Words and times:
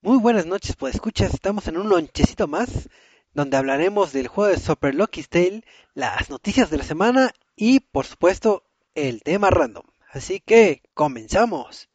Muy 0.00 0.18
buenas 0.18 0.46
noches, 0.46 0.76
pues 0.76 0.94
escuchas, 0.94 1.34
estamos 1.34 1.66
en 1.66 1.76
un 1.76 1.88
lonchecito 1.88 2.46
más, 2.46 2.88
donde 3.34 3.56
hablaremos 3.56 4.12
del 4.12 4.28
juego 4.28 4.52
de 4.52 4.60
Super 4.60 4.94
Lucky's 4.94 5.28
Tale, 5.28 5.64
las 5.92 6.30
noticias 6.30 6.70
de 6.70 6.78
la 6.78 6.84
semana 6.84 7.32
y, 7.56 7.80
por 7.80 8.06
supuesto, 8.06 8.62
el 8.94 9.22
tema 9.22 9.50
random. 9.50 9.82
Así 10.12 10.38
que, 10.38 10.82
comenzamos. 10.94 11.88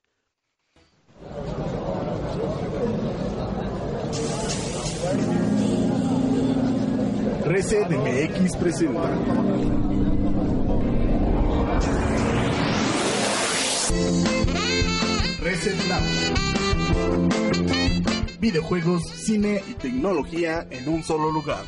Reset 7.45 7.87
presenta. 8.59 9.09
Reset. 15.39 16.52
Videojuegos, 18.39 19.03
cine 19.03 19.63
y 19.69 19.73
tecnología 19.73 20.67
en 20.69 20.89
un 20.89 21.01
solo 21.03 21.31
lugar. 21.31 21.63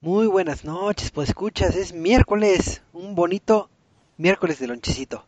Muy 0.00 0.28
buenas 0.28 0.64
noches, 0.64 1.10
pues 1.10 1.30
escuchas, 1.30 1.74
es 1.74 1.92
miércoles, 1.92 2.82
un 2.92 3.16
bonito 3.16 3.68
miércoles 4.16 4.60
de 4.60 4.68
lonchecito. 4.68 5.24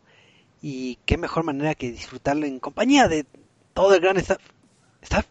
Y 0.61 0.97
qué 1.05 1.17
mejor 1.17 1.43
manera 1.43 1.75
que 1.75 1.91
disfrutarlo 1.91 2.45
en 2.45 2.59
compañía 2.59 3.07
de 3.07 3.25
todo 3.73 3.95
el 3.95 4.01
gran 4.01 4.17
staff. 4.17 4.39
¿Staff? 5.01 5.25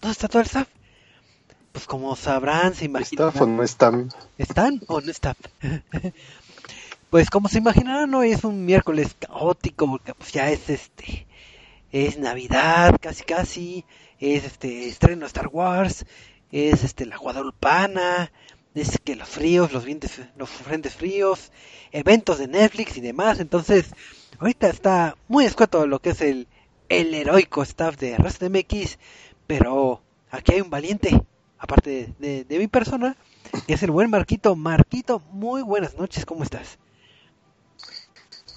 ¿Dónde 0.00 0.12
está 0.12 0.26
todo 0.26 0.40
el 0.40 0.46
staff? 0.46 0.75
Pues 1.76 1.86
como 1.86 2.16
sabrán, 2.16 2.74
se 2.74 2.86
imaginan. 2.86 3.28
¿Staff 3.28 3.42
o 3.42 3.46
no 3.46 3.62
están? 3.62 4.08
¿Están 4.38 4.80
o 4.86 5.00
no 5.02 5.10
están? 5.10 5.36
pues 7.10 7.28
como 7.28 7.48
se 7.48 7.58
imaginarán, 7.58 8.14
hoy 8.14 8.32
es 8.32 8.44
un 8.44 8.64
miércoles 8.64 9.14
caótico, 9.18 9.86
porque 9.86 10.14
pues 10.14 10.32
ya 10.32 10.50
es 10.50 10.70
este. 10.70 11.26
Es 11.92 12.18
Navidad, 12.18 12.96
casi 13.00 13.24
casi. 13.24 13.84
Es 14.18 14.44
este 14.44 14.88
estreno 14.88 15.26
Star 15.26 15.48
Wars 15.48 16.06
es 16.52 16.84
este 16.84 17.06
la 17.06 17.16
guadalupana, 17.16 18.32
es 18.74 18.98
que 19.02 19.16
los 19.16 19.28
fríos, 19.28 19.72
los 19.72 19.84
vientos, 19.84 20.12
los 20.36 20.48
frentes 20.50 20.94
fríos, 20.94 21.50
eventos 21.92 22.38
de 22.38 22.48
Netflix 22.48 22.96
y 22.96 23.00
demás, 23.00 23.40
entonces 23.40 23.86
ahorita 24.38 24.68
está 24.68 25.16
muy 25.28 25.44
escueto 25.44 25.86
lo 25.86 25.98
que 25.98 26.10
es 26.10 26.20
el, 26.20 26.46
el 26.88 27.14
heroico 27.14 27.62
staff 27.62 27.96
de 27.96 28.16
Resident 28.16 28.56
MX, 28.56 28.98
pero 29.46 30.02
aquí 30.30 30.52
hay 30.52 30.60
un 30.60 30.70
valiente, 30.70 31.22
aparte 31.58 32.14
de, 32.18 32.44
de, 32.44 32.58
mi 32.58 32.66
persona, 32.66 33.16
es 33.66 33.82
el 33.82 33.90
buen 33.90 34.10
Marquito. 34.10 34.56
Marquito, 34.56 35.22
muy 35.32 35.62
buenas 35.62 35.96
noches, 35.96 36.24
¿cómo 36.24 36.42
estás? 36.42 36.78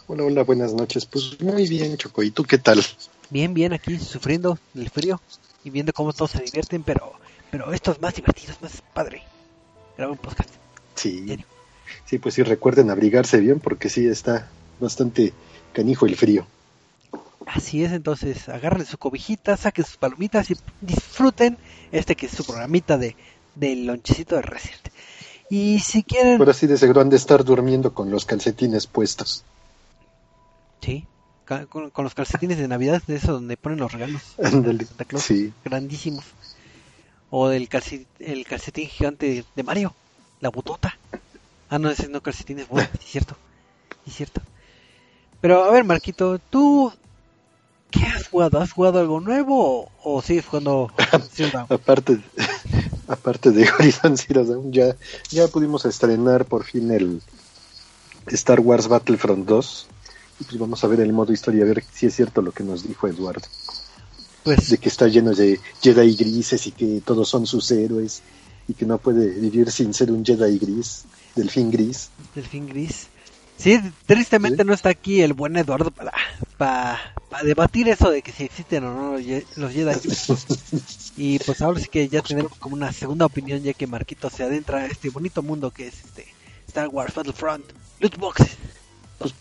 Hola, 0.07 0.23
hola, 0.23 0.43
buenas 0.43 0.73
noches. 0.73 1.05
Pues 1.05 1.39
muy 1.41 1.67
bien, 1.67 1.95
Choco. 1.97 2.23
¿Y 2.23 2.31
tú 2.31 2.43
qué 2.43 2.57
tal? 2.57 2.83
Bien, 3.29 3.53
bien, 3.53 3.73
aquí 3.73 3.99
sufriendo 3.99 4.57
el 4.75 4.89
frío 4.89 5.21
y 5.63 5.69
viendo 5.69 5.93
cómo 5.93 6.13
todos 6.13 6.31
se 6.31 6.41
divierten, 6.43 6.83
pero 6.83 7.13
pero 7.51 7.73
esto 7.73 7.91
es 7.91 8.01
más 8.01 8.15
divertido, 8.15 8.53
es 8.53 8.61
más 8.61 8.83
padre. 8.93 9.23
Grabar 9.97 10.11
un 10.11 10.17
podcast. 10.17 10.49
Sí. 10.95 11.37
Sí, 12.05 12.17
pues 12.17 12.35
sí, 12.35 12.43
recuerden 12.43 12.89
abrigarse 12.89 13.39
bien 13.39 13.59
porque 13.59 13.89
sí 13.89 14.07
está 14.07 14.49
bastante 14.79 15.33
canijo 15.73 16.05
el 16.05 16.15
frío. 16.15 16.45
Así 17.45 17.83
es, 17.83 17.91
entonces 17.91 18.49
agarren 18.49 18.85
su 18.85 18.97
cobijita, 18.97 19.57
saquen 19.57 19.85
sus 19.85 19.97
palomitas 19.97 20.51
y 20.51 20.57
disfruten 20.81 21.57
este 21.91 22.15
que 22.15 22.27
es 22.27 22.31
su 22.31 22.45
programita 22.45 22.97
de 22.97 23.15
del 23.55 23.85
lonchecito 23.85 24.35
de 24.35 24.41
Resident. 24.41 24.89
Y 25.49 25.79
si 25.79 26.03
quieren... 26.03 26.37
Por 26.37 26.49
así 26.49 26.67
de 26.67 26.77
seguro 26.77 27.01
han 27.01 27.09
de 27.09 27.17
estar 27.17 27.43
durmiendo 27.43 27.93
con 27.93 28.11
los 28.11 28.25
calcetines 28.25 28.87
puestos. 28.87 29.43
Sí, 30.81 31.05
con, 31.67 31.89
con 31.89 32.03
los 32.03 32.13
calcetines 32.13 32.57
de 32.57 32.67
Navidad, 32.67 33.01
de 33.07 33.15
eso 33.15 33.33
donde 33.33 33.57
ponen 33.57 33.79
los 33.79 33.91
regalos. 33.91 34.21
Ándale, 34.43 34.85
sí. 35.17 35.51
Grandísimos 35.65 36.23
o 37.29 37.47
del 37.47 37.67
calcetín, 37.69 38.07
el 38.19 38.45
calcetín 38.45 38.87
gigante 38.87 39.45
de 39.55 39.63
Mario, 39.63 39.93
la 40.39 40.49
butota. 40.49 40.97
Ah, 41.69 41.77
no, 41.77 41.89
ese 41.89 42.07
no 42.09 42.21
calcetín 42.21 42.59
es 42.59 42.67
bueno, 42.67 42.89
es 42.93 43.05
cierto, 43.05 43.35
es 44.05 44.15
cierto. 44.15 44.41
Pero 45.41 45.63
a 45.63 45.71
ver, 45.71 45.83
Marquito, 45.83 46.39
¿tú 46.39 46.91
qué 47.91 48.05
has 48.05 48.27
jugado? 48.27 48.59
¿Has 48.59 48.71
jugado 48.71 48.99
algo 48.99 49.19
nuevo 49.19 49.91
o, 50.03 50.21
sigues 50.21 50.45
jugando 50.45 50.91
aparte, 51.69 52.19
aparte 53.07 53.51
de 53.51 53.69
Horizon 53.69 54.17
Zero 54.17 54.45
Dawn, 54.45 54.71
ya, 54.71 54.95
ya 55.29 55.47
pudimos 55.47 55.85
estrenar 55.85 56.45
por 56.45 56.63
fin 56.63 56.91
el 56.91 57.21
Star 58.27 58.59
Wars 58.59 58.87
Battlefront 58.87 59.47
2. 59.47 59.87
Y 60.41 60.43
pues 60.45 60.57
vamos 60.57 60.83
a 60.83 60.87
ver 60.87 61.01
el 61.01 61.11
modo 61.11 61.33
historia, 61.33 61.63
a 61.63 61.67
ver 61.67 61.83
si 61.91 62.05
es 62.05 62.15
cierto 62.15 62.41
lo 62.41 62.51
que 62.51 62.63
nos 62.63 62.87
dijo 62.87 63.07
Eduardo. 63.07 63.45
Pues, 64.43 64.69
de 64.69 64.77
que 64.77 64.87
está 64.87 65.07
lleno 65.07 65.33
de 65.33 65.59
Jedi 65.81 66.15
grises 66.15 66.65
y 66.67 66.71
que 66.71 67.01
todos 67.05 67.27
son 67.27 67.45
sus 67.45 67.69
héroes 67.71 68.21
y 68.67 68.73
que 68.73 68.85
no 68.85 68.97
puede 68.97 69.31
vivir 69.31 69.69
sin 69.71 69.93
ser 69.93 70.11
un 70.11 70.23
Jedi 70.23 70.57
gris, 70.57 71.03
delfín 71.35 71.71
gris. 71.71 72.09
Delfín 72.33 72.67
gris. 72.67 73.07
Sí, 73.57 73.79
tristemente 74.05 74.63
no 74.63 74.73
está 74.73 74.89
aquí 74.89 75.21
el 75.21 75.33
buen 75.33 75.57
Eduardo 75.57 75.91
para, 75.91 76.13
para, 76.59 76.99
debatir 77.43 77.87
eso 77.87 78.11
de 78.11 78.21
que 78.21 78.33
si 78.33 78.43
existen 78.43 78.83
o 78.83 78.93
no 78.93 79.11
los 79.13 79.71
Jedi. 79.71 79.95
y 81.17 81.39
pues 81.39 81.61
ahora 81.61 81.79
sí 81.79 81.87
que 81.87 82.09
ya 82.09 82.21
tenemos 82.21 82.53
como 82.57 82.75
una 82.75 82.91
segunda 82.91 83.25
opinión 83.25 83.63
ya 83.63 83.73
que 83.73 83.87
Marquito 83.87 84.29
se 84.29 84.43
adentra 84.43 84.79
a 84.79 84.85
este 84.85 85.09
bonito 85.09 85.41
mundo 85.41 85.71
que 85.71 85.87
es 85.87 86.03
este 86.03 86.27
Star 86.67 86.89
Wars 86.89 87.15
Battlefront, 87.15 87.65
loot 88.01 88.17
boxes. 88.17 88.57
Pues, 89.17 89.33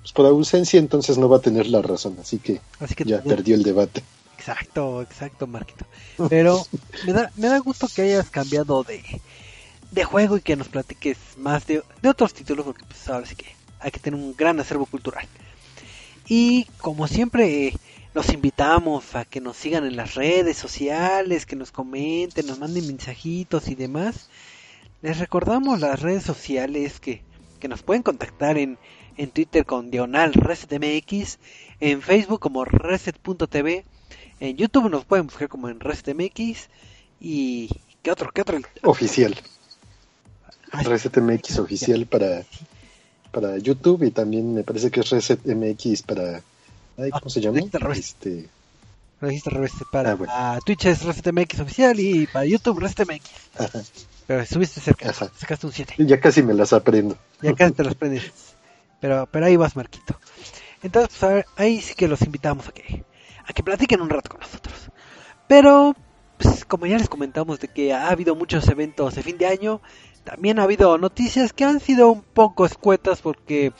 pues 0.00 0.12
por 0.12 0.26
ausencia 0.26 0.80
entonces 0.80 1.16
no 1.18 1.28
va 1.28 1.36
a 1.36 1.40
tener 1.40 1.68
la 1.68 1.82
razón, 1.82 2.16
así 2.20 2.38
que, 2.38 2.60
así 2.80 2.96
que 2.96 3.04
ya 3.04 3.22
perdió 3.22 3.54
el 3.54 3.62
debate. 3.62 4.02
Exacto, 4.36 5.02
exacto, 5.02 5.46
Marquito. 5.46 5.86
Pero 6.28 6.66
me 7.06 7.12
da, 7.12 7.30
me 7.36 7.46
da 7.46 7.58
gusto 7.60 7.86
que 7.94 8.02
hayas 8.02 8.28
cambiado 8.28 8.82
de, 8.82 9.02
de 9.92 10.04
juego 10.04 10.36
y 10.36 10.40
que 10.40 10.56
nos 10.56 10.68
platiques 10.68 11.16
más 11.36 11.64
de, 11.66 11.84
de 12.02 12.08
otros 12.08 12.34
títulos, 12.34 12.66
porque 12.66 12.84
pues 12.84 13.08
ahora 13.08 13.24
sí 13.24 13.36
que 13.36 13.46
hay 13.78 13.92
que 13.92 14.00
tener 14.00 14.18
un 14.18 14.34
gran 14.36 14.58
acervo 14.58 14.86
cultural. 14.86 15.26
Y 16.28 16.64
como 16.78 17.06
siempre, 17.08 17.74
los 18.14 18.32
invitamos 18.32 19.14
a 19.14 19.24
que 19.24 19.40
nos 19.40 19.56
sigan 19.56 19.84
en 19.84 19.96
las 19.96 20.14
redes 20.14 20.56
sociales, 20.56 21.46
que 21.46 21.56
nos 21.56 21.72
comenten, 21.72 22.46
nos 22.46 22.58
manden 22.58 22.86
mensajitos 22.86 23.68
y 23.68 23.74
demás. 23.74 24.28
Les 25.02 25.18
recordamos 25.18 25.80
las 25.80 26.00
redes 26.00 26.22
sociales 26.22 27.00
que, 27.00 27.22
que 27.60 27.68
nos 27.68 27.82
pueden 27.82 28.02
contactar 28.02 28.58
en, 28.58 28.78
en 29.16 29.30
Twitter 29.30 29.64
con 29.64 29.90
Diagonal 29.90 30.32
ResetMX, 30.32 31.38
en 31.80 32.02
Facebook 32.02 32.40
como 32.40 32.64
Reset.tv 32.64 33.84
en 34.40 34.56
YouTube 34.56 34.90
nos 34.90 35.04
pueden 35.04 35.26
buscar 35.26 35.48
como 35.48 35.68
en 35.68 35.80
ResetMX 35.80 36.68
y 37.20 37.70
¿qué 38.02 38.10
otro? 38.10 38.30
¿Qué 38.32 38.42
otro? 38.42 38.58
Oficial. 38.82 39.34
ResetMX 40.72 41.58
oficial 41.58 42.06
para 42.06 42.44
para 43.36 43.58
YouTube 43.58 44.04
y 44.04 44.10
también 44.12 44.54
me 44.54 44.62
parece 44.62 44.90
que 44.90 45.00
es 45.00 45.10
ResetMX 45.10 46.02
para 46.04 46.40
¿cómo 46.96 47.28
se 47.28 47.42
llama? 47.42 47.58
Este 47.92 48.48
para 49.92 50.16
ah, 50.28 50.58
Twitch 50.64 50.86
es 50.86 51.02
ResetMX 51.02 51.60
oficial 51.60 52.00
y 52.00 52.26
para 52.28 52.46
YouTube 52.46 52.80
ResetMX. 52.80 53.28
Pero 54.26 54.46
subiste 54.46 54.80
cerca, 54.80 55.12
sacaste 55.12 55.66
un 55.66 55.72
7. 55.72 55.94
Ya 55.98 56.18
casi 56.18 56.42
me 56.42 56.54
las 56.54 56.72
aprendo. 56.72 57.18
Ya 57.42 57.52
casi 57.52 57.74
te 57.74 57.84
las 57.84 57.92
aprendes. 57.92 58.32
Pero 59.02 59.28
pero 59.30 59.44
ahí 59.44 59.56
vas, 59.56 59.76
Marquito. 59.76 60.18
Entonces, 60.82 61.14
pues, 61.20 61.44
ahí 61.56 61.82
sí 61.82 61.94
que 61.94 62.08
los 62.08 62.22
invitamos 62.22 62.68
a 62.68 62.72
que 62.72 63.04
a 63.46 63.52
que 63.52 63.62
platiquen 63.62 64.00
un 64.00 64.08
rato 64.08 64.30
con 64.30 64.40
nosotros. 64.40 64.74
Pero, 65.46 65.94
pues, 66.38 66.64
como 66.64 66.86
ya 66.86 66.96
les 66.96 67.10
comentamos 67.10 67.60
de 67.60 67.68
que 67.68 67.92
ha 67.92 68.08
habido 68.08 68.34
muchos 68.34 68.66
eventos 68.68 69.14
de 69.14 69.22
fin 69.22 69.36
de 69.36 69.46
año, 69.46 69.82
también 70.26 70.58
ha 70.58 70.64
habido 70.64 70.98
noticias 70.98 71.52
que 71.52 71.64
han 71.64 71.78
sido 71.78 72.10
un 72.10 72.22
poco 72.22 72.66
escuetas 72.66 73.22
porque 73.22 73.72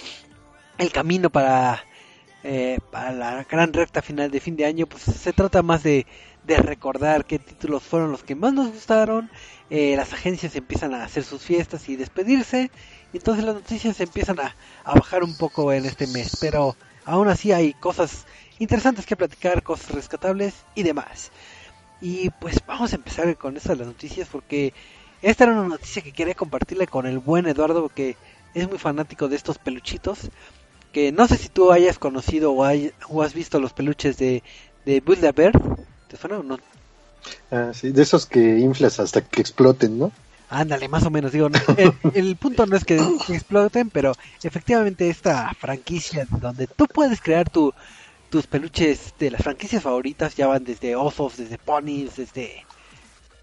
el 0.78 0.92
camino 0.92 1.28
para, 1.28 1.84
eh, 2.44 2.78
para 2.92 3.10
la 3.10 3.44
gran 3.44 3.72
recta 3.72 4.00
final 4.00 4.30
de 4.30 4.40
fin 4.40 4.54
de 4.54 4.64
año, 4.64 4.86
pues 4.86 5.02
se 5.02 5.32
trata 5.32 5.62
más 5.62 5.82
de, 5.82 6.06
de 6.44 6.56
recordar 6.58 7.24
qué 7.24 7.40
títulos 7.40 7.82
fueron 7.82 8.12
los 8.12 8.22
que 8.22 8.36
más 8.36 8.52
nos 8.52 8.68
gustaron. 8.68 9.28
Eh, 9.70 9.96
las 9.96 10.12
agencias 10.12 10.54
empiezan 10.54 10.94
a 10.94 11.02
hacer 11.02 11.24
sus 11.24 11.42
fiestas 11.42 11.88
y 11.88 11.96
despedirse. 11.96 12.70
Entonces 13.12 13.44
las 13.44 13.56
noticias 13.56 13.98
empiezan 14.00 14.38
a, 14.38 14.54
a 14.84 14.94
bajar 14.94 15.24
un 15.24 15.36
poco 15.36 15.72
en 15.72 15.84
este 15.84 16.06
mes. 16.06 16.38
Pero 16.40 16.76
aún 17.04 17.26
así 17.26 17.50
hay 17.50 17.72
cosas 17.74 18.24
interesantes 18.60 19.04
que 19.04 19.16
platicar, 19.16 19.64
cosas 19.64 19.90
rescatables 19.90 20.54
y 20.76 20.84
demás. 20.84 21.32
Y 22.00 22.30
pues 22.30 22.60
vamos 22.68 22.92
a 22.92 22.96
empezar 22.96 23.36
con 23.36 23.56
estas 23.56 23.78
las 23.78 23.88
noticias 23.88 24.28
porque 24.30 24.72
esta 25.26 25.42
era 25.44 25.54
una 25.54 25.68
noticia 25.68 26.02
que 26.02 26.12
quería 26.12 26.34
compartirle 26.34 26.86
con 26.86 27.04
el 27.04 27.18
buen 27.18 27.48
Eduardo 27.48 27.88
que 27.88 28.16
es 28.54 28.68
muy 28.68 28.78
fanático 28.78 29.28
de 29.28 29.34
estos 29.34 29.58
peluchitos. 29.58 30.30
Que 30.92 31.10
no 31.10 31.26
sé 31.26 31.36
si 31.36 31.48
tú 31.48 31.72
hayas 31.72 31.98
conocido 31.98 32.52
o, 32.52 32.64
o 33.08 33.22
has 33.22 33.34
visto 33.34 33.58
los 33.58 33.72
peluches 33.72 34.16
de, 34.18 34.44
de 34.84 35.00
Build 35.00 35.24
a 35.24 35.32
Bear. 35.32 35.52
¿Te 36.08 36.16
suena 36.16 36.38
o 36.38 36.44
no? 36.44 36.58
Ah, 37.50 37.72
sí, 37.74 37.90
de 37.90 38.02
esos 38.02 38.24
que 38.26 38.58
inflas 38.58 39.00
hasta 39.00 39.20
que 39.20 39.40
exploten, 39.40 39.98
¿no? 39.98 40.12
Ándale, 40.48 40.88
más 40.88 41.04
o 41.04 41.10
menos. 41.10 41.32
Digo, 41.32 41.48
el, 42.14 42.36
punto 42.36 42.66
no 42.66 42.76
es 42.76 42.84
que 42.84 42.96
exploten, 43.28 43.90
pero 43.90 44.12
efectivamente 44.44 45.10
esta 45.10 45.52
franquicia 45.58 46.26
donde 46.30 46.68
tú 46.68 46.86
puedes 46.86 47.20
crear 47.20 47.50
tu, 47.50 47.74
tus 48.30 48.46
peluches 48.46 49.14
de 49.18 49.32
las 49.32 49.42
franquicias 49.42 49.82
favoritas 49.82 50.36
ya 50.36 50.46
van 50.46 50.64
desde 50.64 50.94
osos, 50.94 51.36
desde 51.36 51.58
ponies, 51.58 52.16
desde... 52.16 52.65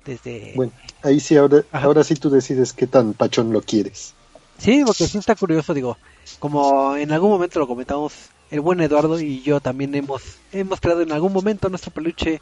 desde... 0.05 0.53
Bueno, 0.55 0.71
ahí 1.01 1.19
sí, 1.19 1.35
ahora, 1.35 1.63
ahora 1.71 2.03
sí 2.03 2.15
tú 2.15 2.29
decides 2.29 2.73
qué 2.73 2.87
tan 2.87 3.13
pachón 3.13 3.51
lo 3.51 3.61
quieres. 3.61 4.13
Sí, 4.57 4.83
porque 4.85 5.07
sí 5.07 5.17
está 5.17 5.35
curioso, 5.35 5.73
digo, 5.73 5.97
como 6.39 6.95
en 6.95 7.11
algún 7.11 7.31
momento 7.31 7.59
lo 7.59 7.67
comentamos 7.67 8.13
el 8.51 8.61
buen 8.61 8.79
Eduardo 8.81 9.19
y 9.19 9.41
yo 9.41 9.59
también 9.59 9.95
hemos, 9.95 10.21
hemos 10.51 10.79
creado 10.79 11.01
en 11.01 11.11
algún 11.11 11.33
momento 11.33 11.69
nuestro 11.69 11.91
peluche 11.91 12.41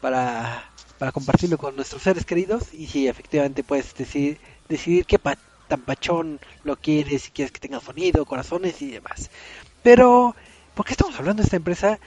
para, 0.00 0.70
para 0.98 1.12
compartirlo 1.12 1.56
con 1.56 1.76
nuestros 1.76 2.02
seres 2.02 2.24
queridos 2.24 2.74
y 2.74 2.86
si 2.86 3.08
efectivamente 3.08 3.64
puedes 3.64 3.94
decidir, 3.94 4.38
decidir 4.68 5.06
qué 5.06 5.18
tan 5.18 5.80
pachón 5.80 6.40
lo 6.62 6.76
quieres, 6.76 7.22
si 7.22 7.30
quieres 7.30 7.52
que 7.52 7.60
tenga 7.60 7.80
sonido, 7.80 8.26
corazones 8.26 8.82
y 8.82 8.90
demás. 8.90 9.30
Pero, 9.82 10.36
¿por 10.74 10.84
qué 10.84 10.92
estamos 10.92 11.18
hablando 11.18 11.42
de 11.42 11.46
esta 11.46 11.56
empresa? 11.56 11.98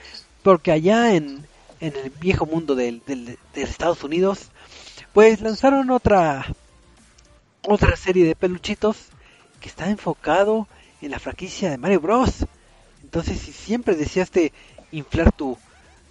Porque 0.42 0.70
allá 0.70 1.14
en, 1.14 1.44
en 1.80 1.96
el 1.96 2.10
viejo 2.10 2.46
mundo 2.46 2.74
del, 2.74 3.02
del, 3.04 3.24
de 3.26 3.62
Estados 3.62 4.04
Unidos, 4.04 4.50
pues 5.12 5.40
lanzaron 5.40 5.90
otra 5.90 6.46
otra 7.66 7.96
serie 7.96 8.26
de 8.26 8.36
peluchitos 8.36 9.08
que 9.60 9.68
está 9.68 9.88
enfocado 9.88 10.68
en 11.00 11.10
la 11.10 11.18
franquicia 11.18 11.70
de 11.70 11.78
Mario 11.78 12.00
Bros. 12.00 12.46
Entonces, 13.02 13.38
si 13.40 13.52
siempre 13.52 13.96
deseaste 13.96 14.52
inflar 14.92 15.32
tu, 15.32 15.56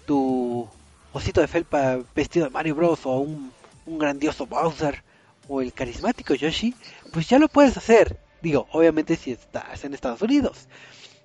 tu 0.06 0.68
osito 1.12 1.42
de 1.42 1.48
felpa 1.48 2.00
vestido 2.16 2.46
de 2.46 2.52
Mario 2.52 2.76
Bros. 2.76 3.06
o 3.06 3.18
un, 3.18 3.52
un 3.86 4.00
grandioso 4.00 4.46
Bowser 4.48 5.04
o 5.48 5.62
el 5.62 5.74
carismático 5.74 6.34
Yoshi, 6.34 6.74
pues 7.12 7.28
ya 7.30 7.40
lo 7.40 7.48
puedes 7.48 7.78
hacer. 7.78 8.18
Digo, 8.42 8.68
obviamente 8.72 9.16
si 9.16 9.32
estás 9.32 9.84
en 9.84 9.94
Estados 9.94 10.22
Unidos. 10.22 10.68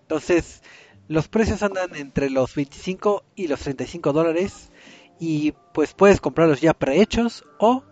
Entonces, 0.02 0.62
los 1.08 1.28
precios 1.28 1.62
andan 1.62 1.94
entre 1.96 2.30
los 2.30 2.54
25 2.54 3.24
y 3.34 3.48
los 3.48 3.60
35 3.60 4.12
dólares. 4.12 4.70
Y 5.18 5.52
pues 5.72 5.94
puedes 5.94 6.20
comprarlos 6.20 6.60
ya 6.60 6.74
prehechos 6.74 7.44
o 7.58 7.82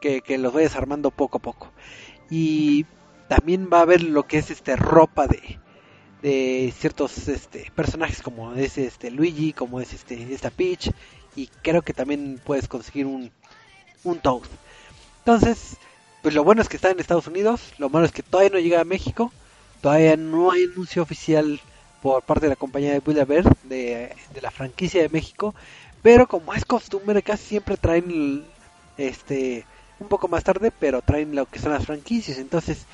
que, 0.00 0.38
los 0.38 0.52
vayas 0.52 0.76
armando 0.76 1.10
poco 1.10 1.38
a 1.38 1.42
poco. 1.42 1.72
Y 2.30 2.86
también 3.28 3.68
va 3.72 3.78
a 3.78 3.82
haber 3.82 4.02
lo 4.02 4.26
que 4.26 4.38
es 4.38 4.50
este 4.50 4.76
ropa 4.76 5.26
de, 5.26 5.58
de 6.22 6.72
ciertos 6.76 7.28
este, 7.28 7.70
personajes 7.74 8.22
como 8.22 8.54
es 8.54 8.78
este 8.78 9.10
Luigi, 9.10 9.52
como 9.52 9.80
es 9.80 9.92
este 9.92 10.32
esta 10.32 10.50
Peach 10.50 10.90
y 11.34 11.48
creo 11.62 11.82
que 11.82 11.92
también 11.92 12.40
puedes 12.44 12.68
conseguir 12.68 13.06
un 13.06 13.30
un 14.04 14.18
Toad. 14.20 14.42
Entonces, 15.18 15.76
pues 16.22 16.34
lo 16.34 16.44
bueno 16.44 16.62
es 16.62 16.68
que 16.68 16.76
está 16.76 16.90
en 16.90 17.00
Estados 17.00 17.26
Unidos, 17.26 17.72
lo 17.78 17.88
malo 17.90 18.06
es 18.06 18.12
que 18.12 18.22
todavía 18.22 18.50
no 18.50 18.58
llega 18.60 18.80
a 18.80 18.84
México, 18.84 19.32
todavía 19.80 20.16
no 20.16 20.52
hay 20.52 20.64
anuncio 20.64 21.02
oficial 21.02 21.60
por 22.02 22.22
parte 22.22 22.46
de 22.46 22.50
la 22.50 22.56
compañía 22.56 22.92
de 22.92 23.00
Build 23.00 23.26
de 23.64 24.14
la 24.40 24.50
franquicia 24.50 25.02
de 25.02 25.08
México, 25.08 25.54
pero 26.02 26.26
como 26.26 26.54
es 26.54 26.64
costumbre 26.64 27.22
casi 27.22 27.44
siempre 27.44 27.76
traen 27.76 28.44
este 28.96 29.66
un 29.98 30.08
poco 30.08 30.28
más 30.28 30.44
tarde, 30.44 30.70
pero 30.78 31.00
traen 31.00 31.34
lo 31.34 31.46
que 31.46 31.58
son 31.58 31.72
las 31.72 31.86
franquicias, 31.86 32.38
entonces 32.38 32.86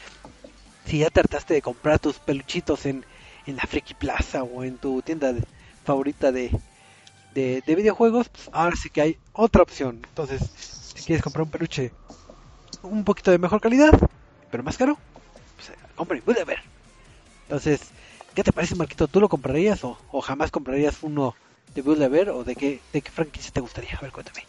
si 0.85 0.99
ya 0.99 1.11
trataste 1.11 1.55
de 1.55 1.63
comprar 1.63 1.99
tus 1.99 2.19
peluchitos 2.19 2.87
en, 2.87 3.05
en 3.47 3.57
la 3.57 3.63
Friki 3.63 3.95
Plaza 3.95 4.43
o 4.43 4.65
en 4.65 4.77
tu 4.79 5.03
tienda 5.03 5.35
favorita 5.85 6.33
de, 6.33 6.51
de, 7.35 7.63
videojuegos, 7.67 8.29
pues 8.29 8.49
ahora 8.53 8.77
sí 8.77 8.91
que 8.91 9.01
hay 9.01 9.19
otra 9.33 9.63
opción. 9.63 10.03
Entonces, 10.09 10.41
si 10.95 11.03
quieres 11.05 11.23
comprar 11.23 11.45
un 11.45 11.51
peluche 11.51 11.93
un 12.83 13.05
poquito 13.05 13.31
de 13.31 13.39
mejor 13.39 13.61
calidad, 13.61 13.93
pero 14.51 14.63
más 14.63 14.77
caro, 14.77 14.99
pues 15.57 15.73
compre, 15.95 16.21
puede 16.23 16.45
ver. 16.45 16.59
Entonces, 17.45 17.81
¿qué 18.35 18.43
te 18.43 18.53
parece, 18.53 18.75
Marquito? 18.75 19.09
¿Tú 19.09 19.21
lo 19.21 19.29
comprarías 19.29 19.85
o, 19.85 19.99
o 20.11 20.21
jamás 20.21 20.51
comprarías 20.51 21.03
uno 21.03 21.35
de 21.75 21.83
Build 21.83 22.29
o 22.31 22.45
de 22.45 22.57
qué, 22.57 22.81
de 22.93 23.03
qué 23.03 23.11
franquicia 23.11 23.51
te 23.53 23.61
gustaría? 23.61 23.97
A 23.97 24.01
ver, 24.01 24.13
cuéntame. 24.13 24.45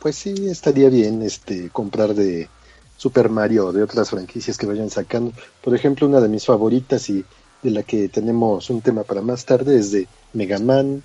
Pues 0.00 0.16
sí, 0.16 0.34
estaría 0.48 0.88
bien 0.90 1.22
este 1.22 1.70
comprar 1.70 2.14
de 2.14 2.48
Super 2.96 3.28
Mario 3.28 3.66
o 3.66 3.72
de 3.72 3.82
otras 3.82 4.10
franquicias 4.10 4.58
que 4.58 4.66
vayan 4.66 4.90
sacando. 4.90 5.32
Por 5.62 5.74
ejemplo, 5.74 6.06
una 6.06 6.20
de 6.20 6.28
mis 6.28 6.44
favoritas 6.44 7.08
y 7.10 7.24
de 7.62 7.70
la 7.70 7.82
que 7.82 8.08
tenemos 8.08 8.68
un 8.70 8.82
tema 8.82 9.02
para 9.02 9.22
más 9.22 9.44
tarde 9.44 9.78
es 9.78 9.90
de 9.90 10.06
Mega 10.34 10.58
Man. 10.58 11.02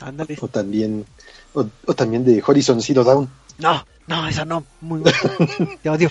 Ándale. 0.00 0.36
O 0.40 0.48
también, 0.48 1.04
o, 1.54 1.64
también 1.94 2.24
de 2.24 2.42
Horizon 2.46 2.82
Zero 2.82 3.04
Dawn. 3.04 3.28
No, 3.58 3.84
no, 4.06 4.28
esa 4.28 4.44
no. 4.44 4.64
Muy 4.80 5.02
Te 5.82 5.90
odio. 5.90 6.10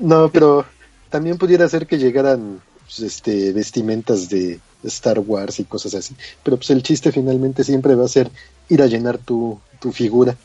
no, 0.00 0.30
pero 0.30 0.64
también 1.10 1.38
pudiera 1.38 1.68
ser 1.68 1.86
que 1.86 1.98
llegaran 1.98 2.60
pues, 2.84 3.00
este 3.00 3.52
vestimentas 3.52 4.28
de 4.28 4.60
Star 4.84 5.18
Wars 5.18 5.60
y 5.60 5.64
cosas 5.64 5.94
así. 5.94 6.14
Pero 6.42 6.56
pues 6.56 6.70
el 6.70 6.82
chiste 6.82 7.12
finalmente 7.12 7.64
siempre 7.64 7.94
va 7.94 8.04
a 8.04 8.08
ser 8.08 8.30
ir 8.68 8.82
a 8.82 8.86
llenar 8.86 9.18
tu, 9.18 9.60
tu 9.80 9.92
figura. 9.92 10.36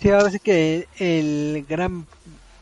Sí, 0.00 0.10
ahora 0.10 0.30
sí 0.30 0.38
que 0.38 0.88
el 0.98 1.64
gran 1.68 2.06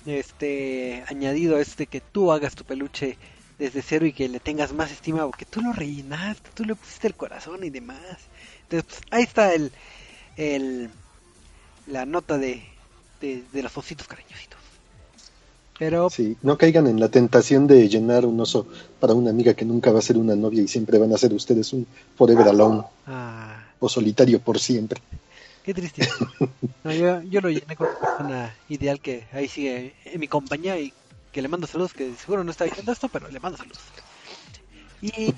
este 0.07 1.05
añadido 1.09 1.59
este 1.59 1.87
que 1.87 2.01
tú 2.01 2.33
hagas 2.33 2.55
tu 2.55 2.65
peluche 2.65 3.17
desde 3.59 3.83
cero 3.83 4.07
y 4.07 4.13
que 4.13 4.29
le 4.29 4.41
tengas 4.41 4.73
más 4.73 4.91
estima 4.91 5.27
porque 5.27 5.45
tú 5.45 5.61
lo 5.61 5.73
rellenaste, 5.73 6.51
tú 6.55 6.65
le 6.65 6.75
pusiste 6.75 7.07
el 7.07 7.15
corazón 7.15 7.63
y 7.63 7.71
demás. 7.71 7.99
Entonces, 8.63 8.85
pues, 8.85 9.01
ahí 9.11 9.23
está 9.23 9.53
el, 9.53 9.71
el 10.37 10.91
la 11.87 12.07
nota 12.07 12.39
de, 12.39 12.63
de, 13.21 13.63
los 13.63 13.77
ositos 13.77 14.07
cariñositos. 14.07 14.60
Pero 15.81 16.11
sí, 16.11 16.37
no 16.43 16.59
caigan 16.59 16.87
en 16.89 17.01
la 17.01 17.09
tentación 17.09 17.67
de 17.67 17.89
llenar 17.89 18.27
un 18.27 18.39
oso 18.39 18.67
para 19.01 19.15
una 19.15 19.31
amiga 19.31 19.55
que 19.55 19.65
nunca 19.65 19.91
va 19.91 20.01
a 20.01 20.03
ser 20.03 20.19
una 20.19 20.37
novia 20.37 20.63
y 20.63 20.69
siempre 20.69 20.99
van 20.99 21.11
a 21.15 21.17
ser 21.17 21.33
ustedes 21.33 21.73
un 21.73 21.87
forever 22.17 22.47
alone 22.49 22.83
ah. 23.07 23.65
o 23.79 23.89
solitario 23.89 24.41
por 24.41 24.59
siempre. 24.59 25.01
Qué 25.65 25.73
triste. 25.73 26.07
yo, 26.85 27.41
lo 27.41 27.49
llené 27.49 27.77
con 27.77 27.89
una 27.89 27.99
persona 27.99 28.57
ideal 28.69 29.01
que 29.01 29.25
ahí 29.33 29.49
sigue 29.49 29.95
en 30.05 30.21
mi 30.21 30.29
compañía 30.29 30.79
y 30.79 30.93
que 31.33 31.41
le 31.41 31.49
mando 31.49 31.67
saludos, 31.67 31.95
que 31.95 32.15
seguro 32.15 32.45
no 32.45 32.51
está 32.51 32.65
diciendo 32.67 32.93
esto, 32.93 33.09
pero 33.09 33.29
le 33.29 33.41
mando 33.41 33.57
saludos. 33.57 33.81
Y 35.01 35.35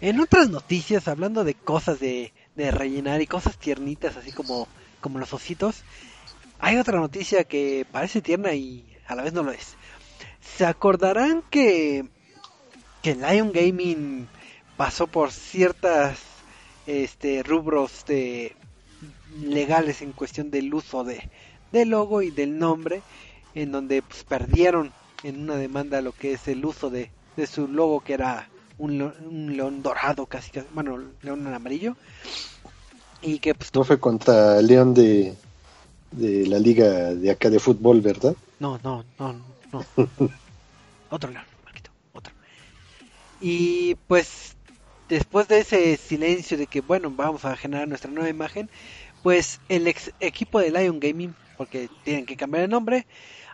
en 0.00 0.18
otras 0.18 0.50
noticias, 0.50 1.06
hablando 1.06 1.44
de 1.44 1.54
cosas 1.54 2.00
de, 2.00 2.32
de 2.56 2.72
rellenar 2.72 3.22
y 3.22 3.28
cosas 3.28 3.56
tiernitas, 3.56 4.16
así 4.16 4.32
como, 4.32 4.66
como 5.00 5.20
los 5.20 5.32
ositos, 5.32 5.84
hay 6.58 6.78
otra 6.78 6.98
noticia 6.98 7.44
que 7.44 7.86
parece 7.92 8.20
tierna 8.20 8.54
y 8.54 8.87
a 9.08 9.14
la 9.14 9.22
vez 9.22 9.32
no 9.32 9.42
lo 9.42 9.50
es. 9.50 9.74
¿Se 10.56 10.64
acordarán 10.64 11.42
que, 11.50 12.04
que 13.02 13.14
Lion 13.14 13.52
Gaming 13.52 14.28
pasó 14.76 15.06
por 15.06 15.32
ciertas 15.32 16.18
este, 16.86 17.42
rubros 17.42 18.04
de 18.06 18.54
legales 19.42 20.02
en 20.02 20.12
cuestión 20.12 20.50
del 20.50 20.72
uso 20.72 21.04
de 21.04 21.28
del 21.72 21.90
logo 21.90 22.22
y 22.22 22.30
del 22.30 22.58
nombre 22.58 23.02
en 23.54 23.72
donde 23.72 24.02
pues, 24.02 24.24
perdieron 24.24 24.92
en 25.22 25.42
una 25.42 25.56
demanda 25.56 26.00
lo 26.00 26.12
que 26.12 26.32
es 26.32 26.48
el 26.48 26.64
uso 26.64 26.88
de, 26.88 27.10
de 27.36 27.46
su 27.46 27.68
logo 27.68 28.00
que 28.00 28.14
era 28.14 28.48
un, 28.78 29.02
un, 29.02 29.56
león 29.56 29.82
dorado 29.82 30.26
casi, 30.26 30.50
casi 30.50 30.66
bueno 30.72 30.98
león 31.22 31.46
amarillo 31.52 31.96
y 33.20 33.38
que 33.40 33.54
pues 33.54 33.74
no 33.74 33.84
fue 33.84 34.00
contra 34.00 34.60
el 34.60 34.66
león 34.66 34.94
de 34.94 35.34
de 36.12 36.46
la 36.46 36.58
liga 36.58 37.14
de 37.14 37.30
acá 37.30 37.50
de 37.50 37.58
fútbol 37.58 38.00
verdad 38.00 38.34
no 38.60 38.78
no 38.82 39.04
no 39.18 39.40
no 39.72 39.84
otro 41.10 41.30
león 41.30 41.44
otro 42.12 42.32
y 43.40 43.94
pues 44.06 44.56
después 45.08 45.48
de 45.48 45.60
ese 45.60 45.96
silencio 45.96 46.58
de 46.58 46.66
que 46.66 46.80
bueno 46.80 47.10
vamos 47.10 47.44
a 47.44 47.56
generar 47.56 47.86
nuestra 47.88 48.10
nueva 48.10 48.28
imagen 48.28 48.68
pues 49.22 49.60
el 49.68 49.86
ex 49.86 50.12
equipo 50.20 50.60
de 50.60 50.70
Lion 50.70 51.00
Gaming, 51.00 51.34
porque 51.56 51.88
tienen 52.04 52.26
que 52.26 52.36
cambiar 52.36 52.64
el 52.64 52.70
nombre, 52.70 53.06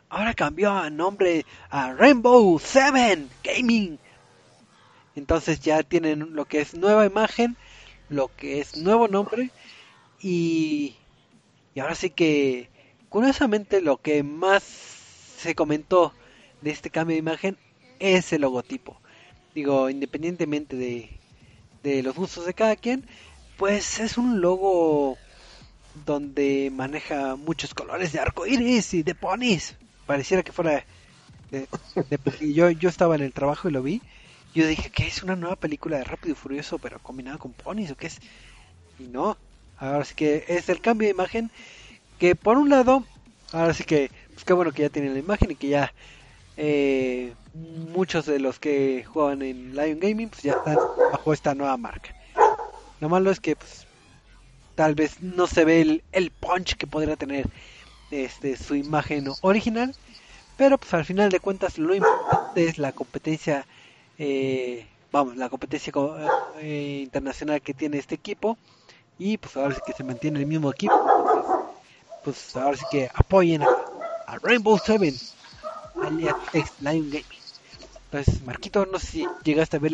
ahora 0.08 0.34
cambió 0.34 0.84
el 0.84 0.96
nombre 0.96 1.44
a 1.70 1.92
Rainbow 1.92 2.58
Seven 2.58 3.28
Gaming. 3.42 3.98
Entonces 5.16 5.60
ya 5.60 5.82
tienen 5.82 6.34
lo 6.34 6.44
que 6.44 6.60
es 6.60 6.74
nueva 6.74 7.06
imagen, 7.06 7.56
lo 8.08 8.30
que 8.36 8.60
es 8.60 8.76
nuevo 8.76 9.08
nombre 9.08 9.50
y 10.20 10.96
Y 11.74 11.80
ahora 11.80 11.94
sí 11.94 12.10
que, 12.10 12.68
curiosamente, 13.08 13.80
lo 13.80 13.96
que 13.96 14.22
más 14.22 14.62
se 15.44 15.54
comentó 15.54 16.14
de 16.62 16.70
este 16.70 16.88
cambio 16.88 17.14
de 17.14 17.18
imagen 17.18 17.58
es 17.98 18.32
el 18.32 18.40
logotipo. 18.40 18.98
Digo, 19.54 19.90
independientemente 19.90 20.74
de, 20.74 21.10
de 21.82 22.02
los 22.02 22.16
gustos 22.16 22.46
de 22.46 22.54
cada 22.54 22.76
quien, 22.76 23.06
pues 23.58 24.00
es 24.00 24.16
un 24.16 24.40
logo 24.40 25.18
donde 26.06 26.72
maneja 26.74 27.36
muchos 27.36 27.74
colores 27.74 28.12
de 28.12 28.20
arco 28.20 28.46
iris 28.46 28.94
y 28.94 29.02
de 29.02 29.14
ponis. 29.14 29.76
Pareciera 30.06 30.42
que 30.42 30.52
fuera. 30.52 30.84
De, 31.50 31.68
yo, 32.54 32.70
yo 32.70 32.88
estaba 32.88 33.14
en 33.14 33.22
el 33.22 33.34
trabajo 33.34 33.68
y 33.68 33.72
lo 33.72 33.82
vi. 33.82 34.00
Yo 34.54 34.66
dije 34.66 34.88
que 34.88 35.06
es 35.06 35.22
una 35.22 35.36
nueva 35.36 35.56
película 35.56 35.98
de 35.98 36.04
Rápido 36.04 36.32
y 36.32 36.36
Furioso, 36.36 36.78
pero 36.78 37.00
combinada 37.00 37.36
con 37.36 37.52
ponis 37.52 37.90
o 37.90 37.96
qué 37.96 38.06
es. 38.06 38.18
Y 38.98 39.04
no, 39.04 39.36
ahora 39.76 40.06
sí 40.06 40.14
que 40.14 40.46
es 40.48 40.70
el 40.70 40.80
cambio 40.80 41.06
de 41.06 41.12
imagen. 41.12 41.50
Que 42.18 42.34
por 42.34 42.56
un 42.56 42.70
lado, 42.70 43.04
ahora 43.52 43.74
sí 43.74 43.84
que, 43.84 44.10
pues 44.34 44.44
qué 44.44 44.52
bueno 44.52 44.72
que 44.72 44.82
ya 44.82 44.90
tienen 44.90 45.14
la 45.14 45.20
imagen 45.20 45.50
y 45.50 45.56
que 45.56 45.68
ya 45.68 45.92
eh, 46.56 47.32
muchos 47.54 48.26
de 48.26 48.38
los 48.38 48.58
que 48.58 49.04
juegan 49.04 49.42
en 49.42 49.74
Lion 49.74 49.98
Gaming, 50.00 50.28
pues 50.28 50.42
ya 50.42 50.52
están 50.52 50.76
bajo 51.12 51.32
esta 51.32 51.54
nueva 51.54 51.76
marca. 51.76 52.14
Lo 53.00 53.08
malo 53.08 53.30
es 53.30 53.40
que, 53.40 53.56
pues, 53.56 53.86
tal 54.74 54.94
vez 54.94 55.20
no 55.22 55.46
se 55.46 55.64
ve 55.64 55.80
el, 55.80 56.02
el 56.12 56.30
punch 56.30 56.76
que 56.76 56.86
podría 56.86 57.16
tener 57.16 57.46
este 58.10 58.56
su 58.56 58.74
imagen 58.74 59.28
original 59.40 59.94
pero 60.56 60.78
pues 60.78 60.92
al 60.94 61.04
final 61.04 61.30
de 61.30 61.40
cuentas 61.40 61.78
lo 61.78 61.94
importante 61.94 62.66
es 62.66 62.78
la 62.78 62.92
competencia 62.92 63.66
eh, 64.18 64.86
vamos 65.10 65.36
la 65.36 65.48
competencia 65.48 65.92
eh, 66.60 67.00
internacional 67.02 67.60
que 67.60 67.74
tiene 67.74 67.98
este 67.98 68.14
equipo 68.14 68.56
y 69.18 69.38
pues 69.38 69.56
ahora 69.56 69.74
sí 69.74 69.80
que 69.86 69.92
se 69.92 70.04
mantiene 70.04 70.40
el 70.40 70.46
mismo 70.46 70.70
equipo 70.70 70.94
pues 72.22 72.56
ahora 72.56 72.76
sí 72.76 72.84
que 72.90 73.08
apoyen 73.14 73.62
a, 73.62 73.68
Rainbow 74.42 74.78
Seven 74.78 75.14
alias 76.02 76.36
Lion 76.80 77.10
Gaming 77.10 77.24
entonces 78.06 78.42
Marquito 78.42 78.86
no 78.86 78.98
sé 78.98 79.06
si 79.06 79.26
llegaste 79.44 79.76
a 79.76 79.80
ver 79.80 79.92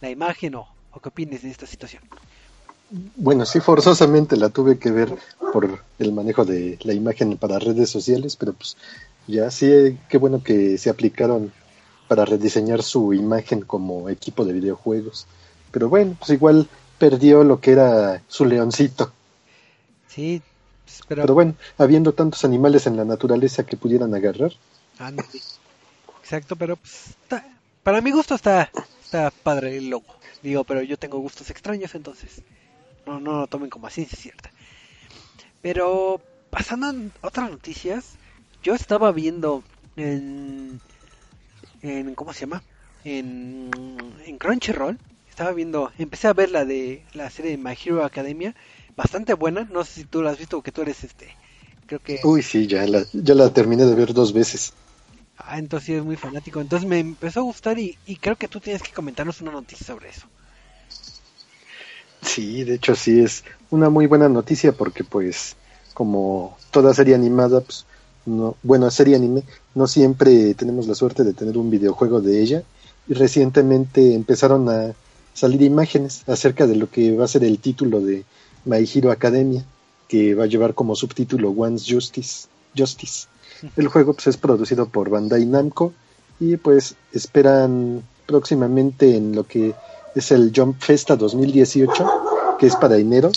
la, 0.00 0.10
imagen 0.10 0.54
o, 0.54 0.68
o 0.92 1.00
qué 1.00 1.08
opinas 1.08 1.42
de 1.42 1.50
esta 1.50 1.66
situación 1.66 2.02
bueno, 2.90 3.46
sí, 3.46 3.60
forzosamente 3.60 4.36
la 4.36 4.48
tuve 4.48 4.78
que 4.78 4.90
ver 4.90 5.16
por 5.52 5.78
el 5.98 6.12
manejo 6.12 6.44
de 6.44 6.76
la 6.82 6.92
imagen 6.92 7.36
para 7.36 7.60
redes 7.60 7.88
sociales, 7.88 8.34
pero 8.36 8.52
pues 8.52 8.76
ya 9.28 9.50
sí, 9.50 9.96
qué 10.08 10.18
bueno 10.18 10.42
que 10.42 10.76
se 10.76 10.90
aplicaron 10.90 11.52
para 12.08 12.24
rediseñar 12.24 12.82
su 12.82 13.14
imagen 13.14 13.62
como 13.62 14.08
equipo 14.08 14.44
de 14.44 14.54
videojuegos. 14.54 15.26
Pero 15.70 15.88
bueno, 15.88 16.16
pues 16.18 16.30
igual 16.30 16.68
perdió 16.98 17.44
lo 17.44 17.60
que 17.60 17.70
era 17.70 18.22
su 18.26 18.44
leoncito. 18.44 19.12
Sí, 20.08 20.42
pero... 21.08 21.26
bueno, 21.34 21.54
habiendo 21.78 22.12
tantos 22.12 22.44
animales 22.44 22.86
en 22.86 22.96
la 22.96 23.04
naturaleza 23.04 23.64
que 23.64 23.76
pudieran 23.76 24.14
agarrar. 24.14 24.52
Exacto, 26.22 26.56
pero 26.56 26.76
pues, 26.76 27.14
para 27.82 28.00
mi 28.00 28.10
gusto 28.10 28.34
está, 28.34 28.70
está 29.02 29.30
padre 29.30 29.76
el 29.78 29.90
logo. 29.90 30.14
Digo, 30.42 30.64
pero 30.64 30.82
yo 30.82 30.98
tengo 30.98 31.18
gustos 31.18 31.50
extraños, 31.50 31.94
entonces 31.94 32.42
no, 33.06 33.20
no 33.20 33.40
lo 33.40 33.46
tomen 33.46 33.70
como 33.70 33.86
así, 33.86 34.02
es 34.02 34.18
cierta. 34.18 34.50
Pero 35.62 36.20
pasando 36.50 36.86
a 36.88 37.26
otras 37.26 37.50
noticias, 37.50 38.14
yo 38.62 38.74
estaba 38.74 39.12
viendo 39.12 39.62
en, 39.96 40.80
en 41.82 42.14
¿cómo 42.14 42.32
se 42.32 42.40
llama? 42.40 42.62
En, 43.04 43.70
en 44.26 44.38
Crunchyroll. 44.38 44.98
Estaba 45.28 45.52
viendo, 45.52 45.90
empecé 45.98 46.28
a 46.28 46.34
ver 46.34 46.50
la 46.50 46.64
de 46.64 47.02
la 47.14 47.30
serie 47.30 47.52
de 47.52 47.56
My 47.56 47.72
Hero 47.72 48.04
Academia, 48.04 48.54
bastante 49.00 49.32
buena. 49.32 49.66
No 49.70 49.82
sé 49.84 49.92
si 50.00 50.04
tú 50.04 50.20
la 50.20 50.30
has 50.30 50.38
visto 50.38 50.58
o 50.58 50.62
que 50.62 50.72
tú 50.72 50.82
eres 50.82 51.02
este. 51.04 51.34
Creo 51.86 52.00
que. 52.00 52.20
Uy, 52.22 52.42
sí, 52.42 52.66
ya 52.66 52.86
la, 52.86 53.02
ya 53.12 53.34
la 53.34 53.50
terminé 53.50 53.86
de 53.86 53.94
ver 53.94 54.12
dos 54.12 54.32
veces. 54.32 54.74
Ah, 55.38 55.58
entonces 55.58 55.86
sí 55.86 55.94
es 55.94 56.04
muy 56.04 56.16
fanático. 56.16 56.60
Entonces 56.60 56.86
me 56.86 56.98
empezó 56.98 57.40
a 57.40 57.44
gustar 57.44 57.78
y, 57.78 57.96
y 58.06 58.16
creo 58.16 58.36
que 58.36 58.48
tú 58.48 58.60
tienes 58.60 58.82
que 58.82 58.92
comentarnos 58.92 59.40
una 59.40 59.52
noticia 59.52 59.86
sobre 59.86 60.10
eso. 60.10 60.26
Sí, 62.20 62.64
de 62.64 62.74
hecho 62.74 62.94
sí 62.94 63.20
es 63.20 63.44
una 63.70 63.88
muy 63.88 64.06
buena 64.06 64.28
noticia 64.28 64.72
porque 64.72 65.02
pues 65.02 65.56
como 65.94 66.58
toda 66.70 66.92
serie 66.92 67.14
animada, 67.14 67.62
pues 67.62 67.86
no, 68.26 68.56
bueno, 68.62 68.90
serie 68.90 69.16
anime, 69.16 69.42
no 69.74 69.86
siempre 69.86 70.52
tenemos 70.54 70.86
la 70.86 70.94
suerte 70.94 71.24
de 71.24 71.32
tener 71.32 71.56
un 71.56 71.70
videojuego 71.70 72.20
de 72.20 72.42
ella 72.42 72.62
y 73.08 73.14
recientemente 73.14 74.14
empezaron 74.14 74.68
a 74.68 74.94
salir 75.32 75.62
imágenes 75.62 76.22
acerca 76.28 76.66
de 76.66 76.76
lo 76.76 76.90
que 76.90 77.16
va 77.16 77.24
a 77.24 77.28
ser 77.28 77.44
el 77.44 77.58
título 77.58 78.00
de 78.02 78.24
My 78.64 78.88
Hero 78.92 79.10
Academia, 79.10 79.64
que 80.08 80.34
va 80.34 80.44
a 80.44 80.46
llevar 80.46 80.74
como 80.74 80.96
subtítulo 80.96 81.50
One's 81.50 81.86
Justice. 81.88 82.48
Justice. 82.76 83.26
El 83.76 83.88
juego 83.88 84.14
pues, 84.14 84.26
es 84.28 84.36
producido 84.36 84.86
por 84.86 85.10
Bandai 85.10 85.44
Namco 85.44 85.92
y 86.38 86.56
pues 86.56 86.94
esperan 87.12 88.02
próximamente 88.26 89.16
en 89.16 89.34
lo 89.34 89.44
que 89.44 89.74
es 90.14 90.30
el 90.30 90.52
Jump 90.54 90.80
Festa 90.80 91.16
2018, 91.16 92.56
que 92.58 92.66
es 92.66 92.76
para 92.76 92.96
enero, 92.96 93.30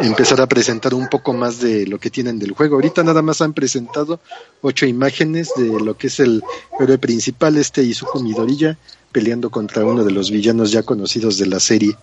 empezar 0.00 0.40
a 0.40 0.46
presentar 0.46 0.94
un 0.94 1.08
poco 1.08 1.32
más 1.32 1.60
de 1.60 1.86
lo 1.86 1.98
que 1.98 2.10
tienen 2.10 2.38
del 2.38 2.52
juego. 2.52 2.76
Ahorita 2.76 3.02
nada 3.02 3.22
más 3.22 3.40
han 3.40 3.52
presentado 3.52 4.20
ocho 4.62 4.86
imágenes 4.86 5.50
de 5.56 5.80
lo 5.80 5.96
que 5.96 6.06
es 6.08 6.20
el 6.20 6.42
héroe 6.78 6.98
principal, 6.98 7.56
este 7.56 7.82
Izuku 7.82 8.20
Midoriya, 8.20 8.78
peleando 9.12 9.50
contra 9.50 9.84
uno 9.84 10.04
de 10.04 10.12
los 10.12 10.30
villanos 10.30 10.70
ya 10.72 10.82
conocidos 10.82 11.38
de 11.38 11.46
la 11.46 11.60
serie. 11.60 11.96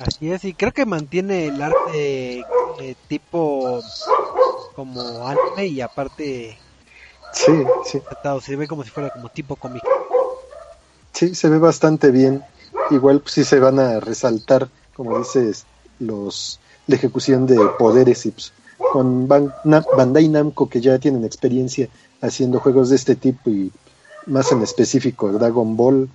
Así 0.00 0.30
es, 0.30 0.44
y 0.44 0.54
creo 0.54 0.72
que 0.72 0.86
mantiene 0.86 1.48
el 1.48 1.60
arte 1.60 2.44
eh, 2.80 2.94
tipo 3.08 3.82
como 4.76 5.26
anime 5.26 5.66
y 5.66 5.80
aparte 5.80 6.56
sí, 7.32 7.52
sí. 7.84 8.00
se 8.42 8.56
ve 8.56 8.68
como 8.68 8.84
si 8.84 8.90
fuera 8.90 9.10
como 9.10 9.28
tipo 9.28 9.56
cómic. 9.56 9.82
Sí, 11.12 11.34
se 11.34 11.48
ve 11.48 11.58
bastante 11.58 12.10
bien. 12.10 12.44
Igual 12.90 13.20
pues, 13.20 13.34
sí 13.34 13.44
se 13.44 13.58
van 13.58 13.80
a 13.80 13.98
resaltar, 13.98 14.68
como 14.94 15.18
dices, 15.18 15.66
los 15.98 16.60
la 16.86 16.96
ejecución 16.96 17.46
de 17.46 17.58
poderes 17.78 18.24
y 18.26 18.30
pues, 18.30 18.52
con 18.92 19.28
Bandai 19.28 20.28
Namco 20.28 20.68
que 20.68 20.80
ya 20.80 20.98
tienen 20.98 21.24
experiencia 21.24 21.88
haciendo 22.20 22.60
juegos 22.60 22.90
de 22.90 22.96
este 22.96 23.14
tipo 23.14 23.50
y 23.50 23.72
más 24.26 24.52
en 24.52 24.62
específico 24.62 25.30
Dragon 25.32 25.76
Ball, 25.76 26.08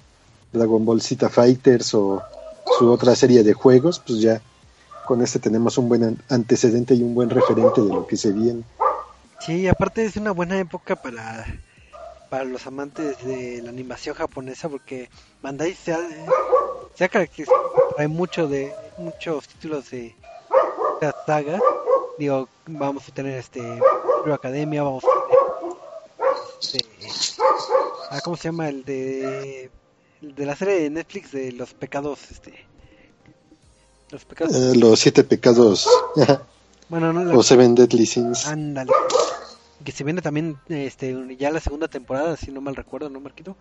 Dragon 0.52 0.86
Ball 0.86 1.02
Z 1.02 1.30
Fighters 1.30 1.94
o 1.94 2.22
su 2.78 2.92
otra 2.92 3.16
serie 3.16 3.44
de 3.44 3.54
juegos, 3.54 4.00
pues 4.00 4.20
ya 4.20 4.42
con 5.06 5.22
este 5.22 5.40
tenemos 5.40 5.78
un 5.78 5.90
buen 5.90 6.22
antecedente 6.30 6.94
y 6.96 7.04
un 7.04 7.14
buen 7.14 7.30
referente 7.30 7.82
de 7.82 7.90
lo 7.90 8.08
que 8.08 8.18
se 8.18 8.32
viene. 8.32 8.64
Sí, 9.40 9.68
aparte 9.68 10.06
es 10.06 10.16
una 10.16 10.32
buena 10.32 10.58
época 10.60 10.96
para 10.96 11.46
para 12.34 12.46
los 12.46 12.66
amantes 12.66 13.24
de 13.24 13.62
la 13.62 13.70
animación 13.70 14.16
japonesa 14.16 14.68
porque 14.68 15.08
Bandai 15.44 15.76
se 15.76 15.94
ha, 15.94 16.00
se 16.96 17.04
ha 17.04 17.08
caracterizado 17.08 17.62
hay 17.96 18.08
mucho 18.08 18.48
de 18.48 18.74
muchos 18.98 19.48
títulos 19.50 19.92
de 19.92 20.16
esta 20.96 21.16
saga 21.28 21.60
digo 22.18 22.50
vamos 22.66 23.08
a 23.08 23.14
tener 23.14 23.38
este 23.38 23.60
Hero 23.60 24.34
Academia 24.34 24.82
vamos 24.82 25.04
a 25.04 25.08
tener 26.72 26.88
este, 27.12 27.40
ah, 28.10 28.20
cómo 28.24 28.36
se 28.36 28.46
llama 28.46 28.70
el 28.70 28.84
de 28.84 29.70
de 30.24 30.46
la 30.46 30.56
serie 30.56 30.82
de 30.82 30.90
Netflix 30.90 31.32
de 31.32 31.52
los 31.52 31.74
pecados 31.74 32.20
este 32.32 32.54
los 34.12 34.26
pecados 34.26 34.56
eh, 34.56 34.76
los 34.76 35.00
siete 35.00 35.24
pecados 35.24 35.88
bueno 36.90 37.14
no 37.14 37.38
o 37.38 37.44
Seven 37.44 37.76
Deadly 37.76 38.06
Sins 38.06 38.48
ándale 38.48 38.92
que 39.84 39.92
se 39.92 40.04
viene 40.04 40.22
también 40.22 40.58
este 40.70 41.16
ya 41.38 41.52
la 41.52 41.60
segunda 41.60 41.88
temporada, 41.88 42.38
si 42.38 42.52
no 42.52 42.62
mal 42.62 42.76
recuerdo, 42.76 43.10
¿no, 43.10 43.20
Marquito? 43.20 43.56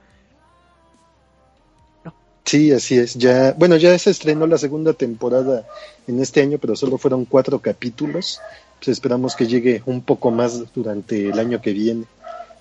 No. 2.04 2.14
Sí, 2.44 2.72
así 2.72 2.98
es. 2.98 3.14
Ya, 3.14 3.52
bueno, 3.52 3.76
ya 3.76 3.98
se 3.98 4.10
estrenó 4.10 4.46
la 4.46 4.58
segunda 4.58 4.92
temporada 4.92 5.66
en 6.06 6.20
este 6.20 6.40
año, 6.40 6.58
pero 6.58 6.76
solo 6.76 6.98
fueron 6.98 7.24
cuatro 7.24 7.58
capítulos. 7.60 8.40
Pues 8.78 8.88
esperamos 8.88 9.36
que 9.36 9.46
llegue 9.46 9.82
un 9.86 10.02
poco 10.02 10.30
más 10.30 10.72
durante 10.72 11.28
el 11.28 11.38
año 11.38 11.60
que 11.60 11.72
viene, 11.72 12.04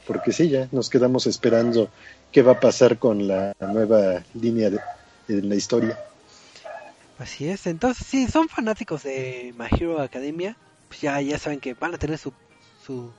porque 0.06 0.32
sí, 0.32 0.50
ya 0.50 0.68
nos 0.72 0.90
quedamos 0.90 1.26
esperando 1.26 1.90
qué 2.32 2.42
va 2.42 2.54
a 2.54 2.60
pasar 2.60 2.98
con 2.98 3.28
la 3.28 3.54
nueva 3.60 4.24
línea 4.34 4.70
de, 4.70 4.80
la 5.28 5.56
historia. 5.56 5.98
Así 7.20 7.48
es. 7.48 7.68
Entonces, 7.68 8.06
si 8.06 8.28
son 8.28 8.50
fanáticos 8.50 9.04
de 9.04 9.54
My 9.58 9.68
Hero 9.72 10.02
Academia, 10.02 10.58
pues 10.88 11.02
ya, 11.02 11.22
ya 11.22 11.38
saben 11.38 11.60
que 11.60 11.74
van 11.74 11.94
a 11.94 11.98
tener 11.98 12.18
su, 12.18 12.34
su 12.86 13.12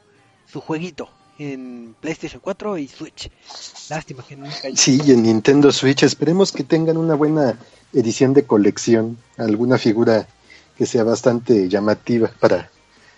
su 0.52 0.60
jueguito 0.60 1.08
en 1.38 1.96
PlayStation 2.00 2.40
4 2.40 2.78
y 2.78 2.88
Switch. 2.88 3.30
Lástima 3.88 4.22
que 4.22 4.36
nunca 4.36 4.68
Sí, 4.74 5.00
y 5.04 5.12
en 5.12 5.22
Nintendo 5.22 5.72
Switch. 5.72 6.02
Esperemos 6.02 6.52
que 6.52 6.62
tengan 6.62 6.98
una 6.98 7.14
buena 7.14 7.58
edición 7.92 8.34
de 8.34 8.44
colección, 8.44 9.16
alguna 9.38 9.78
figura 9.78 10.26
que 10.76 10.84
sea 10.84 11.04
bastante 11.04 11.68
llamativa 11.68 12.30
para 12.38 12.70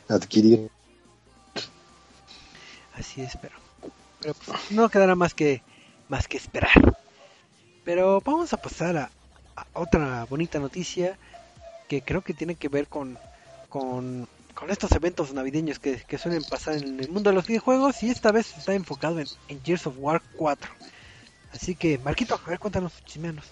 adquirir. 0.08 0.70
Así 2.94 3.22
es, 3.22 3.36
pero, 3.40 3.56
pero 4.20 4.34
pues, 4.34 4.70
no 4.70 4.88
quedará 4.88 5.16
más 5.16 5.34
que 5.34 5.62
más 6.08 6.28
que 6.28 6.36
esperar. 6.36 6.96
Pero 7.84 8.20
vamos 8.24 8.52
a 8.52 8.56
pasar 8.56 8.96
a, 8.96 9.10
otra 9.72 10.24
bonita 10.28 10.58
noticia 10.58 11.16
que 11.88 12.02
creo 12.02 12.22
que 12.22 12.34
tiene 12.34 12.54
que 12.56 12.68
ver 12.68 12.88
con, 12.88 13.18
con 13.68 14.26
estos 14.68 14.92
eventos 14.92 15.32
navideños 15.32 15.78
que, 15.78 16.02
que, 16.08 16.18
suelen 16.18 16.42
pasar 16.44 16.76
en 16.76 16.98
el 16.98 17.08
mundo 17.10 17.30
de 17.30 17.36
los 17.36 17.46
videojuegos 17.46 18.02
y 18.02 18.10
esta 18.10 18.32
vez 18.32 18.56
está 18.56 18.74
enfocado 18.74 19.20
en, 19.20 19.26
en 19.48 19.62
Gears 19.62 19.86
of 19.86 19.94
War 19.98 20.22
4. 20.36 20.70
Así 21.52 21.74
que, 21.74 21.98
Marquito, 21.98 22.40
a 22.42 22.48
ver, 22.48 22.58
cuéntanos, 22.58 22.92
chismeanos. 23.04 23.44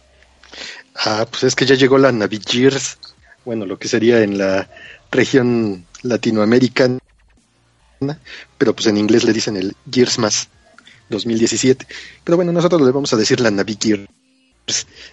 Ah, 0.94 1.26
pues 1.30 1.44
es 1.44 1.54
que 1.54 1.66
ya 1.66 1.75
llegó 1.75 1.99
la 1.99 2.12
Navi 2.12 2.40
Gears, 2.44 2.99
bueno, 3.44 3.66
lo 3.66 3.78
que 3.78 3.88
sería 3.88 4.23
en 4.23 4.38
la 4.38 4.68
región 5.11 5.87
latinoamericana, 6.02 6.99
pero 8.59 8.75
pues 8.75 8.87
en 8.87 8.97
inglés 8.97 9.25
le 9.25 9.32
dicen 9.32 9.56
el 9.56 9.76
Gears 9.90 10.18
más 10.18 10.49
2017. 11.12 11.87
Pero 12.25 12.37
bueno, 12.37 12.50
nosotros 12.50 12.81
le 12.83 12.90
vamos 12.90 13.12
a 13.12 13.16
decir 13.16 13.40
la 13.40 13.50
Navi 13.50 13.78
Gears. 13.81 14.09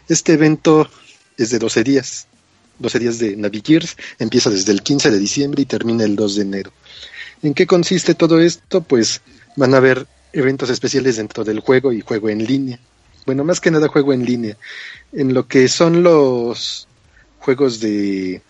Este 0.07 0.33
evento 0.33 0.89
es 1.37 1.51
de 1.51 1.59
12 1.59 1.83
días. 1.83 2.27
12 2.79 2.99
días 2.99 3.19
de 3.19 3.35
Navi 3.35 3.61
Gears, 3.63 3.97
empieza 4.19 4.49
desde 4.49 4.71
el 4.71 4.81
15 4.81 5.11
de 5.11 5.19
diciembre 5.19 5.61
y 5.61 5.65
termina 5.65 6.03
el 6.05 6.15
2 6.15 6.35
de 6.35 6.41
enero. 6.41 6.71
¿En 7.43 7.53
qué 7.53 7.67
consiste 7.67 8.15
todo 8.15 8.39
esto? 8.39 8.81
Pues 8.81 9.21
van 9.55 9.73
a 9.73 9.77
haber 9.77 10.07
eventos 10.33 10.69
especiales 10.69 11.17
dentro 11.17 11.43
del 11.43 11.59
juego 11.59 11.91
y 11.91 12.01
juego 12.01 12.29
en 12.29 12.45
línea. 12.45 12.79
Bueno, 13.25 13.43
más 13.43 13.59
que 13.59 13.69
nada 13.69 13.89
juego 13.89 14.13
en 14.13 14.25
línea. 14.25 14.57
En 15.11 15.33
lo 15.33 15.47
que 15.47 15.67
son 15.67 16.03
los 16.03 16.87
juegos 17.39 17.79
de 17.79 18.41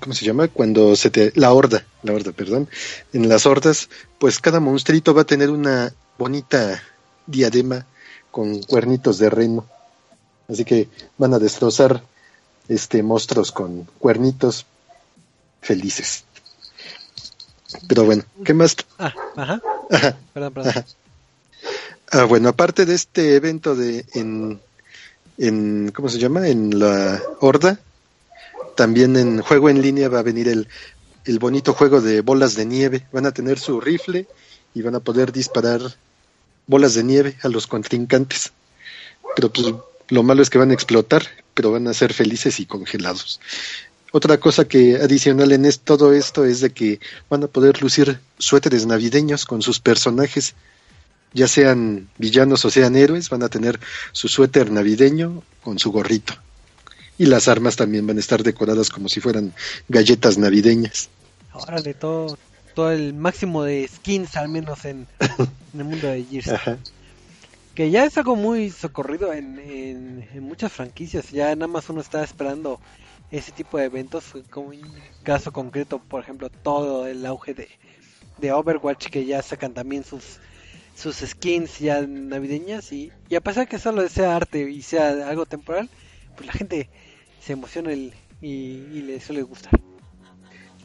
¿cómo 0.00 0.14
se 0.14 0.24
llama? 0.24 0.48
Cuando 0.48 0.96
se 0.96 1.10
te 1.10 1.32
la 1.36 1.52
horda, 1.52 1.84
la 2.02 2.12
horda, 2.12 2.32
perdón. 2.32 2.68
En 3.12 3.28
las 3.28 3.46
hordas, 3.46 3.88
pues 4.18 4.40
cada 4.40 4.60
monstruito 4.60 5.14
va 5.14 5.22
a 5.22 5.26
tener 5.26 5.50
una 5.50 5.92
bonita 6.18 6.82
diadema 7.26 7.86
con 8.30 8.62
cuernitos 8.62 9.18
de 9.18 9.30
reno. 9.30 9.66
Así 10.48 10.64
que 10.64 10.88
van 11.16 11.34
a 11.34 11.38
destrozar 11.38 12.02
este 12.68 13.02
monstruos 13.02 13.52
con 13.52 13.84
cuernitos 13.98 14.66
felices. 15.60 16.24
Pero 17.86 18.04
bueno, 18.04 18.24
¿qué 18.44 18.54
más? 18.54 18.76
Ah, 18.98 19.14
ajá. 19.36 19.62
Perdón, 20.34 20.54
perdón. 20.54 20.84
Ah, 22.10 22.24
bueno, 22.24 22.48
aparte 22.48 22.86
de 22.86 22.94
este 22.94 23.36
evento 23.36 23.74
de 23.74 24.06
en, 24.14 24.60
en 25.36 25.92
¿cómo 25.94 26.08
se 26.08 26.18
llama? 26.18 26.48
En 26.48 26.78
la 26.78 27.20
horda, 27.40 27.78
también 28.76 29.16
en 29.16 29.42
juego 29.42 29.68
en 29.68 29.82
línea 29.82 30.08
va 30.08 30.20
a 30.20 30.22
venir 30.22 30.48
el, 30.48 30.68
el 31.26 31.38
bonito 31.38 31.74
juego 31.74 32.00
de 32.00 32.22
bolas 32.22 32.54
de 32.54 32.64
nieve. 32.64 33.06
Van 33.12 33.26
a 33.26 33.32
tener 33.32 33.58
su 33.58 33.78
rifle 33.78 34.26
y 34.72 34.80
van 34.80 34.94
a 34.94 35.00
poder 35.00 35.32
disparar 35.32 35.80
bolas 36.68 36.94
de 36.94 37.02
nieve 37.02 37.36
a 37.42 37.48
los 37.48 37.66
contrincantes. 37.66 38.52
Pero 39.34 39.52
pues 39.52 39.74
lo 40.08 40.22
malo 40.22 40.42
es 40.42 40.50
que 40.50 40.58
van 40.58 40.70
a 40.70 40.74
explotar, 40.74 41.24
pero 41.54 41.72
van 41.72 41.88
a 41.88 41.94
ser 41.94 42.14
felices 42.14 42.60
y 42.60 42.66
congelados. 42.66 43.40
Otra 44.12 44.38
cosa 44.38 44.66
que 44.66 44.96
adicional 44.96 45.52
en 45.52 45.70
todo 45.84 46.12
esto 46.12 46.44
es 46.44 46.60
de 46.60 46.70
que 46.70 47.00
van 47.28 47.42
a 47.42 47.48
poder 47.48 47.82
lucir 47.82 48.20
suéteres 48.38 48.86
navideños 48.86 49.44
con 49.44 49.60
sus 49.60 49.80
personajes, 49.80 50.54
ya 51.34 51.46
sean 51.46 52.08
villanos 52.16 52.64
o 52.64 52.70
sean 52.70 52.96
héroes, 52.96 53.28
van 53.28 53.42
a 53.42 53.50
tener 53.50 53.78
su 54.12 54.28
suéter 54.28 54.70
navideño 54.70 55.42
con 55.62 55.78
su 55.78 55.92
gorrito. 55.92 56.34
Y 57.18 57.26
las 57.26 57.48
armas 57.48 57.76
también 57.76 58.06
van 58.06 58.16
a 58.16 58.20
estar 58.20 58.42
decoradas 58.42 58.88
como 58.88 59.08
si 59.08 59.20
fueran 59.20 59.52
galletas 59.88 60.38
navideñas. 60.38 61.10
Órale, 61.52 61.92
todo, 61.92 62.38
todo 62.78 62.92
el 62.92 63.12
máximo 63.12 63.64
de 63.64 63.88
skins 63.88 64.36
al 64.36 64.48
menos 64.48 64.84
en, 64.84 65.08
el 65.74 65.82
mundo 65.82 66.06
de 66.06 66.22
Gears. 66.22 66.78
Que 67.74 67.90
ya 67.90 68.04
es 68.04 68.16
algo 68.18 68.36
muy 68.36 68.70
socorrido 68.70 69.32
en, 69.32 69.58
en, 70.32 70.42
muchas 70.44 70.70
franquicias. 70.70 71.32
Ya 71.32 71.52
nada 71.56 71.66
más 71.66 71.90
uno 71.90 72.00
está 72.00 72.22
esperando 72.22 72.78
ese 73.32 73.50
tipo 73.50 73.78
de 73.78 73.86
eventos. 73.86 74.26
Como 74.50 74.72
en 74.72 74.82
caso 75.24 75.52
concreto, 75.52 75.98
por 75.98 76.22
ejemplo, 76.22 76.50
todo 76.50 77.08
el 77.08 77.26
auge 77.26 77.52
de, 77.52 77.68
de 78.36 78.52
Overwatch 78.52 79.08
que 79.08 79.26
ya 79.26 79.42
sacan 79.42 79.74
también 79.74 80.04
sus 80.04 80.38
sus 80.94 81.16
skins 81.16 81.80
ya 81.80 82.00
navideñas 82.02 82.92
y, 82.92 83.10
y 83.28 83.34
a 83.34 83.40
pesar 83.40 83.66
que 83.66 83.80
solo 83.80 84.08
sea 84.08 84.36
arte 84.36 84.70
y 84.70 84.82
sea 84.82 85.28
algo 85.28 85.46
temporal, 85.46 85.90
pues 86.36 86.46
la 86.46 86.52
gente 86.52 86.88
se 87.40 87.54
emociona 87.54 87.92
y, 87.92 88.12
y 88.40 89.02
le 89.02 89.18
suele 89.18 89.42
gustar. 89.42 89.87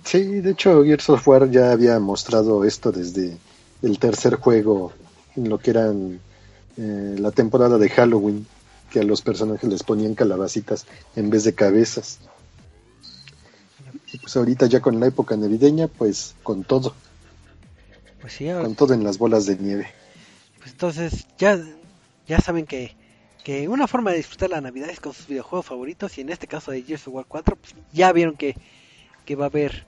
Sí, 0.04 0.42
de 0.42 0.52
hecho 0.52 0.84
Gears 0.84 1.10
of 1.10 1.28
War 1.28 1.50
ya 1.50 1.72
había 1.72 2.00
mostrado 2.00 2.64
esto 2.66 2.92
desde 2.92 3.38
el 3.82 4.00
tercer 4.00 4.36
juego 4.36 4.92
en 5.36 5.50
lo 5.50 5.58
que 5.58 5.72
eran 5.72 6.20
eh, 6.78 7.16
la 7.18 7.32
temporada 7.32 7.78
de 7.78 7.90
Halloween, 7.90 8.46
que 8.92 9.00
a 9.00 9.04
los 9.04 9.22
personajes 9.22 9.70
les 9.70 9.84
ponían 9.84 10.16
calabacitas 10.16 10.86
en 11.16 11.30
vez 11.30 11.44
de 11.44 11.54
cabezas. 11.54 12.20
Y 14.12 14.18
pues 14.20 14.36
ahorita 14.38 14.68
ya 14.68 14.82
con 14.82 15.00
la 15.00 15.08
época 15.08 15.36
navideña, 15.36 15.88
pues 15.88 16.36
con 16.44 16.64
todo. 16.64 16.94
Pues 18.22 18.34
sí, 18.34 18.48
con 18.48 18.76
todo 18.76 18.94
en 18.94 19.04
las 19.04 19.18
bolas 19.18 19.46
de 19.46 19.58
nieve. 19.58 19.88
Pues 20.60 20.72
entonces 20.72 21.28
ya, 21.38 21.60
ya 22.28 22.40
saben 22.40 22.66
que 22.66 22.96
que 23.44 23.68
una 23.68 23.88
forma 23.88 24.12
de 24.12 24.18
disfrutar 24.18 24.50
la 24.50 24.62
Navidad 24.62 24.90
es 24.90 25.00
con 25.00 25.14
sus 25.14 25.28
videojuegos 25.28 25.66
favoritos 25.66 26.18
y 26.18 26.22
en 26.22 26.30
este 26.30 26.48
caso 26.48 26.72
de 26.72 26.82
Gears 26.82 27.08
of 27.08 27.14
War 27.14 27.26
4 27.28 27.58
pues 27.58 27.76
ya 27.92 28.12
vieron 28.14 28.38
que, 28.38 28.56
que 29.26 29.36
va 29.36 29.46
a 29.46 29.48
haber 29.50 29.86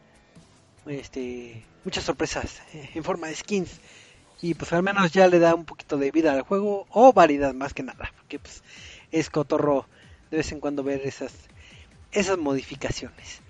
este 0.88 1.64
muchas 1.84 2.04
sorpresas 2.04 2.62
eh, 2.74 2.90
en 2.94 3.04
forma 3.04 3.28
de 3.28 3.36
skins. 3.36 3.80
Y 4.42 4.54
pues 4.54 4.74
al 4.74 4.84
menos 4.84 5.12
ya 5.12 5.28
le 5.28 5.40
da 5.40 5.56
un 5.56 5.66
poquito 5.66 5.98
de 5.98 6.12
vida 6.12 6.34
al 6.34 6.42
juego 6.42 6.86
o 6.92 7.14
variedad 7.14 7.54
más 7.54 7.74
que 7.74 7.84
nada 7.84 8.12
porque 8.18 8.38
pues 8.40 8.64
es 9.12 9.30
cotorro 9.30 9.88
de 10.30 10.38
vez 10.38 10.52
en 10.52 10.60
cuando 10.60 10.84
ver 10.84 11.02
esas 11.06 11.32
esas 12.12 12.38
modificaciones. 12.38 13.42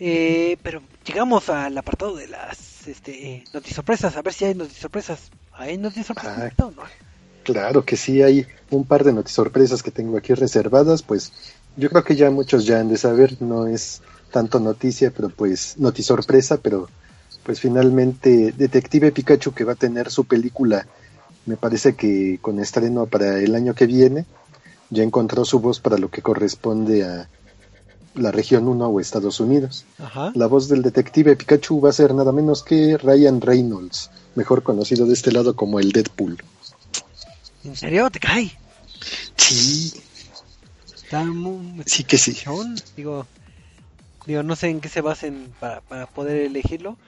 Eh, 0.00 0.56
pero 0.62 0.80
llegamos 1.04 1.48
al 1.48 1.76
apartado 1.76 2.16
de 2.16 2.28
las 2.28 2.86
este 2.86 3.44
sorpresas 3.74 4.16
a 4.16 4.22
ver 4.22 4.32
si 4.32 4.44
hay 4.44 4.56
sorpresas 4.70 5.30
hay 5.52 5.76
notisorpresas 5.76 6.52
ah, 6.56 6.70
no? 6.76 6.84
Claro 7.42 7.82
que 7.82 7.96
sí, 7.96 8.22
hay 8.22 8.46
un 8.70 8.84
par 8.84 9.04
de 9.04 9.26
sorpresas 9.26 9.82
que 9.82 9.90
tengo 9.90 10.18
aquí 10.18 10.34
reservadas, 10.34 11.02
pues 11.02 11.32
yo 11.78 11.88
creo 11.88 12.04
que 12.04 12.14
ya 12.14 12.30
muchos 12.30 12.66
ya 12.66 12.78
han 12.78 12.90
de 12.90 12.98
saber, 12.98 13.40
no 13.40 13.66
es 13.66 14.02
tanto 14.30 14.60
noticia, 14.60 15.10
pero 15.10 15.30
pues 15.30 15.76
sorpresa, 16.02 16.58
pero 16.58 16.88
pues 17.42 17.60
finalmente 17.60 18.52
Detective 18.52 19.12
Pikachu 19.12 19.52
que 19.52 19.64
va 19.64 19.72
a 19.72 19.76
tener 19.76 20.10
su 20.10 20.24
película, 20.24 20.86
me 21.46 21.56
parece 21.56 21.94
que 21.94 22.38
con 22.42 22.60
estreno 22.60 23.06
para 23.06 23.38
el 23.38 23.54
año 23.54 23.74
que 23.74 23.86
viene, 23.86 24.26
ya 24.90 25.02
encontró 25.02 25.44
su 25.44 25.60
voz 25.60 25.80
para 25.80 25.98
lo 25.98 26.10
que 26.10 26.22
corresponde 26.22 27.04
a 27.04 27.28
la 28.14 28.32
región 28.32 28.68
1 28.68 28.86
o 28.86 29.00
Estados 29.00 29.40
Unidos. 29.40 29.84
La 30.34 30.46
voz 30.46 30.68
del 30.68 30.82
detective 30.82 31.36
Pikachu 31.36 31.80
va 31.80 31.90
a 31.90 31.92
ser 31.92 32.14
nada 32.14 32.32
menos 32.32 32.62
que 32.62 32.96
Ryan 32.98 33.40
Reynolds, 33.40 34.10
mejor 34.34 34.62
conocido 34.62 35.06
de 35.06 35.14
este 35.14 35.32
lado 35.32 35.54
como 35.54 35.78
el 35.78 35.92
Deadpool. 35.92 36.38
¿En 37.64 37.76
serio? 37.76 38.10
¿Te 38.10 38.18
cae? 38.18 38.52
Sí. 39.36 39.92
Está 40.94 41.24
muy... 41.24 41.82
Sí 41.86 42.04
que 42.04 42.18
sí. 42.18 42.36
Digo, 42.96 43.26
digo, 44.28 44.42
no 44.42 44.54
sé 44.56 44.68
en 44.68 44.80
qué 44.80 44.90
se 44.90 45.00
basen 45.00 45.52
para, 45.58 45.80
para 45.80 46.06
poder 46.06 46.42
elegirlo, 46.42 46.98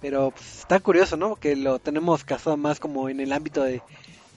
pero 0.00 0.30
pues, 0.30 0.60
está 0.60 0.80
curioso, 0.80 1.18
¿no? 1.18 1.36
Que 1.36 1.54
lo 1.54 1.78
tenemos 1.78 2.24
casado 2.24 2.56
más 2.56 2.80
como 2.80 3.10
en 3.10 3.20
el 3.20 3.32
ámbito 3.32 3.62
de, 3.62 3.82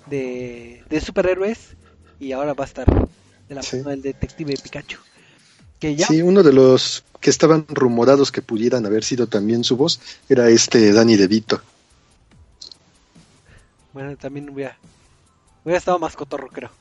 de, 0.08 1.01
superhéroes 1.01 1.77
y 2.19 2.34
ahora 2.34 2.53
va 2.53 2.65
a 2.65 2.67
estar 2.67 2.86
de 2.86 3.56
la 3.56 3.62
mano 3.62 3.89
del 3.89 4.01
detective 4.01 4.56
Pikachu. 4.62 4.99
Que 5.79 5.95
ya... 5.95 6.06
Sí, 6.06 6.21
uno 6.21 6.43
de 6.43 6.51
los 6.51 7.06
que 7.21 7.29
estaban 7.29 7.65
rumorados 7.69 8.29
que 8.29 8.41
pudieran 8.41 8.86
haber 8.86 9.06
sido 9.06 9.27
también 9.27 9.63
su 9.63 9.77
voz 9.77 10.01
era 10.27 10.49
este 10.49 10.91
Danny 10.91 11.15
DeVito. 11.15 11.62
Bueno, 13.93 14.17
también 14.17 14.53
voy 14.53 14.63
a, 14.63 14.77
Hubiera 15.63 15.77
estado 15.77 15.97
más 15.97 16.17
cotorro, 16.17 16.49
creo. 16.49 16.71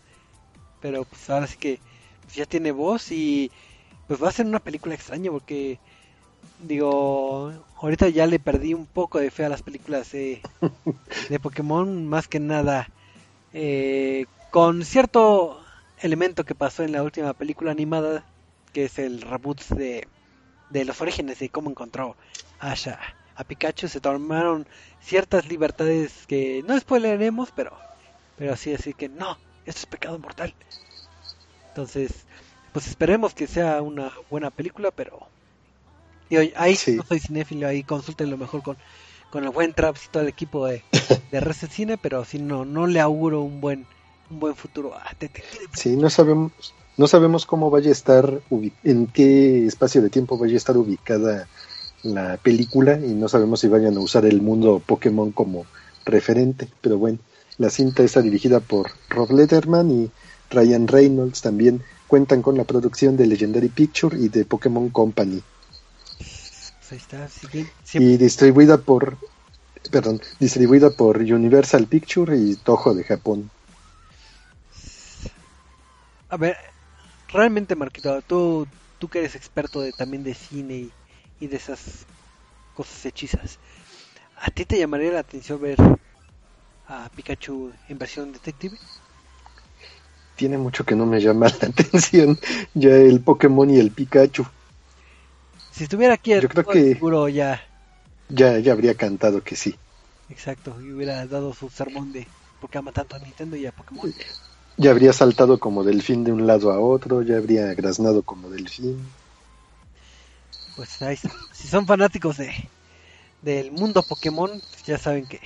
Pero 0.80 1.04
pues 1.04 1.30
ahora 1.30 1.46
sí 1.46 1.56
que 1.56 1.78
pues, 2.24 2.34
ya 2.34 2.46
tiene 2.46 2.72
voz 2.72 3.12
y 3.12 3.52
pues 4.12 4.22
va 4.22 4.28
a 4.28 4.32
ser 4.32 4.44
una 4.44 4.58
película 4.58 4.94
extraña 4.94 5.30
porque 5.30 5.78
digo, 6.60 7.50
ahorita 7.80 8.10
ya 8.10 8.26
le 8.26 8.38
perdí 8.38 8.74
un 8.74 8.84
poco 8.84 9.18
de 9.18 9.30
fe 9.30 9.46
a 9.46 9.48
las 9.48 9.62
películas 9.62 10.12
de, 10.12 10.42
de 11.30 11.40
Pokémon, 11.40 12.06
más 12.06 12.28
que 12.28 12.38
nada 12.38 12.90
eh, 13.54 14.26
con 14.50 14.84
cierto 14.84 15.64
elemento 15.96 16.44
que 16.44 16.54
pasó 16.54 16.82
en 16.82 16.92
la 16.92 17.02
última 17.02 17.32
película 17.32 17.70
animada, 17.70 18.22
que 18.74 18.84
es 18.84 18.98
el 18.98 19.22
reboot 19.22 19.62
de, 19.68 20.06
de 20.68 20.84
los 20.84 21.00
orígenes 21.00 21.38
de 21.38 21.48
cómo 21.48 21.70
encontró 21.70 22.14
Ash 22.60 22.88
a 22.88 23.44
Pikachu, 23.44 23.88
se 23.88 24.02
tomaron 24.02 24.66
ciertas 25.00 25.48
libertades 25.48 26.26
que 26.26 26.62
no 26.68 26.78
spoileremos, 26.78 27.50
pero 27.56 27.72
pero 28.36 28.52
así 28.52 28.72
decir 28.72 28.94
que 28.94 29.08
no, 29.08 29.38
esto 29.64 29.80
es 29.80 29.86
pecado 29.86 30.18
mortal. 30.18 30.52
Entonces, 31.68 32.26
pues 32.72 32.86
esperemos 32.86 33.34
que 33.34 33.46
sea 33.46 33.82
una 33.82 34.12
buena 34.30 34.50
película, 34.50 34.90
pero 34.90 35.20
y 36.30 36.36
ahí 36.56 36.78
no 36.96 37.04
soy 37.04 37.20
cinéfilo, 37.20 37.68
ahí 37.68 37.84
lo 38.18 38.38
mejor 38.38 38.62
con, 38.62 38.76
con 39.30 39.44
el 39.44 39.50
buen 39.50 39.74
Traps 39.74 40.06
y 40.06 40.08
todo 40.08 40.22
el 40.22 40.28
equipo 40.28 40.66
de, 40.66 40.82
de 41.30 41.40
Reset 41.40 41.70
Cine, 41.70 41.98
pero 41.98 42.24
si 42.24 42.38
no, 42.38 42.64
no 42.64 42.86
le 42.86 43.00
auguro 43.00 43.42
un 43.42 43.60
buen 43.60 43.86
un 44.32 44.40
buen 44.40 44.56
futuro 44.56 44.94
a 44.94 45.14
Sí, 45.74 45.96
no 45.96 46.08
sabemos, 46.10 46.52
no 46.96 47.06
sabemos 47.06 47.46
cómo 47.46 47.70
vaya 47.70 47.90
a 47.90 47.92
estar, 47.92 48.40
en 48.82 49.06
qué 49.08 49.66
espacio 49.66 50.02
de 50.02 50.10
tiempo 50.10 50.38
vaya 50.38 50.54
a 50.54 50.56
estar 50.56 50.76
ubicada 50.76 51.46
la 52.02 52.36
película 52.38 52.98
y 52.98 53.12
no 53.12 53.28
sabemos 53.28 53.60
si 53.60 53.68
vayan 53.68 53.96
a 53.96 54.00
usar 54.00 54.24
el 54.24 54.40
mundo 54.40 54.82
Pokémon 54.84 55.32
como 55.32 55.66
referente, 56.04 56.68
pero 56.80 56.98
bueno, 56.98 57.18
la 57.58 57.70
cinta 57.70 58.02
está 58.02 58.22
dirigida 58.22 58.60
por 58.60 58.90
Rob 59.08 59.30
Letterman 59.30 59.90
y 59.90 60.10
Ryan 60.50 60.88
Reynolds 60.88 61.42
también 61.42 61.82
cuentan 62.12 62.42
con 62.42 62.58
la 62.58 62.64
producción 62.64 63.16
de 63.16 63.26
Legendary 63.26 63.70
Picture 63.70 64.18
y 64.18 64.28
de 64.28 64.44
Pokémon 64.44 64.90
Company. 64.90 65.40
Pues 66.18 66.92
ahí 66.92 66.98
está, 66.98 67.26
sí. 67.26 67.66
Y 67.94 68.18
distribuida 68.18 68.76
por 68.76 69.16
perdón, 69.90 70.20
distribuida 70.38 70.90
por 70.90 71.16
Universal 71.16 71.86
Picture 71.86 72.36
y 72.36 72.54
Toho 72.56 72.92
de 72.92 73.04
Japón. 73.04 73.50
A 76.28 76.36
ver, 76.36 76.54
realmente, 77.28 77.76
Marquito, 77.76 78.20
tú, 78.20 78.66
tú 78.98 79.08
que 79.08 79.20
eres 79.20 79.34
experto 79.34 79.80
de, 79.80 79.92
también 79.92 80.22
de 80.22 80.34
cine 80.34 80.74
y, 80.74 80.92
y 81.40 81.46
de 81.46 81.56
esas 81.56 82.04
cosas 82.76 83.06
hechizas, 83.06 83.58
¿a 84.38 84.50
ti 84.50 84.66
te 84.66 84.78
llamaría 84.78 85.12
la 85.12 85.20
atención 85.20 85.62
ver 85.62 85.78
a 86.88 87.08
Pikachu 87.16 87.72
en 87.88 87.96
versión 87.96 88.32
detective? 88.32 88.76
Tiene 90.36 90.58
mucho 90.58 90.84
que 90.84 90.94
no 90.96 91.06
me 91.06 91.20
llama 91.20 91.46
la 91.60 91.68
atención 91.68 92.38
ya 92.74 92.90
el 92.96 93.20
Pokémon 93.20 93.70
y 93.70 93.78
el 93.78 93.90
Pikachu. 93.92 94.44
Si 95.72 95.82
estuviera 95.84 96.14
aquí, 96.14 96.32
Yo 96.34 96.48
creo 96.48 96.64
que- 96.64 96.94
seguro 96.94 97.28
ya, 97.28 97.60
Ya, 98.30 98.58
ya 98.58 98.72
habría 98.72 98.94
cantado 98.96 99.42
que 99.44 99.56
sí. 99.56 99.78
exacto, 100.28 100.80
y 100.80 100.90
hubiera 100.92 101.24
dado 101.28 101.54
su 101.54 101.68
sermón 101.70 102.10
de 102.12 102.26
por 102.58 102.70
qué 102.70 102.78
ama 102.78 102.90
tanto 102.92 103.14
a 103.14 103.20
Nintendo 103.20 103.56
y 103.56 103.66
a 103.66 103.72
Pokémon. 103.72 104.10
Ya 104.76 104.90
habría 104.90 105.12
saltado 105.12 105.58
como 105.60 105.84
delfín 105.84 106.24
de 106.24 106.32
un 106.32 106.46
lado 106.46 106.72
a 106.72 106.78
otro, 106.80 107.22
ya 107.22 107.36
habría 107.36 107.72
graznado 107.74 108.22
como 108.22 108.50
delfín. 108.50 108.98
Pues 110.76 111.00
ahí 111.02 111.14
está. 111.14 111.30
Si 111.52 111.68
son 111.68 111.86
fanáticos 111.86 112.36
de 112.38 112.52
del 113.42 113.72
mundo 113.72 114.02
Pokémon, 114.04 114.62
pues 114.70 114.84
ya 114.84 114.98
saben 114.98 115.26
que 115.26 115.40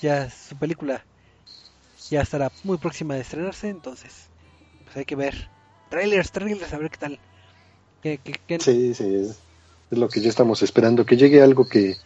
ya 0.00 0.30
su 0.30 0.58
película 0.58 1.06
ya 2.10 2.22
estará 2.22 2.50
muy 2.62 2.78
próxima 2.78 3.14
de 3.14 3.20
estrenarse, 3.20 3.68
entonces 3.68 4.28
pues 4.84 4.96
hay 4.96 5.04
que 5.04 5.16
ver 5.16 5.48
trailers, 5.90 6.30
trailers, 6.32 6.72
a 6.72 6.78
ver 6.78 6.90
qué 6.90 6.98
tal. 6.98 7.18
Que- 8.02 8.20
Sí, 8.60 8.94
sí, 8.94 9.14
es, 9.14 9.38
lo 9.90 10.08
que 10.08 10.20
ya 10.20 10.28
estamos 10.28 10.62
esperando, 10.62 11.06
que 11.06 11.16
llegue 11.16 11.42
algo 11.42 11.66
que 11.68 11.96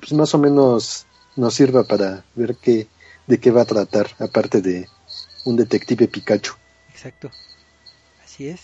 pues 0.00 0.12
más 0.12 0.34
o 0.34 0.38
menos 0.38 1.06
nos 1.36 1.54
sirva 1.54 1.84
para 1.84 2.24
ver 2.34 2.56
qué, 2.56 2.88
de 3.26 3.38
qué 3.40 3.50
va 3.50 3.62
a 3.62 3.66
tratar, 3.66 4.08
aparte 4.18 4.60
de 4.60 4.88
un 5.44 5.56
detective 5.56 6.08
Pikachu. 6.08 6.54
Exacto. 6.90 7.30
Así 8.22 8.48
es. 8.48 8.60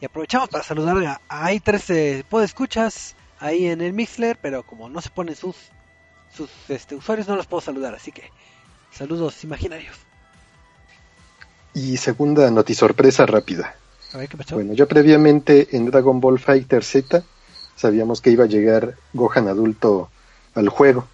Y 0.00 0.04
aprovechamos 0.04 0.48
para 0.48 0.64
saludar 0.64 0.96
a, 1.06 1.20
a 1.28 1.46
hay 1.46 1.60
tres 1.60 1.88
eh, 1.90 2.24
escuchas 2.42 3.14
ahí 3.38 3.66
en 3.66 3.80
el 3.80 3.92
Mixler, 3.92 4.38
pero 4.40 4.64
como 4.64 4.88
no 4.88 5.00
se 5.00 5.10
ponen 5.10 5.36
sus 5.36 5.56
sus 6.36 6.50
este, 6.68 6.96
usuarios 6.96 7.28
no 7.28 7.36
los 7.36 7.46
puedo 7.46 7.60
saludar, 7.60 7.94
así 7.94 8.10
que 8.10 8.28
saludos 8.94 9.42
imaginarios. 9.44 9.96
Y 11.74 11.96
segunda 11.96 12.50
notisorpresa 12.50 13.26
rápida. 13.26 13.74
A 14.12 14.18
ver 14.18 14.28
qué 14.28 14.36
pasó. 14.36 14.54
Bueno, 14.54 14.74
ya 14.74 14.86
previamente 14.86 15.76
en 15.76 15.86
Dragon 15.86 16.20
Ball 16.20 16.38
Fighter 16.38 16.84
Z 16.84 17.24
sabíamos 17.74 18.20
que 18.20 18.30
iba 18.30 18.44
a 18.44 18.48
llegar 18.48 18.94
Gohan 19.12 19.48
adulto 19.48 20.10
al 20.54 20.68
juego. 20.68 21.08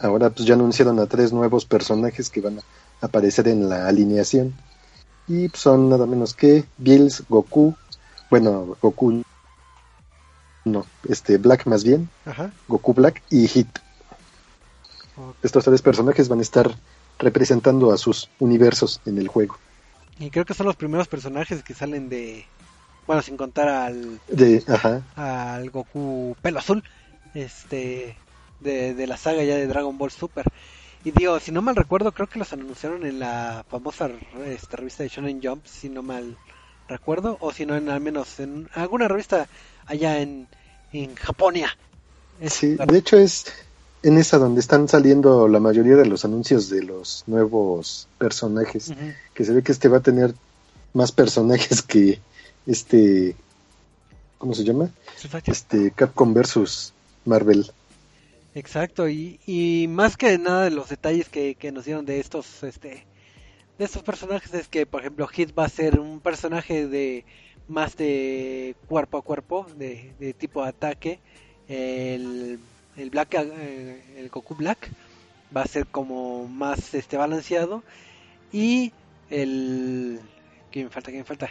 Ahora 0.00 0.30
pues 0.30 0.46
ya 0.46 0.54
anunciaron 0.54 0.98
a 1.00 1.06
tres 1.06 1.32
nuevos 1.32 1.64
personajes 1.64 2.28
que 2.28 2.42
van 2.42 2.58
a 2.58 3.06
aparecer 3.06 3.48
en 3.48 3.68
la 3.68 3.88
alineación. 3.88 4.54
Y 5.26 5.48
pues, 5.48 5.62
son 5.62 5.88
nada 5.88 6.06
menos 6.06 6.34
que 6.34 6.64
Bills, 6.76 7.24
Goku, 7.28 7.74
bueno, 8.30 8.76
Goku 8.80 9.22
no, 10.64 10.84
este 11.08 11.38
Black 11.38 11.66
más 11.66 11.84
bien, 11.84 12.08
Ajá. 12.26 12.52
Goku 12.68 12.92
Black 12.92 13.22
y 13.30 13.48
Hit. 13.48 13.68
Estos 15.42 15.64
tres 15.64 15.80
personajes 15.80 16.28
van 16.28 16.40
a 16.40 16.42
estar 16.42 16.76
representando 17.18 17.92
a 17.92 17.98
sus 17.98 18.28
universos 18.38 19.00
en 19.06 19.18
el 19.18 19.28
juego. 19.28 19.56
Y 20.18 20.30
creo 20.30 20.44
que 20.44 20.54
son 20.54 20.66
los 20.66 20.76
primeros 20.76 21.08
personajes 21.08 21.62
que 21.62 21.74
salen 21.74 22.08
de. 22.08 22.44
Bueno, 23.06 23.22
sin 23.22 23.36
contar 23.36 23.68
al, 23.68 24.18
De, 24.28 24.62
ajá, 24.66 25.02
al 25.14 25.70
Goku 25.70 26.36
pelo 26.42 26.58
azul. 26.58 26.82
Este. 27.34 28.16
De, 28.60 28.94
de 28.94 29.06
la 29.06 29.18
saga 29.18 29.44
ya 29.44 29.54
de 29.56 29.66
Dragon 29.66 29.96
Ball 29.98 30.10
Super. 30.10 30.44
Y 31.04 31.10
digo, 31.10 31.38
si 31.38 31.52
no 31.52 31.60
mal 31.62 31.76
recuerdo, 31.76 32.10
creo 32.12 32.26
que 32.26 32.38
los 32.38 32.52
anunciaron 32.52 33.04
en 33.04 33.18
la 33.20 33.64
famosa 33.70 34.08
este, 34.46 34.76
revista 34.78 35.02
de 35.02 35.10
Shonen 35.10 35.40
Jump, 35.42 35.64
si 35.66 35.88
no 35.90 36.02
mal 36.02 36.36
recuerdo. 36.88 37.36
O 37.40 37.52
si 37.52 37.66
no, 37.66 37.76
en, 37.76 37.90
al 37.90 38.00
menos 38.00 38.40
en 38.40 38.68
alguna 38.74 39.06
revista 39.08 39.46
allá 39.86 40.18
en, 40.20 40.48
en 40.92 41.14
Japonia. 41.14 41.76
Es- 42.40 42.54
Sí, 42.54 42.76
de 42.76 42.98
hecho 42.98 43.18
es 43.18 43.44
en 44.06 44.18
esa 44.18 44.38
donde 44.38 44.60
están 44.60 44.86
saliendo 44.86 45.48
la 45.48 45.58
mayoría 45.58 45.96
de 45.96 46.06
los 46.06 46.24
anuncios 46.24 46.70
de 46.70 46.80
los 46.80 47.24
nuevos 47.26 48.06
personajes. 48.18 48.92
Que 49.34 49.44
se 49.44 49.52
ve 49.52 49.64
que 49.64 49.72
este 49.72 49.88
va 49.88 49.98
a 49.98 50.02
tener 50.02 50.32
más 50.92 51.10
personajes 51.10 51.82
que 51.82 52.20
este, 52.68 53.34
¿cómo 54.38 54.54
se 54.54 54.62
llama? 54.62 54.90
Este 55.46 55.90
Capcom 55.90 56.32
versus 56.32 56.92
Marvel. 57.24 57.68
Exacto, 58.54 59.08
y, 59.08 59.40
y 59.44 59.88
más 59.88 60.16
que 60.16 60.38
nada 60.38 60.62
de 60.62 60.70
los 60.70 60.88
detalles 60.88 61.28
que, 61.28 61.56
que 61.56 61.72
nos 61.72 61.84
dieron 61.84 62.06
de 62.06 62.20
estos 62.20 62.62
este 62.62 63.04
de 63.76 63.84
estos 63.84 64.02
personajes 64.02 64.54
es 64.54 64.68
que 64.68 64.86
por 64.86 65.00
ejemplo 65.00 65.26
Hit 65.26 65.50
va 65.58 65.64
a 65.66 65.68
ser 65.68 65.98
un 65.98 66.20
personaje 66.20 66.86
de 66.86 67.24
más 67.68 67.96
de 67.96 68.76
cuerpo 68.86 69.18
a 69.18 69.22
cuerpo, 69.22 69.66
de, 69.76 70.14
de 70.20 70.32
tipo 70.32 70.62
ataque, 70.62 71.18
el, 71.68 72.58
el 72.96 73.10
Black 73.10 73.34
eh, 73.34 74.02
el 74.18 74.28
Goku 74.30 74.54
Black 74.54 74.90
va 75.56 75.62
a 75.62 75.66
ser 75.66 75.86
como 75.86 76.46
más 76.48 76.94
este 76.94 77.16
balanceado 77.16 77.82
y 78.52 78.92
el 79.30 80.20
¿quién 80.72 80.86
me 80.86 80.90
falta? 80.90 81.10
¿quién 81.10 81.20
me 81.20 81.24
falta? 81.24 81.50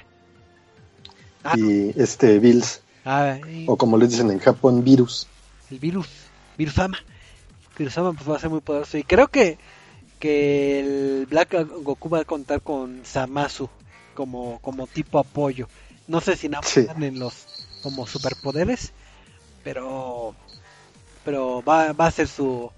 Ah, 1.44 1.54
Y 1.58 1.94
este 1.96 2.40
Bills, 2.40 2.82
ah, 3.06 3.38
y- 3.48 3.66
o 3.68 3.78
como 3.78 3.98
le 3.98 4.08
dicen 4.08 4.32
en 4.32 4.40
Japón, 4.40 4.84
Virus. 4.84 5.28
el 5.70 5.80
virus, 5.80 6.08
Virusama. 6.58 6.98
Virusama 7.78 8.14
pues 8.14 8.30
va 8.30 8.38
a 8.38 8.40
ser 8.40 8.50
muy 8.50 8.62
poderoso 8.62 8.98
y 8.98 9.04
creo 9.04 9.28
que 9.28 9.58
que 10.20 10.80
el 10.80 11.26
Black 11.30 11.54
Goku 11.84 12.10
va 12.10 12.20
a 12.22 12.26
contar 12.26 12.62
con 12.62 13.02
Samasu 13.06 13.70
como 14.16 14.60
como 14.62 14.88
tipo 14.88 15.20
apoyo. 15.20 15.68
No 16.08 16.22
sé 16.22 16.36
si 16.38 16.48
nada 16.50 16.62
más 16.62 16.72
Sí. 16.72 16.88
en 17.00 17.20
los 17.20 17.46
como 17.84 18.08
superpoderes, 18.08 18.92
pero 19.64 20.34
pero 21.26 21.62
va, 21.64 21.90
a 21.90 22.12
ser 22.12 22.28
su 22.28 22.72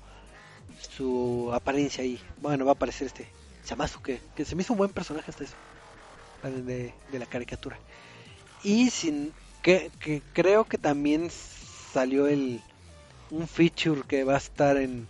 su 0.96 1.52
apariencia 1.54 2.04
ahí. 2.04 2.20
Bueno, 2.42 2.66
va 2.66 2.72
a 2.72 2.76
aparecer 2.76 3.08
este 3.08 3.28
Samasu 3.64 4.02
que, 4.02 4.22
que 4.36 4.46
se 4.46 4.56
me 4.56 4.64
hizo 4.64 4.74
un 4.74 4.80
buen 4.80 4.92
personaje 4.92 5.30
hasta 5.30 5.44
eso 5.44 5.56
de, 6.44 6.94
de 7.12 7.20
la 7.20 7.26
caricatura. 7.26 7.78
Y 8.64 8.90
sin 8.90 9.34
que, 9.62 9.92
que 10.00 10.22
creo 10.34 10.64
que 10.66 10.78
también 10.78 11.30
salió 11.30 12.28
el 12.28 12.62
un 13.30 13.48
feature 13.48 14.04
que 14.08 14.24
va 14.24 14.36
a 14.36 14.38
estar 14.38 14.78
en 14.78 15.08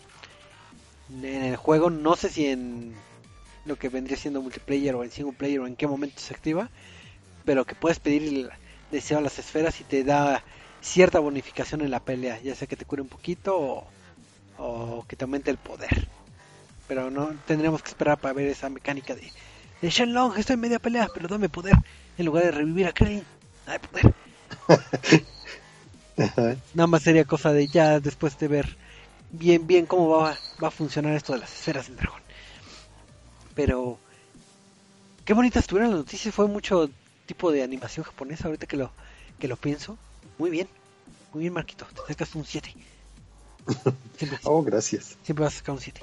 en 1.09 1.43
el 1.43 1.55
juego, 1.55 1.89
no 1.89 2.15
sé 2.15 2.29
si 2.29 2.47
en 2.47 2.93
lo 3.65 3.77
que 3.77 3.89
vendría 3.89 4.17
siendo 4.17 4.41
multiplayer 4.41 4.95
o 4.95 5.03
en 5.03 5.11
single 5.11 5.35
player 5.37 5.59
o 5.59 5.67
en 5.67 5.75
qué 5.75 5.87
momento 5.87 6.19
se 6.19 6.33
activa, 6.33 6.69
pero 7.45 7.65
que 7.65 7.75
puedes 7.75 7.99
pedir 7.99 8.23
el 8.23 8.49
deseo 8.91 9.17
a 9.19 9.21
las 9.21 9.39
esferas 9.39 9.79
y 9.79 9.83
te 9.83 10.03
da 10.03 10.43
cierta 10.81 11.19
bonificación 11.19 11.81
en 11.81 11.91
la 11.91 11.99
pelea, 11.99 12.39
ya 12.41 12.55
sea 12.55 12.67
que 12.67 12.75
te 12.75 12.85
cure 12.85 13.01
un 13.01 13.07
poquito 13.07 13.57
o, 13.57 13.87
o 14.57 15.05
que 15.07 15.15
te 15.15 15.25
aumente 15.25 15.51
el 15.51 15.57
poder. 15.57 16.07
Pero 16.87 17.11
no 17.11 17.33
tendremos 17.45 17.81
que 17.81 17.89
esperar 17.89 18.17
para 18.17 18.33
ver 18.33 18.47
esa 18.47 18.69
mecánica 18.69 19.13
de, 19.15 19.31
de 19.81 19.89
Shenlong, 19.89 20.37
estoy 20.37 20.55
en 20.55 20.61
media 20.61 20.79
pelea, 20.79 21.07
pero 21.13 21.27
dame 21.27 21.49
poder 21.49 21.75
en 22.17 22.25
lugar 22.25 22.45
de 22.45 22.51
revivir 22.51 22.87
a 22.87 22.93
Krillin. 22.93 23.25
Dame 23.65 23.79
poder. 23.79 24.13
Nada 26.73 26.87
más 26.87 27.03
sería 27.03 27.25
cosa 27.25 27.53
de 27.53 27.67
ya 27.67 27.99
después 27.99 28.37
de 28.39 28.47
ver 28.47 28.77
bien 29.29 29.67
bien 29.67 29.85
cómo 29.85 30.09
va, 30.09 30.37
va 30.63 30.69
a 30.69 30.71
funcionar 30.71 31.13
esto 31.13 31.33
de 31.33 31.39
las 31.39 31.53
esferas 31.53 31.87
del 31.87 31.97
dragón. 31.97 32.21
Pero 33.53 33.99
qué 35.25 35.33
bonitas 35.33 35.63
estuvieron 35.63 35.91
las 35.91 35.99
noticias, 35.99 36.33
fue 36.33 36.47
mucho 36.47 36.89
tipo 37.25 37.51
de 37.51 37.61
animación 37.63 38.05
japonesa 38.05 38.47
ahorita 38.47 38.65
que 38.65 38.77
lo 38.77 38.91
que 39.39 39.47
lo 39.47 39.57
pienso. 39.57 39.97
Muy 40.37 40.49
bien. 40.49 40.67
Muy 41.33 41.41
bien, 41.41 41.53
Marquito. 41.53 41.85
Te 41.93 42.13
sacas 42.13 42.35
un 42.35 42.45
7. 42.45 42.73
Siempre, 44.17 44.39
Oh, 44.43 44.61
gracias. 44.63 45.17
siempre 45.23 45.43
vas 45.45 45.55
a 45.55 45.57
sacar 45.57 45.75
un 45.75 45.81
7. 45.81 46.01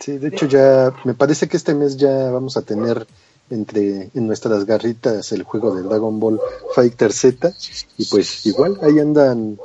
Sí, 0.00 0.18
de 0.18 0.28
hecho 0.28 0.46
ya 0.46 0.92
me 1.04 1.14
parece 1.14 1.48
que 1.48 1.56
este 1.56 1.74
mes 1.74 1.96
ya 1.96 2.30
vamos 2.30 2.56
a 2.56 2.62
tener 2.62 3.06
entre 3.50 4.10
en 4.14 4.26
nuestras 4.26 4.64
garritas 4.64 5.30
el 5.32 5.42
juego 5.44 5.74
de 5.74 5.82
Dragon 5.82 6.18
Ball 6.18 6.40
Fighter 6.74 7.12
Z 7.12 7.52
y 7.98 8.04
pues 8.06 8.44
igual 8.46 8.78
ahí 8.82 8.98
andan 8.98 9.58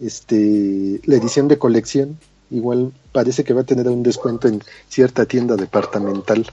este 0.00 1.00
la 1.04 1.16
edición 1.16 1.48
de 1.48 1.58
colección 1.58 2.18
igual 2.50 2.92
parece 3.12 3.42
que 3.44 3.54
va 3.54 3.62
a 3.62 3.64
tener 3.64 3.88
un 3.88 4.02
descuento 4.02 4.48
en 4.48 4.62
cierta 4.88 5.24
tienda 5.26 5.56
departamental 5.56 6.46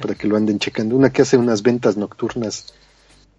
para 0.00 0.14
que 0.14 0.28
lo 0.28 0.36
anden 0.36 0.58
checando 0.58 0.96
una 0.96 1.10
que 1.12 1.22
hace 1.22 1.36
unas 1.36 1.62
ventas 1.62 1.96
nocturnas 1.96 2.72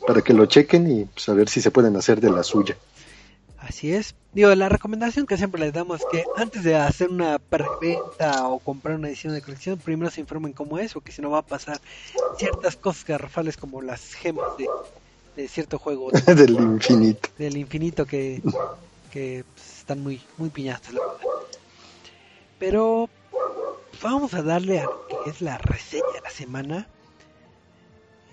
para 0.05 0.21
que 0.21 0.33
lo 0.33 0.45
chequen 0.45 0.91
y 0.91 1.05
pues, 1.05 1.29
a 1.29 1.33
ver 1.33 1.49
si 1.49 1.61
se 1.61 1.71
pueden 1.71 1.95
hacer 1.95 2.19
de 2.21 2.31
la 2.31 2.43
suya 2.43 2.75
Así 3.61 3.93
es. 3.93 4.15
Digo, 4.33 4.53
la 4.55 4.69
recomendación 4.69 5.27
que 5.27 5.37
siempre 5.37 5.61
les 5.61 5.71
damos 5.71 6.01
es 6.01 6.07
que 6.11 6.25
antes 6.35 6.63
de 6.63 6.75
hacer 6.75 7.09
una 7.09 7.37
preventa 7.37 8.47
o 8.47 8.57
comprar 8.57 8.95
una 8.95 9.07
edición 9.07 9.33
de 9.33 9.41
colección, 9.41 9.77
primero 9.77 10.09
se 10.09 10.19
informen 10.19 10.51
cómo 10.51 10.79
es, 10.79 10.93
porque 10.93 11.11
si 11.11 11.21
no 11.21 11.29
va 11.29 11.39
a 11.39 11.45
pasar 11.45 11.79
ciertas 12.37 12.75
cosas 12.75 13.05
garrafales 13.05 13.57
como 13.57 13.81
las 13.81 14.13
gemas 14.13 14.47
de, 15.35 15.47
cierto 15.47 15.77
juego. 15.77 16.09
del 16.25 16.55
infinito. 16.55 17.29
Del 17.37 17.55
infinito 17.55 18.05
que, 18.05 18.41
que 19.11 19.45
pues, 19.53 19.79
están 19.79 20.01
muy, 20.01 20.19
muy 20.37 20.49
piñatas, 20.49 20.93
la 20.93 21.01
verdad. 21.01 21.21
Pero 22.57 23.09
vamos 24.01 24.33
a 24.33 24.41
darle 24.41 24.79
a 24.79 24.85
lo 24.85 25.07
que 25.07 25.29
es 25.29 25.41
la 25.41 25.59
reseña 25.59 26.11
de 26.15 26.21
la 26.21 26.29
semana, 26.31 26.87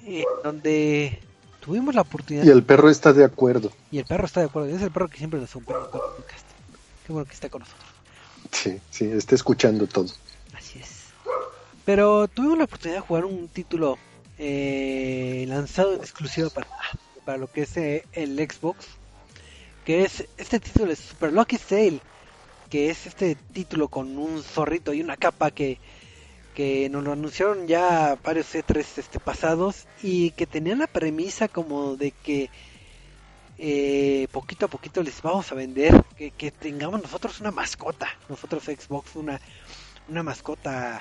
eh, 0.07 0.25
donde 0.43 1.21
tuvimos 1.69 1.95
la 1.95 2.01
oportunidad. 2.01 2.47
Y 2.47 2.49
el 2.49 2.63
perro 2.63 2.89
está 2.89 3.13
de 3.13 3.25
acuerdo. 3.25 3.71
Y 3.91 3.99
el 3.99 4.07
perro 4.07 4.25
está 4.25 4.41
de 4.41 4.47
acuerdo. 4.47 4.75
Es 4.75 4.81
el 4.81 4.91
perro 4.91 5.09
que 5.09 5.19
siempre 5.19 5.39
nos 5.39 5.51
acompaña 5.51 5.81
en 5.81 6.23
Qué 7.07 7.13
bueno 7.13 7.27
que 7.27 7.35
está 7.35 7.51
con 7.51 7.61
nosotros. 7.61 7.87
Sí, 8.53 8.81
sí, 8.91 9.05
está 9.05 9.35
escuchando 9.35 9.87
todo. 9.87 10.07
Así 10.57 10.79
es. 10.79 11.09
Pero 11.85 12.27
tuvimos 12.29 12.57
la 12.57 12.65
oportunidad 12.65 13.01
de 13.01 13.07
jugar 13.07 13.27
un 13.27 13.49
título 13.49 13.99
eh, 14.39 15.45
lanzado 15.47 15.93
en 15.93 16.01
exclusiva 16.01 16.49
para, 16.49 16.69
para 17.27 17.37
lo 17.37 17.53
que 17.53 17.63
es 17.63 17.77
eh, 17.77 18.07
el 18.13 18.39
Xbox. 18.39 18.87
Que 19.85 20.05
es 20.05 20.27
este 20.39 20.61
título 20.61 20.91
es 20.91 21.01
Super 21.01 21.35
Lucky 21.35 21.59
Sale. 21.59 22.01
Que 22.71 22.89
es 22.89 23.07
este 23.07 23.35
título 23.35 23.89
con 23.89 24.17
un 24.17 24.43
zorrito 24.43 24.95
y 24.95 25.03
una 25.03 25.19
capa 25.19 25.51
que 25.51 25.79
que 26.59 26.89
nos 26.91 27.05
lo 27.05 27.13
anunciaron 27.13 27.69
ya 27.69 28.19
varios 28.25 28.53
E3 28.53 28.85
este, 28.97 29.21
pasados 29.21 29.87
y 30.03 30.33
que 30.33 30.45
tenían 30.45 30.81
la 30.81 30.89
premisa 30.89 31.47
como 31.47 31.95
de 31.95 32.11
que 32.11 32.51
eh, 33.59 34.27
poquito 34.33 34.67
a 34.67 34.69
poquito 34.69 35.01
les 35.05 35.23
vamos 35.23 35.53
a 35.53 35.55
vender 35.55 36.03
que, 36.17 36.51
tengamos 36.51 37.01
nosotros 37.01 37.39
una 37.39 37.53
mascota, 37.53 38.09
nosotros 38.29 38.65
Xbox 38.65 39.15
una, 39.15 39.41
una 40.09 40.25
mascota 40.25 41.01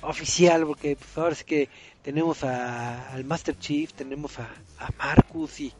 oficial, 0.00 0.64
porque 0.64 0.94
pues, 0.94 1.18
ahora 1.18 1.32
es 1.32 1.42
que 1.42 1.68
tenemos 2.04 2.44
a, 2.44 3.14
al 3.14 3.24
Master 3.24 3.58
Chief, 3.58 3.92
tenemos 3.94 4.38
a, 4.38 4.48
a 4.78 4.90
Marcus 4.96 5.58
y, 5.58 5.72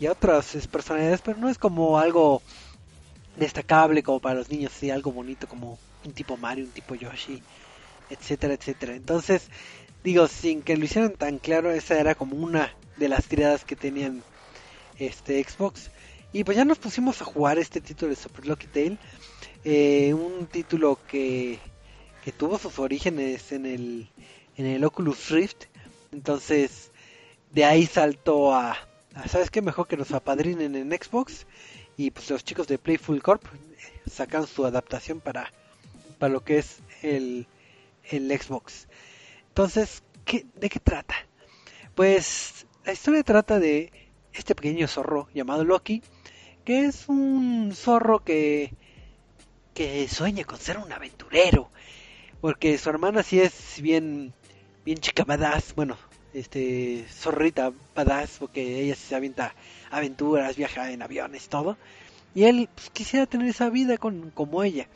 y 0.00 0.06
a 0.06 0.10
otras 0.10 0.66
personalidades, 0.66 1.20
pero 1.20 1.38
no 1.38 1.48
es 1.48 1.56
como 1.56 2.00
algo 2.00 2.42
destacable 3.36 4.02
como 4.02 4.18
para 4.18 4.40
los 4.40 4.50
niños, 4.50 4.72
sí, 4.72 4.90
algo 4.90 5.12
bonito 5.12 5.46
como 5.46 5.78
un 6.04 6.12
tipo 6.12 6.36
Mario, 6.36 6.64
un 6.64 6.72
tipo 6.72 6.96
Yoshi 6.96 7.40
etcétera, 8.10 8.54
etcétera. 8.54 8.94
Entonces, 8.94 9.48
digo, 10.04 10.26
sin 10.28 10.62
que 10.62 10.76
lo 10.76 10.84
hicieran 10.84 11.12
tan 11.12 11.38
claro, 11.38 11.70
esa 11.70 11.98
era 11.98 12.14
como 12.14 12.36
una 12.36 12.74
de 12.96 13.08
las 13.08 13.26
tiradas 13.26 13.64
que 13.64 13.76
tenían 13.76 14.22
este 14.98 15.42
Xbox. 15.42 15.90
Y 16.32 16.44
pues 16.44 16.56
ya 16.56 16.64
nos 16.64 16.78
pusimos 16.78 17.20
a 17.22 17.24
jugar 17.24 17.58
este 17.58 17.80
título 17.80 18.10
de 18.10 18.16
Super 18.16 18.46
Lucky 18.46 18.66
Tale, 18.68 18.98
eh, 19.64 20.14
un 20.14 20.46
título 20.46 20.98
que, 21.08 21.58
que 22.24 22.32
tuvo 22.32 22.58
sus 22.58 22.78
orígenes 22.78 23.52
en 23.52 23.66
el, 23.66 24.08
en 24.56 24.66
el 24.66 24.84
Oculus 24.84 25.30
Rift. 25.30 25.64
Entonces, 26.12 26.90
de 27.52 27.64
ahí 27.64 27.86
saltó 27.86 28.54
a, 28.54 28.76
a 29.14 29.28
¿sabes 29.28 29.50
qué? 29.50 29.60
Mejor 29.60 29.88
que 29.88 29.96
nos 29.96 30.12
apadrinen 30.12 30.76
en 30.76 30.90
Xbox. 30.90 31.46
Y 31.96 32.12
pues 32.12 32.30
los 32.30 32.44
chicos 32.44 32.66
de 32.66 32.78
Playful 32.78 33.22
Corp 33.22 33.44
sacan 34.10 34.46
su 34.46 34.64
adaptación 34.64 35.20
para, 35.20 35.52
para 36.18 36.32
lo 36.32 36.44
que 36.44 36.58
es 36.58 36.78
el, 37.02 37.46
el 38.16 38.30
Xbox. 38.30 38.88
Entonces, 39.48 40.02
¿qué, 40.24 40.46
¿de 40.54 40.68
qué 40.68 40.80
trata? 40.80 41.14
Pues 41.94 42.66
la 42.84 42.92
historia 42.92 43.22
trata 43.22 43.58
de 43.58 43.92
este 44.32 44.54
pequeño 44.54 44.88
zorro 44.88 45.28
llamado 45.34 45.64
Loki, 45.64 46.02
que 46.64 46.86
es 46.86 47.08
un 47.08 47.72
zorro 47.74 48.24
que, 48.24 48.74
que 49.74 50.08
sueña 50.08 50.44
con 50.44 50.58
ser 50.58 50.78
un 50.78 50.92
aventurero, 50.92 51.70
porque 52.40 52.78
su 52.78 52.90
hermana 52.90 53.22
sí 53.22 53.40
es 53.40 53.80
bien, 53.80 54.32
bien 54.84 54.98
chica 54.98 55.24
badass, 55.24 55.74
bueno, 55.74 55.96
este, 56.32 57.04
zorrita 57.08 57.72
badass, 57.94 58.38
porque 58.38 58.82
ella 58.82 58.94
se 58.94 59.14
avienta 59.14 59.54
aventuras, 59.90 60.56
viaja 60.56 60.92
en 60.92 61.02
aviones, 61.02 61.48
todo, 61.48 61.76
y 62.34 62.44
él 62.44 62.68
pues, 62.74 62.90
quisiera 62.90 63.26
tener 63.26 63.48
esa 63.48 63.68
vida 63.70 63.98
con, 63.98 64.30
como 64.30 64.62
ella. 64.62 64.86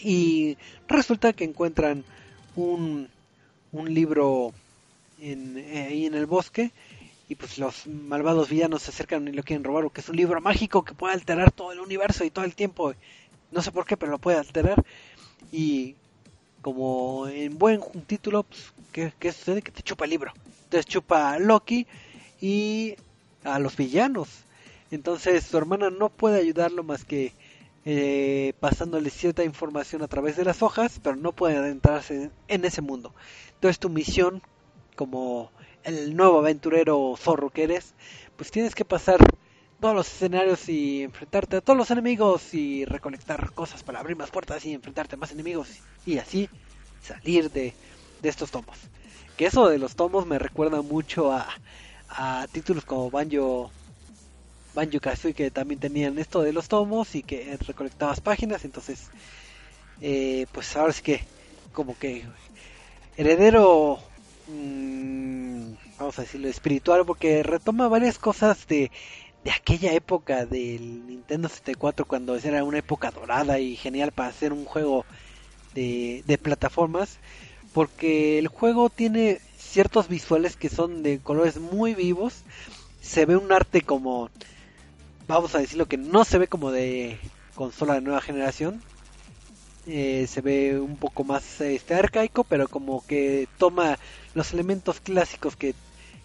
Y 0.00 0.56
resulta 0.86 1.32
que 1.32 1.44
encuentran 1.44 2.04
un, 2.56 3.08
un 3.72 3.94
libro 3.94 4.52
en, 5.20 5.56
ahí 5.56 6.06
en 6.06 6.14
el 6.14 6.26
bosque 6.26 6.70
y 7.28 7.34
pues 7.34 7.58
los 7.58 7.86
malvados 7.86 8.48
villanos 8.48 8.82
se 8.82 8.90
acercan 8.90 9.28
y 9.28 9.32
lo 9.32 9.42
quieren 9.42 9.64
robar 9.64 9.84
porque 9.84 10.00
es 10.00 10.08
un 10.08 10.16
libro 10.16 10.40
mágico 10.40 10.84
que 10.84 10.94
puede 10.94 11.14
alterar 11.14 11.52
todo 11.52 11.72
el 11.72 11.80
universo 11.80 12.24
y 12.24 12.30
todo 12.30 12.44
el 12.44 12.54
tiempo. 12.54 12.94
No 13.50 13.62
sé 13.62 13.70
por 13.70 13.84
qué, 13.84 13.96
pero 13.96 14.12
lo 14.12 14.18
puede 14.18 14.38
alterar. 14.38 14.82
Y 15.52 15.94
como 16.62 17.28
en 17.28 17.58
buen 17.58 17.82
título, 18.06 18.44
pues, 18.44 18.72
¿qué, 18.92 19.12
¿qué, 19.18 19.32
sucede? 19.32 19.62
Que 19.62 19.72
te 19.72 19.82
chupa 19.82 20.04
el 20.04 20.10
libro. 20.10 20.32
Entonces 20.64 20.86
chupa 20.86 21.32
a 21.32 21.38
Loki 21.38 21.86
y 22.40 22.94
a 23.44 23.58
los 23.58 23.76
villanos. 23.76 24.28
Entonces 24.90 25.44
su 25.44 25.58
hermana 25.58 25.90
no 25.90 26.08
puede 26.08 26.40
ayudarlo 26.40 26.82
más 26.82 27.04
que 27.04 27.32
eh, 27.84 28.52
pasándole 28.60 29.10
cierta 29.10 29.44
información 29.44 30.02
a 30.02 30.08
través 30.08 30.36
de 30.36 30.44
las 30.44 30.62
hojas, 30.62 31.00
pero 31.02 31.16
no 31.16 31.32
puede 31.32 31.56
adentrarse 31.56 32.30
en 32.48 32.64
ese 32.64 32.82
mundo. 32.82 33.14
Entonces 33.54 33.78
tu 33.78 33.88
misión, 33.88 34.42
como 34.96 35.50
el 35.84 36.16
nuevo 36.16 36.38
aventurero 36.38 37.14
zorro 37.16 37.50
que 37.50 37.64
eres, 37.64 37.94
pues 38.36 38.50
tienes 38.50 38.74
que 38.74 38.84
pasar 38.84 39.18
todos 39.80 39.94
los 39.94 40.08
escenarios 40.08 40.68
y 40.68 41.02
enfrentarte 41.02 41.56
a 41.56 41.60
todos 41.60 41.76
los 41.76 41.90
enemigos 41.90 42.52
y 42.52 42.84
recolectar 42.84 43.52
cosas 43.52 43.82
para 43.82 44.00
abrir 44.00 44.16
más 44.16 44.30
puertas 44.30 44.64
y 44.64 44.74
enfrentarte 44.74 45.14
a 45.14 45.18
más 45.18 45.32
enemigos 45.32 45.68
y 46.04 46.18
así 46.18 46.48
salir 47.00 47.50
de, 47.50 47.74
de 48.20 48.28
estos 48.28 48.50
tomos. 48.50 48.76
Que 49.36 49.46
eso 49.46 49.68
de 49.68 49.78
los 49.78 49.94
tomos 49.94 50.26
me 50.26 50.38
recuerda 50.38 50.82
mucho 50.82 51.32
a, 51.32 51.46
a 52.08 52.46
títulos 52.50 52.84
como 52.84 53.10
Banjo 53.10 53.70
Banjo 54.78 55.00
Kazooie 55.00 55.34
que 55.34 55.50
también 55.50 55.80
tenían 55.80 56.20
esto 56.20 56.40
de 56.40 56.52
los 56.52 56.68
tomos 56.68 57.16
y 57.16 57.24
que 57.24 57.58
recolectabas 57.66 58.20
páginas, 58.20 58.64
entonces 58.64 59.08
eh, 60.00 60.46
pues 60.52 60.76
ahora 60.76 60.92
sí 60.92 61.02
que 61.02 61.20
como 61.72 61.98
que 61.98 62.22
heredero 63.16 63.98
mmm, 64.46 65.72
vamos 65.98 66.16
a 66.16 66.22
decirlo 66.22 66.46
espiritual 66.46 67.04
porque 67.04 67.42
retoma 67.42 67.88
varias 67.88 68.20
cosas 68.20 68.68
de, 68.68 68.92
de 69.42 69.50
aquella 69.50 69.92
época 69.94 70.46
del 70.46 71.08
Nintendo 71.08 71.48
64 71.48 72.06
cuando 72.06 72.36
era 72.36 72.62
una 72.62 72.78
época 72.78 73.10
dorada 73.10 73.58
y 73.58 73.74
genial 73.74 74.12
para 74.12 74.28
hacer 74.28 74.52
un 74.52 74.64
juego 74.64 75.04
de, 75.74 76.22
de 76.24 76.38
plataformas 76.38 77.18
porque 77.74 78.38
el 78.38 78.46
juego 78.46 78.90
tiene 78.90 79.40
ciertos 79.58 80.06
visuales 80.06 80.54
que 80.54 80.68
son 80.68 81.02
de 81.02 81.18
colores 81.18 81.58
muy 81.58 81.96
vivos 81.96 82.44
se 83.02 83.26
ve 83.26 83.36
un 83.36 83.50
arte 83.50 83.82
como 83.82 84.30
vamos 85.28 85.54
a 85.54 85.58
decirlo 85.58 85.86
que 85.86 85.98
no 85.98 86.24
se 86.24 86.38
ve 86.38 86.48
como 86.48 86.72
de 86.72 87.18
consola 87.54 87.94
de 87.94 88.00
nueva 88.00 88.20
generación. 88.20 88.82
Eh, 89.86 90.26
se 90.28 90.40
ve 90.40 90.80
un 90.80 90.96
poco 90.96 91.22
más 91.24 91.60
este, 91.60 91.94
arcaico, 91.94 92.44
pero 92.44 92.68
como 92.68 93.06
que 93.06 93.46
toma 93.58 93.98
los 94.34 94.52
elementos 94.52 95.00
clásicos 95.00 95.56
que, 95.56 95.74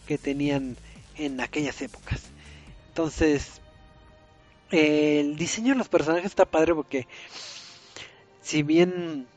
que 0.07 0.17
tenían 0.17 0.75
en 1.17 1.39
aquellas 1.39 1.81
épocas. 1.81 2.23
Entonces, 2.89 3.61
el 4.71 5.35
diseño 5.35 5.73
de 5.73 5.77
los 5.77 5.89
personajes 5.89 6.25
está 6.25 6.45
padre 6.45 6.73
porque 6.73 7.07
si 8.41 8.63
bien 8.63 9.27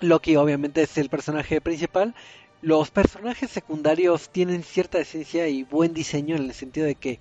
Loki 0.00 0.36
obviamente 0.36 0.82
es 0.82 0.98
el 0.98 1.10
personaje 1.10 1.60
principal, 1.60 2.14
los 2.62 2.90
personajes 2.90 3.50
secundarios 3.50 4.30
tienen 4.30 4.62
cierta 4.62 4.98
esencia 4.98 5.48
y 5.48 5.62
buen 5.64 5.94
diseño 5.94 6.36
en 6.36 6.44
el 6.44 6.54
sentido 6.54 6.86
de 6.86 6.94
que 6.94 7.20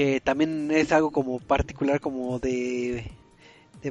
que 0.00 0.18
también 0.18 0.70
es 0.70 0.92
algo 0.92 1.10
como 1.10 1.40
particular 1.40 2.00
como 2.00 2.38
de 2.38 3.04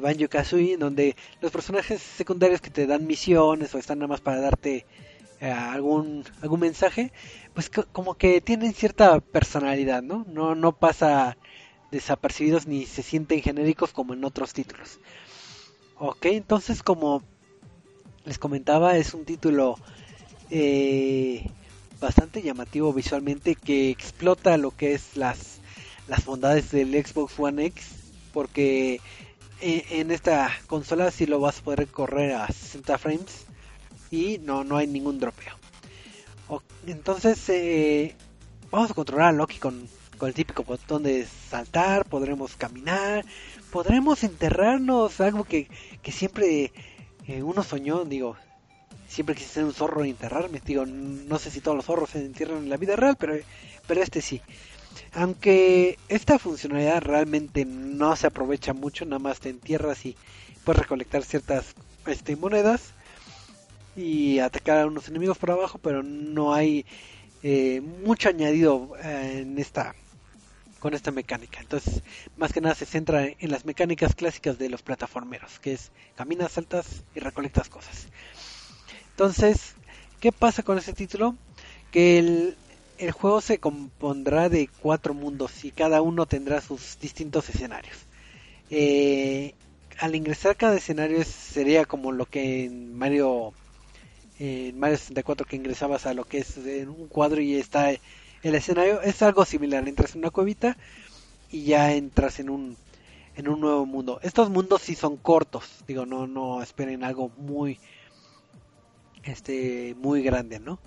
Banjo 0.02 0.28
Kazooie, 0.28 0.76
donde 0.76 1.14
los 1.40 1.52
personajes 1.52 2.02
secundarios 2.02 2.60
que 2.60 2.68
te 2.68 2.88
dan 2.88 3.06
misiones 3.06 3.72
o 3.72 3.78
están 3.78 4.00
nada 4.00 4.08
más 4.08 4.20
para 4.20 4.40
darte 4.40 4.86
eh, 5.40 5.52
algún 5.52 6.24
algún 6.42 6.58
mensaje, 6.58 7.12
pues 7.54 7.70
como 7.92 8.16
que 8.16 8.40
tienen 8.40 8.74
cierta 8.74 9.20
personalidad, 9.20 10.02
¿no? 10.02 10.26
No 10.28 10.56
no 10.56 10.72
pasa 10.72 11.36
desapercibidos 11.92 12.66
ni 12.66 12.86
se 12.86 13.04
sienten 13.04 13.40
genéricos 13.40 13.92
como 13.92 14.12
en 14.12 14.24
otros 14.24 14.52
títulos. 14.52 14.98
Ok, 15.96 16.26
entonces 16.26 16.82
como 16.82 17.22
les 18.24 18.40
comentaba 18.40 18.96
es 18.96 19.14
un 19.14 19.24
título 19.24 19.76
eh, 20.50 21.48
bastante 22.00 22.42
llamativo 22.42 22.92
visualmente 22.92 23.54
que 23.54 23.90
explota 23.90 24.56
lo 24.56 24.72
que 24.72 24.94
es 24.94 25.16
las 25.16 25.59
las 26.10 26.24
bondades 26.24 26.72
del 26.72 26.92
Xbox 26.92 27.38
One 27.38 27.64
X 27.66 27.86
porque 28.32 29.00
en 29.60 30.10
esta 30.10 30.50
consola 30.66 31.10
sí 31.10 31.26
lo 31.26 31.38
vas 31.38 31.58
a 31.58 31.62
poder 31.62 31.86
correr 31.86 32.32
a 32.32 32.46
60 32.48 32.98
frames 32.98 33.46
y 34.10 34.38
no, 34.38 34.64
no 34.64 34.76
hay 34.76 34.86
ningún 34.86 35.20
dropeo. 35.20 35.54
entonces 36.86 37.48
eh, 37.48 38.16
vamos 38.70 38.90
a 38.90 38.94
controlar 38.94 39.28
a 39.28 39.32
Loki 39.32 39.58
con, 39.58 39.86
con 40.18 40.28
el 40.28 40.34
típico 40.34 40.64
botón 40.64 41.04
de 41.04 41.26
saltar, 41.48 42.06
podremos 42.06 42.56
caminar, 42.56 43.24
podremos 43.70 44.24
enterrarnos, 44.24 45.20
algo 45.20 45.44
que, 45.44 45.68
que 46.02 46.10
siempre 46.10 46.72
eh, 47.28 47.42
uno 47.42 47.62
soñó, 47.62 48.04
digo, 48.04 48.36
siempre 49.08 49.34
quise 49.36 49.48
ser 49.48 49.64
un 49.64 49.74
zorro 49.74 50.04
y 50.04 50.10
enterrarme, 50.10 50.60
digo, 50.64 50.86
no 50.86 51.38
sé 51.38 51.50
si 51.50 51.60
todos 51.60 51.76
los 51.76 51.84
zorros 51.84 52.10
se 52.10 52.24
entierran 52.24 52.58
en 52.58 52.70
la 52.70 52.78
vida 52.78 52.96
real, 52.96 53.16
pero, 53.18 53.36
pero 53.86 54.02
este 54.02 54.22
sí. 54.22 54.40
Aunque 55.12 55.98
esta 56.08 56.38
funcionalidad 56.38 57.02
realmente 57.02 57.64
no 57.64 58.14
se 58.14 58.28
aprovecha 58.28 58.72
mucho, 58.72 59.04
nada 59.04 59.18
más 59.18 59.40
te 59.40 59.48
entierras 59.48 60.06
y 60.06 60.16
puedes 60.64 60.82
recolectar 60.82 61.24
ciertas 61.24 61.74
este, 62.06 62.36
monedas 62.36 62.92
y 63.96 64.38
atacar 64.38 64.78
a 64.78 64.86
unos 64.86 65.08
enemigos 65.08 65.36
por 65.36 65.50
abajo, 65.50 65.78
pero 65.78 66.02
no 66.02 66.54
hay 66.54 66.86
eh, 67.42 67.80
mucho 67.80 68.28
añadido 68.28 68.92
eh, 69.02 69.40
en 69.42 69.58
esta 69.58 69.94
con 70.78 70.94
esta 70.94 71.10
mecánica. 71.10 71.60
Entonces, 71.60 72.02
más 72.36 72.52
que 72.52 72.60
nada 72.60 72.74
se 72.74 72.86
centra 72.86 73.26
en 73.26 73.50
las 73.50 73.66
mecánicas 73.66 74.14
clásicas 74.14 74.58
de 74.58 74.70
los 74.70 74.82
plataformeros, 74.82 75.58
que 75.60 75.74
es 75.74 75.92
caminas, 76.16 76.52
saltas 76.52 77.04
y 77.14 77.20
recolectas 77.20 77.68
cosas. 77.68 78.06
Entonces, 79.10 79.74
¿qué 80.20 80.32
pasa 80.32 80.62
con 80.62 80.78
este 80.78 80.94
título? 80.94 81.36
Que 81.90 82.18
el, 82.18 82.56
el 83.00 83.12
juego 83.12 83.40
se 83.40 83.58
compondrá 83.58 84.50
de 84.50 84.68
cuatro 84.82 85.14
mundos 85.14 85.64
y 85.64 85.70
cada 85.70 86.02
uno 86.02 86.26
tendrá 86.26 86.60
sus 86.60 86.98
distintos 87.00 87.48
escenarios. 87.48 87.96
Eh, 88.68 89.54
al 89.98 90.14
ingresar 90.14 90.56
cada 90.56 90.76
escenario 90.76 91.24
sería 91.24 91.86
como 91.86 92.12
lo 92.12 92.26
que 92.26 92.66
en 92.66 92.94
Mario 92.96 93.54
en 94.38 94.78
Mario 94.78 94.98
64 94.98 95.46
que 95.46 95.56
ingresabas 95.56 96.06
a 96.06 96.14
lo 96.14 96.24
que 96.24 96.38
es 96.38 96.56
un 96.56 97.08
cuadro 97.08 97.40
y 97.40 97.56
está 97.56 97.90
el 97.90 98.54
escenario 98.54 99.02
es 99.02 99.20
algo 99.22 99.44
similar 99.44 99.86
entras 99.88 100.14
en 100.14 100.20
una 100.20 100.30
cuevita 100.30 100.76
y 101.50 101.64
ya 101.64 101.92
entras 101.92 102.38
en 102.38 102.48
un 102.48 102.76
en 103.36 103.48
un 103.48 103.60
nuevo 103.60 103.84
mundo 103.84 104.20
estos 104.22 104.48
mundos 104.48 104.82
sí 104.82 104.94
son 104.94 105.16
cortos 105.16 105.84
digo 105.86 106.06
no 106.06 106.26
no 106.26 106.62
esperen 106.62 107.04
algo 107.04 107.30
muy 107.36 107.78
este 109.24 109.94
muy 109.98 110.22
grande 110.22 110.60
no 110.60 110.78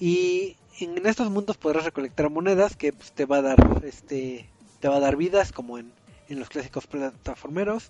y 0.00 0.56
en 0.80 1.06
estos 1.06 1.30
mundos 1.30 1.56
podrás 1.56 1.84
recolectar 1.84 2.30
monedas 2.30 2.76
que 2.76 2.92
pues, 2.92 3.12
te 3.12 3.24
va 3.24 3.38
a 3.38 3.42
dar 3.42 3.82
este 3.84 4.48
te 4.80 4.88
va 4.88 4.96
a 4.96 5.00
dar 5.00 5.16
vidas 5.16 5.52
como 5.52 5.78
en 5.78 5.92
en 6.30 6.38
los 6.38 6.48
clásicos 6.48 6.86
plataformeros 6.86 7.88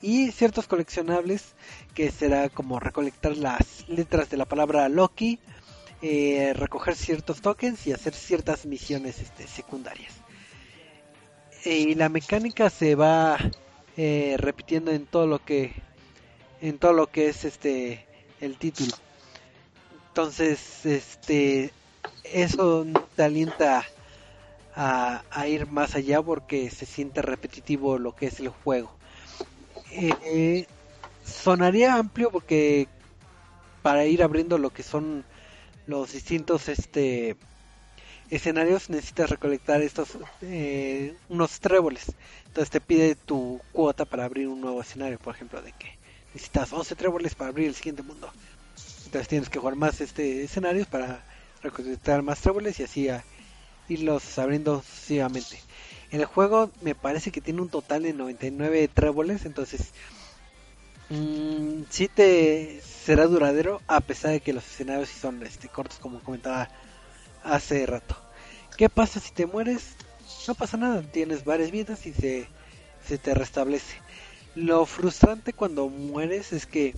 y 0.00 0.32
ciertos 0.32 0.66
coleccionables 0.66 1.54
que 1.94 2.10
será 2.10 2.48
como 2.48 2.80
recolectar 2.80 3.36
las 3.36 3.86
letras 3.88 4.30
de 4.30 4.38
la 4.38 4.46
palabra 4.46 4.88
Loki, 4.88 5.38
eh, 6.00 6.54
recoger 6.56 6.96
ciertos 6.96 7.42
tokens 7.42 7.86
y 7.86 7.92
hacer 7.92 8.14
ciertas 8.14 8.66
misiones 8.66 9.20
este, 9.20 9.46
secundarias. 9.46 10.14
y 11.64 11.94
la 11.94 12.08
mecánica 12.08 12.70
se 12.70 12.96
va 12.96 13.36
eh, 13.96 14.36
repitiendo 14.38 14.90
en 14.90 15.06
todo 15.06 15.26
lo 15.26 15.44
que 15.44 15.72
en 16.60 16.78
todo 16.78 16.92
lo 16.92 17.08
que 17.08 17.28
es 17.28 17.44
este 17.44 18.06
el 18.40 18.56
título. 18.56 18.92
Entonces, 20.08 20.84
este 20.86 21.72
eso 22.24 22.86
te 23.16 23.22
alienta 23.22 23.84
a, 24.74 25.46
ir 25.46 25.66
más 25.66 25.94
allá 25.94 26.22
porque 26.22 26.70
se 26.70 26.86
siente 26.86 27.22
repetitivo 27.22 27.98
lo 27.98 28.14
que 28.14 28.26
es 28.26 28.40
el 28.40 28.48
juego. 28.48 28.90
Eh, 29.90 30.66
sonaría 31.24 31.94
amplio 31.94 32.30
porque 32.30 32.88
para 33.82 34.06
ir 34.06 34.22
abriendo 34.22 34.58
lo 34.58 34.70
que 34.70 34.82
son 34.82 35.24
los 35.86 36.12
distintos 36.12 36.68
este 36.68 37.36
escenarios 38.30 38.88
necesitas 38.88 39.28
recolectar 39.28 39.82
estos 39.82 40.16
eh, 40.40 41.14
unos 41.28 41.60
tréboles 41.60 42.06
entonces 42.46 42.70
te 42.70 42.80
pide 42.80 43.14
tu 43.14 43.60
cuota 43.72 44.04
para 44.04 44.24
abrir 44.24 44.48
un 44.48 44.60
nuevo 44.60 44.80
escenario 44.80 45.18
por 45.18 45.34
ejemplo 45.34 45.60
de 45.60 45.72
que 45.72 45.98
necesitas 46.32 46.72
11 46.72 46.94
tréboles 46.94 47.34
para 47.34 47.50
abrir 47.50 47.68
el 47.68 47.74
siguiente 47.74 48.02
mundo 48.02 48.32
entonces 49.04 49.28
tienes 49.28 49.50
que 49.50 49.58
jugar 49.58 49.76
más 49.76 50.00
este 50.00 50.44
escenarios 50.44 50.86
para 50.86 51.22
recolectar 51.62 52.22
más 52.22 52.40
tréboles 52.40 52.78
y 52.80 52.84
así 52.84 53.08
irlos 53.88 54.38
abriendo 54.38 54.82
sucesivamente. 54.82 55.60
El 56.10 56.24
juego 56.24 56.70
me 56.82 56.94
parece 56.94 57.30
que 57.30 57.40
tiene 57.40 57.62
un 57.62 57.68
total 57.68 58.02
de 58.02 58.12
99 58.12 58.88
tréboles, 58.88 59.46
entonces 59.46 59.92
mmm, 61.08 61.82
sí 61.88 62.08
te 62.08 62.80
será 62.82 63.26
duradero 63.26 63.80
a 63.86 64.00
pesar 64.00 64.32
de 64.32 64.40
que 64.40 64.52
los 64.52 64.64
escenarios 64.64 65.08
sí 65.08 65.18
son 65.18 65.42
este, 65.44 65.68
cortos 65.68 65.98
como 65.98 66.20
comentaba 66.20 66.68
hace 67.44 67.86
rato. 67.86 68.16
¿Qué 68.76 68.88
pasa 68.88 69.20
si 69.20 69.32
te 69.32 69.46
mueres? 69.46 69.94
No 70.46 70.54
pasa 70.54 70.76
nada, 70.76 71.02
tienes 71.02 71.44
varias 71.44 71.70
vidas 71.70 72.06
y 72.06 72.12
se, 72.12 72.46
se 73.06 73.18
te 73.18 73.34
restablece. 73.34 73.96
Lo 74.54 74.86
frustrante 74.86 75.52
cuando 75.52 75.88
mueres 75.88 76.52
es 76.52 76.66
que 76.66 76.94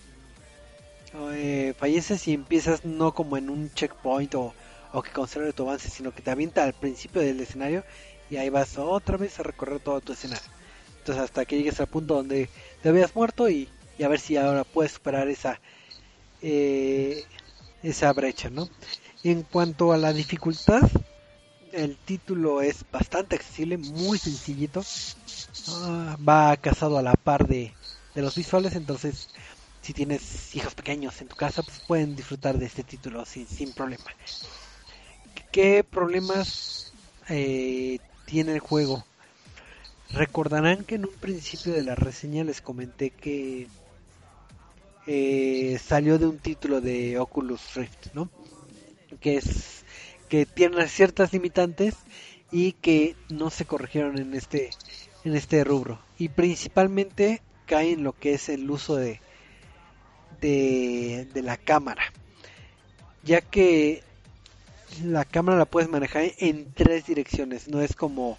eh, 1.32 1.74
falleces 1.78 2.26
y 2.28 2.34
empiezas 2.34 2.84
no 2.84 3.14
como 3.14 3.36
en 3.36 3.50
un 3.50 3.72
checkpoint 3.72 4.34
o 4.34 4.54
que 5.02 5.10
conserve 5.10 5.52
tu 5.52 5.64
avance, 5.64 5.90
sino 5.90 6.14
que 6.14 6.22
te 6.22 6.30
avienta 6.30 6.64
al 6.64 6.72
principio 6.72 7.20
del 7.20 7.40
escenario 7.40 7.84
y 8.30 8.36
ahí 8.36 8.48
vas 8.48 8.78
otra 8.78 9.16
vez 9.16 9.38
a 9.38 9.42
recorrer 9.42 9.80
todo 9.80 10.00
tu 10.00 10.12
escenario. 10.12 10.46
Entonces 10.98 11.24
hasta 11.24 11.44
que 11.44 11.56
llegues 11.56 11.80
al 11.80 11.86
punto 11.86 12.14
donde 12.14 12.48
te 12.82 12.88
habías 12.88 13.14
muerto 13.14 13.48
y, 13.48 13.68
a 14.02 14.08
ver 14.08 14.18
si 14.18 14.36
ahora 14.36 14.64
puedes 14.64 14.92
superar 14.92 15.28
esa 15.28 15.60
eh, 16.42 17.24
esa 17.82 18.12
brecha, 18.12 18.50
¿no? 18.50 18.68
En 19.22 19.42
cuanto 19.42 19.92
a 19.92 19.98
la 19.98 20.12
dificultad, 20.12 20.82
el 21.72 21.96
título 21.96 22.62
es 22.62 22.84
bastante 22.90 23.36
accesible, 23.36 23.76
muy 23.76 24.18
sencillito, 24.18 24.82
ah, 25.68 26.16
va 26.26 26.56
casado 26.56 26.98
a 26.98 27.02
la 27.02 27.14
par 27.14 27.46
de, 27.46 27.72
de 28.14 28.22
los 28.22 28.34
visuales, 28.34 28.74
entonces 28.74 29.28
si 29.84 29.92
tienes 29.92 30.56
hijos 30.56 30.74
pequeños 30.74 31.20
en 31.20 31.28
tu 31.28 31.36
casa, 31.36 31.62
pues 31.62 31.80
pueden 31.80 32.16
disfrutar 32.16 32.56
de 32.58 32.64
este 32.64 32.82
título 32.82 33.26
sin, 33.26 33.46
sin 33.46 33.70
problema. 33.74 34.04
¿Qué 35.52 35.84
problemas 35.84 36.94
eh, 37.28 37.98
tiene 38.24 38.54
el 38.54 38.60
juego? 38.60 39.04
Recordarán 40.10 40.84
que 40.84 40.94
en 40.94 41.04
un 41.04 41.12
principio 41.12 41.74
de 41.74 41.82
la 41.82 41.94
reseña 41.94 42.44
les 42.44 42.62
comenté 42.62 43.10
que 43.10 43.66
eh, 45.06 45.78
salió 45.84 46.18
de 46.18 46.28
un 46.28 46.38
título 46.38 46.80
de 46.80 47.18
Oculus 47.18 47.74
Rift, 47.74 48.14
¿no? 48.14 48.30
Que 49.20 49.36
es 49.36 49.84
que 50.30 50.46
tiene 50.46 50.88
ciertas 50.88 51.34
limitantes 51.34 51.94
y 52.50 52.72
que 52.72 53.16
no 53.28 53.50
se 53.50 53.66
corrigieron 53.66 54.18
en 54.18 54.32
este 54.32 54.70
en 55.24 55.36
este 55.36 55.62
rubro 55.62 55.98
y 56.18 56.30
principalmente 56.30 57.42
cae 57.66 57.92
en 57.92 58.02
lo 58.02 58.12
que 58.12 58.34
es 58.34 58.48
el 58.48 58.70
uso 58.70 58.96
de 58.96 59.20
de, 60.40 61.28
la 61.34 61.56
cámara 61.56 62.12
ya 63.22 63.40
que 63.40 64.02
la 65.02 65.24
cámara 65.24 65.58
la 65.58 65.64
puedes 65.64 65.88
manejar 65.88 66.24
en 66.38 66.72
tres 66.72 67.06
direcciones, 67.06 67.68
no 67.68 67.80
es 67.80 67.94
como 67.96 68.38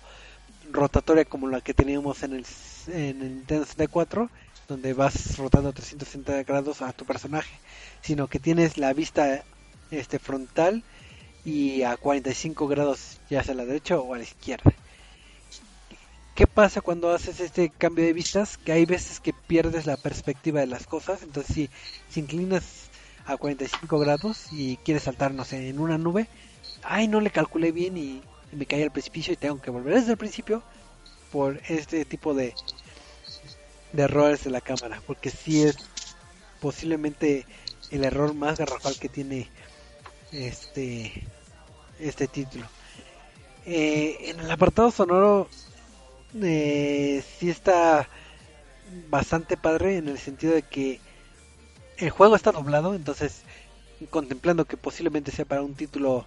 rotatoria 0.71 1.25
como 1.25 1.47
la 1.47 1.61
que 1.61 1.73
teníamos 1.73 2.23
en 2.23 2.33
el, 2.33 2.45
en 2.87 3.21
el 3.21 3.35
Nintendo 3.35 3.65
64, 3.65 4.29
donde 4.67 4.93
vas 4.93 5.37
rotando 5.37 5.73
360 5.73 6.43
grados 6.43 6.81
a 6.81 6.93
tu 6.93 7.05
personaje, 7.05 7.53
sino 8.01 8.27
que 8.27 8.39
tienes 8.39 8.77
la 8.77 8.93
vista 8.93 9.43
este 9.91 10.19
frontal 10.19 10.83
y 11.43 11.83
a 11.83 11.97
45 11.97 12.67
grados 12.67 13.19
ya 13.29 13.43
sea 13.43 13.53
a 13.53 13.57
la 13.57 13.65
derecha 13.65 13.97
o 13.97 14.13
a 14.13 14.17
la 14.17 14.23
izquierda. 14.23 14.73
¿Qué 16.35 16.47
pasa 16.47 16.81
cuando 16.81 17.13
haces 17.13 17.39
este 17.39 17.69
cambio 17.69 18.03
de 18.03 18.11
vistas? 18.11 18.57
Que 18.57 18.73
hay 18.73 18.85
veces 18.85 19.21
que 19.21 19.31
pierdes 19.31 19.85
la 19.85 19.95
perspectiva 19.95 20.59
de 20.59 20.67
las 20.67 20.85
cosas, 20.85 21.23
entonces 21.23 21.55
si, 21.55 21.69
si 22.09 22.19
inclinas 22.19 22.89
a 23.25 23.37
45 23.37 23.97
grados 23.99 24.47
y 24.51 24.75
quieres 24.77 25.03
saltar, 25.03 25.33
no 25.33 25.45
sé, 25.45 25.69
en 25.69 25.79
una 25.79 25.97
nube, 25.97 26.27
ay, 26.83 27.07
no 27.07 27.21
le 27.21 27.29
calculé 27.29 27.71
bien 27.71 27.95
y 27.97 28.21
me 28.51 28.65
caí 28.65 28.83
al 28.83 28.91
precipicio 28.91 29.31
y 29.31 29.37
tengo 29.37 29.61
que 29.61 29.71
volver 29.71 29.95
desde 29.95 30.11
el 30.11 30.17
principio 30.17 30.61
por 31.31 31.61
este 31.69 32.03
tipo 32.03 32.33
de, 32.33 32.53
de 33.93 34.03
errores 34.03 34.43
de 34.43 34.49
la 34.49 34.59
cámara, 34.59 35.01
porque 35.07 35.29
si 35.29 35.63
es 35.63 35.77
posiblemente 36.59 37.45
el 37.91 38.03
error 38.03 38.33
más 38.33 38.59
garrafal 38.59 38.99
que 38.99 39.07
tiene 39.07 39.49
este 40.33 41.13
este 41.97 42.27
título. 42.27 42.67
Eh, 43.65 44.17
en 44.29 44.41
el 44.41 44.51
apartado 44.51 44.91
sonoro 44.91 45.47
eh, 46.41 47.23
sí 47.37 47.49
está 47.49 48.07
bastante 49.09 49.57
padre 49.57 49.97
en 49.97 50.09
el 50.09 50.17
sentido 50.17 50.53
de 50.53 50.63
que 50.63 50.99
el 51.97 52.09
juego 52.09 52.35
está 52.35 52.51
doblado, 52.51 52.93
entonces 52.93 53.41
contemplando 54.09 54.65
que 54.65 54.77
posiblemente 54.77 55.31
sea 55.31 55.45
para 55.45 55.61
un 55.61 55.75
título 55.75 56.25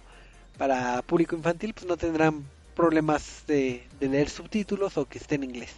para 0.57 1.01
público 1.03 1.35
infantil, 1.35 1.73
pues 1.73 1.85
no 1.85 1.97
tendrán 1.97 2.45
problemas 2.75 3.43
de, 3.47 3.87
leer 3.99 4.29
subtítulos 4.29 4.97
o 4.97 5.05
que 5.05 5.17
esté 5.17 5.35
en 5.35 5.43
inglés. 5.43 5.71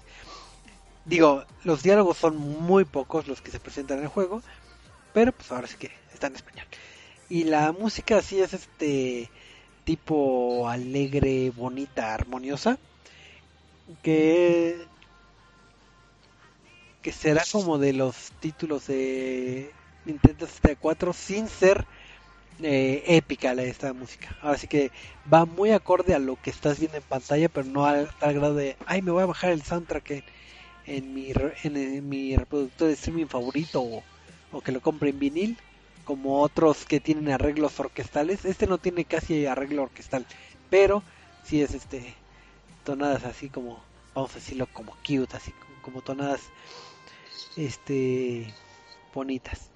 Digo, 1.05 1.45
los 1.63 1.84
diálogos 1.84 2.17
son 2.17 2.38
muy 2.38 2.86
pocos 2.86 3.27
los 3.27 3.41
que 3.41 3.51
se 3.51 3.59
presentan 3.59 3.97
en 3.99 4.03
el 4.03 4.09
juego, 4.09 4.41
pero 5.13 5.32
pues 5.32 5.51
ahora 5.51 5.67
sí 5.67 5.77
que 5.77 5.91
está 6.13 6.27
en 6.27 6.36
español. 6.36 6.67
Y 7.29 7.45
la 7.45 7.71
música 7.71 8.21
sí 8.21 8.39
es 8.39 8.53
este 8.53 9.29
tipo 9.84 10.67
alegre, 10.69 11.51
bonita, 11.51 12.13
armoniosa. 12.13 12.77
Que 14.01 14.87
que 17.01 17.11
será 17.11 17.43
como 17.51 17.77
de 17.77 17.93
los 17.93 18.31
títulos 18.39 18.87
de 18.87 19.71
Nintendo 20.05 20.45
64 20.45 21.13
sin 21.13 21.47
ser 21.47 21.85
eh, 22.61 23.03
épica 23.07 23.53
la, 23.55 23.63
esta 23.63 23.93
música. 23.93 24.35
Ahora 24.41 24.57
que 24.59 24.91
va 25.31 25.45
muy 25.45 25.71
acorde 25.71 26.13
a 26.13 26.19
lo 26.19 26.39
que 26.39 26.51
estás 26.51 26.79
viendo 26.79 26.97
en 26.97 27.03
pantalla, 27.03 27.49
pero 27.49 27.65
no 27.67 27.85
al 27.85 28.09
tal 28.19 28.35
grado 28.35 28.55
de, 28.55 28.77
ay, 28.85 29.01
me 29.01 29.11
voy 29.11 29.23
a 29.23 29.27
bajar 29.27 29.51
el 29.51 29.63
soundtrack 29.63 30.23
en, 30.85 31.13
mi, 31.13 31.33
en, 31.63 32.09
mi 32.09 32.35
reproductor 32.35 32.87
de 32.87 32.93
streaming 32.93 33.27
favorito 33.27 33.81
o, 33.81 34.03
o, 34.51 34.61
que 34.61 34.71
lo 34.71 34.81
compre 34.81 35.09
en 35.09 35.19
vinil, 35.19 35.57
como 36.05 36.41
otros 36.41 36.85
que 36.85 36.99
tienen 36.99 37.31
arreglos 37.31 37.79
orquestales. 37.79 38.45
Este 38.45 38.67
no 38.67 38.77
tiene 38.77 39.05
casi 39.05 39.47
arreglo 39.47 39.83
orquestal, 39.83 40.25
pero 40.69 41.01
sí 41.43 41.61
es 41.61 41.73
este 41.73 42.13
tonadas 42.84 43.23
así 43.23 43.49
como, 43.49 43.84
vamos 44.13 44.32
a 44.32 44.36
decirlo, 44.36 44.67
como 44.73 44.93
cute, 45.05 45.36
así 45.36 45.53
como 45.82 46.01
tonadas 46.01 46.41
este 47.55 48.53
bonitas. 49.13 49.69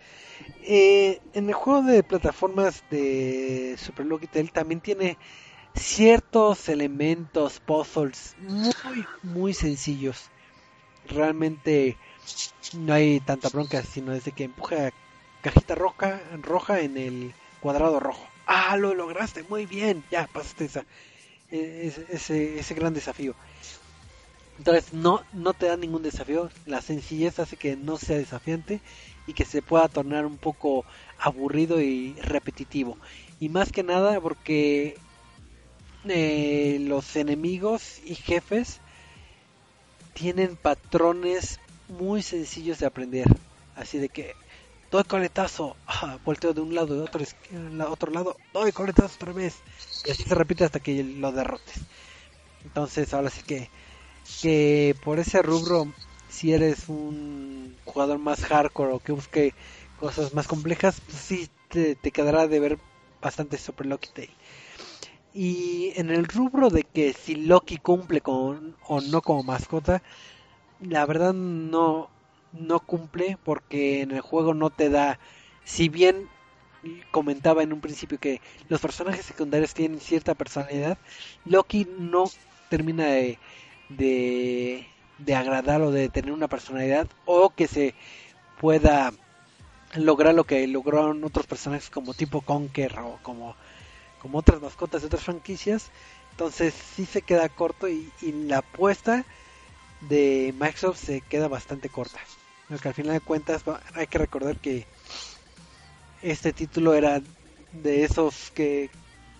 Eh, 0.62 1.22
en 1.34 1.48
el 1.48 1.54
juego 1.54 1.84
de 1.84 2.04
plataformas 2.04 2.84
de 2.90 3.76
Super 3.78 4.06
Lucky 4.06 4.28
también 4.28 4.82
tiene 4.82 5.18
ciertos 5.76 6.70
elementos, 6.70 7.60
puzzles 7.60 8.36
muy, 8.40 9.06
muy 9.24 9.54
sencillos. 9.54 10.30
Realmente 11.08 11.98
no 12.74 12.94
hay 12.94 13.20
tanta 13.20 13.50
bronca, 13.50 13.84
sino 13.84 14.14
desde 14.14 14.32
que 14.32 14.46
empuja 14.46 14.92
cajita 15.42 15.76
roja, 15.76 16.22
roja 16.42 16.80
en 16.82 16.98
el 16.98 17.34
cuadrado 17.60 18.00
rojo. 18.00 18.28
Ah, 18.48 18.78
lo 18.78 18.94
lograste, 18.94 19.44
muy 19.44 19.66
bien, 19.66 20.04
ya 20.12 20.28
pasaste 20.28 20.66
esa, 20.66 20.86
e, 21.56 21.88
ese, 21.88 22.60
ese 22.60 22.74
gran 22.74 22.94
desafío. 22.94 23.36
Entonces 24.58 24.94
no, 24.94 25.22
no 25.34 25.54
te 25.54 25.66
da 25.66 25.76
ningún 25.76 26.02
desafío, 26.02 26.50
la 26.66 26.82
sencillez 26.82 27.40
hace 27.40 27.58
que 27.58 27.76
no 27.76 27.98
sea 27.98 28.18
desafiante 28.18 28.82
y 29.28 29.34
que 29.34 29.44
se 29.44 29.62
pueda 29.62 29.90
tornar 29.90 30.26
un 30.26 30.38
poco 30.38 30.86
aburrido 31.20 31.82
y 31.82 32.16
repetitivo. 32.22 32.98
Y 33.40 33.50
más 33.50 33.72
que 33.72 33.84
nada 33.84 34.20
porque 34.22 34.98
eh, 36.08 36.78
los 36.82 37.16
enemigos 37.16 38.00
y 38.06 38.16
jefes 38.16 38.80
tienen 40.14 40.56
patrones 40.56 41.60
muy 41.90 42.22
sencillos 42.22 42.80
de 42.80 42.86
aprender. 42.86 43.28
Así 43.76 43.98
de 43.98 44.08
que 44.08 44.34
doy 44.92 45.04
coletazo, 45.04 45.76
volteo 46.26 46.54
de 46.54 46.62
un 46.62 46.76
lado, 46.76 46.96
de 46.96 47.02
otro, 47.02 47.24
otro 47.90 48.12
lado, 48.12 48.38
doy 48.54 48.72
coletazo 48.72 49.16
otra 49.16 49.34
vez. 49.34 49.56
Y 50.06 50.12
así 50.12 50.24
se 50.24 50.36
repite 50.36 50.64
hasta 50.64 50.80
que 50.80 51.04
lo 51.04 51.32
derrotes. 51.32 51.82
Entonces 52.64 53.14
ahora 53.14 53.30
sí 53.30 53.42
que, 53.44 53.70
que 54.42 54.96
por 55.04 55.20
ese 55.20 55.42
rubro 55.42 55.88
si 56.36 56.54
eres 56.54 56.90
un 56.90 57.76
jugador 57.86 58.20
más 58.20 58.44
hardcore 58.44 58.94
o 58.94 59.00
que 59.00 59.14
busque 59.14 59.54
cosas 60.00 60.34
más 60.34 60.48
complejas, 60.48 61.00
pues 61.02 61.18
sí 61.18 61.50
te, 61.70 61.96
quedará 62.12 62.48
de 62.48 62.60
ver 62.60 62.80
bastante 63.22 63.58
Super 63.58 63.86
Lucky 63.86 64.10
Day. 64.16 64.30
Y 65.34 65.94
en 65.96 66.10
el 66.10 66.26
rubro 66.26 66.70
de 66.70 66.84
que 66.84 67.14
si 67.14 67.36
Loki 67.36 67.78
cumple 67.78 68.22
con 68.22 68.76
o 68.88 69.02
no 69.02 69.22
como 69.22 69.44
mascota, 69.44 70.02
la 70.82 71.06
verdad 71.06 71.34
no 71.34 72.10
no 72.60 72.80
cumple 72.80 73.38
porque 73.44 74.02
en 74.02 74.12
el 74.12 74.22
juego 74.22 74.54
no 74.54 74.70
te 74.70 74.90
da 74.90 75.20
si 75.64 75.90
bien 75.90 76.30
comentaba 77.12 77.64
en 77.64 77.74
un 77.74 77.82
principio 77.82 78.20
que 78.20 78.42
los 78.70 78.80
personajes 78.80 79.26
secundarios 79.26 79.74
tienen 79.74 80.00
cierta 80.00 80.36
personalidad, 80.36 80.98
Loki 81.46 81.88
no 81.98 82.26
termina 82.70 83.06
de, 83.06 83.40
de 83.90 84.86
de 85.18 85.36
agradar 85.36 85.82
o 85.82 85.92
de 85.92 86.10
tener 86.10 86.32
una 86.32 86.48
personalidad 86.48 87.08
o 87.26 87.50
que 87.50 87.68
se 87.68 87.94
pueda 88.60 89.14
lograr 89.96 90.34
lo 90.34 90.44
que 90.44 90.68
lograron 90.68 91.24
otros 91.24 91.48
personajes 91.48 91.90
como 91.90 92.14
tipo 92.14 92.42
Conker 92.42 93.00
o 93.00 93.20
como, 93.22 93.56
como 94.22 94.40
otras 94.40 94.62
mascotas 94.62 95.02
de 95.02 95.08
otras 95.08 95.24
franquicias. 95.24 95.92
Entonces 96.32 96.74
sí 96.74 97.06
se 97.06 97.22
queda 97.22 97.48
corto 97.48 97.88
y, 97.88 98.12
la 98.22 98.58
apuesta 98.58 99.24
de 100.02 100.54
Microsoft 100.60 101.00
se 101.00 101.22
queda 101.22 101.48
bastante 101.48 101.90
corta. 101.90 102.20
Porque 102.70 102.88
al 102.88 102.94
final 102.94 103.14
de 103.14 103.22
cuentas 103.22 103.64
hay 103.94 104.08
que 104.08 104.18
recordar 104.18 104.58
que 104.58 104.86
este 106.22 106.54
título 106.54 106.94
era 106.94 107.22
de 107.72 108.04
esos 108.04 108.52
que, 108.52 108.90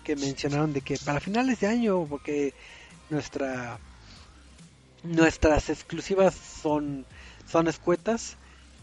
que 0.04 0.14
mencionaron 0.16 0.72
de 0.72 0.80
que 0.80 0.96
para 1.04 1.20
finales 1.20 1.60
de 1.60 1.66
año, 1.66 2.06
porque 2.08 2.54
nuestra 3.10 3.78
Nuestras 5.02 5.70
exclusivas 5.70 6.34
son, 6.34 7.06
son 7.48 7.68
escuetas, 7.68 8.36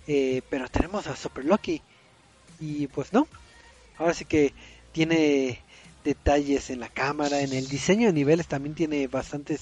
eh, 0.08 0.42
pero 0.50 0.70
tenemos 0.70 1.08
a 1.08 1.16
Super 1.16 1.44
Lucky. 1.44 1.82
Y 2.62 2.88
pues 2.88 3.12
no, 3.12 3.28
ahora 3.98 4.14
sí 4.14 4.24
que 4.24 4.54
tiene 4.94 5.60
detalles 6.06 6.70
en 6.70 6.80
la 6.80 6.88
cámara, 6.88 7.42
en 7.42 7.52
el 7.52 7.68
diseño 7.68 8.08
de 8.08 8.14
niveles 8.14 8.48
también 8.48 8.76
tiene 8.76 9.08
bastantes 9.08 9.62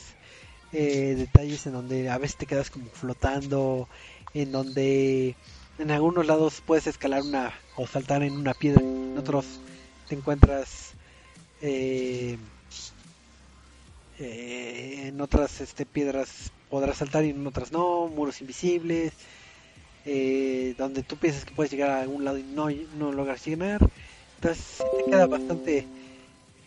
eh, 0.71 1.15
detalles 1.17 1.65
en 1.65 1.73
donde 1.73 2.09
a 2.09 2.17
veces 2.19 2.37
te 2.37 2.45
quedas 2.45 2.69
como 2.69 2.85
flotando, 2.91 3.87
en 4.33 4.51
donde 4.51 5.35
en 5.77 5.91
algunos 5.91 6.25
lados 6.25 6.61
puedes 6.65 6.87
escalar 6.87 7.21
una 7.23 7.53
o 7.75 7.87
saltar 7.87 8.23
en 8.23 8.33
una 8.33 8.53
piedra, 8.53 8.81
en 8.81 9.17
otros 9.17 9.45
te 10.07 10.15
encuentras 10.15 10.91
eh, 11.61 12.37
eh, 14.19 15.07
en 15.07 15.19
otras 15.19 15.61
este, 15.61 15.85
piedras 15.85 16.51
podrás 16.69 16.97
saltar 16.97 17.25
y 17.25 17.31
en 17.31 17.45
otras 17.47 17.71
no, 17.71 18.07
muros 18.07 18.39
invisibles, 18.41 19.13
eh, 20.05 20.75
donde 20.77 21.01
tú 21.01 21.17
piensas 21.17 21.43
que 21.43 21.55
puedes 21.55 21.71
llegar 21.71 21.89
a 21.89 22.01
algún 22.01 22.23
lado 22.23 22.37
y 22.37 22.43
no, 22.43 22.69
no 22.97 23.11
logras 23.11 23.43
llegar. 23.45 23.81
Entonces 24.35 24.77
te 24.97 25.11
queda 25.11 25.25
bastante 25.27 25.87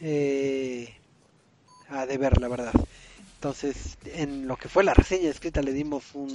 eh, 0.00 0.94
a 1.88 2.06
deber, 2.06 2.40
la 2.40 2.48
verdad. 2.48 2.74
Entonces, 3.36 3.98
en 4.04 4.48
lo 4.48 4.56
que 4.56 4.68
fue 4.68 4.84
la 4.84 4.94
reseña 4.94 5.30
escrita 5.30 5.62
le 5.62 5.72
dimos 5.72 6.04
un, 6.14 6.34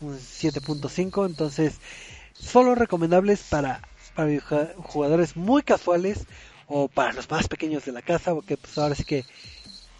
un 0.00 0.18
7.5. 0.18 1.26
Entonces, 1.26 1.74
solo 2.32 2.74
recomendables 2.74 3.42
para, 3.42 3.82
para 4.14 4.72
jugadores 4.76 5.36
muy 5.36 5.62
casuales 5.62 6.20
o 6.68 6.88
para 6.88 7.12
los 7.12 7.30
más 7.30 7.48
pequeños 7.48 7.84
de 7.84 7.92
la 7.92 8.02
casa, 8.02 8.34
porque 8.34 8.56
pues 8.56 8.76
ahora 8.78 8.94
sí 8.94 9.04
que 9.04 9.24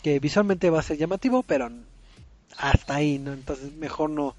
que 0.07 0.21
visualmente 0.21 0.71
va 0.71 0.79
a 0.79 0.85
ser 0.85 0.99
llamativo, 0.99 1.43
pero 1.43 1.69
hasta 2.59 2.95
ahí, 2.95 3.19
¿no? 3.19 3.33
Entonces 3.33 3.73
mejor 3.73 4.09
no, 4.09 4.37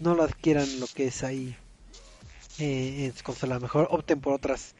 no 0.00 0.16
lo 0.16 0.24
adquieran 0.24 0.80
lo 0.80 0.88
que 0.88 1.06
es 1.06 1.22
ahí 1.22 1.54
eh, 2.58 3.06
en 3.06 3.22
consola, 3.22 3.60
mejor 3.60 3.86
opten 3.92 4.20
por 4.20 4.32
otras 4.32 4.74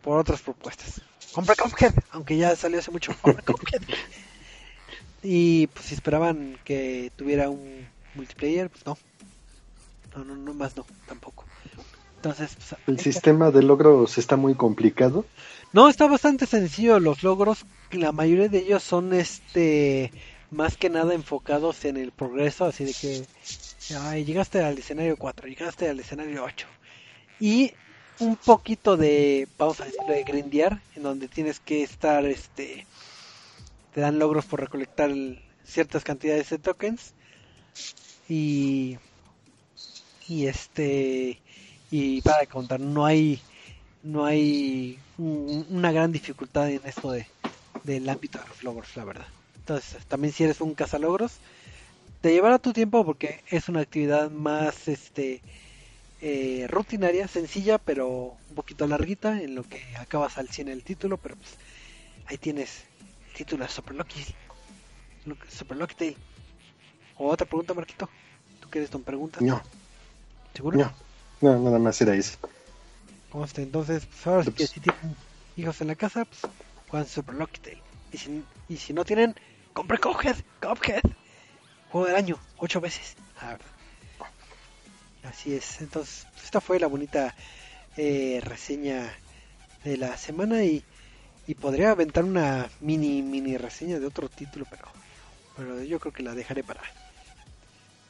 por 0.00 0.18
otras 0.18 0.40
propuestas. 0.40 1.02
Compra 1.34 1.56
Cuphead, 1.56 1.92
aunque 2.12 2.38
ya 2.38 2.56
salió 2.56 2.78
hace 2.78 2.90
mucho. 2.90 3.14
y 5.22 5.66
pues 5.66 5.84
si 5.84 5.94
esperaban 5.94 6.58
que 6.64 7.12
tuviera 7.14 7.50
un 7.50 7.86
multiplayer, 8.14 8.70
pues 8.70 8.86
no. 8.86 8.96
No, 10.16 10.24
no, 10.24 10.36
no 10.36 10.54
más 10.54 10.76
no, 10.76 10.86
tampoco. 11.06 11.44
Entonces, 12.16 12.56
pues, 12.56 12.80
el 12.86 13.00
sistema 13.00 13.50
de 13.50 13.62
logros 13.62 14.16
está 14.16 14.36
muy 14.36 14.54
complicado. 14.54 15.26
No, 15.72 15.88
está 15.88 16.06
bastante 16.06 16.46
sencillo 16.46 17.00
los 17.00 17.22
logros 17.22 17.66
la 17.98 18.12
mayoría 18.12 18.48
de 18.48 18.58
ellos 18.58 18.82
son 18.82 19.12
este 19.12 20.12
más 20.50 20.76
que 20.76 20.90
nada 20.90 21.14
enfocados 21.14 21.84
en 21.84 21.96
el 21.96 22.12
progreso, 22.12 22.64
así 22.64 22.84
de 22.84 22.94
que 22.94 23.26
ay, 23.98 24.24
llegaste 24.24 24.62
al 24.62 24.78
escenario 24.78 25.16
4, 25.16 25.48
llegaste 25.48 25.88
al 25.88 25.98
escenario 25.98 26.44
8. 26.44 26.66
Y 27.40 27.72
un 28.20 28.36
poquito 28.36 28.96
de, 28.96 29.48
vamos 29.58 29.80
a 29.80 29.86
decirlo, 29.86 30.12
de 30.12 30.22
grindear, 30.22 30.80
en 30.94 31.02
donde 31.02 31.26
tienes 31.26 31.58
que 31.58 31.82
estar, 31.82 32.24
este, 32.24 32.86
te 33.92 34.00
dan 34.00 34.20
logros 34.20 34.44
por 34.44 34.60
recolectar 34.60 35.10
ciertas 35.64 36.04
cantidades 36.04 36.50
de 36.50 36.58
tokens. 36.58 37.14
Y, 38.28 38.98
y 40.28 40.46
este, 40.46 41.40
y 41.90 42.22
para 42.22 42.46
contar, 42.46 42.80
no 42.80 43.04
hay, 43.04 43.40
no 44.02 44.24
hay 44.24 44.98
una 45.18 45.92
gran 45.92 46.12
dificultad 46.12 46.70
en 46.70 46.80
esto 46.84 47.12
de, 47.12 47.26
del 47.84 48.08
ámbito 48.08 48.38
de 48.38 48.48
los 48.48 48.62
logros, 48.62 48.96
la 48.96 49.04
verdad. 49.04 49.26
Entonces, 49.56 50.04
también 50.06 50.32
si 50.32 50.44
eres 50.44 50.60
un 50.60 50.74
cazalogros, 50.74 51.38
te 52.20 52.32
llevará 52.32 52.58
tu 52.58 52.72
tiempo 52.72 53.04
porque 53.04 53.42
es 53.50 53.68
una 53.68 53.80
actividad 53.80 54.30
más 54.30 54.88
este 54.88 55.42
eh, 56.20 56.66
rutinaria, 56.68 57.28
sencilla, 57.28 57.78
pero 57.78 58.36
un 58.48 58.54
poquito 58.54 58.86
larguita 58.86 59.42
en 59.42 59.54
lo 59.54 59.62
que 59.62 59.82
acabas 59.98 60.38
al 60.38 60.48
100 60.48 60.68
el 60.68 60.82
título, 60.82 61.18
pero 61.18 61.36
pues 61.36 61.50
ahí 62.26 62.38
tienes 62.38 62.84
el 63.28 63.34
título 63.34 63.64
de 63.64 63.70
Super 63.70 63.94
Lucky, 63.94 64.24
Super 65.50 65.76
Lucky. 65.76 66.16
¿O 67.16 67.28
otra 67.28 67.46
pregunta, 67.46 67.74
Marquito? 67.74 68.08
¿Tú 68.60 68.68
quieres 68.70 68.90
ton 68.90 69.02
pregunta? 69.02 69.38
No. 69.40 69.62
¿Seguro? 70.54 70.78
No, 70.78 70.92
no, 71.40 71.58
nada 71.58 71.78
más 71.78 72.00
era 72.00 72.14
eso. 72.14 72.38
¿Cómo 73.30 73.44
está? 73.44 73.62
Entonces, 73.62 74.06
pues 74.06 74.26
ahora 74.26 74.44
sí 74.44 74.52
que 74.52 74.66
si 74.66 74.80
tienen 74.80 75.16
hijos 75.56 75.80
en 75.80 75.88
la 75.88 75.94
casa, 75.96 76.26
pues 76.90 77.08
Super 77.08 77.34
Lucky 77.34 77.60
Y 78.12 78.18
si, 78.18 78.42
y 78.68 78.76
si 78.76 78.92
no 78.92 79.04
tienen, 79.04 79.34
compre 79.72 79.98
Cuphead, 79.98 80.36
Cuphead. 80.60 81.02
juego 81.90 82.06
del 82.06 82.16
año, 82.16 82.38
ocho 82.58 82.80
veces. 82.80 83.16
Ah, 83.40 83.58
así 85.24 85.54
es. 85.54 85.80
Entonces, 85.80 86.26
esta 86.44 86.60
fue 86.60 86.78
la 86.78 86.86
bonita 86.86 87.34
eh, 87.96 88.40
reseña 88.44 89.12
de 89.82 89.96
la 89.96 90.16
semana 90.16 90.62
y, 90.62 90.84
y 91.46 91.54
podría 91.54 91.90
aventar 91.90 92.24
una 92.24 92.70
mini 92.80 93.22
mini 93.22 93.56
reseña 93.56 93.98
de 93.98 94.06
otro 94.06 94.28
título, 94.28 94.66
pero, 94.70 94.84
pero 95.56 95.82
yo 95.82 95.98
creo 95.98 96.12
que 96.12 96.22
la 96.22 96.34
dejaré 96.34 96.62
para 96.62 96.80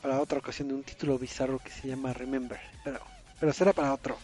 para 0.04 0.20
otra 0.20 0.38
ocasión 0.38 0.68
de 0.68 0.74
un 0.74 0.82
título 0.82 1.18
bizarro 1.18 1.58
que 1.58 1.70
se 1.70 1.88
llama 1.88 2.12
Remember, 2.12 2.60
pero 2.84 3.00
pero 3.40 3.54
será 3.54 3.72
para 3.72 3.94
otro 3.94 4.18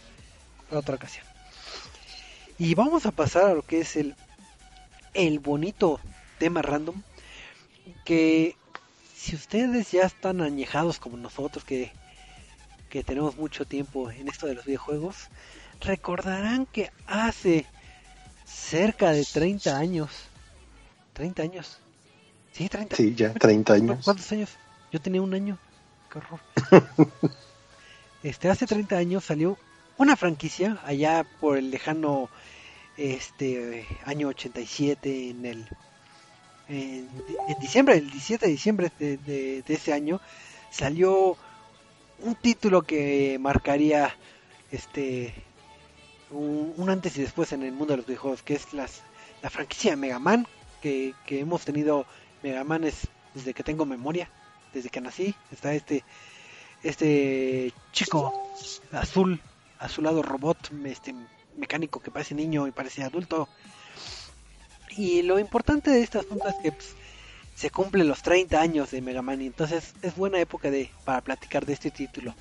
para 0.69 0.79
otra 0.79 0.93
ocasión. 0.93 1.25
Y 2.59 2.75
vamos 2.75 3.07
a 3.07 3.11
pasar 3.11 3.45
a 3.45 3.53
lo 3.55 3.63
que 3.63 3.79
es 3.79 3.95
el 3.95 4.15
el 5.15 5.39
bonito 5.39 5.99
tema 6.37 6.61
random 6.61 7.01
que 8.05 8.55
si 9.15 9.35
ustedes 9.35 9.91
ya 9.91 10.03
están 10.03 10.41
añejados 10.41 10.99
como 10.99 11.17
nosotros 11.17 11.63
que 11.63 11.91
que 12.91 13.03
tenemos 13.03 13.35
mucho 13.37 13.65
tiempo 13.65 14.11
en 14.11 14.27
esto 14.27 14.45
de 14.45 14.53
los 14.53 14.65
videojuegos, 14.65 15.29
recordarán 15.79 16.67
que 16.67 16.91
hace 17.07 17.65
cerca 18.45 19.13
de 19.13 19.25
30 19.25 19.75
años, 19.75 20.11
30 21.13 21.41
años, 21.41 21.79
sí, 22.51 22.69
30 22.69 22.95
Sí, 22.95 23.15
ya 23.15 23.33
30 23.33 23.73
años. 23.73 24.05
¿Cuántos 24.05 24.31
años? 24.31 24.51
Yo 24.91 25.01
tenía 25.01 25.21
un 25.21 25.33
año, 25.33 25.57
este, 28.23 28.49
hace 28.49 28.65
30 28.65 28.97
años 28.97 29.25
salió 29.25 29.57
una 29.97 30.15
franquicia 30.15 30.79
allá 30.85 31.25
por 31.39 31.57
el 31.57 31.71
lejano 31.71 32.29
este 32.97 33.87
año 34.05 34.29
87 34.29 35.29
en 35.29 35.45
el 35.45 35.67
en, 36.67 37.09
en 37.47 37.59
diciembre, 37.59 37.97
el 37.97 38.09
17 38.09 38.45
de 38.45 38.51
diciembre 38.51 38.91
de, 38.97 39.17
de, 39.17 39.63
ese 39.67 39.93
año 39.93 40.21
salió 40.69 41.37
un 42.19 42.35
título 42.35 42.83
que 42.83 43.37
marcaría 43.39 44.15
este 44.71 45.33
un, 46.29 46.89
antes 46.89 47.17
y 47.17 47.21
después 47.21 47.51
en 47.51 47.63
el 47.63 47.73
mundo 47.73 47.93
de 47.93 47.97
los 47.97 48.05
videojuegos 48.05 48.41
que 48.41 48.53
es 48.53 48.73
las, 48.73 49.01
la 49.41 49.49
franquicia 49.49 49.95
Mega 49.95 50.19
Man 50.19 50.47
que, 50.81 51.13
que 51.25 51.39
hemos 51.39 51.65
tenido 51.65 52.05
Mega 52.43 52.63
Man 52.63 52.83
es 52.83 53.07
desde 53.33 53.53
que 53.53 53.63
tengo 53.63 53.85
memoria 53.85 54.29
desde 54.73 54.89
que 54.89 55.01
nací 55.01 55.35
está 55.51 55.73
este 55.73 56.03
este 56.83 57.73
chico 57.91 58.33
azul 58.91 59.39
azulado 59.79 60.21
robot 60.21 60.71
este 60.85 61.13
mecánico 61.57 61.99
que 61.99 62.11
parece 62.11 62.35
niño 62.35 62.67
y 62.67 62.71
parece 62.71 63.03
adulto 63.03 63.47
y 64.97 65.21
lo 65.21 65.39
importante 65.39 65.91
de 65.91 66.01
este 66.01 66.19
asunto 66.19 66.47
es 66.47 66.55
que 66.61 66.71
pues, 66.71 66.95
se 67.55 67.69
cumplen 67.69 68.07
los 68.07 68.21
30 68.21 68.59
años 68.59 68.91
de 68.91 69.01
Mega 69.01 69.21
Man 69.21 69.41
y 69.41 69.47
entonces 69.47 69.93
es 70.01 70.15
buena 70.15 70.39
época 70.39 70.71
de 70.71 70.89
para 71.05 71.21
platicar 71.21 71.65
de 71.65 71.73
este 71.73 71.91
título. 71.91 72.33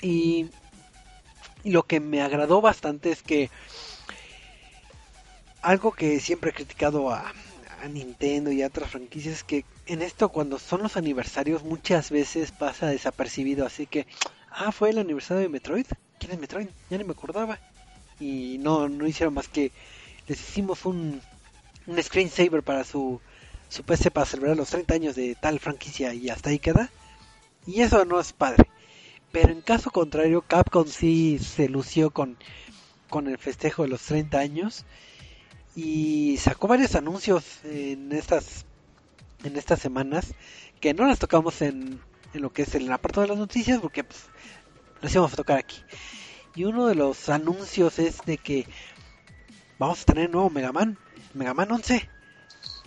Y, 0.00 0.50
y 1.62 1.70
lo 1.70 1.82
que 1.82 2.00
me 2.00 2.22
agradó 2.22 2.60
bastante 2.60 3.10
es 3.10 3.22
que 3.22 3.50
algo 5.62 5.92
que 5.92 6.20
siempre 6.20 6.50
he 6.50 6.54
criticado 6.54 7.10
a, 7.10 7.32
a, 7.82 7.88
Nintendo 7.88 8.52
y 8.52 8.62
a 8.62 8.66
otras 8.66 8.90
franquicias 8.90 9.34
es 9.34 9.44
que 9.44 9.64
en 9.86 10.02
esto 10.02 10.30
cuando 10.30 10.58
son 10.58 10.82
los 10.82 10.96
aniversarios 10.96 11.62
muchas 11.62 12.10
veces 12.10 12.52
pasa 12.52 12.86
desapercibido, 12.86 13.66
así 13.66 13.86
que 13.86 14.06
ah, 14.50 14.72
fue 14.72 14.90
el 14.90 14.98
aniversario 14.98 15.42
de 15.42 15.48
Metroid. 15.48 15.86
¿Quién 16.18 16.32
es 16.32 16.38
Metroid? 16.38 16.68
Ya 16.90 16.98
ni 16.98 17.04
me 17.04 17.12
acordaba. 17.12 17.58
Y 18.20 18.58
no 18.58 18.88
no 18.88 19.06
hicieron 19.06 19.34
más 19.34 19.48
que 19.48 19.72
les 20.26 20.40
hicimos 20.40 20.84
un 20.84 21.20
un 21.86 22.02
screensaver 22.02 22.62
para 22.62 22.84
su, 22.84 23.20
su 23.68 23.82
PC 23.82 24.10
para 24.10 24.26
celebrar 24.26 24.56
los 24.56 24.70
30 24.70 24.94
años 24.94 25.14
de 25.16 25.34
tal 25.34 25.60
franquicia 25.60 26.14
y 26.14 26.28
hasta 26.30 26.50
ahí 26.50 26.58
queda. 26.58 26.90
Y 27.66 27.82
eso 27.82 28.04
no 28.04 28.20
es 28.20 28.32
padre. 28.32 28.68
Pero 29.32 29.52
en 29.52 29.62
caso 29.62 29.90
contrario, 29.90 30.42
Capcom 30.42 30.86
sí 30.86 31.38
se 31.38 31.68
lució 31.68 32.10
con, 32.10 32.36
con 33.08 33.28
el 33.28 33.38
festejo 33.38 33.82
de 33.82 33.88
los 33.88 34.02
30 34.02 34.38
años 34.38 34.84
y 35.74 36.36
sacó 36.38 36.68
varios 36.68 36.94
anuncios 36.94 37.64
en 37.64 38.12
estas 38.12 38.64
en 39.44 39.56
estas 39.56 39.80
semanas 39.80 40.34
que 40.80 40.94
no 40.94 41.06
las 41.06 41.18
tocamos 41.18 41.62
en, 41.62 42.00
en 42.32 42.42
lo 42.42 42.52
que 42.52 42.62
es 42.62 42.74
el 42.74 42.90
apartado 42.90 43.22
de 43.22 43.28
las 43.28 43.38
noticias 43.38 43.80
porque 43.80 44.04
pues 44.04 44.24
las 45.00 45.12
íbamos 45.12 45.32
a 45.32 45.36
tocar 45.36 45.58
aquí. 45.58 45.76
Y 46.54 46.64
uno 46.64 46.86
de 46.86 46.94
los 46.94 47.28
anuncios 47.28 47.98
es 47.98 48.18
de 48.26 48.38
que 48.38 48.66
vamos 49.78 50.02
a 50.02 50.04
tener 50.04 50.30
nuevo 50.30 50.50
Mega 50.50 50.72
Man 50.72 50.98
Mega 51.34 51.52
Man 51.52 51.70
11, 51.70 52.08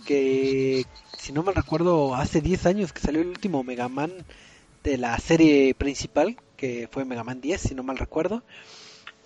que 0.06 0.86
si 1.18 1.32
no 1.32 1.42
me 1.42 1.52
recuerdo 1.52 2.14
hace 2.14 2.40
10 2.40 2.66
años 2.66 2.92
que 2.92 3.00
salió 3.00 3.20
el 3.20 3.28
último 3.28 3.62
Mega 3.62 3.88
Man 3.88 4.12
de 4.82 4.96
la 4.96 5.18
serie 5.18 5.74
principal, 5.74 6.36
que 6.56 6.88
fue 6.90 7.04
Mega 7.04 7.24
Man 7.24 7.42
10, 7.42 7.60
si 7.60 7.74
no 7.74 7.82
mal 7.82 7.98
recuerdo. 7.98 8.42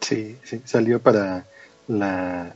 Sí, 0.01 0.37
sí, 0.43 0.61
salió 0.65 1.01
para 1.01 1.47
la 1.87 2.55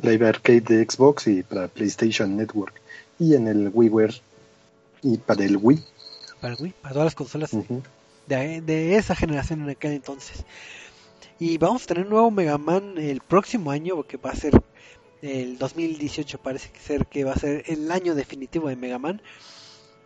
Live 0.00 0.26
Arcade 0.26 0.62
de 0.62 0.84
Xbox 0.84 1.26
y 1.26 1.42
para 1.42 1.68
PlayStation 1.68 2.34
Network 2.34 2.80
y 3.20 3.34
en 3.34 3.46
el 3.46 3.70
WiiWare 3.72 4.20
y 5.02 5.18
para 5.18 5.44
el 5.44 5.56
Wii. 5.56 5.84
Para 6.40 6.54
el 6.54 6.60
Wii, 6.60 6.74
para 6.82 6.94
todas 6.94 7.06
las 7.06 7.14
consolas 7.14 7.52
uh 7.52 7.62
-huh. 7.62 7.82
de, 8.26 8.60
de, 8.62 8.96
esa 8.96 9.14
generación 9.14 9.62
en 9.62 9.70
aquel 9.70 9.92
entonces. 9.92 10.44
Y 11.38 11.58
vamos 11.58 11.84
a 11.84 11.86
tener 11.86 12.04
un 12.04 12.10
nuevo 12.10 12.30
Mega 12.30 12.58
Man 12.58 12.98
el 12.98 13.20
próximo 13.20 13.70
año, 13.70 13.94
porque 13.94 14.16
va 14.16 14.30
a 14.30 14.36
ser 14.36 14.60
el 15.22 15.58
2018 15.58 16.38
parece 16.38 16.70
ser 16.80 17.06
que 17.06 17.24
va 17.24 17.32
a 17.32 17.38
ser 17.38 17.62
el 17.66 17.90
año 17.92 18.14
definitivo 18.14 18.68
de 18.68 18.76
Mega 18.76 18.98
Man. 18.98 19.20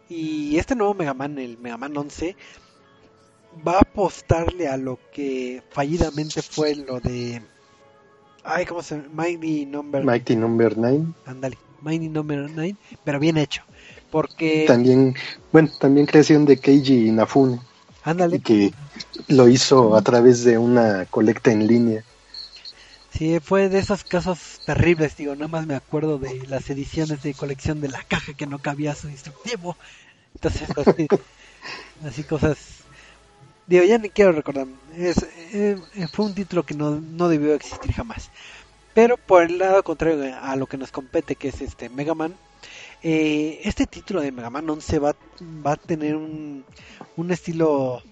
Y 0.08 0.58
este 0.58 0.74
nuevo 0.74 0.94
Mega 0.94 1.14
Man, 1.14 1.38
el 1.38 1.56
Mega 1.58 1.76
Man 1.76 1.96
11, 1.96 2.36
va 3.66 3.76
a 3.76 3.80
apostarle 3.80 4.68
a 4.68 4.76
lo 4.76 4.98
que 5.12 5.62
fallidamente 5.70 6.42
fue 6.42 6.74
lo 6.74 7.00
de... 7.00 7.42
Ay, 8.42 8.66
¿cómo 8.66 8.82
se 8.82 8.96
llama? 8.96 9.08
Mighty 9.22 9.66
Number... 9.66 10.04
Mighty 10.04 10.36
Number 10.36 10.76
9. 10.76 11.04
Ándale, 11.24 11.56
Mighty 11.84 12.08
Number 12.08 12.50
9, 12.50 12.76
pero 13.04 13.20
bien 13.20 13.36
hecho. 13.36 13.62
Porque... 14.10 14.64
También, 14.66 15.14
bueno, 15.52 15.70
también 15.78 16.06
creación 16.06 16.44
de 16.46 16.56
Keiji 16.56 17.08
Inafune. 17.08 17.60
Ándale. 18.02 18.40
Que 18.40 18.72
lo 19.28 19.48
hizo 19.48 19.96
a 19.96 20.02
través 20.02 20.44
de 20.44 20.58
una 20.58 21.06
colecta 21.06 21.52
en 21.52 21.66
línea. 21.66 22.04
Sí, 23.16 23.38
fue 23.40 23.68
de 23.68 23.78
esos 23.78 24.02
casos 24.02 24.60
terribles, 24.66 25.16
digo, 25.16 25.34
nada 25.34 25.48
más 25.48 25.66
me 25.66 25.76
acuerdo 25.76 26.18
de 26.18 26.46
las 26.48 26.68
ediciones 26.68 27.22
de 27.22 27.32
colección 27.32 27.80
de 27.80 27.88
la 27.88 28.02
caja 28.02 28.34
que 28.34 28.46
no 28.46 28.58
cabía 28.58 28.94
su 28.94 29.08
instructivo. 29.08 29.76
Entonces, 30.34 30.68
así, 30.76 31.06
así 32.06 32.24
cosas... 32.24 32.58
Digo, 33.66 33.84
ya 33.84 33.98
ni 33.98 34.10
quiero 34.10 34.32
recordar. 34.32 34.66
Es, 34.96 35.24
eh, 35.52 35.78
fue 36.12 36.26
un 36.26 36.34
título 36.34 36.64
que 36.64 36.74
no, 36.74 37.00
no 37.00 37.28
debió 37.28 37.54
existir 37.54 37.92
jamás. 37.92 38.30
Pero 38.94 39.16
por 39.16 39.42
el 39.42 39.58
lado 39.58 39.82
contrario 39.82 40.36
a 40.40 40.54
lo 40.56 40.66
que 40.66 40.76
nos 40.76 40.92
compete, 40.92 41.34
que 41.34 41.48
es 41.48 41.60
este 41.60 41.88
Mega 41.88 42.14
Man, 42.14 42.34
eh, 43.02 43.60
este 43.64 43.86
título 43.86 44.20
de 44.20 44.32
Mega 44.32 44.50
Man 44.50 44.70
11 44.70 44.98
va, 45.00 45.16
a 45.64 45.76
tener 45.76 46.16
un, 46.16 46.64
un 47.16 47.30
estilo 47.32 48.02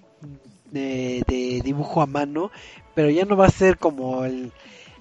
de, 0.70 1.22
de, 1.26 1.60
dibujo 1.64 2.02
a 2.02 2.06
mano, 2.06 2.50
pero 2.94 3.10
ya 3.10 3.24
no 3.24 3.36
va 3.36 3.46
a 3.46 3.50
ser 3.50 3.78
como 3.78 4.24
el, 4.24 4.52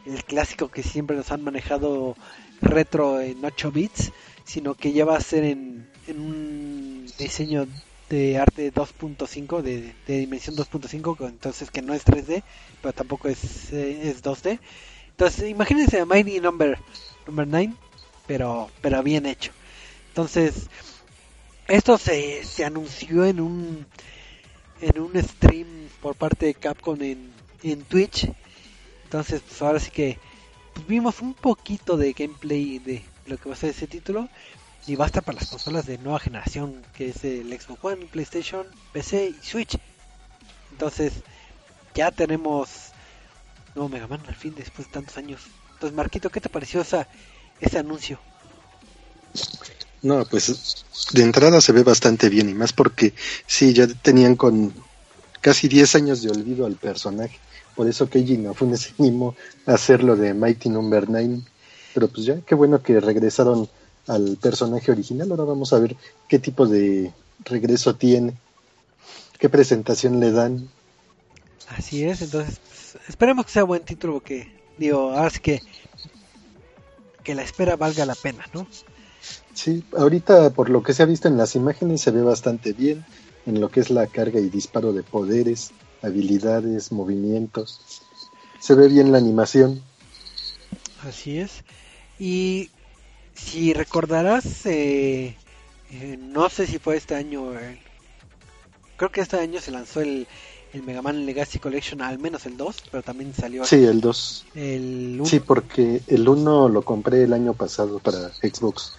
el 0.05 0.23
clásico 0.23 0.69
que 0.69 0.83
siempre 0.83 1.17
nos 1.17 1.31
han 1.31 1.43
manejado 1.43 2.15
retro 2.61 3.19
en 3.19 3.43
8 3.43 3.71
bits, 3.71 4.11
sino 4.45 4.75
que 4.75 4.93
ya 4.93 5.03
va 5.03 5.17
a 5.17 5.21
ser 5.21 5.43
en, 5.43 5.89
en 6.07 6.19
un 6.19 7.05
diseño 7.17 7.67
de 8.09 8.37
arte 8.37 8.73
2.5, 8.73 9.61
de, 9.61 9.95
de, 10.05 10.17
dimensión 10.19 10.55
2.5, 10.55 11.27
entonces 11.27 11.71
que 11.71 11.81
no 11.81 11.93
es 11.93 12.05
3D, 12.05 12.43
pero 12.81 12.93
tampoco 12.93 13.29
es, 13.29 13.71
eh, 13.73 14.09
es 14.09 14.21
2D. 14.23 14.59
Entonces 15.21 15.49
imagínense 15.49 15.99
a 15.99 16.05
Mighty 16.07 16.39
Number, 16.39 16.79
number 17.27 17.47
9, 17.47 17.75
pero, 18.25 18.71
pero 18.81 19.03
bien 19.03 19.27
hecho. 19.27 19.51
Entonces, 20.07 20.67
esto 21.67 21.99
se, 21.99 22.43
se 22.43 22.65
anunció 22.65 23.23
en 23.25 23.39
un 23.39 23.85
en 24.81 24.99
un 24.99 25.11
stream 25.21 25.67
por 26.01 26.15
parte 26.15 26.47
de 26.47 26.55
Capcom 26.55 26.99
en, 27.03 27.31
en 27.61 27.83
Twitch. 27.83 28.33
Entonces, 29.03 29.43
pues 29.47 29.61
ahora 29.61 29.79
sí 29.79 29.91
que 29.91 30.17
pues, 30.73 30.87
vimos 30.87 31.21
un 31.21 31.35
poquito 31.35 31.97
de 31.97 32.13
gameplay 32.13 32.79
de 32.79 33.03
lo 33.27 33.37
que 33.37 33.47
va 33.47 33.53
a 33.53 33.59
ser 33.59 33.69
ese 33.69 33.85
título. 33.85 34.27
Y 34.87 34.95
va 34.95 35.05
a 35.05 35.07
estar 35.07 35.21
para 35.21 35.37
las 35.37 35.51
consolas 35.51 35.85
de 35.85 35.99
nueva 35.99 36.17
generación, 36.17 36.81
que 36.95 37.09
es 37.09 37.23
el 37.23 37.47
Xbox 37.61 37.83
One, 37.83 38.07
PlayStation, 38.07 38.65
PC 38.91 39.35
y 39.39 39.45
Switch. 39.45 39.77
Entonces, 40.71 41.13
ya 41.93 42.09
tenemos 42.09 42.90
nuevo 43.75 43.89
Mega 43.89 44.07
Man 44.07 44.21
al 44.27 44.35
fin 44.35 44.53
después 44.55 44.87
de 44.87 44.93
tantos 44.93 45.17
años. 45.17 45.41
Entonces, 45.73 45.95
Marquito, 45.95 46.29
¿qué 46.29 46.41
te 46.41 46.49
pareció 46.49 46.81
esa, 46.81 47.07
ese 47.59 47.79
anuncio? 47.79 48.19
No, 50.01 50.25
pues 50.25 50.85
de 51.13 51.23
entrada 51.23 51.61
se 51.61 51.71
ve 51.71 51.83
bastante 51.83 52.29
bien 52.29 52.49
y 52.49 52.53
más 52.53 52.73
porque 52.73 53.13
sí, 53.45 53.73
ya 53.73 53.87
tenían 53.87 54.35
con 54.35 54.73
casi 55.41 55.67
10 55.67 55.95
años 55.95 56.21
de 56.21 56.29
olvido 56.29 56.65
al 56.65 56.75
personaje. 56.75 57.39
Por 57.75 57.87
eso 57.87 58.09
Keiji 58.09 58.33
Inafune 58.33 58.77
se 58.77 58.93
animó 58.99 59.35
a 59.65 59.73
hacerlo 59.73 60.15
de 60.15 60.33
Mighty 60.33 60.69
Number 60.69 61.09
no. 61.09 61.19
9. 61.19 61.41
Pero 61.93 62.07
pues 62.07 62.25
ya, 62.25 62.39
qué 62.41 62.55
bueno 62.55 62.81
que 62.81 62.99
regresaron 62.99 63.69
al 64.07 64.37
personaje 64.41 64.91
original. 64.91 65.31
Ahora 65.31 65.43
vamos 65.43 65.73
a 65.73 65.79
ver 65.79 65.95
qué 66.27 66.39
tipo 66.39 66.67
de 66.67 67.11
regreso 67.45 67.95
tiene, 67.95 68.33
qué 69.37 69.49
presentación 69.49 70.19
le 70.19 70.31
dan. 70.31 70.69
Así 71.67 72.03
es, 72.03 72.21
entonces 72.21 72.59
pues, 72.59 72.70
esperemos 73.11 73.45
que 73.45 73.51
sea 73.51 73.63
buen 73.63 73.83
título, 73.83 74.21
que 74.21 74.49
digo, 74.77 75.11
ahora 75.11 75.29
sí 75.29 75.39
que 75.41 75.61
que 77.23 77.35
la 77.35 77.43
espera 77.43 77.75
valga 77.75 78.05
la 78.05 78.15
pena, 78.15 78.45
¿no? 78.53 78.65
Sí, 79.53 79.83
ahorita 79.95 80.51
por 80.51 80.69
lo 80.69 80.81
que 80.81 80.93
se 80.93 81.03
ha 81.03 81.05
visto 81.05 81.27
en 81.27 81.37
las 81.37 81.55
imágenes 81.55 82.01
se 82.01 82.11
ve 82.11 82.21
bastante 82.21 82.73
bien 82.73 83.05
en 83.45 83.59
lo 83.59 83.69
que 83.69 83.81
es 83.81 83.89
la 83.89 84.07
carga 84.07 84.39
y 84.39 84.49
disparo 84.49 84.93
de 84.93 85.03
poderes, 85.03 85.71
habilidades, 86.01 86.91
movimientos. 86.91 88.01
Se 88.59 88.75
ve 88.75 88.87
bien 88.87 89.11
la 89.11 89.17
animación. 89.17 89.83
Así 91.03 91.39
es. 91.39 91.63
Y 92.17 92.69
si 93.33 93.73
recordarás, 93.73 94.65
eh, 94.65 95.35
eh, 95.91 96.17
no 96.19 96.49
sé 96.49 96.65
si 96.65 96.79
fue 96.79 96.95
este 96.97 97.15
año, 97.15 97.59
eh, 97.59 97.79
creo 98.97 99.11
que 99.11 99.21
este 99.21 99.37
año 99.37 99.59
se 99.59 99.71
lanzó 99.71 100.01
el, 100.01 100.27
el 100.73 100.83
Mega 100.83 101.01
Man 101.01 101.25
Legacy 101.25 101.59
Collection, 101.59 102.01
al 102.01 102.17
menos 102.19 102.45
el 102.45 102.55
2, 102.57 102.83
pero 102.91 103.03
también 103.03 103.33
salió 103.33 103.65
Sí, 103.65 103.75
el 103.83 103.99
2. 104.01 104.45
el 104.55 105.17
1. 105.19 105.25
Sí, 105.25 105.39
porque 105.39 106.01
el 106.07 106.27
1 106.27 106.69
lo 106.69 106.81
compré 106.83 107.23
el 107.23 107.33
año 107.33 107.53
pasado 107.53 107.99
para 107.99 108.29
Xbox 108.41 108.93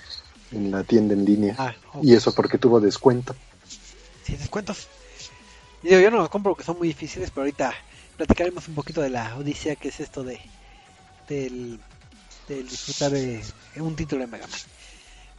en 0.53 0.71
la 0.71 0.85
tienda 0.85 1.15
en 1.15 1.25
línea. 1.25 1.55
Ah. 1.59 1.75
Y 2.03 2.15
eso 2.15 2.35
porque 2.35 2.59
tuvo 2.59 2.81
descuento. 2.81 3.35
Sí, 4.25 4.37
descuentos. 4.37 4.89
Digo, 5.83 5.99
yo 5.99 6.11
no 6.11 6.19
los 6.19 6.29
compro 6.29 6.53
porque 6.53 6.65
son 6.65 6.79
muy 6.79 6.89
difíciles, 6.89 7.31
pero 7.31 7.43
ahorita 7.43 7.73
platicaremos 8.17 8.69
un 8.69 8.75
poquito 8.75 9.01
de 9.01 9.11
la 9.11 9.37
odisea 9.37 9.75
que 9.77 9.89
es 9.89 9.99
esto 10.01 10.23
de 10.23 10.39
del, 11.29 11.81
del 12.49 12.69
disfrutar 12.69 13.13
de 13.13 13.43
un 13.77 13.97
título 13.97 14.21
de 14.21 14.27
Mega 14.27 14.47
Man. 14.47 14.61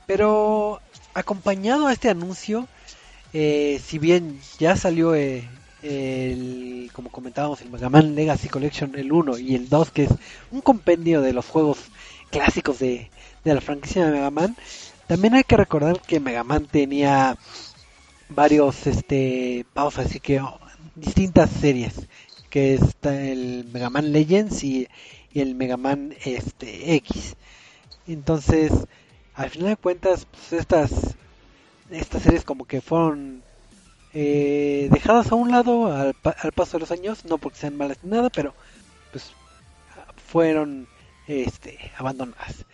Pero 0.07 0.81
acompañado 1.13 1.87
a 1.87 1.93
este 1.93 2.09
anuncio, 2.09 2.67
eh, 3.33 3.81
si 3.85 3.99
bien 3.99 4.39
ya 4.59 4.75
salió 4.75 5.15
eh, 5.15 5.47
el, 5.83 6.89
como 6.93 7.09
comentábamos, 7.09 7.61
el 7.61 7.69
Mega 7.69 7.89
Man 7.89 8.15
Legacy 8.15 8.49
Collection, 8.49 8.95
el 8.95 9.11
1 9.11 9.37
y 9.37 9.55
el 9.55 9.69
2, 9.69 9.91
que 9.91 10.03
es 10.03 10.11
un 10.51 10.61
compendio 10.61 11.21
de 11.21 11.33
los 11.33 11.45
juegos 11.45 11.77
clásicos 12.31 12.79
de, 12.79 13.11
de 13.43 13.53
la 13.53 13.61
franquicia 13.61 14.05
de 14.05 14.11
Mega 14.11 14.31
Man, 14.31 14.55
también 15.07 15.35
hay 15.35 15.43
que 15.43 15.57
recordar 15.57 16.01
que 16.01 16.19
Mega 16.19 16.43
Man 16.43 16.65
tenía 16.65 17.37
varios, 18.29 18.87
este, 18.87 19.65
vamos 19.75 19.97
a 19.97 20.03
decir 20.03 20.21
que 20.21 20.39
oh, 20.39 20.59
distintas 20.95 21.49
series, 21.49 22.07
que 22.49 22.75
está 22.75 23.21
el 23.21 23.65
Mega 23.71 23.89
Man 23.89 24.11
Legends 24.11 24.63
y, 24.63 24.87
y 25.33 25.41
el 25.41 25.55
Mega 25.55 25.77
Man 25.77 26.15
este, 26.23 26.95
X. 26.95 27.35
Entonces, 28.07 28.71
al 29.33 29.49
final 29.49 29.69
de 29.69 29.77
cuentas, 29.77 30.25
pues 30.31 30.53
estas, 30.53 30.91
estas 31.89 32.23
series 32.23 32.43
como 32.43 32.65
que 32.65 32.81
fueron 32.81 33.43
eh, 34.13 34.89
dejadas 34.91 35.31
a 35.31 35.35
un 35.35 35.51
lado 35.51 35.87
al, 35.87 36.15
al 36.23 36.51
paso 36.51 36.77
de 36.77 36.81
los 36.81 36.91
años, 36.91 37.25
no 37.25 37.37
porque 37.37 37.59
sean 37.59 37.77
malas 37.77 37.97
ni 38.03 38.11
nada, 38.11 38.29
pero 38.29 38.53
pues 39.11 39.33
fueron 40.27 40.87
este, 41.27 41.91
abandonadas. 41.97 42.65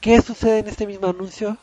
¿Qué 0.00 0.20
sucede 0.22 0.60
en 0.60 0.68
este 0.68 0.86
mismo 0.86 1.08
anuncio? 1.08 1.58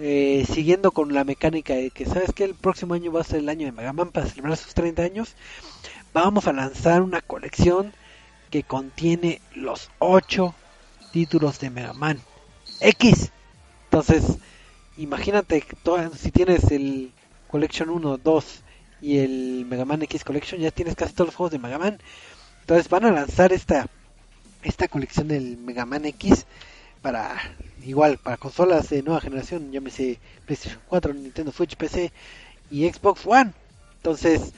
Eh, 0.00 0.46
siguiendo 0.48 0.92
con 0.92 1.12
la 1.12 1.24
mecánica 1.24 1.74
de 1.74 1.90
que 1.90 2.06
sabes 2.06 2.32
que 2.32 2.44
el 2.44 2.54
próximo 2.54 2.94
año 2.94 3.10
va 3.10 3.22
a 3.22 3.24
ser 3.24 3.40
el 3.40 3.48
año 3.48 3.66
de 3.66 3.72
Mega 3.72 3.92
Man 3.92 4.10
para 4.10 4.26
celebrar 4.26 4.56
sus 4.56 4.74
30 4.74 5.02
años, 5.02 5.34
vamos 6.12 6.46
a 6.46 6.52
lanzar 6.52 7.02
una 7.02 7.20
colección 7.20 7.92
que 8.50 8.62
contiene 8.62 9.40
los 9.54 9.90
8 9.98 10.54
títulos 11.12 11.58
de 11.58 11.70
Mega 11.70 11.94
Man 11.94 12.20
X. 12.80 13.32
Entonces, 13.84 14.38
imagínate 14.96 15.64
si 16.16 16.30
tienes 16.30 16.70
el 16.70 17.12
Collection 17.50 17.90
1, 17.90 18.18
2 18.18 18.62
y 19.00 19.18
el 19.18 19.66
Mega 19.68 19.84
Man 19.84 20.02
X 20.02 20.24
Collection, 20.24 20.60
ya 20.60 20.70
tienes 20.70 20.94
casi 20.94 21.12
todos 21.14 21.28
los 21.28 21.34
juegos 21.34 21.52
de 21.52 21.58
Mega 21.58 21.78
Man. 21.78 21.98
Entonces 22.60 22.88
van 22.88 23.04
a 23.04 23.10
lanzar 23.10 23.52
esta 23.52 23.88
esta 24.62 24.88
colección 24.88 25.28
del 25.28 25.56
Mega 25.56 25.86
Man 25.86 26.04
X 26.04 26.46
para 27.00 27.36
igual 27.84 28.18
para 28.18 28.36
consolas 28.36 28.90
de 28.90 29.02
nueva 29.02 29.20
generación, 29.20 29.70
llámese 29.72 30.18
PlayStation 30.46 30.80
4, 30.88 31.14
Nintendo 31.14 31.52
Switch, 31.52 31.76
PC 31.76 32.12
y 32.70 32.88
Xbox 32.88 33.24
One. 33.24 33.52
Entonces, 33.96 34.52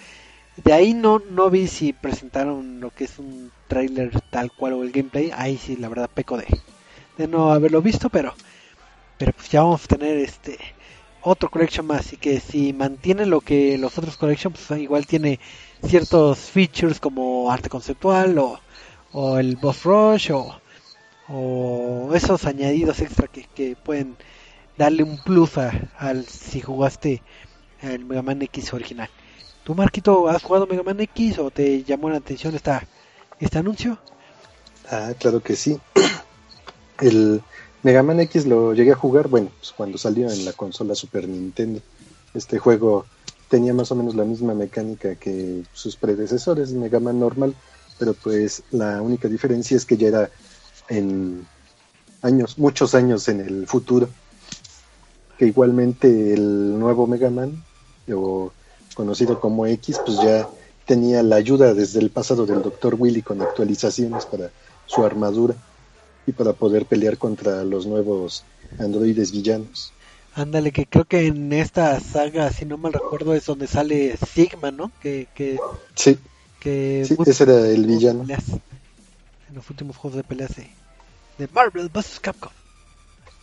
de 0.57 0.73
ahí 0.73 0.95
no 0.95 1.21
no 1.31 1.51
vi 1.51 1.69
si 1.69 1.93
presentaron 1.93 2.81
lo 2.81 2.91
que 2.91 3.05
es 3.05 3.19
un 3.19 3.53
trailer 3.69 4.21
tal 4.31 4.51
cual 4.53 4.73
o 4.75 4.83
el 4.83 4.93
gameplay. 4.93 5.31
Ahí 5.35 5.59
sí, 5.59 5.77
la 5.77 5.89
verdad 5.89 6.11
peco 6.13 6.37
de 6.37 6.47
de 7.19 7.29
no 7.29 7.53
haberlo 7.53 7.83
visto, 7.83 8.09
pero 8.09 8.35
pero 9.19 9.33
pues 9.33 9.51
ya 9.51 9.63
vamos 9.63 9.85
a 9.85 9.89
tener 9.89 10.17
este 10.17 10.59
otro 11.23 11.51
collection 11.51 11.87
más 11.87 12.13
y 12.13 12.17
que 12.17 12.41
si 12.41 12.73
mantiene 12.73 13.27
lo 13.27 13.41
que 13.41 13.77
los 13.79 13.97
otros 13.99 14.17
collections 14.17 14.59
pues 14.67 14.81
igual 14.81 15.07
tiene 15.07 15.39
ciertos 15.85 16.39
features 16.39 17.01
como 17.01 17.51
arte 17.51 17.69
conceptual 17.69 18.39
o, 18.39 18.61
o 19.13 19.39
el 19.39 19.57
boss 19.57 19.85
rush 19.85 20.33
o, 20.33 20.61
o 21.29 22.11
esos 22.15 22.45
añadidos 22.47 23.01
extra 23.01 23.29
que, 23.29 23.45
que 23.55 23.77
pueden 23.77 24.17
darle 24.77 25.03
un 25.03 25.19
plus 25.19 25.59
a, 25.59 25.73
al 25.99 26.27
si 26.27 26.61
jugaste 26.61 27.23
el 27.83 28.05
Mega 28.05 28.23
Man 28.23 28.43
X 28.43 28.73
original. 28.73 29.09
¿Tú 29.65 29.75
Marquito 29.75 30.29
has 30.29 30.43
jugado 30.43 30.67
Mega 30.67 30.83
Man 30.83 31.01
X 31.01 31.39
o 31.39 31.51
te 31.51 31.83
llamó 31.85 32.11
la 32.11 32.19
atención 32.19 32.55
esta 32.55 32.87
este 33.39 33.59
anuncio? 33.59 33.99
Ah, 34.91 35.13
claro 35.19 35.43
que 35.43 35.57
sí. 35.57 35.79
El 37.01 37.43
Mega 37.83 38.03
Man 38.03 38.21
X 38.21 38.47
lo 38.47 38.75
llegué 38.75 38.93
a 38.93 38.97
jugar, 38.97 39.29
bueno, 39.29 39.51
pues 39.59 39.73
cuando 39.73 39.97
salió 39.97 40.31
en 40.31 40.45
la 40.45 40.53
consola 40.53 40.95
Super 40.95 41.27
Nintendo. 41.27 41.81
Este 42.35 42.59
juego 42.59 43.07
tenía 43.49 43.73
más 43.73 43.91
o 43.91 43.95
menos 43.95 44.15
la 44.15 44.25
misma 44.25 44.55
mecánica 44.55 45.15
que 45.15 45.63
sus 45.73 45.97
predecesores, 45.97 46.73
Mega 46.73 47.01
Man 47.01 47.19
normal, 47.19 47.55
pero 47.99 48.13
pues 48.13 48.63
la 48.71 49.01
única 49.01 49.29
diferencia 49.29 49.79
es 49.79 49.87
que 49.87 49.97
ya 49.97 50.09
era 50.09 50.31
en 50.89 51.47
años, 52.21 52.59
muchos 52.59 52.95
años 52.95 53.29
en 53.29 53.41
el 53.41 53.67
futuro. 53.67 54.11
Que 55.39 55.47
igualmente 55.47 56.35
el 56.35 56.79
nuevo 56.79 57.07
Mega 57.07 57.31
Man, 57.31 57.65
o 58.13 58.53
conocido 58.95 59.41
como 59.41 59.65
X, 59.67 59.99
pues 60.05 60.19
ya 60.21 60.47
tenía 60.85 61.23
la 61.23 61.37
ayuda 61.37 61.73
desde 61.73 62.01
el 62.01 62.11
pasado 62.11 62.45
del 62.45 62.61
Dr. 62.61 62.97
Willy 62.99 63.23
con 63.23 63.41
actualizaciones 63.41 64.27
para 64.27 64.51
su 64.85 65.03
armadura 65.03 65.55
y 66.31 66.33
para 66.33 66.53
poder 66.55 66.87
pelear 66.87 67.19
contra 67.19 67.65
los 67.65 67.87
nuevos 67.87 68.45
androides 68.79 69.33
villanos. 69.33 69.93
Ándale, 70.35 70.71
que 70.73 70.87
creo 70.87 71.05
que 71.05 71.27
en 71.27 71.53
esta 71.53 71.99
saga, 72.01 72.53
si 72.53 72.65
no 72.65 72.79
mal 72.79 72.93
recuerdo, 72.93 73.35
es 73.35 73.45
donde 73.47 73.67
sale 73.67 74.17
Sigma, 74.17 74.71
¿no? 74.71 74.93
Que, 75.03 75.27
que, 75.35 75.59
Sí, 75.95 76.19
que 76.61 77.05
sí, 77.07 77.17
ese 77.27 77.43
era 77.43 77.69
el 77.69 77.85
villano. 77.85 78.25
en 78.29 79.55
los 79.55 79.69
últimos 79.69 79.97
juegos 79.97 80.17
de 80.17 80.25
peleas 80.25 80.55
de, 80.57 80.69
de 81.39 81.49
Marvel 81.53 81.89
vs. 81.89 82.21
Capcom. 82.21 82.53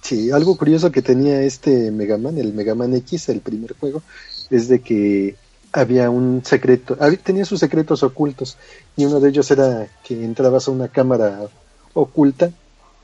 Sí, 0.01 0.31
algo 0.31 0.55
curioso 0.57 0.91
que 0.91 1.01
tenía 1.01 1.41
este 1.41 1.91
Mega 1.91 2.17
Man, 2.17 2.37
el 2.37 2.53
Mega 2.53 2.73
Man 2.75 2.95
X, 2.95 3.27
el 3.29 3.41
primer 3.41 3.75
juego, 3.77 4.01
es 4.49 4.69
de 4.69 4.79
que 4.79 5.35
había 5.73 6.09
un 6.09 6.41
secreto, 6.45 6.97
tenía 7.21 7.43
sus 7.43 7.59
secretos 7.59 8.01
ocultos 8.03 8.57
y 8.95 9.03
uno 9.05 9.19
de 9.19 9.29
ellos 9.29 9.51
era 9.51 9.89
que 10.05 10.23
entrabas 10.23 10.67
a 10.67 10.71
una 10.71 10.87
cámara 10.87 11.49
oculta 11.93 12.51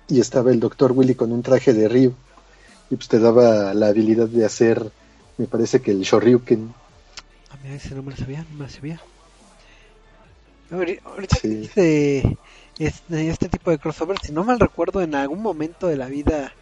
y 0.08 0.20
estaba 0.20 0.52
el 0.52 0.60
Dr. 0.60 0.92
Willy 0.92 1.16
con 1.16 1.32
un 1.32 1.42
traje 1.44 1.74
de 1.74 1.88
Ryu 1.88 2.14
y 2.90 2.96
pues 2.96 3.08
te 3.08 3.20
daba 3.20 3.74
la 3.74 3.88
habilidad 3.88 4.28
de 4.28 4.46
hacer, 4.46 4.92
me 5.38 5.48
parece 5.48 5.82
que 5.82 5.92
el 5.92 6.02
Shoryuken. 6.02 6.74
Ah, 7.52 7.58
mira, 7.64 7.76
ese 7.76 7.96
no 7.96 8.04
me 8.04 8.12
lo 8.12 8.18
sabía, 8.18 8.46
no 8.52 8.58
me 8.58 8.64
lo 8.66 8.70
sabía. 8.70 9.02
Ahori- 10.72 11.00
Ahorita 11.04 11.38
que 11.38 11.48
Sí. 11.50 11.62
dice 11.62 12.38
este, 12.80 13.30
este 13.30 13.50
tipo 13.50 13.70
de 13.72 13.78
crossover, 13.78 14.18
si 14.22 14.32
no 14.32 14.44
mal 14.44 14.60
recuerdo, 14.60 15.02
en 15.02 15.16
algún 15.16 15.42
momento 15.42 15.88
de 15.88 15.98
la 15.98 16.08
vida, 16.08 16.54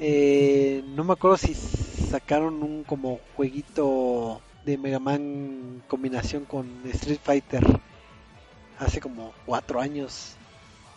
eh, 0.00 0.82
no 0.96 1.04
me 1.04 1.12
acuerdo 1.14 1.36
si 1.36 1.54
sacaron 1.54 2.62
un 2.62 2.84
como 2.84 3.20
jueguito 3.36 4.42
de 4.64 4.78
Mega 4.78 4.98
Man 4.98 5.82
combinación 5.88 6.44
con 6.46 6.66
Street 6.86 7.20
Fighter 7.22 7.64
hace 8.78 9.00
como 9.00 9.32
cuatro 9.46 9.80
años. 9.80 10.36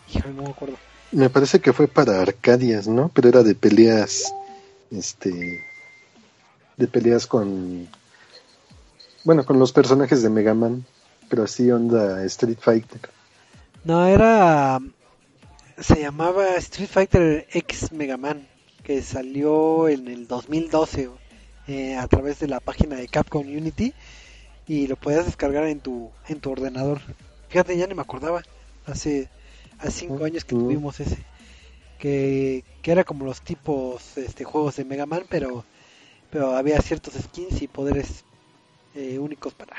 Híjole, 0.06 0.34
no 0.34 0.42
me 0.44 0.50
acuerdo. 0.50 0.76
Me 1.10 1.30
parece 1.30 1.60
que 1.60 1.72
fue 1.72 1.88
para 1.88 2.20
Arcadias, 2.20 2.86
¿no? 2.86 3.10
Pero 3.14 3.28
era 3.28 3.42
de 3.42 3.54
peleas, 3.54 4.34
este, 4.90 5.64
de 6.76 6.86
peleas 6.86 7.26
con, 7.26 7.88
bueno, 9.24 9.44
con 9.44 9.58
los 9.58 9.72
personajes 9.72 10.22
de 10.22 10.30
Mega 10.30 10.54
Man, 10.54 10.84
pero 11.28 11.44
así 11.44 11.70
onda 11.70 12.24
Street 12.24 12.58
Fighter. 12.60 13.00
No, 13.84 14.06
era. 14.06 14.80
Se 15.78 16.00
llamaba 16.00 16.56
Street 16.56 16.88
Fighter 16.88 17.46
X 17.52 17.92
Mega 17.92 18.16
Man, 18.16 18.46
que 18.82 19.02
salió 19.02 19.88
en 19.88 20.08
el 20.08 20.26
2012 20.26 21.10
eh, 21.68 21.96
a 21.96 22.06
través 22.08 22.38
de 22.40 22.48
la 22.48 22.60
página 22.60 22.96
de 22.96 23.08
Capcom 23.08 23.46
Unity 23.46 23.94
y 24.66 24.86
lo 24.86 24.96
podías 24.96 25.26
descargar 25.26 25.64
en 25.64 25.80
tu 25.80 26.10
en 26.28 26.40
tu 26.40 26.50
ordenador. 26.50 27.00
Fíjate, 27.48 27.76
ya 27.76 27.86
ni 27.86 27.94
me 27.94 28.02
acordaba. 28.02 28.42
Hace, 28.86 29.28
hace 29.78 30.00
cinco 30.00 30.24
años 30.24 30.44
que 30.44 30.54
tuvimos 30.54 31.00
ese 31.00 31.18
que, 31.98 32.64
que 32.82 32.92
era 32.92 33.04
como 33.04 33.24
los 33.24 33.40
tipos 33.42 34.16
este 34.16 34.44
juegos 34.44 34.76
de 34.76 34.84
Mega 34.84 35.06
Man, 35.06 35.24
pero 35.28 35.64
pero 36.30 36.56
había 36.56 36.80
ciertos 36.80 37.14
skins 37.14 37.62
y 37.62 37.68
poderes 37.68 38.24
eh, 38.94 39.18
únicos 39.18 39.54
para 39.54 39.76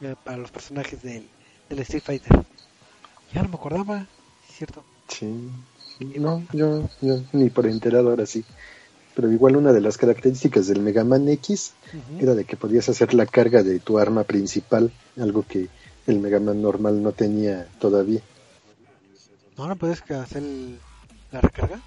eh, 0.00 0.14
para 0.22 0.36
los 0.36 0.50
personajes 0.50 1.02
del, 1.02 1.26
del 1.68 1.78
Street 1.80 2.02
Fighter. 2.04 2.44
Ya 3.32 3.42
no 3.42 3.48
me 3.48 3.54
acordaba, 3.54 4.06
¿cierto? 4.50 4.84
Sí, 5.08 5.50
no, 6.16 6.44
yo, 6.52 6.88
yo 7.00 7.20
ni 7.32 7.50
por 7.50 7.66
enterado 7.66 8.10
ahora 8.10 8.26
sí. 8.26 8.44
Pero 9.14 9.30
igual 9.30 9.56
una 9.56 9.72
de 9.72 9.80
las 9.80 9.98
características 9.98 10.66
del 10.68 10.80
Mega 10.80 11.04
Man 11.04 11.28
X 11.28 11.72
era 12.18 12.34
de 12.34 12.44
que 12.44 12.56
podías 12.56 12.88
hacer 12.88 13.12
la 13.12 13.26
carga 13.26 13.62
de 13.62 13.78
tu 13.78 13.98
arma 13.98 14.24
principal, 14.24 14.90
algo 15.18 15.44
que 15.46 15.68
el 16.06 16.18
Mega 16.18 16.40
Man 16.40 16.62
normal 16.62 17.02
no 17.02 17.12
tenía 17.12 17.68
todavía. 17.78 18.20
¿No 19.56 19.66
no 19.68 19.76
puedes 19.76 20.02
hacer 20.10 20.42
el- 20.42 20.80
la 21.30 21.40
recarga? 21.40 21.80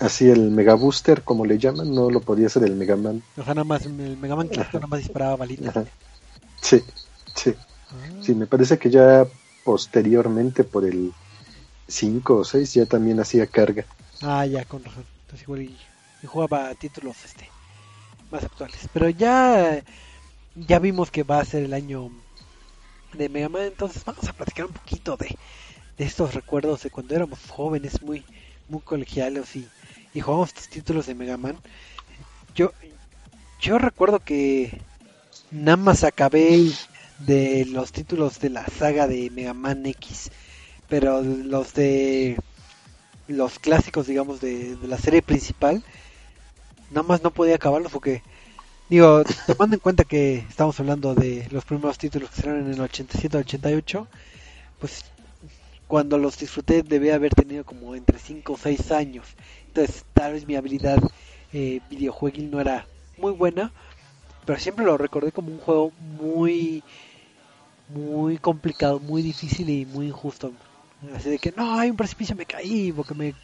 Así 0.00 0.28
el 0.28 0.50
Mega 0.50 0.74
Booster, 0.74 1.22
como 1.22 1.44
le 1.46 1.58
llaman, 1.58 1.94
no 1.94 2.10
lo 2.10 2.20
podía 2.20 2.46
hacer 2.46 2.64
el 2.64 2.74
Mega 2.74 2.96
Man. 2.96 3.22
O 3.36 3.42
sea, 3.44 3.54
nada 3.54 3.64
más 3.64 3.84
el 3.86 3.92
Mega 4.16 4.36
Man 4.36 4.48
clásico 4.48 4.78
nada 4.78 4.88
más 4.88 5.00
disparaba 5.00 5.36
balitas. 5.36 5.68
Ajá. 5.76 5.84
Sí, 6.62 6.82
sí. 7.34 7.54
Ah, 7.90 7.94
Sí, 8.20 8.34
me 8.34 8.46
parece 8.46 8.78
que 8.78 8.90
ya 8.90 9.26
posteriormente, 9.64 10.64
por 10.64 10.84
el 10.84 11.12
5 11.88 12.36
o 12.38 12.44
6, 12.44 12.74
ya 12.74 12.86
también 12.86 13.20
hacía 13.20 13.46
carga. 13.46 13.86
Ah, 14.22 14.46
ya, 14.46 14.64
con 14.64 14.84
razón. 14.84 15.04
Entonces 15.22 15.42
igual 15.42 15.62
y, 15.62 15.78
y 16.22 16.26
jugaba 16.26 16.74
títulos 16.74 17.24
este 17.24 17.50
más 18.30 18.44
actuales. 18.44 18.88
Pero 18.92 19.08
ya 19.10 19.82
ya 20.54 20.78
vimos 20.80 21.10
que 21.10 21.24
va 21.24 21.40
a 21.40 21.44
ser 21.44 21.64
el 21.64 21.74
año 21.74 22.10
de 23.12 23.28
Mega 23.28 23.48
Man, 23.48 23.62
entonces 23.62 24.04
vamos 24.04 24.28
a 24.28 24.32
platicar 24.32 24.66
un 24.66 24.72
poquito 24.72 25.16
de, 25.16 25.38
de 25.98 26.04
estos 26.04 26.34
recuerdos 26.34 26.82
de 26.82 26.90
cuando 26.90 27.14
éramos 27.14 27.38
jóvenes, 27.48 28.02
muy 28.02 28.24
muy 28.68 28.80
colegiales 28.80 29.56
y, 29.56 29.68
y 30.14 30.20
jugábamos 30.20 30.48
estos 30.48 30.68
títulos 30.68 31.06
de 31.06 31.14
Mega 31.14 31.36
Man. 31.36 31.56
Yo 32.54 32.72
yo 33.60 33.78
recuerdo 33.78 34.20
que 34.20 34.80
nada 35.50 35.76
más 35.76 36.04
acabé 36.04 36.70
de 37.20 37.64
los 37.66 37.92
títulos 37.92 38.40
de 38.40 38.50
la 38.50 38.66
saga 38.66 39.06
de 39.06 39.30
Mega 39.30 39.54
Man 39.54 39.86
X, 39.86 40.30
pero 40.88 41.22
los 41.22 41.74
de 41.74 42.36
los 43.26 43.58
clásicos, 43.58 44.06
digamos, 44.06 44.40
de, 44.40 44.76
la 44.86 44.98
serie 44.98 45.22
principal, 45.22 45.82
nada 46.90 47.02
más 47.04 47.22
no 47.22 47.30
podía 47.30 47.54
acabarlos 47.54 47.90
porque, 47.90 48.22
digo, 48.90 49.22
tomando 49.46 49.76
en 49.76 49.80
cuenta 49.80 50.04
que 50.04 50.44
estamos 50.48 50.78
hablando 50.80 51.14
de 51.14 51.48
los 51.50 51.64
primeros 51.64 51.96
títulos 51.98 52.30
que 52.30 52.42
salieron 52.42 52.66
en 52.66 52.74
el 52.74 52.80
87-88, 52.90 54.06
pues 54.78 55.04
cuando 55.88 56.18
los 56.18 56.38
disfruté 56.38 56.82
debía 56.82 57.14
haber 57.14 57.34
tenido 57.34 57.64
como 57.64 57.94
entre 57.94 58.18
5 58.18 58.54
o 58.54 58.58
6 58.58 58.90
años. 58.90 59.26
Entonces, 59.68 60.04
tal 60.12 60.32
vez 60.32 60.46
mi 60.46 60.56
habilidad 60.56 60.98
eh, 61.52 61.80
videojueguil 61.90 62.50
no 62.50 62.60
era 62.60 62.86
muy 63.18 63.32
buena, 63.32 63.72
pero 64.44 64.58
siempre 64.58 64.84
lo 64.84 64.98
recordé 64.98 65.32
como 65.32 65.48
un 65.48 65.58
juego 65.58 65.92
muy 66.18 66.82
muy 67.88 68.38
complicado, 68.38 68.98
muy 68.98 69.22
difícil 69.22 69.68
y 69.68 69.84
muy 69.86 70.06
injusto. 70.06 70.52
Así 71.14 71.30
de 71.30 71.38
que 71.38 71.52
no, 71.56 71.78
hay 71.78 71.90
un 71.90 71.96
precipicio, 71.96 72.34
me 72.34 72.46
caí 72.46 72.92
porque 72.92 73.14
me, 73.14 73.34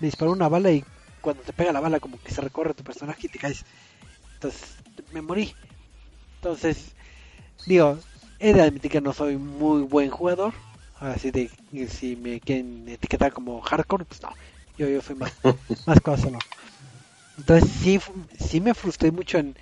me 0.00 0.06
disparó 0.06 0.32
una 0.32 0.48
bala 0.48 0.70
y 0.70 0.84
cuando 1.20 1.42
te 1.42 1.52
pega 1.52 1.72
la 1.72 1.80
bala 1.80 1.98
como 2.00 2.20
que 2.22 2.32
se 2.32 2.40
recorre 2.40 2.74
tu 2.74 2.84
personaje 2.84 3.26
y 3.26 3.28
te 3.28 3.38
caes. 3.38 3.64
Entonces 4.34 4.76
me 5.12 5.20
morí. 5.20 5.52
Entonces, 6.36 6.92
digo, 7.66 7.98
he 8.38 8.54
de 8.54 8.62
admitir 8.62 8.90
que 8.90 9.00
no 9.00 9.12
soy 9.12 9.36
muy 9.36 9.82
buen 9.82 10.10
jugador. 10.10 10.54
Así 11.00 11.30
de 11.30 11.50
si 11.88 12.16
me 12.16 12.40
quieren 12.40 12.88
etiquetar 12.88 13.32
como 13.32 13.60
hardcore, 13.60 14.04
pues 14.04 14.22
no. 14.22 14.34
Yo, 14.76 14.88
yo 14.88 15.00
soy 15.00 15.16
más, 15.16 15.32
más 15.86 16.00
casual. 16.00 16.38
Entonces 17.36 17.70
sí, 17.70 18.00
sí 18.38 18.60
me 18.60 18.74
frustré 18.74 19.12
mucho 19.12 19.38
en... 19.38 19.56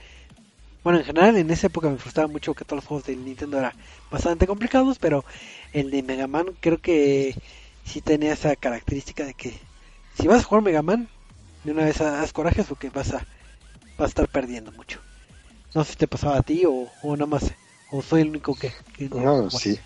Bueno, 0.82 1.00
en 1.00 1.04
general 1.04 1.36
en 1.36 1.50
esa 1.50 1.66
época 1.66 1.90
me 1.90 1.98
frustraba 1.98 2.28
mucho 2.28 2.54
que 2.54 2.64
todos 2.64 2.78
los 2.78 2.86
juegos 2.86 3.06
de 3.06 3.16
Nintendo 3.16 3.58
eran 3.58 3.72
bastante 4.10 4.46
complicados, 4.46 4.98
pero 4.98 5.24
el 5.72 5.90
de 5.90 6.02
Mega 6.02 6.26
Man 6.26 6.46
creo 6.60 6.78
que 6.78 7.34
sí 7.84 8.00
tenía 8.00 8.32
esa 8.32 8.54
característica 8.56 9.24
de 9.24 9.34
que 9.34 9.52
si 10.16 10.28
vas 10.28 10.40
a 10.40 10.44
jugar 10.44 10.62
Mega 10.62 10.82
Man, 10.82 11.08
de 11.64 11.72
una 11.72 11.84
vez 11.84 12.00
haz 12.00 12.32
corajes 12.32 12.66
porque 12.66 12.88
vas 12.90 13.12
a, 13.12 13.26
vas 13.98 14.06
a 14.06 14.06
estar 14.06 14.28
perdiendo 14.28 14.70
mucho. 14.72 15.00
No 15.74 15.84
sé 15.84 15.92
si 15.92 15.98
te 15.98 16.08
pasaba 16.08 16.38
a 16.38 16.42
ti 16.42 16.64
o, 16.66 16.92
o 17.02 17.16
nada 17.16 17.26
más, 17.26 17.52
o 17.90 18.00
soy 18.00 18.22
el 18.22 18.30
único 18.30 18.54
que... 18.54 18.72
que 18.96 19.08
No, 19.08 19.50
sí. 19.50 19.78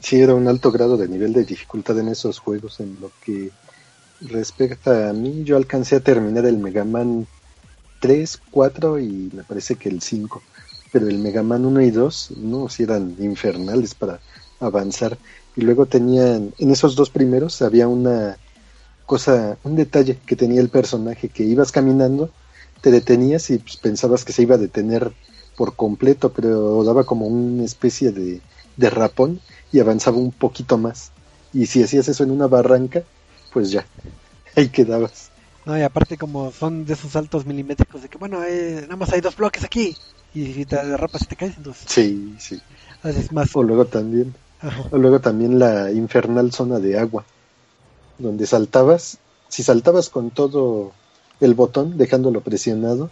Sí, 0.00 0.20
era 0.20 0.34
un 0.34 0.48
alto 0.48 0.70
grado 0.70 0.96
de 0.96 1.08
nivel 1.08 1.32
de 1.32 1.44
dificultad 1.44 1.98
en 1.98 2.08
esos 2.08 2.38
juegos. 2.38 2.80
En 2.80 2.96
lo 3.00 3.10
que 3.24 3.50
respecta 4.20 5.10
a 5.10 5.12
mí, 5.12 5.44
yo 5.44 5.56
alcancé 5.56 5.96
a 5.96 6.00
terminar 6.00 6.46
el 6.46 6.58
Mega 6.58 6.84
Man 6.84 7.26
3, 8.00 8.40
4 8.50 8.98
y 8.98 9.30
me 9.32 9.44
parece 9.44 9.76
que 9.76 9.88
el 9.88 10.02
5. 10.02 10.42
Pero 10.92 11.08
el 11.08 11.18
Mega 11.18 11.42
Man 11.42 11.64
1 11.64 11.82
y 11.82 11.90
2, 11.90 12.32
no, 12.38 12.68
sí 12.68 12.84
eran 12.84 13.16
infernales 13.18 13.94
para 13.94 14.20
avanzar. 14.60 15.18
Y 15.56 15.62
luego 15.62 15.86
tenían, 15.86 16.54
en 16.58 16.70
esos 16.70 16.94
dos 16.94 17.10
primeros 17.10 17.60
había 17.62 17.88
una 17.88 18.38
cosa, 19.06 19.58
un 19.64 19.74
detalle 19.74 20.18
que 20.26 20.36
tenía 20.36 20.60
el 20.60 20.68
personaje, 20.68 21.28
que 21.28 21.42
ibas 21.42 21.72
caminando, 21.72 22.30
te 22.80 22.90
detenías 22.90 23.50
y 23.50 23.58
pues, 23.58 23.76
pensabas 23.76 24.24
que 24.24 24.32
se 24.32 24.42
iba 24.42 24.54
a 24.54 24.58
detener 24.58 25.12
por 25.56 25.74
completo, 25.74 26.32
pero 26.32 26.84
daba 26.84 27.04
como 27.04 27.26
una 27.26 27.64
especie 27.64 28.12
de, 28.12 28.40
de 28.76 28.90
rapón 28.90 29.40
y 29.72 29.80
avanzaba 29.80 30.18
un 30.18 30.32
poquito 30.32 30.78
más. 30.78 31.12
Y 31.52 31.66
si 31.66 31.82
hacías 31.82 32.08
eso 32.08 32.24
en 32.24 32.30
una 32.30 32.46
barranca, 32.46 33.04
pues 33.52 33.70
ya, 33.70 33.86
ahí 34.56 34.70
quedabas. 34.70 35.30
No, 35.64 35.78
y 35.78 35.82
aparte 35.82 36.16
como 36.16 36.50
son 36.52 36.84
de 36.84 36.94
esos 36.94 37.12
saltos 37.12 37.44
milimétricos 37.46 38.02
de 38.02 38.08
que, 38.08 38.18
bueno, 38.18 38.42
eh, 38.44 38.80
nada 38.82 38.96
más 38.96 39.12
hay 39.12 39.20
dos 39.20 39.36
bloques 39.36 39.64
aquí. 39.64 39.94
Y 40.32 40.52
si 40.54 40.66
te 40.66 40.76
derrapas 40.84 41.22
y 41.22 41.26
te 41.26 41.36
caes, 41.36 41.56
entonces 41.56 41.88
Sí, 41.88 42.36
sí. 42.38 42.60
haces 43.02 43.32
más... 43.32 43.54
O 43.54 43.62
luego 43.62 43.86
también, 43.86 44.34
Ajá. 44.60 44.82
o 44.90 44.98
luego 44.98 45.20
también 45.20 45.58
la 45.58 45.90
infernal 45.92 46.52
zona 46.52 46.78
de 46.78 46.98
agua, 46.98 47.24
donde 48.18 48.46
saltabas, 48.46 49.18
si 49.48 49.62
saltabas 49.62 50.10
con 50.10 50.30
todo 50.30 50.92
el 51.40 51.54
botón, 51.54 51.96
dejándolo 51.98 52.42
presionado, 52.42 53.10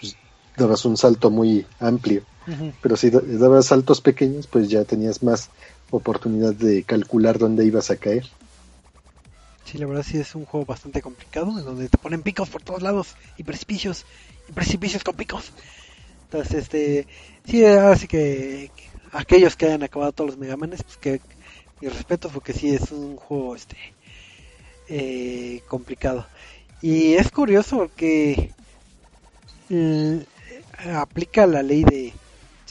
pues 0.00 0.16
dabas 0.56 0.84
un 0.84 0.96
salto 0.96 1.30
muy 1.30 1.66
amplio. 1.78 2.22
Pero 2.80 2.96
si 2.96 3.10
da- 3.10 3.20
dabas 3.20 3.66
saltos 3.66 4.00
pequeños, 4.00 4.46
pues 4.46 4.68
ya 4.68 4.84
tenías 4.84 5.22
más 5.22 5.50
oportunidad 5.90 6.54
de 6.54 6.84
calcular 6.84 7.38
dónde 7.38 7.64
ibas 7.64 7.90
a 7.90 7.96
caer. 7.96 8.24
Sí, 9.64 9.78
la 9.78 9.86
verdad 9.86 10.02
sí 10.02 10.18
es 10.18 10.34
un 10.34 10.44
juego 10.44 10.66
bastante 10.66 11.00
complicado, 11.02 11.56
en 11.58 11.64
donde 11.64 11.88
te 11.88 11.98
ponen 11.98 12.22
picos 12.22 12.50
por 12.50 12.62
todos 12.62 12.82
lados 12.82 13.16
y 13.36 13.44
precipicios, 13.44 14.06
y 14.48 14.52
precipicios 14.52 15.04
con 15.04 15.16
picos. 15.16 15.52
Entonces, 16.24 16.54
este, 16.64 17.08
sí, 17.46 17.64
ahora 17.64 17.96
sí 17.96 18.08
que, 18.08 18.72
que 18.76 18.84
aquellos 19.12 19.56
que 19.56 19.66
hayan 19.66 19.82
acabado 19.82 20.12
todos 20.12 20.30
los 20.30 20.38
Megamanes, 20.38 20.82
pues 20.84 20.98
que 20.98 21.22
mi 21.80 21.88
respeto, 21.88 22.30
porque 22.30 22.52
sí 22.52 22.74
es 22.74 22.90
un 22.92 23.16
juego, 23.16 23.56
este, 23.56 23.76
eh, 24.88 25.62
complicado. 25.66 26.28
Y 26.80 27.14
es 27.14 27.30
curioso 27.30 27.90
mm, 29.68 30.18
aplica 30.94 31.46
la 31.46 31.62
ley 31.62 31.84
de 31.84 32.21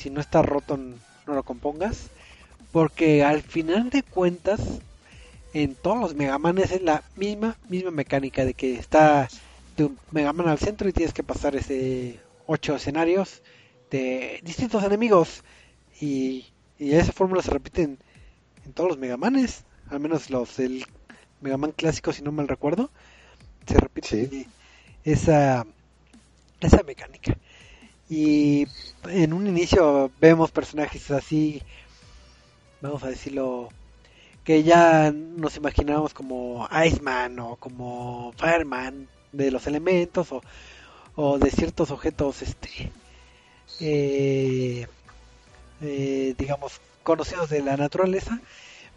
si 0.02 0.10
no 0.12 0.22
está 0.22 0.42
roto 0.44 0.78
no 0.78 1.00
lo 1.36 1.44
compongas, 1.44 2.12
porque 2.72 3.24
al 3.24 3.44
final 3.44 3.90
de 3.92 4.04
cuentas 4.04 4.82
en 5.54 5.76
todos 5.76 6.00
los 6.00 6.16
Megamanes 6.16 6.72
es 6.72 6.82
la 6.82 7.04
misma 7.16 7.58
misma 7.70 7.92
mecánica 7.92 8.46
de 8.46 8.54
que 8.56 8.76
está 8.76 9.32
tu 9.76 10.00
Megaman 10.12 10.48
al 10.50 10.60
centro 10.60 10.90
y 10.90 10.94
tienes 10.94 11.14
que 11.14 11.24
pasar 11.24 11.56
ese 11.56 12.26
ocho 12.46 12.76
escenarios 12.76 13.44
de 13.92 14.40
distintos 14.44 14.84
enemigos 14.84 15.44
y, 16.00 16.54
y 16.78 16.94
esa 16.94 17.14
fórmula 17.14 17.42
se 17.44 17.52
repite 17.52 17.84
en, 17.84 18.00
en 18.66 18.74
todos 18.74 18.90
los 18.92 19.00
Megamanes, 19.00 19.66
al 19.90 20.00
menos 20.02 20.30
los 20.32 20.58
del 20.58 20.86
Megaman 21.42 21.74
clásico 21.74 22.14
si 22.14 22.24
no 22.24 22.32
mal 22.34 22.48
recuerdo, 22.48 22.92
se 23.68 23.80
repite 23.80 24.10
Sí. 24.30 24.48
esa 25.04 25.66
esa 26.62 26.84
mecánica. 26.84 27.38
Y 28.12 28.68
en 29.08 29.32
un 29.32 29.48
inicio 29.48 30.12
vemos 30.20 30.52
personajes 30.52 31.10
así, 31.12 31.64
vamos 32.82 33.04
a 33.04 33.08
decirlo, 33.08 33.70
que 34.44 34.64
ya 34.64 35.14
nos 35.14 35.56
imaginábamos 35.56 36.14
como 36.14 36.68
Iceman 36.86 37.40
o 37.40 37.56
como 37.56 38.34
Fireman 38.36 39.08
de 39.32 39.50
los 39.50 39.66
elementos 39.66 40.34
o, 40.34 40.44
o 41.16 41.40
de 41.40 41.52
ciertos 41.52 41.90
objetos, 41.90 42.42
este, 42.42 42.92
eh, 43.80 44.88
eh, 45.82 46.36
digamos, 46.38 46.82
conocidos 47.04 47.50
de 47.50 47.62
la 47.62 47.78
naturaleza. 47.78 48.42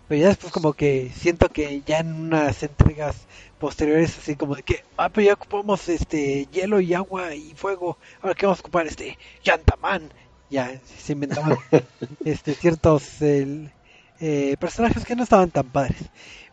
Pero 0.09 0.21
ya 0.21 0.29
después 0.29 0.53
como 0.53 0.75
que 0.75 1.11
siento 1.15 1.49
que 1.49 1.83
ya 1.87 2.01
en 2.01 2.13
unas 2.13 2.63
entregas 2.63 3.17
posteriores 3.59 4.19
así 4.19 4.37
como 4.37 4.55
de 4.55 4.63
que, 4.63 4.85
ah, 4.97 5.09
pero 5.09 5.27
ya 5.27 5.35
ocupamos 5.35 5.89
este 5.89 6.47
hielo 6.53 6.81
y 6.81 6.93
agua 6.93 7.35
y 7.35 7.55
fuego, 7.55 7.97
ahora 8.21 8.35
que 8.35 8.47
vamos 8.47 8.59
a 8.59 8.63
ocupar 8.63 8.87
este 8.87 9.19
Yantaman. 9.43 10.13
Ya 10.51 10.79
se 10.99 11.15
inventaban 11.15 11.57
este 12.25 12.55
ciertos 12.55 13.23
el, 13.23 13.73
eh, 14.21 14.57
personajes 14.61 15.05
que 15.05 15.17
no 15.17 15.23
estaban 15.23 15.51
tan 15.51 15.69
padres. 15.71 16.03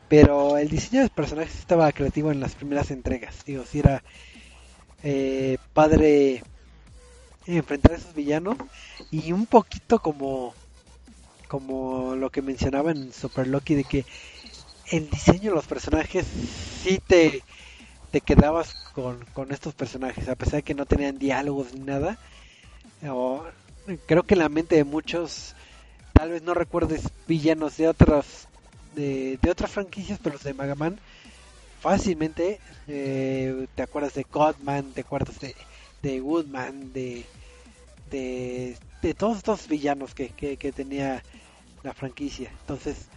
Pero 0.08 0.58
el 0.58 0.70
diseño 0.70 1.04
de 1.04 1.10
personajes 1.10 1.56
estaba 1.56 1.91
creativo 1.91 2.32
en 2.32 2.39
las 2.39 2.56
primeras 2.56 2.91
entregas. 2.91 3.45
Digo, 3.45 3.64
si 3.66 3.80
era 3.80 4.04
eh, 5.04 5.58
padre 5.74 6.43
enfrentar 7.45 7.93
a 7.93 7.95
esos 7.95 8.14
villanos 8.14 8.58
y 9.10 9.32
un 9.32 9.45
poquito 9.45 9.99
como 9.99 10.54
como 11.52 12.16
lo 12.16 12.30
que 12.30 12.41
mencionaba 12.41 12.91
en 12.91 13.12
Super 13.12 13.45
Loki 13.45 13.76
de 13.76 13.84
que 13.84 14.06
el 14.89 15.10
diseño 15.10 15.49
de 15.49 15.56
los 15.58 15.68
personajes 15.68 16.26
sí 16.82 17.02
te, 17.06 17.43
te 18.10 18.22
quedabas 18.22 18.74
con, 18.93 19.26
con 19.34 19.52
estos 19.52 19.74
personajes 19.74 20.30
a 20.30 20.36
pesar 20.36 20.56
de 20.60 20.64
que 20.64 20.74
no 20.74 20.86
tenían 20.86 21.20
diálogos 21.20 21.74
ni 21.74 21.82
nada 21.82 22.18
o, 23.06 23.43
creo 24.06 24.24
que 24.24 24.36
en 24.36 24.39
la 24.39 24.47
mente 24.47 24.76
de 24.76 24.86
muchos 24.86 25.54
tal 26.14 26.30
vez 26.30 26.41
no 26.41 26.54
recuerdes 26.54 27.10
villanos 27.28 27.76
de 27.76 27.89
otras 27.89 28.47
de, 28.95 29.38
de 29.41 29.52
otras 29.52 29.72
franquicias 29.72 30.20
pero 30.24 30.36
los 30.36 30.43
de 30.43 30.54
Mega 30.54 30.76
Man 30.76 31.02
fácilmente 31.82 32.62
eh, 32.88 33.68
te 33.76 33.82
acuerdas 33.84 34.14
de 34.14 34.24
Godman, 34.32 34.93
te 34.93 35.02
acuerdas 35.02 35.38
de, 35.41 35.54
de 36.02 36.22
Woodman, 36.22 36.93
de, 36.93 37.26
de, 38.10 38.78
de, 39.02 39.14
todos 39.16 39.38
estos 39.38 39.68
villanos 39.68 40.14
que, 40.14 40.30
que, 40.30 40.72
tenía 40.72 41.24
la 41.84 41.94
franquicia. 41.94 42.52
Entonces, 42.60 43.12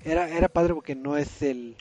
era, 0.00 0.28
era 0.28 0.48
padre 0.48 0.74
porque 0.74 0.94
no 0.94 1.16
es 1.16 1.42
el, 1.42 1.76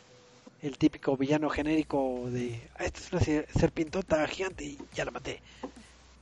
el 0.59 0.77
típico 0.77 1.17
villano 1.17 1.49
genérico 1.49 2.29
de, 2.31 2.69
ah, 2.77 2.85
esta 2.85 2.99
es 2.99 3.11
una 3.13 3.21
serpientota 3.53 4.25
gigante 4.27 4.65
y 4.65 4.79
ya 4.93 5.05
la 5.05 5.11
maté. 5.11 5.41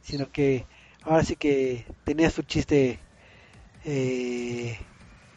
Sino 0.02 0.32
que 0.32 0.68
ahora 1.04 1.24
sí 1.24 1.36
que 1.38 1.86
tenía 2.04 2.30
su 2.30 2.44
chiste 2.44 3.00
eh, 3.84 4.78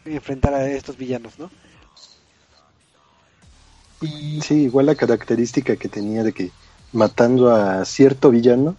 enfrentar 0.04 0.54
a 0.54 0.68
estos 0.70 0.96
villanos, 0.96 1.38
¿no? 1.38 1.50
Sí, 4.42 4.62
igual 4.64 4.86
la 4.86 4.94
característica 4.94 5.76
que 5.76 5.88
tenía 5.88 6.22
de 6.22 6.32
que 6.32 6.50
matando 6.92 7.50
a 7.50 7.84
cierto 7.84 8.30
villano 8.30 8.76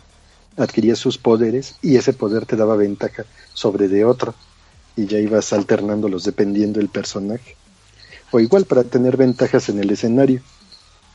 adquiría 0.57 0.95
sus 0.95 1.17
poderes 1.17 1.75
y 1.81 1.97
ese 1.97 2.13
poder 2.13 2.45
te 2.45 2.55
daba 2.55 2.75
ventaja 2.75 3.25
sobre 3.53 3.87
de 3.87 4.05
otro 4.05 4.35
y 4.97 5.05
ya 5.05 5.19
ibas 5.19 5.53
alternándolos 5.53 6.23
dependiendo 6.23 6.79
del 6.79 6.89
personaje. 6.89 7.55
O 8.31 8.39
igual 8.39 8.65
para 8.65 8.83
tener 8.83 9.15
ventajas 9.15 9.69
en 9.69 9.79
el 9.79 9.91
escenario. 9.91 10.41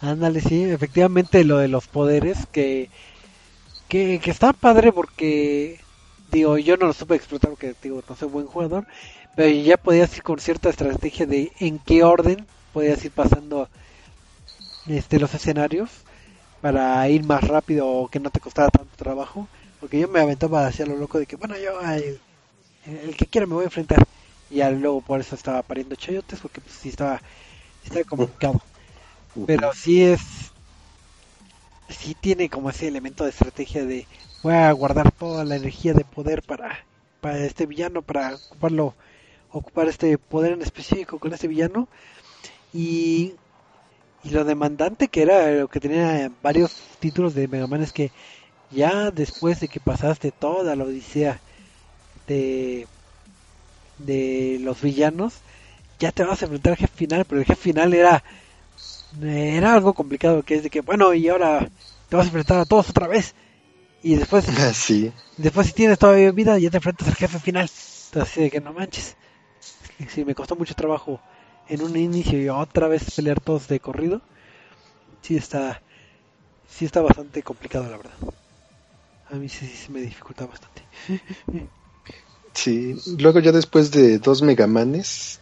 Ándale, 0.01 0.41
sí, 0.41 0.63
efectivamente 0.63 1.45
lo 1.45 1.59
de 1.59 1.69
los 1.69 1.89
poderes 1.89 2.47
que, 2.51 2.89
que, 3.89 4.21
que 4.23 4.31
está 4.31 4.53
padre 4.53 4.93
porque, 4.93 5.81
digo, 6.31 6.57
yo 6.59 6.77
no 6.77 6.87
lo 6.87 6.93
supe 6.93 7.17
explotar 7.17 7.51
porque, 7.51 7.75
digo, 7.83 8.03
no 8.09 8.17
soy 8.17 8.29
buen 8.29 8.47
jugador, 8.47 8.87
pero 9.37 9.51
ya 9.51 9.77
podías 9.77 10.17
ir 10.17 10.23
con 10.23 10.39
cierta 10.39 10.71
estrategia 10.71 11.27
de 11.27 11.53
en 11.59 11.79
qué 11.79 12.05
orden 12.05 12.47
podías 12.73 13.05
ir 13.05 13.11
pasando 13.11 13.69
este, 14.87 15.19
los 15.19 15.35
escenarios 15.35 15.91
para 16.61 17.09
ir 17.09 17.25
más 17.25 17.47
rápido 17.47 17.89
o 17.89 18.09
que 18.09 18.21
no 18.21 18.31
te 18.31 18.41
costara 18.41 18.71
tanto 18.71 18.97
trabajo. 18.97 19.49
Porque 19.81 19.99
yo 19.99 20.09
me 20.09 20.21
aventaba 20.21 20.67
hacia 20.67 20.87
lo 20.87 20.97
loco 20.97 21.19
de 21.19 21.27
que, 21.27 21.35
bueno, 21.35 21.57
yo, 21.59 21.73
el 22.85 23.17
que 23.17 23.27
quiera 23.27 23.47
me 23.47 23.55
voy 23.55 23.63
a 23.65 23.67
enfrentar. 23.67 24.09
Y 24.49 24.57
ya 24.57 24.71
luego 24.71 25.03
por 25.03 25.21
eso 25.21 25.35
estaba 25.35 25.63
pariendo 25.63 25.97
chayotes, 25.97 26.41
porque 26.41 26.61
pues 26.61 26.75
sí 26.77 26.89
estaba, 26.91 27.23
estaba 27.83 28.05
complicado. 28.05 28.63
Pero 29.47 29.73
sí 29.75 30.05
es, 30.05 30.55
sí 31.89 32.15
tiene 32.15 32.49
como 32.51 32.71
ese 32.71 32.89
elemento 32.89 33.25
de 33.25 33.31
estrategia 33.31 33.85
de 33.85 34.09
voy 34.43 34.55
a 34.55 34.73
guardar 34.73 35.13
toda 35.13 35.45
la 35.45 35.57
energía 35.57 35.95
de 35.95 36.05
poder 36.05 36.43
para, 36.43 36.87
para 37.21 37.39
este 37.45 37.67
villano, 37.67 38.03
para 38.03 38.35
ocuparlo, 38.37 38.97
ocupar 39.49 39.89
este 39.89 40.19
poder 40.19 40.53
en 40.53 40.63
específico 40.63 41.21
con 41.21 41.33
este 41.35 41.49
villano. 41.49 41.89
Y 42.73 43.37
y 44.23 44.31
lo 44.31 44.45
demandante 44.45 45.09
que 45.09 45.23
era, 45.23 45.51
lo 45.53 45.69
que 45.69 45.81
tenía 45.81 46.33
varios 46.43 46.97
títulos 47.01 47.35
de 47.35 47.49
Mega 47.49 47.67
Man 47.69 47.83
es 47.83 47.93
que 47.93 48.13
ya 48.71 49.11
después 49.13 49.61
de 49.61 49.69
que 49.69 49.81
pasaste 49.81 50.33
toda 50.33 50.77
la 50.77 50.85
odisea 50.85 51.43
de, 52.33 52.89
de 53.99 54.59
los 54.61 54.81
villanos, 54.83 55.35
ya 55.99 56.13
te 56.13 56.25
vas 56.25 56.43
a 56.43 56.47
enfrentar 56.47 56.73
al 56.73 56.79
jefe 56.79 56.97
final, 56.97 57.25
pero 57.25 57.41
el 57.41 57.47
jefe 57.47 57.63
final 57.63 57.95
era, 57.95 58.25
era 59.23 59.75
algo 59.75 59.95
complicado, 59.95 60.43
que 60.43 60.57
es 60.57 60.63
de 60.63 60.71
que, 60.71 60.81
bueno, 60.81 61.15
y 61.15 61.29
ahora 61.29 61.69
te 62.09 62.17
vas 62.17 62.27
a 62.27 62.29
enfrentar 62.29 62.59
a 62.61 62.65
todos 62.65 62.91
otra 62.91 63.09
vez. 63.09 63.35
Y 64.03 64.17
después, 64.17 64.47
sí. 64.75 65.13
después 65.37 65.69
si 65.69 65.75
tienes 65.75 65.99
todavía 65.99 66.33
vida, 66.33 66.59
ya 66.59 66.71
te 66.71 66.79
enfrentas 66.79 67.09
al 67.09 67.17
jefe 67.17 67.39
final. 67.39 67.71
Entonces, 68.07 68.37
de 68.37 68.51
que 68.51 68.61
no 68.61 68.73
manches. 68.73 69.17
Sí, 70.09 70.25
me 70.25 70.35
costó 70.35 70.57
mucho 70.57 70.75
trabajo 70.75 71.21
en 71.69 71.83
un 71.83 71.97
inicio 71.97 72.41
y 72.43 72.49
otra 72.49 72.89
vez 72.89 73.11
pelear 73.15 73.41
todos 73.41 73.69
de 73.69 73.81
corrido, 73.81 74.23
sí 75.23 75.37
está, 75.37 75.83
sí 76.69 76.85
está 76.87 77.03
bastante 77.03 77.43
complicado 77.43 77.89
la 77.91 77.99
verdad. 77.99 78.17
A 79.31 79.35
mí 79.35 79.49
sí, 79.49 79.67
sí 79.67 79.91
me 79.91 80.01
dificulta 80.01 80.47
bastante. 80.47 80.83
Sí, 82.55 82.95
luego 83.19 83.41
ya 83.41 83.53
después 83.53 83.91
de 83.91 84.19
dos 84.19 84.43
megamanes, 84.43 85.41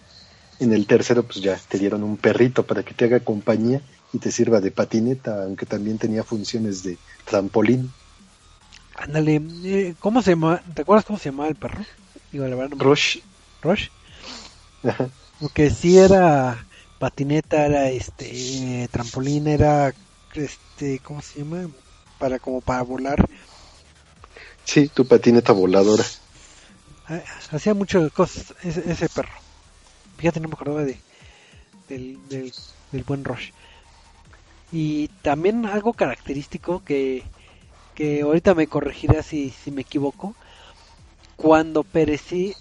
en 0.60 0.72
el 0.72 0.86
tercero 0.86 1.22
pues 1.22 1.40
ya 1.40 1.58
te 1.68 1.78
dieron 1.78 2.02
un 2.02 2.16
perrito 2.16 2.64
para 2.64 2.82
que 2.82 2.94
te 2.94 3.06
haga 3.06 3.20
compañía 3.20 3.80
y 4.12 4.18
te 4.18 4.30
sirva 4.30 4.60
de 4.60 4.70
patineta, 4.70 5.44
aunque 5.44 5.66
también 5.66 5.98
tenía 5.98 6.22
funciones 6.24 6.82
de 6.82 6.98
trampolín. 7.24 7.90
Ándale, 8.96 9.40
eh, 9.64 9.94
¿cómo 9.98 10.20
se 10.22 10.30
llama? 10.30 10.62
¿Te 10.74 10.82
acuerdas 10.82 11.04
cómo 11.04 11.18
se 11.18 11.30
llamaba 11.30 11.48
el 11.48 11.56
perro? 11.56 11.84
Digo, 12.32 12.46
la 12.46 12.56
verdad, 12.56 12.76
Rush. 12.78 13.18
Rush. 13.62 13.88
Ajá. 14.84 15.08
Porque 15.40 15.70
si 15.70 15.98
era 15.98 16.66
patineta, 16.98 17.66
era 17.66 17.88
este 17.88 18.88
trampolín, 18.92 19.46
era 19.46 19.94
este, 20.34 20.98
¿cómo 20.98 21.22
se 21.22 21.40
llama? 21.40 21.70
Para 22.18 22.38
como 22.38 22.60
para 22.60 22.82
volar. 22.82 23.26
Sí, 24.64 24.88
tu 24.88 25.06
patineta 25.06 25.52
voladora. 25.52 26.04
Ah, 27.10 27.20
hacía 27.50 27.74
muchas 27.74 28.12
cosas 28.12 28.54
ese, 28.62 29.08
perro. 29.08 29.32
Fíjate, 30.16 30.38
no 30.38 30.46
me 30.46 30.54
acordaba 30.54 30.84
de 30.84 30.96
del, 31.88 32.18
del, 32.28 33.02
buen 33.02 33.24
Rush. 33.24 33.50
Y 34.70 35.08
también 35.22 35.66
algo 35.66 35.92
característico 35.92 36.84
que, 36.84 37.24
que 37.96 38.20
ahorita 38.20 38.54
me 38.54 38.68
corregirá 38.68 39.24
si, 39.24 39.50
si 39.50 39.72
me 39.72 39.82
equivoco. 39.82 40.36
Cuando 41.34 41.82
perecí, 41.82 42.54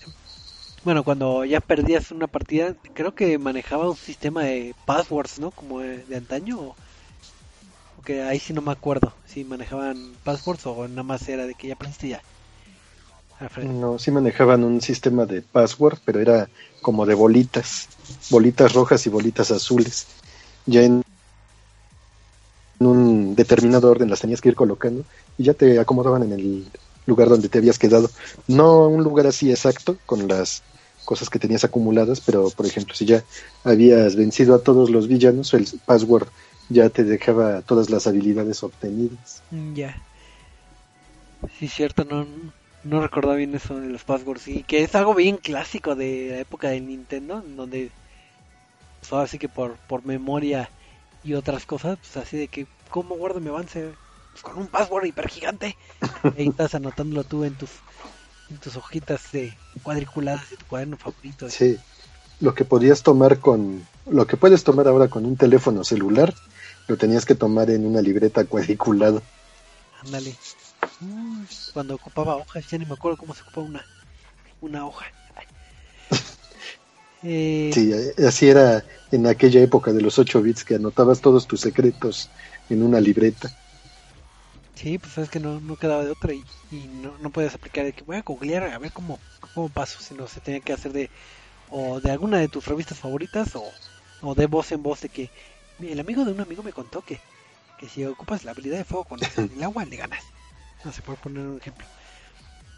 bueno, 0.84 1.04
cuando 1.04 1.46
ya 1.46 1.60
perdías 1.60 2.10
una 2.10 2.26
partida, 2.26 2.74
creo 2.96 3.14
que 3.14 3.38
manejaba 3.38 3.88
un 3.88 3.98
sistema 3.98 4.44
de 4.44 4.74
passwords, 4.86 5.38
¿no? 5.38 5.52
Como 5.52 5.82
de, 5.82 6.16
antaño. 6.16 6.74
Porque 7.98 8.24
ahí 8.24 8.40
sí 8.40 8.54
no 8.54 8.62
me 8.62 8.72
acuerdo 8.72 9.14
si 9.28 9.44
manejaban 9.44 10.16
passwords 10.24 10.66
o 10.66 10.88
nada 10.88 11.04
más 11.04 11.30
era 11.30 11.46
de 11.46 11.54
que 11.54 11.68
ya 11.68 11.76
perdiste 11.76 12.08
ya. 12.08 12.24
No, 13.64 13.98
sí 13.98 14.12
manejaban 14.12 14.64
un 14.64 14.82
sistema 14.82 15.26
de 15.26 15.42
password, 15.42 16.00
pero 16.04 16.20
era 16.20 16.50
como 16.82 17.06
de 17.06 17.14
bolitas, 17.14 17.88
bolitas 18.30 18.74
rojas 18.74 19.06
y 19.06 19.10
bolitas 19.10 19.52
azules. 19.52 20.08
Ya 20.66 20.84
en 20.84 21.02
un 22.80 23.36
determinado 23.36 23.90
orden 23.90 24.10
las 24.10 24.22
tenías 24.22 24.42
que 24.42 24.50
ir 24.50 24.56
colocando 24.56 25.06
y 25.38 25.44
ya 25.44 25.54
te 25.54 25.80
acomodaban 25.80 26.24
en 26.24 26.34
el 26.34 26.66
lugar 27.06 27.30
donde 27.30 27.50
te 27.50 27.60
habías 27.60 27.80
quedado. 27.80 28.10
No 28.48 28.88
un 28.88 29.04
lugar 29.04 29.28
así 29.28 29.50
exacto, 29.50 29.98
con 30.06 30.28
las 30.28 30.62
cosas 31.06 31.30
que 31.30 31.40
tenías 31.40 31.64
acumuladas, 31.64 32.22
pero 32.22 32.50
por 32.52 32.66
ejemplo, 32.66 32.94
si 32.94 33.06
ya 33.06 33.24
habías 33.64 34.16
vencido 34.16 34.54
a 34.54 34.62
todos 34.62 34.90
los 34.90 35.08
villanos, 35.08 35.54
el 35.54 35.66
password 35.86 36.28
ya 36.70 36.90
te 36.90 37.04
dejaba 37.04 37.62
todas 37.62 37.90
las 37.90 38.06
habilidades 38.06 38.64
obtenidas. 38.64 39.42
Mm, 39.50 39.74
ya. 39.74 39.98
Sí, 41.58 41.68
cierto, 41.68 42.06
no, 42.06 42.26
no 42.84 43.02
recordaba 43.02 43.36
bien 43.36 43.56
eso 43.56 43.80
de 43.80 43.90
los 43.90 44.04
passwords. 44.04 44.48
Y 44.48 44.64
que 44.64 44.84
es 44.84 44.96
algo 44.96 45.14
bien 45.14 45.38
clásico 45.38 45.96
de 45.96 46.30
la 46.32 46.40
época 46.40 46.70
de 46.70 46.82
Nintendo, 46.82 47.44
donde 47.56 47.92
pues 49.00 49.14
ahora 49.14 49.28
sí 49.28 49.40
que 49.40 49.50
por, 49.50 49.76
por 49.88 50.06
memoria 50.06 50.70
y 51.24 51.34
otras 51.34 51.66
cosas, 51.66 51.98
pues 52.00 52.18
así 52.18 52.38
de 52.38 52.48
que, 52.48 52.68
¿cómo 52.90 53.16
guardo 53.16 53.40
mi 53.40 53.50
avance? 53.50 53.92
Pues 54.32 54.44
con 54.44 54.58
un 54.58 54.68
password 54.68 55.06
hiper 55.06 55.30
gigante. 55.30 55.76
Ahí 56.38 56.48
estás 56.48 56.76
anotándolo 56.76 57.24
tú 57.24 57.44
en 57.44 57.56
tus 57.56 57.72
en 58.50 58.58
tus 58.58 58.76
hojitas 58.76 59.32
de 59.32 59.54
cuadriculadas 59.84 60.50
de 60.50 60.58
tu 60.58 60.66
cuaderno 60.66 60.98
favorito. 60.98 61.50
Sí, 61.50 61.78
lo 62.40 62.56
que 62.56 62.66
podías 62.66 63.04
tomar 63.04 63.40
con, 63.40 63.86
lo 64.10 64.26
que 64.26 64.38
puedes 64.38 64.64
tomar 64.64 64.88
ahora 64.88 65.08
con 65.08 65.26
un 65.26 65.38
teléfono 65.38 65.84
celular, 65.84 66.34
lo 66.88 66.98
tenías 66.98 67.26
que 67.26 67.36
tomar 67.36 67.70
en 67.70 67.86
una 67.86 68.02
libreta 68.02 68.46
cuadriculada. 68.46 69.22
Ándale. 70.04 70.36
Cuando 71.74 71.96
ocupaba 71.96 72.36
hojas, 72.36 72.68
ya 72.70 72.78
ni 72.78 72.86
me 72.86 72.94
acuerdo 72.94 73.18
cómo 73.18 73.34
se 73.34 73.42
ocupaba 73.42 73.68
una, 73.68 73.86
una 74.62 74.86
hoja. 74.86 75.06
Eh, 77.22 77.70
sí, 77.74 77.92
así 78.26 78.48
era 78.48 78.82
en 79.12 79.28
aquella 79.28 79.60
época 79.62 79.92
de 79.92 80.00
los 80.00 80.18
8 80.18 80.42
bits 80.42 80.64
que 80.64 80.76
anotabas 80.76 81.20
todos 81.20 81.46
tus 81.48 81.60
secretos 81.60 82.30
en 82.70 82.82
una 82.82 83.02
libreta. 83.02 83.50
Sí, 84.74 84.98
pues 84.98 85.18
es 85.18 85.30
que 85.30 85.42
no, 85.42 85.60
no 85.60 85.76
quedaba 85.76 86.06
de 86.06 86.12
otra 86.12 86.32
y, 86.34 86.42
no, 87.04 87.18
no 87.18 87.30
puedes 87.30 87.54
aplicar 87.54 87.84
de 87.84 87.92
que 87.92 88.06
voy 88.06 88.16
a 88.16 88.22
googlear 88.22 88.64
a 88.64 88.80
ver 88.80 88.94
cómo, 88.94 89.20
cómo 89.54 89.68
paso, 89.68 90.00
sino 90.00 90.30
se 90.30 90.40
tenía 90.40 90.62
que 90.62 90.72
hacer 90.72 90.94
de 90.94 91.10
o 91.72 92.00
de 92.00 92.10
alguna 92.10 92.38
de 92.38 92.48
tus 92.48 92.66
revistas 92.66 92.98
favoritas 92.98 93.54
o, 93.56 93.70
o 94.22 94.34
de 94.34 94.46
voz 94.46 94.72
en 94.72 94.82
voz 94.82 95.02
de 95.02 95.10
que 95.10 95.30
el 95.82 96.00
amigo 96.00 96.24
de 96.24 96.32
un 96.32 96.40
amigo 96.40 96.64
me 96.64 96.72
contó 96.72 97.02
que, 97.02 97.20
que 97.78 97.90
si 97.90 98.06
ocupas 98.06 98.46
la 98.46 98.52
habilidad 98.52 98.78
de 98.78 98.86
fuego 98.86 99.04
con 99.04 99.20
el 99.38 99.62
agua 99.64 99.84
le 99.84 99.98
ganas. 99.98 100.24
No 100.84 100.92
se 100.94 101.02
puede 101.02 101.18
poner 101.20 101.46
un 101.46 101.58
ejemplo. 101.58 101.86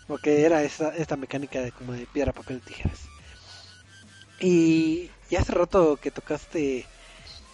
Porque 0.07 0.45
era 0.45 0.63
esa, 0.63 0.95
esta 0.95 1.15
mecánica 1.15 1.61
de 1.61 1.71
como 1.71 1.93
de 1.93 2.05
piedra, 2.05 2.33
papel, 2.33 2.61
tijeras. 2.61 2.99
Y, 4.39 5.09
y 5.29 5.35
hace 5.35 5.51
rato 5.53 5.97
que 5.97 6.11
tocaste 6.11 6.85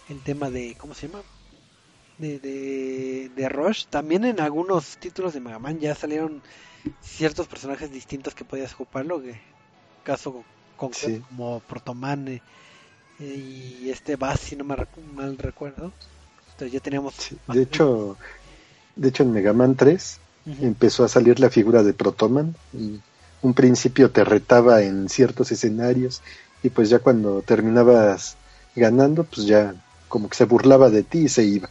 el 0.08 0.20
tema 0.22 0.50
de, 0.50 0.74
¿cómo 0.78 0.94
se 0.94 1.08
llama? 1.08 1.22
De, 2.18 2.38
de, 2.38 3.30
de 3.36 3.48
Rush. 3.48 3.84
También 3.86 4.24
en 4.24 4.40
algunos 4.40 4.96
títulos 4.96 5.34
de 5.34 5.40
Mega 5.40 5.58
Man 5.58 5.78
ya 5.78 5.94
salieron 5.94 6.42
ciertos 7.02 7.46
personajes 7.46 7.92
distintos 7.92 8.34
que 8.34 8.44
podías 8.44 8.72
ocuparlo. 8.74 9.20
Que, 9.22 9.38
caso 10.04 10.42
con 10.76 10.94
Sí. 10.94 11.20
como 11.28 11.60
Protoman 11.60 12.26
eh, 12.28 12.40
y 13.20 13.90
este 13.90 14.16
Bass, 14.16 14.40
si 14.40 14.56
no 14.56 14.64
me 14.64 14.74
recu- 14.76 15.04
mal 15.14 15.36
recuerdo. 15.36 15.92
Entonces 16.52 16.72
ya 16.72 16.80
teníamos. 16.80 17.14
Sí, 17.14 17.36
De 17.48 17.62
hecho, 17.62 18.16
de 18.96 19.08
hecho 19.08 19.22
en 19.24 19.32
Mega 19.32 19.52
Man 19.52 19.76
3 19.76 20.18
Empezó 20.60 21.04
a 21.04 21.08
salir 21.08 21.40
la 21.40 21.50
figura 21.50 21.82
de 21.82 21.92
Protoman. 21.92 22.54
y 22.72 23.00
un 23.40 23.54
principio 23.54 24.10
te 24.10 24.24
retaba 24.24 24.82
en 24.82 25.08
ciertos 25.08 25.52
escenarios 25.52 26.22
y 26.64 26.70
pues 26.70 26.88
ya 26.90 26.98
cuando 26.98 27.40
terminabas 27.42 28.36
ganando, 28.74 29.22
pues 29.24 29.46
ya 29.46 29.74
como 30.08 30.28
que 30.28 30.36
se 30.36 30.44
burlaba 30.44 30.90
de 30.90 31.02
ti 31.04 31.18
y 31.20 31.28
se 31.28 31.44
iba. 31.44 31.68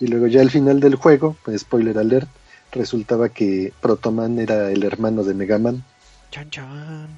Y 0.00 0.06
luego 0.08 0.26
ya 0.26 0.40
al 0.42 0.50
final 0.50 0.80
del 0.80 0.96
juego, 0.96 1.36
pues 1.44 1.62
spoiler 1.62 1.96
alert, 1.98 2.28
resultaba 2.72 3.30
que 3.30 3.72
Protoman 3.80 4.38
era 4.38 4.70
el 4.70 4.84
hermano 4.84 5.24
de 5.24 5.32
Mega 5.34 5.58
Man. 5.58 5.82
Chan 6.30 6.50
chan. 6.50 7.08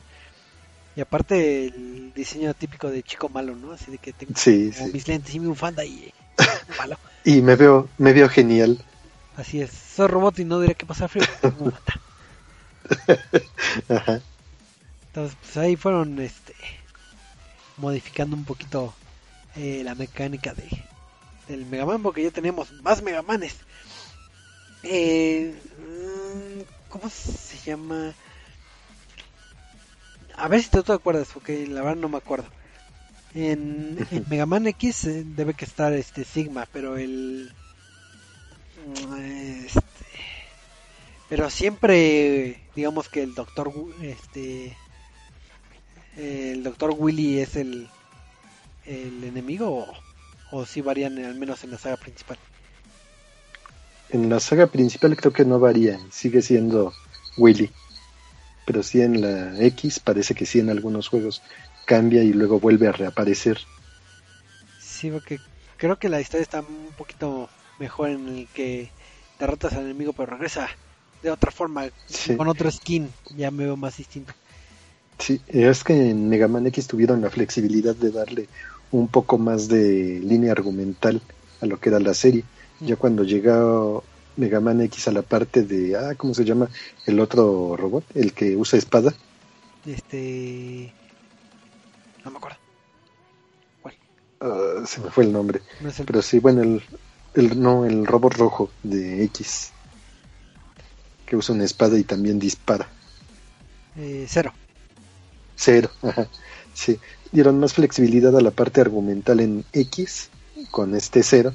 Y 0.97 1.01
aparte 1.01 1.67
el 1.67 2.13
diseño 2.15 2.53
típico 2.55 2.91
de 2.91 3.03
chico 3.03 3.29
malo, 3.29 3.57
¿no? 3.57 3.73
Así 3.73 3.91
de 3.91 3.99
que 3.99 4.13
tengo 4.13 4.33
Sí, 4.37 4.71
como 4.73 4.87
sí. 4.87 4.93
mis 4.93 5.09
lentes 5.09 5.35
y 5.35 5.41
mi 5.41 5.47
bufanda 5.47 5.85
y 5.85 6.13
malo. 6.79 6.97
Y 7.25 7.43
me 7.43 7.57
veo, 7.57 7.89
me 7.99 8.13
veo 8.13 8.29
genial. 8.29 8.79
Así 9.41 9.63
es. 9.63 9.71
Soy 9.71 10.07
robot 10.07 10.39
y 10.39 10.45
no 10.45 10.61
diré 10.61 10.75
que 10.75 10.85
pasa 10.85 11.09
frío. 11.09 11.25
bufanda. 11.43 11.83
Ajá. 13.89 14.21
Entonces, 15.07 15.39
pues 15.41 15.57
ahí 15.57 15.77
fueron 15.77 16.19
este 16.19 16.55
modificando 17.79 18.37
un 18.37 18.45
poquito 18.45 18.95
eh, 19.57 19.81
la 19.83 19.95
mecánica 19.95 20.53
de 20.53 20.69
del 21.49 21.65
Mega 21.65 21.87
Man 21.87 22.03
porque 22.03 22.23
ya 22.23 22.31
tenemos 22.31 22.71
más 22.83 23.03
Mega 23.03 23.23
Manes. 23.23 23.57
Eh, 24.83 25.55
mm, 25.79 26.61
¿Cómo 26.91 27.09
se 27.09 27.57
llama? 27.65 28.13
A 30.37 30.49
ver 30.49 30.63
si 30.63 30.69
tú 30.69 30.83
te 30.83 30.93
acuerdas, 30.93 31.29
porque 31.33 31.67
la 31.67 31.81
verdad 31.81 31.97
no 31.97 32.11
me 32.11 32.19
acuerdo. 32.19 32.47
En, 33.35 34.07
en 34.11 34.27
Mega 34.29 34.45
Man 34.45 34.67
X 34.67 35.07
eh, 35.07 35.25
debe 35.25 35.55
que 35.55 35.65
estar 35.65 35.95
este 35.95 36.25
Sigma, 36.25 36.69
pero 36.71 36.99
el 36.99 37.53
este, 39.19 40.07
pero 41.29 41.51
siempre 41.51 42.61
digamos 42.75 43.09
que 43.09 43.23
el 43.23 43.35
doctor 43.35 43.73
este 44.03 44.77
el 46.17 46.63
doctor 46.63 46.95
Willy 46.97 47.39
es 47.41 47.57
el 47.57 47.89
el 48.87 49.25
enemigo 49.25 49.71
o, 49.71 49.93
o 50.53 50.67
si 50.67 50.81
varían 50.81 51.19
al 51.25 51.35
menos 51.37 51.63
en 51.65 51.71
la 51.73 51.79
saga 51.79 51.97
principal 51.97 52.39
En 54.11 54.29
la 54.29 54.41
saga 54.41 54.67
principal 54.67 55.17
creo 55.17 55.33
que 55.33 55.45
no 55.45 55.59
varía, 55.61 55.99
sigue 56.11 56.43
siendo 56.43 56.93
Willy. 57.37 57.71
Pero 58.65 58.83
sí 58.83 59.01
en 59.01 59.21
la 59.21 59.61
X 59.65 60.01
parece 60.01 60.35
que 60.35 60.47
sí 60.47 60.59
en 60.61 60.71
algunos 60.71 61.09
juegos 61.09 61.43
cambia 61.87 62.23
y 62.23 62.33
luego 62.33 62.61
vuelve 62.61 62.89
a 62.89 62.93
reaparecer. 62.93 63.59
sí 64.79 65.11
porque 65.11 65.41
creo 65.77 65.99
que 65.99 66.09
la 66.09 66.21
historia 66.21 66.43
está 66.43 66.61
un 66.61 66.93
poquito 66.97 67.49
mejor 67.81 68.11
en 68.11 68.29
el 68.29 68.47
que 68.55 68.91
derrotas 69.41 69.73
al 69.73 69.85
enemigo 69.87 70.13
pero 70.13 70.31
regresa 70.33 70.69
de 71.23 71.31
otra 71.31 71.51
forma 71.51 71.87
Sí. 72.07 72.37
con 72.37 72.47
otro 72.49 72.71
skin 72.71 73.11
ya 73.37 73.51
me 73.51 73.65
veo 73.65 73.77
más 73.77 73.97
distinto 73.97 74.33
Sí, 75.19 75.41
es 75.49 75.85
que 75.85 76.11
en 76.11 76.29
Mega 76.31 76.49
Man 76.49 76.67
X 76.69 76.87
tuvieron 76.87 77.21
la 77.21 77.29
flexibilidad 77.29 77.95
de 77.95 78.11
darle 78.11 78.49
un 78.91 79.07
poco 79.09 79.37
más 79.37 79.69
de 79.69 80.19
línea 80.25 80.53
argumental 80.53 81.21
a 81.61 81.67
lo 81.67 81.79
que 81.79 81.91
era 81.91 82.01
la 82.01 82.15
serie. 82.15 82.43
Ya 82.81 82.97
cuando 82.97 83.23
llegó 83.23 84.03
Mega 84.39 84.61
Man 84.61 84.81
X 84.81 85.09
a 85.09 85.13
la 85.13 85.21
parte 85.21 85.63
de, 85.63 85.95
ah, 85.95 86.15
¿cómo 86.17 86.33
se 86.33 86.47
llama? 86.47 86.71
El 87.05 87.21
otro 87.21 87.77
robot, 87.77 88.05
el 88.15 88.33
que 88.33 88.57
usa 88.57 88.79
espada. 88.79 89.13
este 89.85 90.91
no 92.25 92.31
me 92.31 92.39
acuerdo 92.39 92.57
Ah, 94.41 94.83
se 94.87 95.01
me 95.03 95.11
fue 95.11 95.25
el 95.25 95.33
nombre. 95.35 95.61
no 95.83 95.91
es 95.91 96.01
el 96.01 96.07
Pero 96.07 96.23
sí, 96.23 96.39
bueno, 96.39 96.63
el, 96.63 96.83
el, 97.35 97.61
no, 97.61 97.85
el 97.87 98.07
robot 98.07 98.35
rojo 98.35 98.71
de 98.83 99.25
X. 99.25 99.73
Que 101.25 101.37
usa 101.37 101.55
una 101.55 101.65
espada 101.65 101.99
y 101.99 102.05
también 102.05 102.39
dispara. 102.39 102.93
eh, 103.95 104.27
cero 104.29 104.53
Cero, 105.57 105.91
ajá. 106.03 106.29
Sí, 106.73 106.99
dieron 107.33 107.59
más 107.61 107.75
flexibilidad 107.75 108.37
a 108.37 108.41
la 108.41 108.51
parte 108.51 108.81
argumental 108.81 109.41
en 109.41 109.65
X 109.73 110.31
con 110.71 110.95
este 110.95 111.23
cero. 111.23 111.55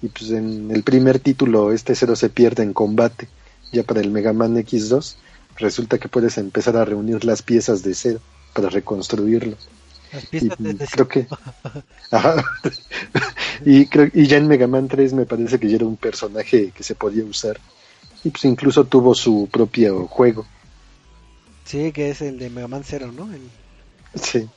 Y 0.00 0.08
pues 0.08 0.30
en 0.30 0.70
el 0.70 0.82
primer 0.82 1.20
título 1.20 1.72
este 1.72 1.94
cero 1.94 2.16
se 2.16 2.30
pierde 2.30 2.62
en 2.62 2.72
combate. 2.72 3.28
Ya 3.72 3.84
para 3.84 4.00
el 4.00 4.10
Mega 4.10 4.32
Man 4.32 4.56
X2 4.56 5.16
resulta 5.56 5.98
que 5.98 6.08
puedes 6.08 6.38
empezar 6.38 6.76
a 6.76 6.84
reunir 6.84 7.24
las 7.24 7.42
piezas 7.42 7.82
de 7.82 7.94
cero 7.94 8.20
para 8.52 8.68
reconstruirlo. 8.70 9.58
Las 10.12 10.24
Y 10.32 10.48
creo 10.90 11.08
que... 11.08 11.26
Ajá. 12.10 12.44
y, 13.64 13.86
creo, 13.86 14.08
y 14.12 14.26
ya 14.26 14.36
en 14.36 14.48
Mega 14.48 14.66
Man 14.66 14.88
3 14.88 15.12
me 15.14 15.24
parece 15.26 15.58
que 15.58 15.68
ya 15.68 15.76
era 15.76 15.86
un 15.86 15.96
personaje 15.96 16.70
que 16.70 16.82
se 16.82 16.94
podía 16.94 17.24
usar. 17.24 17.58
Y 18.24 18.30
pues 18.30 18.44
incluso 18.44 18.84
tuvo 18.84 19.14
su 19.14 19.48
propio 19.50 20.06
juego. 20.06 20.46
sí 21.64 21.90
que 21.92 22.10
es 22.10 22.20
el 22.22 22.38
de 22.38 22.50
Mega 22.50 22.68
Man 22.68 22.84
Zero 22.84 23.10
no 23.12 23.32
El- 23.32 23.50
Sí. 24.14 24.48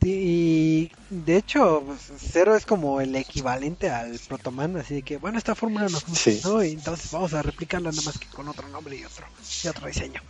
Y 0.00 0.90
de 1.10 1.36
hecho, 1.36 1.82
pues, 1.84 2.12
Zero 2.30 2.54
es 2.56 2.64
como 2.66 3.00
el 3.00 3.14
equivalente 3.16 3.90
al 3.90 4.18
Protoman, 4.28 4.76
así 4.76 4.94
de 4.96 5.02
que, 5.02 5.16
bueno, 5.16 5.38
esta 5.38 5.54
fórmula 5.56 5.88
nos 5.88 6.04
funcionó 6.04 6.62
y 6.62 6.70
entonces 6.72 7.10
vamos 7.10 7.34
a 7.34 7.42
replicarla 7.42 7.90
nada 7.90 8.02
más 8.02 8.16
que 8.18 8.26
con 8.28 8.46
otro 8.48 8.68
nombre 8.68 8.96
y 8.96 9.04
otro, 9.04 9.26
y 9.64 9.68
otro 9.68 9.86
diseño. 9.88 10.20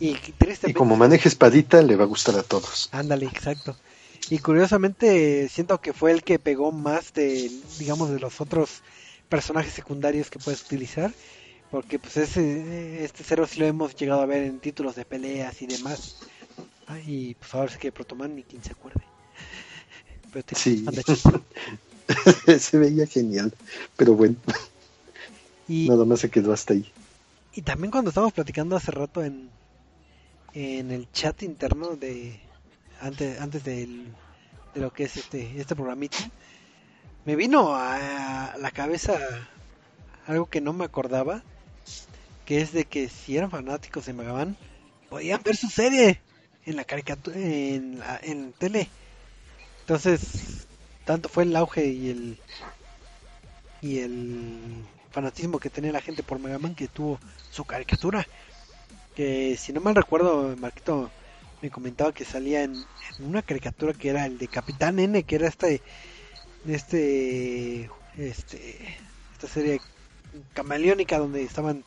Y 0.00 0.72
como 0.74 0.96
maneja 0.96 1.28
espadita, 1.28 1.82
le 1.82 1.96
va 1.96 2.04
a 2.04 2.06
gustar 2.06 2.36
a 2.36 2.42
todos. 2.42 2.88
ándale, 2.92 3.26
exacto. 3.26 3.76
Y 4.30 4.38
curiosamente, 4.38 5.48
siento 5.48 5.80
que 5.80 5.92
fue 5.92 6.12
el 6.12 6.22
que 6.22 6.38
pegó 6.38 6.70
más 6.70 7.12
de, 7.14 7.50
digamos, 7.78 8.10
de 8.10 8.20
los 8.20 8.40
otros 8.40 8.82
personajes 9.28 9.72
secundarios 9.72 10.30
que 10.30 10.38
puedes 10.38 10.62
utilizar, 10.62 11.12
porque 11.70 11.98
pues 11.98 12.16
ese, 12.16 13.04
este 13.04 13.24
Zero 13.24 13.46
sí 13.46 13.58
lo 13.60 13.66
hemos 13.66 13.94
llegado 13.96 14.20
a 14.20 14.26
ver 14.26 14.42
en 14.44 14.58
títulos 14.60 14.94
de 14.96 15.04
peleas 15.04 15.60
y 15.62 15.66
demás. 15.66 16.16
Y 17.06 17.34
pues 17.34 17.54
ahora 17.54 17.70
sí 17.72 17.78
que 17.78 17.92
Protoman 17.92 18.34
ni 18.36 18.42
quien 18.42 18.62
se 18.62 18.72
acuerde. 18.72 19.00
Pero 20.32 20.44
tiene 20.44 20.62
Sí. 20.62 20.84
chida. 22.46 22.58
se 22.58 22.78
veía 22.78 23.06
genial. 23.06 23.52
Pero 23.96 24.14
bueno, 24.14 24.36
Y, 25.68 25.88
nada 25.88 26.04
más 26.04 26.20
se 26.20 26.30
quedó 26.30 26.52
hasta 26.52 26.72
ahí. 26.74 26.90
y 27.54 27.62
también 27.62 27.90
cuando 27.90 28.10
estábamos 28.10 28.32
platicando 28.34 28.76
hace 28.76 28.90
rato 28.90 29.22
en, 29.22 29.50
en 30.58 30.90
el 30.90 31.10
chat 31.12 31.42
interno 31.42 31.96
de 31.96 32.40
antes 33.00 33.40
antes 33.40 33.62
del, 33.64 34.06
de 34.74 34.80
lo 34.80 34.92
que 34.92 35.04
es 35.04 35.16
este 35.16 35.60
este 35.60 35.76
programita, 35.76 36.18
me 37.24 37.36
vino 37.36 37.74
a 37.76 38.56
la 38.58 38.70
cabeza 38.70 39.18
algo 40.26 40.46
que 40.46 40.60
no 40.60 40.72
me 40.72 40.84
acordaba, 40.84 41.42
que 42.44 42.60
es 42.60 42.72
de 42.72 42.84
que 42.84 43.08
si 43.08 43.36
eran 43.36 43.50
fanáticos 43.50 44.06
de 44.06 44.12
Mega 44.14 44.32
Man, 44.32 44.56
podían 45.10 45.42
ver 45.42 45.56
su 45.56 45.68
serie 45.68 46.20
en 46.66 46.76
la 46.76 46.84
caricatura 46.84 47.36
en, 47.38 47.98
la- 48.00 48.20
en 48.22 48.52
tele. 48.52 48.88
Entonces, 49.80 50.66
tanto 51.04 51.28
fue 51.28 51.44
el 51.44 51.56
auge 51.56 51.86
y 51.86 52.10
el 52.10 52.38
y 53.80 54.00
el 54.00 54.58
fanatismo 55.12 55.58
que 55.58 55.70
tenía 55.70 55.92
la 55.92 56.00
gente 56.00 56.22
por 56.22 56.38
Mega 56.38 56.58
Man 56.58 56.74
que 56.74 56.88
tuvo 56.88 57.18
su 57.50 57.64
caricatura. 57.64 58.26
Que 59.18 59.56
si 59.56 59.72
no 59.72 59.80
mal 59.80 59.96
recuerdo, 59.96 60.54
Marquito 60.58 61.10
me 61.60 61.70
comentaba 61.70 62.12
que 62.12 62.24
salía 62.24 62.62
en, 62.62 62.84
en 63.18 63.24
una 63.26 63.42
caricatura 63.42 63.92
que 63.92 64.10
era 64.10 64.24
el 64.26 64.38
de 64.38 64.46
Capitán 64.46 65.00
N, 65.00 65.24
que 65.24 65.34
era 65.34 65.48
este 65.48 65.82
este 66.68 67.90
este 68.16 68.58
esta 69.32 69.48
serie 69.48 69.80
camaleónica 70.54 71.18
donde 71.18 71.42
estaban 71.42 71.82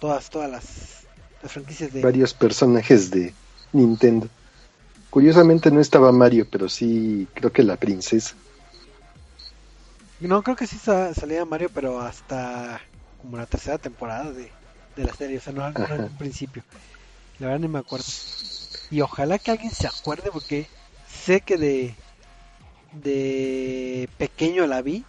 todas 0.00 0.28
todas 0.30 0.50
las, 0.50 0.66
las 1.44 1.52
franquicias 1.52 1.94
de 1.94 2.02
Varios 2.02 2.34
personajes 2.34 3.12
de 3.12 3.32
Nintendo. 3.72 4.28
Curiosamente 5.10 5.70
no 5.70 5.80
estaba 5.80 6.10
Mario, 6.10 6.44
pero 6.50 6.68
sí 6.68 7.28
creo 7.34 7.52
que 7.52 7.62
la 7.62 7.76
princesa. 7.76 8.34
No, 10.18 10.42
creo 10.42 10.56
que 10.56 10.66
sí 10.66 10.76
sa- 10.76 11.14
salía 11.14 11.44
Mario, 11.44 11.70
pero 11.72 12.00
hasta 12.00 12.80
como 13.22 13.36
la 13.36 13.46
tercera 13.46 13.78
temporada 13.78 14.32
de, 14.32 14.50
de 14.96 15.04
la 15.04 15.12
serie, 15.12 15.38
o 15.38 15.40
sea, 15.40 15.52
no, 15.52 15.70
no 15.70 15.84
Ajá. 15.84 15.94
al 15.94 16.10
principio. 16.18 16.62
La 17.38 17.48
verdad 17.48 17.60
no 17.60 17.68
me 17.68 17.78
acuerdo. 17.78 18.06
Y 18.90 19.00
ojalá 19.00 19.38
que 19.38 19.50
alguien 19.50 19.70
se 19.70 19.86
acuerde 19.86 20.30
porque 20.32 20.68
sé 21.08 21.40
que 21.40 21.56
de 21.56 21.94
de 23.02 24.08
pequeño 24.18 24.66
la 24.66 24.82
vi. 24.82 25.04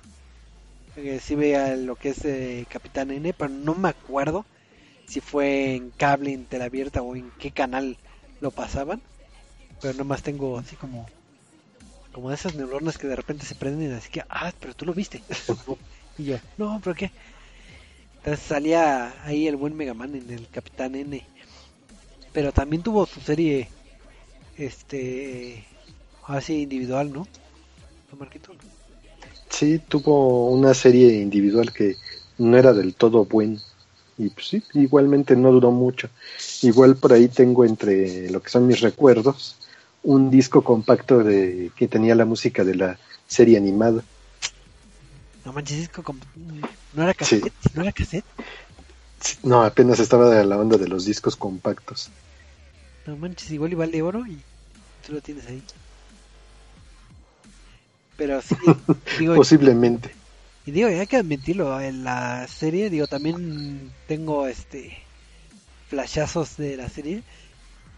Eh, 0.95 1.19
sí 1.21 1.35
veía 1.35 1.75
lo 1.75 1.95
que 1.95 2.09
es 2.09 2.23
eh, 2.25 2.65
Capitán 2.69 3.11
N, 3.11 3.33
pero 3.33 3.49
no 3.49 3.75
me 3.75 3.89
acuerdo 3.89 4.45
si 5.07 5.19
fue 5.19 5.75
en 5.75 5.91
cable, 5.91 6.33
en 6.33 6.61
abierta 6.61 7.01
o 7.01 7.15
en 7.15 7.31
qué 7.31 7.51
canal 7.51 7.97
lo 8.39 8.51
pasaban. 8.51 9.01
Pero 9.81 9.93
nomás 9.93 10.23
tengo 10.23 10.57
así 10.57 10.75
como 10.75 11.05
como 12.15 12.29
de 12.29 12.35
esas 12.35 12.55
neuronas 12.55 12.97
que 12.97 13.07
de 13.07 13.15
repente 13.17 13.45
se 13.45 13.55
prenden 13.55 13.91
y 13.91 13.93
así 13.93 14.09
que, 14.09 14.23
ah, 14.29 14.53
pero 14.61 14.73
tú 14.73 14.85
lo 14.85 14.93
viste. 14.93 15.21
y 16.17 16.23
yo, 16.23 16.37
no, 16.57 16.79
pero 16.81 16.95
qué. 16.95 17.11
Entonces 18.25 18.43
salía 18.47 19.13
ahí 19.23 19.45
el 19.45 19.55
buen 19.55 19.77
Mega 19.77 19.93
Man 19.93 20.15
en 20.15 20.27
el 20.31 20.47
Capitán 20.49 20.95
N. 20.95 21.23
Pero 22.33 22.51
también 22.51 22.81
tuvo 22.81 23.05
su 23.05 23.21
serie, 23.21 23.69
este, 24.57 25.63
así 26.25 26.63
individual, 26.63 27.13
¿no? 27.13 27.27
Marquito? 28.17 28.51
Sí, 29.49 29.77
tuvo 29.77 30.49
una 30.49 30.73
serie 30.73 31.21
individual 31.21 31.71
que 31.71 31.97
no 32.39 32.57
era 32.57 32.73
del 32.73 32.95
todo 32.95 33.25
buena. 33.25 33.61
Y 34.17 34.29
pues 34.29 34.47
sí, 34.47 34.63
igualmente 34.73 35.35
no 35.35 35.51
duró 35.51 35.69
mucho. 35.69 36.09
Igual 36.63 36.95
por 36.95 37.13
ahí 37.13 37.27
tengo 37.27 37.63
entre 37.63 38.31
lo 38.31 38.41
que 38.41 38.49
son 38.49 38.65
mis 38.65 38.81
recuerdos 38.81 39.55
un 40.01 40.31
disco 40.31 40.63
compacto 40.63 41.23
de 41.23 41.71
que 41.75 41.87
tenía 41.87 42.15
la 42.15 42.25
música 42.25 42.63
de 42.63 42.73
la 42.73 42.97
serie 43.27 43.57
animada. 43.57 44.03
No 45.45 45.53
manches, 45.53 45.77
disco 45.77 46.01
¿No 46.95 47.03
era 47.03 47.13
cassette? 47.13 47.53
¿No 47.73 47.81
era 47.81 47.91
cassette? 47.91 48.25
No, 49.43 49.63
apenas 49.63 49.99
estaba 49.99 50.29
de 50.29 50.45
la 50.45 50.57
onda 50.57 50.77
de 50.77 50.87
los 50.87 51.05
discos 51.05 51.35
compactos. 51.35 52.09
No 53.05 53.17
manches, 53.17 53.51
igual 53.51 53.73
y 53.73 53.75
vale 53.75 54.01
oro 54.01 54.25
y 54.25 54.39
tú 55.05 55.13
lo 55.13 55.21
tienes 55.21 55.45
ahí. 55.47 55.61
Pero 58.17 58.41
sí, 58.41 58.55
digo, 59.19 59.35
posiblemente. 59.35 60.15
Y 60.65 60.71
digo, 60.71 60.87
hay 60.87 61.05
que 61.05 61.17
admitirlo, 61.17 61.79
en 61.79 62.03
la 62.03 62.47
serie, 62.47 62.89
digo, 62.89 63.07
también 63.07 63.91
tengo 64.07 64.47
este 64.47 64.97
flashazos 65.89 66.57
de 66.57 66.77
la 66.77 66.89
serie. 66.89 67.23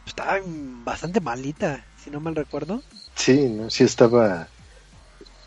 Estaba 0.05 0.39
bastante 0.83 1.21
malita 1.21 1.85
si 2.03 2.09
no 2.09 2.19
mal 2.19 2.35
recuerdo. 2.35 2.81
Sí, 3.15 3.49
¿no? 3.49 3.69
sí 3.69 3.83
estaba 3.83 4.47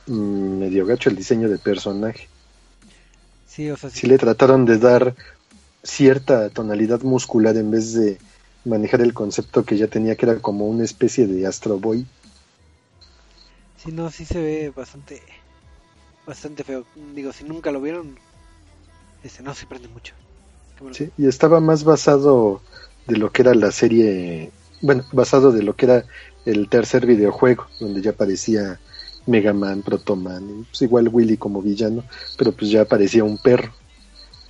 mm, 0.07 0.59
medio 0.59 0.87
gacho 0.87 1.11
el 1.11 1.17
diseño 1.17 1.49
de 1.49 1.59
personaje. 1.59 2.29
Sí, 3.61 3.71
o 3.71 3.77
sea, 3.77 3.91
sí. 3.91 4.07
le 4.07 4.17
trataron 4.17 4.65
de 4.65 4.79
dar 4.79 5.15
cierta 5.83 6.49
tonalidad 6.49 7.03
muscular 7.03 7.59
en 7.59 7.71
vez 7.71 7.93
de 7.93 8.17
manejar 8.65 9.03
el 9.03 9.13
concepto 9.13 9.67
que 9.67 9.77
ya 9.77 9.87
tenía 9.87 10.17
que 10.17 10.25
era 10.25 10.39
como 10.39 10.67
una 10.67 10.83
especie 10.83 11.27
de 11.27 11.47
Astro 11.47 11.79
Boy. 11.79 12.07
Sí, 13.77 13.93
no, 13.93 14.11
sí 14.11 14.25
se 14.25 14.41
ve 14.41 14.73
bastante 14.75 15.21
bastante 16.27 16.65
feo. 16.65 16.87
Digo, 17.15 17.35
si 17.35 17.45
nunca 17.45 17.71
lo 17.71 17.83
vieron, 17.83 18.17
ese 19.23 19.43
no 19.43 19.55
se 19.55 19.67
prende 19.67 19.89
mucho. 19.89 20.15
Sí, 20.93 21.11
y 21.19 21.29
estaba 21.29 21.61
más 21.61 21.85
basado 21.85 22.63
de 23.07 23.19
lo 23.19 23.31
que 23.31 23.43
era 23.43 23.53
la 23.53 23.73
serie, 23.73 24.53
bueno, 24.81 25.05
basado 25.13 25.53
de 25.53 25.63
lo 25.63 25.77
que 25.77 25.85
era 25.85 26.05
el 26.47 26.71
tercer 26.71 27.05
videojuego, 27.05 27.67
donde 27.79 28.01
ya 28.01 28.13
aparecía 28.13 28.81
Mega 29.27 29.53
Man, 29.53 29.83
Proto 29.83 30.17
Man, 30.17 30.67
pues 30.71 30.83
igual 30.83 31.09
Willy 31.09 31.37
como 31.37 31.63
villano, 31.63 32.05
pero 32.37 32.53
pues 32.53 32.71
ya 32.71 32.83
aparecía 32.83 33.25
un 33.25 33.39
perro, 33.39 33.73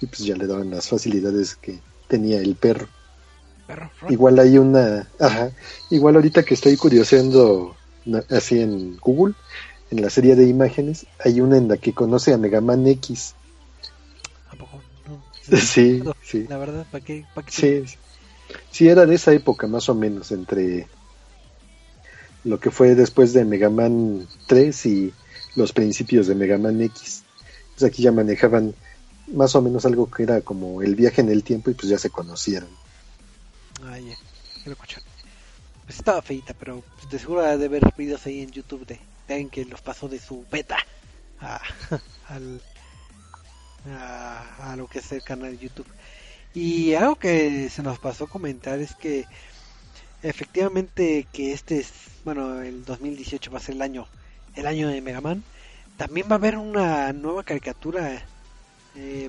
y 0.00 0.06
pues 0.06 0.20
ya 0.20 0.36
le 0.36 0.46
daban 0.46 0.70
las 0.70 0.88
facilidades 0.88 1.56
que 1.56 1.78
tenía 2.08 2.40
el 2.40 2.56
perro. 2.56 2.88
igual 4.08 4.38
hay 4.38 4.58
una, 4.58 5.08
ajá, 5.18 5.50
igual 5.90 6.16
ahorita 6.16 6.42
que 6.42 6.54
estoy 6.54 6.76
curioseando 6.76 7.76
así 8.30 8.60
en 8.60 8.96
Google, 8.96 9.34
en 9.90 10.02
la 10.02 10.10
serie 10.10 10.36
de 10.36 10.46
imágenes, 10.46 11.06
hay 11.24 11.40
una 11.40 11.56
en 11.56 11.68
la 11.68 11.76
que 11.76 11.92
conoce 11.92 12.32
a 12.32 12.38
Mega 12.38 12.60
Man 12.60 12.86
X. 12.86 13.34
¿A 14.50 14.56
poco? 14.56 14.80
Sí, 15.42 16.02
sí. 16.22 16.46
La 16.48 16.58
verdad, 16.58 16.86
¿para 16.92 17.04
qué? 17.04 17.24
sí, 17.48 17.84
sí, 18.70 18.88
era 18.88 19.04
de 19.04 19.16
esa 19.16 19.32
época 19.32 19.66
más 19.66 19.88
o 19.88 19.94
menos, 19.94 20.30
entre 20.30 20.86
lo 22.44 22.58
que 22.58 22.70
fue 22.70 22.94
después 22.94 23.32
de 23.32 23.44
Mega 23.44 23.70
Man 23.70 24.26
3 24.46 24.86
y 24.86 25.12
los 25.56 25.72
principios 25.72 26.26
de 26.26 26.34
Mega 26.34 26.58
Man 26.58 26.80
X. 26.80 27.22
Pues 27.74 27.90
aquí 27.90 28.02
ya 28.02 28.12
manejaban 28.12 28.74
más 29.32 29.54
o 29.54 29.62
menos 29.62 29.84
algo 29.84 30.10
que 30.10 30.22
era 30.22 30.40
como 30.40 30.82
el 30.82 30.94
viaje 30.94 31.20
en 31.20 31.28
el 31.28 31.42
tiempo 31.42 31.70
y 31.70 31.74
pues 31.74 31.88
ya 31.88 31.98
se 31.98 32.10
conocieron. 32.10 32.68
Ah, 33.84 33.98
ya, 33.98 34.14
lo 34.66 34.76
Pues 34.76 35.00
estaba 35.88 36.22
feita, 36.22 36.54
pero 36.54 36.82
pues, 36.96 37.10
de 37.10 37.18
seguro 37.18 37.56
de 37.56 37.68
ver 37.68 37.82
videos 37.96 38.26
ahí 38.26 38.40
en 38.40 38.50
YouTube 38.50 38.86
de, 38.86 39.00
alguien 39.28 39.50
que 39.50 39.64
los 39.64 39.80
pasó 39.80 40.08
de 40.08 40.18
su 40.18 40.44
beta 40.50 40.78
a, 41.40 41.60
al, 42.28 42.60
a 43.86 44.74
lo 44.76 44.86
que 44.86 44.98
es 44.98 45.12
el 45.12 45.22
canal 45.22 45.52
de 45.52 45.58
YouTube. 45.58 45.86
Y 46.52 46.94
algo 46.94 47.14
que 47.14 47.68
se 47.70 47.82
nos 47.82 47.98
pasó 47.98 48.26
comentar 48.26 48.80
es 48.80 48.94
que 48.94 49.24
efectivamente 50.22 51.26
que 51.32 51.52
este 51.52 51.78
es, 51.78 51.92
bueno, 52.24 52.60
el 52.62 52.84
2018 52.84 53.50
va 53.50 53.58
a 53.58 53.62
ser 53.62 53.74
el 53.76 53.82
año, 53.82 54.06
el 54.54 54.66
año 54.66 54.88
de 54.88 55.00
Mega 55.00 55.20
Man. 55.20 55.42
También 55.96 56.26
va 56.28 56.32
a 56.32 56.38
haber 56.38 56.56
una 56.56 57.12
nueva 57.12 57.44
caricatura 57.44 58.22
eh, 58.96 59.28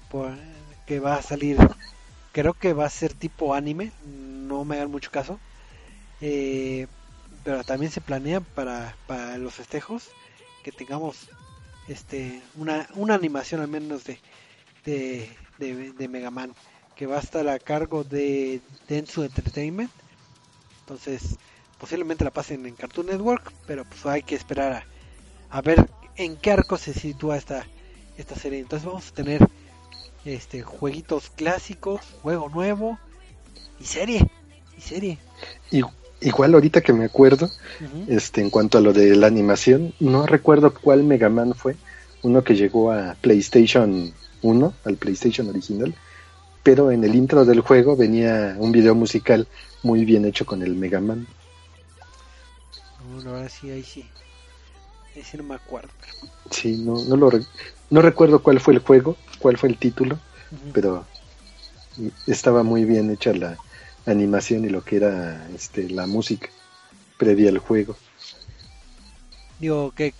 que 0.85 0.99
va 0.99 1.15
a 1.15 1.21
salir, 1.21 1.57
creo 2.31 2.53
que 2.53 2.73
va 2.73 2.85
a 2.85 2.89
ser 2.89 3.13
tipo 3.13 3.53
anime, 3.53 3.91
no 4.47 4.63
me 4.65 4.75
hagan 4.75 4.91
mucho 4.91 5.11
caso. 5.11 5.39
Eh, 6.21 6.87
pero 7.43 7.63
también 7.63 7.91
se 7.91 8.01
planea 8.01 8.39
para, 8.41 8.95
para 9.07 9.37
los 9.37 9.55
festejos 9.55 10.09
que 10.63 10.71
tengamos 10.71 11.29
este 11.87 12.41
una, 12.55 12.87
una 12.93 13.15
animación 13.15 13.61
al 13.61 13.67
menos 13.67 14.03
de, 14.03 14.19
de, 14.85 15.29
de, 15.57 15.91
de 15.93 16.07
Mega 16.07 16.29
Man 16.29 16.53
que 16.95 17.07
va 17.07 17.17
a 17.17 17.21
estar 17.21 17.47
a 17.47 17.57
cargo 17.57 18.03
de 18.03 18.61
Densu 18.87 19.23
Entertainment 19.23 19.91
entonces, 20.91 21.37
posiblemente 21.79 22.25
la 22.25 22.31
pasen 22.31 22.65
en 22.65 22.75
Cartoon 22.75 23.07
Network, 23.07 23.53
pero 23.65 23.85
pues 23.85 24.05
hay 24.05 24.23
que 24.23 24.35
esperar 24.35 24.83
a, 25.49 25.61
ver 25.61 25.89
en 26.17 26.35
qué 26.35 26.51
arco 26.51 26.77
se 26.77 26.93
sitúa 26.93 27.37
esta, 27.37 27.65
esta 28.17 28.35
serie. 28.35 28.59
Entonces 28.59 28.85
vamos 28.85 29.07
a 29.07 29.13
tener 29.13 29.47
este 30.25 30.63
jueguitos 30.63 31.29
clásicos, 31.29 32.01
juego 32.21 32.49
nuevo 32.49 32.99
y 33.79 33.85
serie. 33.85 34.29
Y 34.77 34.81
serie. 34.81 35.17
igual 36.19 36.53
ahorita 36.55 36.81
que 36.81 36.91
me 36.91 37.05
acuerdo, 37.05 37.49
este 38.09 38.41
en 38.41 38.49
cuanto 38.49 38.77
a 38.77 38.81
lo 38.81 38.91
de 38.91 39.15
la 39.15 39.27
animación, 39.27 39.93
no 40.01 40.25
recuerdo 40.25 40.73
cuál 40.73 41.03
Mega 41.03 41.29
Man 41.29 41.53
fue, 41.55 41.77
uno 42.21 42.43
que 42.43 42.55
llegó 42.55 42.91
a 42.91 43.15
PlayStation 43.21 44.13
1, 44.41 44.73
al 44.83 44.97
PlayStation 44.97 45.47
original, 45.47 45.95
pero 46.63 46.91
en 46.91 47.03
el 47.03 47.15
intro 47.15 47.45
del 47.45 47.61
juego 47.61 47.95
venía 47.95 48.55
un 48.57 48.71
video 48.71 48.95
musical 48.95 49.47
muy 49.83 50.05
bien 50.05 50.25
hecho 50.25 50.45
con 50.45 50.61
el 50.61 50.75
Mega 50.75 50.99
Man. 50.99 51.27
ahora 53.25 53.49
sí, 53.49 53.69
ahí 53.69 53.83
sí. 53.83 54.05
Sí 55.13 55.37
no 55.37 55.43
me 55.43 55.55
acuerdo. 55.55 55.89
Sí, 56.49 56.77
no, 56.77 57.03
no, 57.05 57.15
lo 57.15 57.31
no 57.89 58.01
recuerdo 58.01 58.41
cuál 58.41 58.59
fue 58.59 58.73
el 58.73 58.79
juego, 58.79 59.17
cuál 59.39 59.57
fue 59.57 59.69
el 59.69 59.77
título, 59.77 60.19
pero 60.73 61.05
estaba 62.27 62.63
muy 62.63 62.85
bien 62.85 63.11
hecha 63.11 63.33
la 63.33 63.57
animación 64.05 64.65
y 64.65 64.69
lo 64.69 64.83
que 64.83 64.97
era 64.97 65.47
este 65.53 65.89
la 65.89 66.07
música 66.07 66.49
previa 67.17 67.49
al 67.49 67.57
juego. 67.57 67.97
Digo, 69.59 69.91
que, 69.91 70.13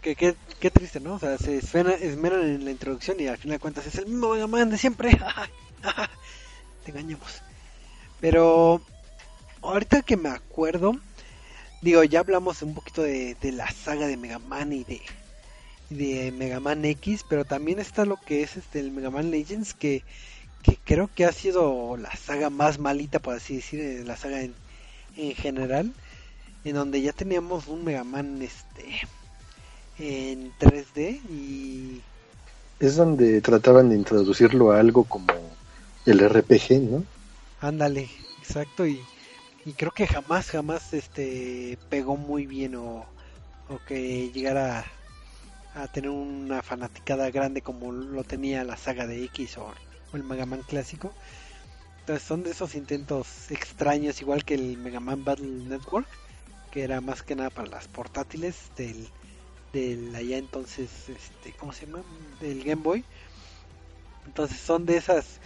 que, 0.00 0.16
qué 0.16 0.70
triste, 0.70 0.98
¿no? 1.00 1.14
O 1.14 1.18
sea, 1.18 1.36
se 1.38 1.58
esmeran, 1.58 2.42
en 2.42 2.64
la 2.64 2.70
introducción 2.70 3.20
y 3.20 3.26
al 3.26 3.36
final 3.36 3.56
de 3.56 3.60
cuentas 3.60 3.86
es 3.86 3.96
el 3.96 4.06
mismo 4.06 4.32
Mega 4.32 4.46
Man 4.46 4.70
de 4.70 4.78
siempre. 4.78 5.10
Te 6.84 6.90
engañamos. 6.90 7.42
Pero 8.20 8.80
ahorita 9.62 10.02
que 10.02 10.16
me 10.16 10.28
acuerdo, 10.28 10.96
digo, 11.80 12.04
ya 12.04 12.20
hablamos 12.20 12.62
un 12.62 12.74
poquito 12.74 13.02
de, 13.02 13.36
la 13.42 13.70
saga 13.70 14.06
de 14.06 14.16
Mega 14.16 14.38
Man 14.38 14.72
y 14.72 14.84
de, 14.84 15.00
de 15.90 16.32
Mega 16.32 16.60
Man 16.60 16.84
X, 16.84 17.24
pero 17.28 17.44
también 17.44 17.78
está 17.78 18.04
lo 18.04 18.16
que 18.16 18.42
es 18.42 18.56
este 18.56 18.80
el 18.80 18.90
Mega 18.90 19.10
Man 19.10 19.30
Legends, 19.30 19.74
que, 19.74 20.02
creo 20.84 21.10
que 21.12 21.24
ha 21.24 21.32
sido 21.32 21.96
la 21.96 22.14
saga 22.16 22.50
más 22.50 22.78
malita, 22.78 23.18
por 23.18 23.34
así 23.34 23.56
decir, 23.56 23.82
de 23.82 24.04
la 24.04 24.16
saga 24.16 24.42
en, 24.42 24.54
en 25.16 25.34
general, 25.34 25.92
en 26.64 26.74
donde 26.74 27.02
ya 27.02 27.12
teníamos 27.12 27.66
un 27.66 27.84
Mega 27.84 28.04
Man 28.04 28.40
este 28.40 29.08
en 29.98 30.52
3D 30.58 31.20
y 31.30 32.00
es 32.80 32.96
donde 32.96 33.40
trataban 33.40 33.90
de 33.90 33.96
introducirlo 33.96 34.72
a 34.72 34.80
algo 34.80 35.04
como 35.04 35.32
el 36.06 36.20
RPG, 36.28 36.80
¿no? 36.90 37.04
Ándale, 37.60 38.08
exacto 38.40 38.86
y 38.86 39.00
y 39.64 39.72
creo 39.74 39.92
que 39.92 40.06
jamás 40.06 40.50
jamás 40.50 40.92
este 40.92 41.78
pegó 41.88 42.16
muy 42.16 42.46
bien 42.46 42.74
o, 42.74 43.06
o 43.68 43.78
que 43.86 44.30
llegara 44.32 44.84
a, 45.74 45.86
tener 45.88 46.10
una 46.10 46.62
fanaticada 46.62 47.30
grande 47.30 47.62
como 47.62 47.92
lo 47.92 48.24
tenía 48.24 48.64
la 48.64 48.76
saga 48.76 49.06
de 49.06 49.24
X 49.24 49.58
o, 49.58 49.72
el 50.12 50.24
Mega 50.24 50.46
Man 50.46 50.62
clásico 50.68 51.12
entonces 52.00 52.26
son 52.26 52.42
de 52.42 52.50
esos 52.50 52.74
intentos 52.74 53.50
extraños 53.50 54.20
igual 54.20 54.44
que 54.44 54.54
el 54.54 54.76
Mega 54.76 55.00
Man 55.00 55.24
Battle 55.24 55.46
Network 55.46 56.08
que 56.70 56.82
era 56.82 57.00
más 57.00 57.22
que 57.22 57.36
nada 57.36 57.50
para 57.50 57.68
las 57.68 57.86
portátiles 57.86 58.56
del 58.76 59.08
del 59.72 60.14
allá 60.14 60.36
entonces, 60.36 60.90
este, 61.08 61.52
¿cómo 61.58 61.72
se 61.72 61.86
llama? 61.86 62.02
Del 62.40 62.62
Game 62.62 62.82
Boy. 62.82 63.04
Entonces 64.26 64.58
son 64.58 64.84
de 64.86 64.98
esas 64.98 65.40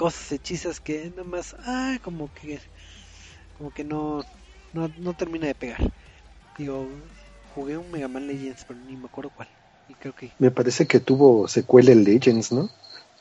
cosas 0.00 0.32
hechizas 0.32 0.80
que 0.80 1.12
nomás, 1.14 1.54
ah, 1.58 1.98
como 2.02 2.32
que, 2.32 2.58
como 3.58 3.70
que 3.70 3.84
no, 3.84 4.24
no, 4.72 4.90
no 4.98 5.12
termina 5.12 5.46
de 5.46 5.54
pegar. 5.54 5.92
Digo, 6.56 6.88
jugué 7.54 7.76
un 7.76 7.92
Mega 7.92 8.08
Man 8.08 8.26
Legends, 8.26 8.64
pero 8.66 8.80
ni 8.80 8.96
me 8.96 9.08
acuerdo 9.08 9.30
cuál. 9.36 9.48
Y 9.90 9.94
creo 9.94 10.14
que 10.14 10.32
Me 10.38 10.50
parece 10.50 10.86
que 10.86 11.00
tuvo 11.00 11.46
secuela 11.48 11.92
el 11.92 12.04
Legends, 12.04 12.50
¿no? 12.50 12.70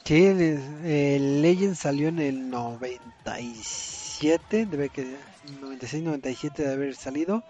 Sí, 0.06 0.26
el, 0.26 0.41
el 0.85 1.41
Legends 1.41 1.80
salió 1.80 2.07
en 2.07 2.19
el 2.19 2.49
97, 2.49 4.65
debe 4.65 4.88
que 4.88 5.18
96-97 5.61 6.64
de 6.64 6.72
haber 6.72 6.95
salido 6.95 7.43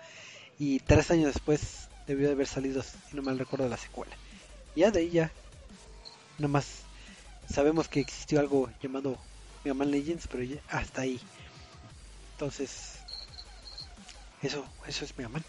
y 0.58 0.80
tres 0.80 1.12
años 1.12 1.36
después 1.36 1.88
debió 2.08 2.30
de 2.30 2.34
haber 2.34 2.48
salido, 2.48 2.82
si 2.82 3.16
no 3.16 3.22
mal 3.22 3.38
recuerdo, 3.38 3.70
la 3.70 3.78
secuela. 3.78 4.16
Ya 4.76 4.90
de 4.90 5.02
ahí 5.02 5.12
ya, 5.12 5.32
nomás 6.40 6.79
sabemos 7.52 7.88
que 7.88 8.00
existió 8.00 8.40
algo 8.40 8.70
llamado 8.82 9.18
Mega 9.64 9.74
Man 9.74 9.92
Legends, 9.92 10.28
pero 10.28 10.44
ya 10.44 10.58
hasta 10.70 11.02
ahí. 11.02 11.20
Entonces, 12.34 12.94
eso, 14.42 14.66
eso 14.88 15.06
es 15.06 15.18
Mega 15.18 15.30
Man. 15.30 15.44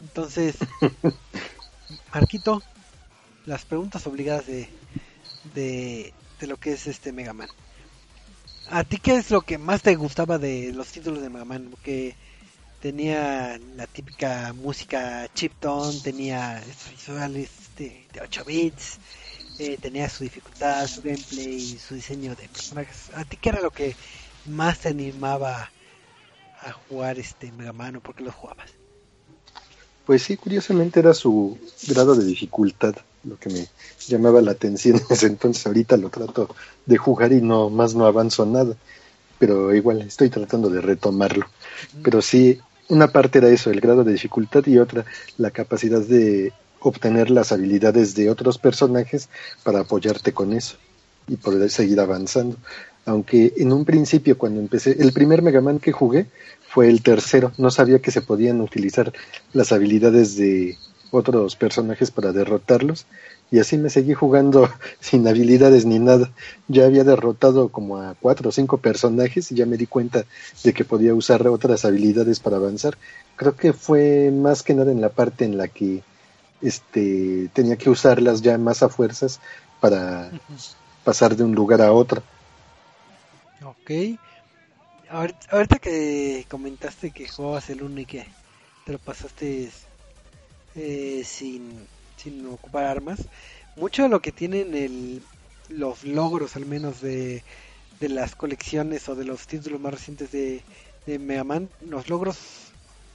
Entonces, 0.00 0.56
Marquito, 2.14 2.62
las 3.46 3.64
preguntas 3.64 4.06
obligadas 4.06 4.46
de, 4.46 4.68
de, 5.54 6.12
de 6.40 6.46
lo 6.46 6.56
que 6.56 6.72
es 6.72 6.86
este 6.86 7.12
Mega 7.12 7.32
Man. 7.32 7.48
¿A 8.70 8.84
ti 8.84 8.98
qué 8.98 9.16
es 9.16 9.30
lo 9.30 9.42
que 9.42 9.58
más 9.58 9.82
te 9.82 9.94
gustaba 9.94 10.38
de 10.38 10.72
los 10.72 10.88
títulos 10.88 11.22
de 11.22 11.30
Mega 11.30 11.44
Man? 11.44 11.68
Porque 11.70 12.14
tenía 12.80 13.58
la 13.76 13.86
típica 13.86 14.52
música 14.52 15.28
chiptune, 15.34 16.00
tenía 16.02 16.58
estos 16.58 16.90
visuales 16.90 17.50
de, 17.76 18.06
de 18.12 18.20
8 18.20 18.44
bits, 18.44 18.98
eh, 19.58 19.78
tenía 19.80 20.08
su 20.08 20.24
dificultad, 20.24 20.86
su 20.86 21.02
gameplay, 21.02 21.78
su 21.78 21.94
diseño 21.94 22.34
de 22.34 22.48
personajes. 22.48 23.10
¿A 23.14 23.24
ti 23.24 23.36
qué 23.36 23.50
era 23.50 23.60
lo 23.60 23.70
que 23.70 23.94
más 24.46 24.80
te 24.80 24.88
animaba 24.88 25.70
a 26.60 26.72
jugar 26.72 27.18
este 27.18 27.52
Mega 27.52 27.72
Man 27.72 27.96
o 27.96 28.00
por 28.00 28.14
qué 28.14 28.24
lo 28.24 28.32
jugabas? 28.32 28.70
Pues 30.04 30.22
sí, 30.22 30.36
curiosamente 30.36 31.00
era 31.00 31.14
su 31.14 31.58
grado 31.88 32.14
de 32.14 32.24
dificultad 32.24 32.94
lo 33.24 33.36
que 33.38 33.50
me 33.50 33.66
llamaba 34.06 34.40
la 34.40 34.52
atención 34.52 34.96
en 35.00 35.06
ese 35.10 35.26
entonces. 35.26 35.66
Ahorita 35.66 35.96
lo 35.96 36.10
trato 36.10 36.54
de 36.84 36.96
jugar 36.96 37.32
y 37.32 37.40
no 37.40 37.70
más 37.70 37.94
no 37.94 38.06
avanzo 38.06 38.46
nada, 38.46 38.76
pero 39.38 39.74
igual 39.74 40.02
estoy 40.02 40.30
tratando 40.30 40.70
de 40.70 40.80
retomarlo. 40.80 41.46
Pero 42.02 42.22
sí, 42.22 42.60
una 42.88 43.08
parte 43.08 43.38
era 43.38 43.48
eso, 43.48 43.70
el 43.70 43.80
grado 43.80 44.04
de 44.04 44.12
dificultad 44.12 44.64
y 44.66 44.78
otra 44.78 45.04
la 45.38 45.50
capacidad 45.50 46.00
de 46.00 46.52
obtener 46.88 47.30
las 47.30 47.52
habilidades 47.52 48.14
de 48.14 48.30
otros 48.30 48.58
personajes 48.58 49.28
para 49.62 49.80
apoyarte 49.80 50.32
con 50.32 50.52
eso 50.52 50.76
y 51.28 51.36
poder 51.36 51.70
seguir 51.70 52.00
avanzando. 52.00 52.56
Aunque 53.04 53.54
en 53.56 53.72
un 53.72 53.84
principio 53.84 54.36
cuando 54.36 54.60
empecé, 54.60 54.96
el 55.00 55.12
primer 55.12 55.42
Mega 55.42 55.60
Man 55.60 55.78
que 55.78 55.92
jugué 55.92 56.26
fue 56.68 56.88
el 56.88 57.02
tercero, 57.02 57.52
no 57.58 57.70
sabía 57.70 58.00
que 58.00 58.10
se 58.10 58.20
podían 58.20 58.60
utilizar 58.60 59.12
las 59.52 59.72
habilidades 59.72 60.36
de 60.36 60.76
otros 61.10 61.56
personajes 61.56 62.10
para 62.10 62.32
derrotarlos 62.32 63.06
y 63.50 63.60
así 63.60 63.78
me 63.78 63.90
seguí 63.90 64.12
jugando 64.14 64.68
sin 65.00 65.26
habilidades 65.28 65.86
ni 65.86 65.98
nada. 65.98 66.30
Ya 66.68 66.84
había 66.84 67.04
derrotado 67.04 67.68
como 67.68 67.98
a 67.98 68.14
cuatro 68.20 68.48
o 68.48 68.52
cinco 68.52 68.78
personajes 68.78 69.52
y 69.52 69.54
ya 69.54 69.66
me 69.66 69.76
di 69.76 69.86
cuenta 69.86 70.24
de 70.64 70.72
que 70.72 70.84
podía 70.84 71.14
usar 71.14 71.46
otras 71.46 71.84
habilidades 71.84 72.40
para 72.40 72.56
avanzar. 72.56 72.96
Creo 73.36 73.56
que 73.56 73.72
fue 73.72 74.32
más 74.32 74.62
que 74.62 74.74
nada 74.74 74.90
en 74.90 75.00
la 75.00 75.10
parte 75.10 75.44
en 75.44 75.56
la 75.56 75.68
que 75.68 76.02
este 76.62 77.50
tenía 77.52 77.76
que 77.76 77.90
usarlas 77.90 78.42
ya 78.42 78.56
más 78.58 78.82
a 78.82 78.88
fuerzas 78.88 79.40
para 79.80 80.30
pasar 81.04 81.36
de 81.36 81.44
un 81.44 81.54
lugar 81.54 81.82
a 81.82 81.92
otro. 81.92 82.22
Ok. 83.64 84.18
Ahorita, 85.08 85.78
que 85.78 86.44
comentaste 86.48 87.12
que 87.12 87.28
jugabas 87.28 87.70
el 87.70 87.82
1 87.82 88.00
y 88.00 88.06
que 88.06 88.26
te 88.84 88.92
lo 88.92 88.98
pasaste 88.98 89.70
eh, 90.74 91.22
sin, 91.24 91.86
sin 92.16 92.46
ocupar 92.46 92.84
armas, 92.84 93.20
mucho 93.76 94.02
de 94.02 94.08
lo 94.08 94.20
que 94.20 94.32
tienen 94.32 94.74
el, 94.74 95.22
los 95.68 96.04
logros 96.04 96.56
al 96.56 96.66
menos 96.66 97.00
de, 97.00 97.44
de 98.00 98.08
las 98.08 98.34
colecciones 98.34 99.08
o 99.08 99.14
de 99.14 99.24
los 99.24 99.46
títulos 99.46 99.80
más 99.80 99.94
recientes 99.94 100.32
de, 100.32 100.62
de 101.06 101.18
Mega 101.18 101.44
Man, 101.44 101.68
los 101.88 102.08
logros, 102.08 102.38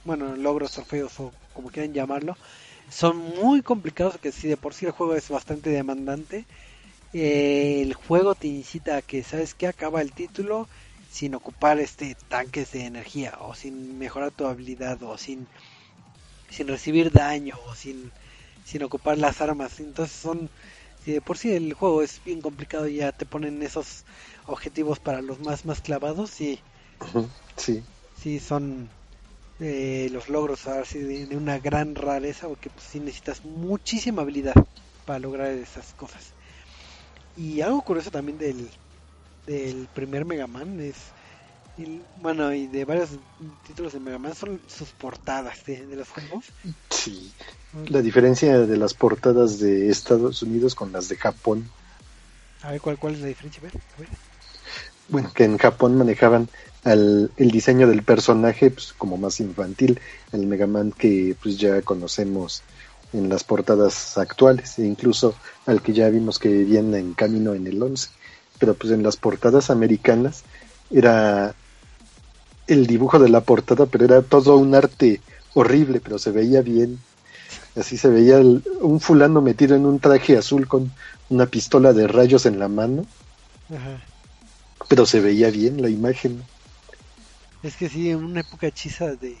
bueno, 0.04 0.34
logros 0.36 0.72
trofeos 0.72 1.20
o 1.20 1.32
como 1.52 1.70
quieran 1.70 1.92
llamarlo, 1.92 2.36
son 2.92 3.16
muy 3.16 3.62
complicados 3.62 4.18
que 4.18 4.32
si 4.32 4.48
de 4.48 4.56
por 4.56 4.74
sí 4.74 4.86
el 4.86 4.92
juego 4.92 5.14
es 5.14 5.28
bastante 5.30 5.70
demandante, 5.70 6.46
eh, 7.12 7.82
el 7.82 7.94
juego 7.94 8.34
te 8.34 8.48
incita 8.48 8.96
a 8.98 9.02
que 9.02 9.22
sabes 9.24 9.54
que 9.54 9.66
acaba 9.66 10.02
el 10.02 10.12
título 10.12 10.68
sin 11.10 11.34
ocupar 11.34 11.80
este 11.80 12.16
tanques 12.28 12.72
de 12.72 12.86
energía 12.86 13.38
o 13.40 13.54
sin 13.54 13.98
mejorar 13.98 14.32
tu 14.32 14.46
habilidad 14.46 15.02
o 15.02 15.18
sin 15.18 15.48
sin 16.50 16.68
recibir 16.68 17.10
daño 17.10 17.56
o 17.66 17.74
sin 17.74 18.12
sin 18.64 18.82
ocupar 18.84 19.18
las 19.18 19.40
armas. 19.40 19.80
Entonces 19.80 20.16
son 20.16 20.50
si 21.04 21.12
de 21.12 21.20
por 21.22 21.38
sí 21.38 21.52
el 21.52 21.72
juego 21.74 22.02
es 22.02 22.22
bien 22.24 22.40
complicado 22.40 22.86
y 22.88 22.96
ya 22.96 23.12
te 23.12 23.26
ponen 23.26 23.62
esos 23.62 24.04
objetivos 24.46 25.00
para 25.00 25.22
los 25.22 25.40
más 25.40 25.64
más 25.64 25.80
clavados 25.80 26.40
y 26.40 26.60
Sí, 27.56 27.82
sí 28.14 28.38
son 28.40 28.90
eh, 29.62 30.08
los 30.12 30.28
logros 30.28 30.66
así 30.68 30.98
de, 31.00 31.26
de 31.26 31.36
una 31.36 31.58
gran 31.60 31.94
rareza 31.94 32.48
porque 32.48 32.70
pues 32.70 32.86
sí 32.86 33.00
necesitas 33.00 33.44
muchísima 33.44 34.22
habilidad 34.22 34.54
para 35.06 35.20
lograr 35.20 35.48
esas 35.52 35.94
cosas 35.94 36.34
y 37.36 37.60
algo 37.62 37.82
curioso 37.82 38.10
también 38.10 38.38
del 38.38 38.70
del 39.46 39.88
primer 39.94 40.24
Mega 40.26 40.46
Man 40.48 40.80
es 40.80 41.14
y, 41.76 42.02
bueno 42.16 42.52
y 42.54 42.68
de 42.68 42.84
varios 42.84 43.10
títulos 43.62 43.92
de 43.94 44.00
Mega 44.00 44.18
Man 44.18 44.34
son 44.34 44.62
sus 44.68 44.92
portadas 44.92 45.64
de, 45.64 45.86
de 45.86 45.96
los 45.96 46.10
juegos 46.10 46.54
sí. 46.90 47.34
La 47.88 48.02
diferencia 48.02 48.60
de 48.60 48.76
las 48.76 48.94
portadas 48.94 49.58
de 49.58 49.88
Estados 49.90 50.42
Unidos 50.42 50.74
con 50.74 50.92
las 50.92 51.08
de 51.08 51.16
Japón. 51.16 51.74
a 52.62 52.70
ver 52.72 52.80
cuál 52.80 52.98
cuál 52.98 53.14
es 53.14 53.20
la 53.20 53.26
diferencia 53.28 53.60
a 53.60 53.64
ver, 53.64 53.82
a 53.94 53.98
ver. 54.00 54.08
Bueno, 55.08 55.32
que 55.34 55.44
en 55.44 55.58
Japón 55.58 55.96
manejaban 55.98 56.48
al, 56.84 57.30
el 57.36 57.50
diseño 57.50 57.86
del 57.86 58.02
personaje 58.02 58.70
pues, 58.70 58.92
como 58.96 59.16
más 59.16 59.40
infantil, 59.40 60.00
el 60.32 60.46
Mega 60.46 60.66
Man 60.66 60.92
que 60.92 61.36
pues 61.42 61.58
ya 61.58 61.82
conocemos 61.82 62.62
en 63.12 63.28
las 63.28 63.44
portadas 63.44 64.16
actuales, 64.18 64.78
e 64.78 64.86
incluso 64.86 65.34
al 65.66 65.82
que 65.82 65.92
ya 65.92 66.08
vimos 66.08 66.38
que 66.38 66.48
viene 66.48 66.98
en 66.98 67.12
camino 67.14 67.54
en 67.54 67.66
el 67.66 67.82
11. 67.82 68.08
Pero 68.58 68.74
pues 68.74 68.92
en 68.92 69.02
las 69.02 69.16
portadas 69.16 69.70
americanas 69.70 70.42
era 70.90 71.54
el 72.66 72.86
dibujo 72.86 73.18
de 73.18 73.28
la 73.28 73.40
portada, 73.42 73.86
pero 73.86 74.04
era 74.04 74.22
todo 74.22 74.56
un 74.56 74.74
arte 74.74 75.20
horrible, 75.54 76.00
pero 76.00 76.18
se 76.18 76.30
veía 76.30 76.62
bien. 76.62 76.98
Así 77.76 77.96
se 77.98 78.08
veía 78.08 78.38
el- 78.38 78.62
un 78.80 79.00
fulano 79.00 79.40
metido 79.42 79.74
en 79.76 79.84
un 79.84 79.98
traje 79.98 80.36
azul 80.38 80.66
con 80.66 80.90
una 81.28 81.46
pistola 81.46 81.92
de 81.92 82.06
rayos 82.06 82.46
en 82.46 82.58
la 82.58 82.68
mano, 82.68 83.04
Ajá. 83.68 84.00
pero 84.88 85.06
se 85.06 85.20
veía 85.20 85.50
bien 85.50 85.82
la 85.82 85.88
imagen. 85.90 86.42
Es 87.62 87.76
que 87.76 87.88
sí 87.88 88.10
en 88.10 88.24
una 88.24 88.40
época 88.40 88.66
hechiza 88.66 89.16
de 89.16 89.38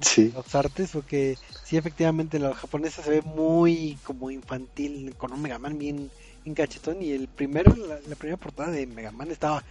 Sí, 0.00 0.34
los 0.34 0.54
artes 0.54 0.90
porque 0.92 1.38
sí 1.64 1.76
efectivamente 1.76 2.38
la 2.38 2.54
japonesa 2.54 3.02
se 3.02 3.10
ve 3.10 3.22
muy 3.22 3.98
como 4.04 4.30
infantil 4.30 5.14
con 5.16 5.32
un 5.32 5.42
Mega 5.42 5.58
Man 5.58 5.78
bien, 5.78 6.10
bien 6.44 6.54
cachetón 6.54 7.02
y 7.02 7.12
el 7.12 7.28
primero 7.28 7.74
la, 7.76 8.00
la 8.06 8.16
primera 8.16 8.36
portada 8.36 8.70
de 8.70 8.86
Mega 8.86 9.12
Man 9.12 9.30
estaba 9.30 9.64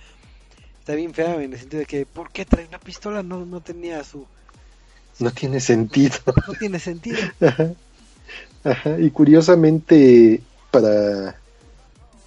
está 0.79 0.95
bien 0.95 1.13
fea 1.13 1.35
en 1.41 1.53
el 1.53 1.59
sentido 1.59 1.81
de 1.81 1.85
que 1.85 2.05
¿por 2.05 2.31
qué 2.31 2.45
trae 2.45 2.65
una 2.67 2.79
pistola? 2.79 3.23
no 3.23 3.45
no 3.45 3.61
tenía 3.61 4.03
su 4.03 4.27
no 5.19 5.31
tiene 5.31 5.59
sentido. 5.59 6.15
no 6.47 6.53
tiene 6.55 6.79
sentido 6.79 7.21
Ajá. 7.41 7.73
Ajá. 8.63 8.99
Y 8.99 9.11
curiosamente, 9.11 10.41
para. 10.71 11.29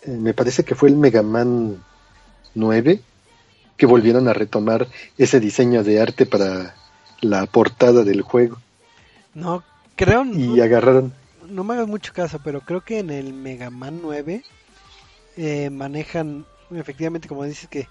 eh, 0.02 0.10
me 0.10 0.34
parece 0.34 0.64
que 0.64 0.74
fue 0.74 0.88
el 0.90 0.96
Mega 0.96 1.22
Man 1.22 1.84
9 2.54 3.00
que 3.78 3.86
volvieron 3.86 4.28
a 4.28 4.34
retomar 4.34 4.88
ese 5.18 5.40
diseño 5.40 5.84
de 5.84 6.02
arte 6.02 6.26
para 6.26 6.76
la 7.22 7.46
portada 7.46 8.04
del 8.04 8.22
juego. 8.22 8.62
no 9.34 9.64
creo 9.96 10.24
Y 10.32 10.60
no, 10.60 10.62
agarraron. 10.62 11.14
no 11.42 11.64
me 11.64 11.74
hagas 11.74 11.88
mucho 11.88 12.12
caso 12.12 12.40
pero 12.44 12.62
creo 12.62 12.82
que 12.82 13.00
en 13.00 13.10
el 13.10 13.32
Mega 13.34 13.70
Man 13.70 14.00
9 14.02 14.44
eh, 15.36 15.70
manejan 15.70 16.46
efectivamente 16.72 17.28
como 17.28 17.44
dices 17.44 17.68
que 17.68 17.88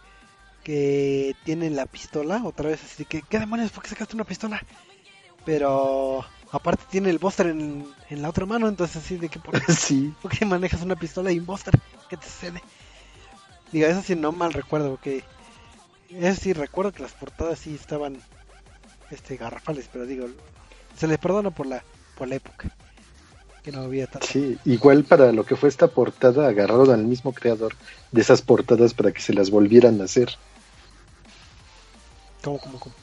que 0.64 1.36
tienen 1.46 1.76
la 1.78 1.86
pistola 1.88 2.44
otra 2.46 2.70
vez 2.70 2.84
así 2.84 3.06
que 3.06 3.24
qué 3.24 3.40
demonios 3.40 3.72
por 3.72 3.84
qué 3.84 3.90
sacaste 3.90 4.16
una 4.16 4.26
pistola 4.26 4.62
pero 5.46 6.26
aparte 6.52 6.86
tiene 6.92 7.10
el 7.10 7.20
Buster 7.20 7.48
en, 7.48 7.88
en 8.10 8.22
la 8.22 8.30
otra 8.30 8.46
mano 8.46 8.68
entonces 8.68 8.98
así 8.98 9.18
de 9.18 9.30
que 9.30 9.40
por, 9.40 9.60
sí, 9.74 10.14
por 10.22 10.32
qué 10.32 10.46
manejas 10.46 10.82
una 10.84 10.96
pistola 10.98 11.32
y 11.32 11.40
un 11.40 11.46
Buster 11.46 11.80
qué 12.10 12.18
te 12.18 12.26
sucede 12.28 12.64
digo 13.72 13.88
eso 13.88 14.02
sí 14.04 14.16
no 14.16 14.32
mal 14.34 14.54
recuerdo 14.54 14.92
porque 14.92 15.24
eso 16.10 16.42
sí 16.42 16.54
recuerdo 16.54 16.92
que 16.94 17.04
las 17.04 17.14
portadas 17.14 17.60
sí 17.60 17.76
estaban 17.76 18.18
este 19.10 19.38
garrafales 19.38 19.90
pero 19.92 20.06
digo 20.06 20.28
se 20.98 21.08
les 21.08 21.18
perdona 21.18 21.52
por 21.52 21.68
la 21.68 21.84
por 22.16 22.28
la 22.28 22.36
época 22.36 22.70
que 23.64 23.72
no 23.74 23.82
había 23.82 24.08
tanto. 24.08 24.26
Sí, 24.26 24.58
igual 24.64 25.04
para 25.04 25.34
lo 25.34 25.46
que 25.46 25.58
fue 25.58 25.68
esta 25.68 25.88
portada, 25.88 26.48
agarraron 26.48 26.90
al 26.90 27.04
mismo 27.04 27.34
creador 27.34 27.74
de 28.14 28.22
esas 28.22 28.42
portadas 28.42 28.94
para 28.94 29.12
que 29.12 29.20
se 29.20 29.34
las 29.34 29.52
volvieran 29.52 30.00
a 30.00 30.06
hacer. 30.06 30.30
¿Cómo, 32.42 32.60
cómo, 32.60 32.80
cómo? 32.80 32.96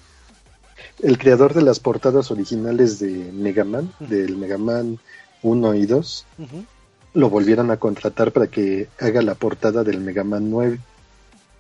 El 1.02 1.18
creador 1.18 1.52
de 1.52 1.60
las 1.60 1.80
portadas 1.80 2.30
originales 2.30 2.98
de 2.98 3.30
Mega 3.34 3.64
Man, 3.64 3.92
del 3.98 4.38
Mega 4.38 4.56
Man 4.56 4.98
1 5.42 5.74
y 5.74 5.84
2, 5.84 6.24
Ujú. 6.38 6.64
lo 7.12 7.28
volvieran 7.28 7.70
a 7.70 7.76
contratar 7.76 8.32
para 8.32 8.46
que 8.46 8.88
haga 8.98 9.20
la 9.20 9.34
portada 9.34 9.84
del 9.84 10.00
Mega 10.00 10.24
Man 10.24 10.50
9. 10.50 10.78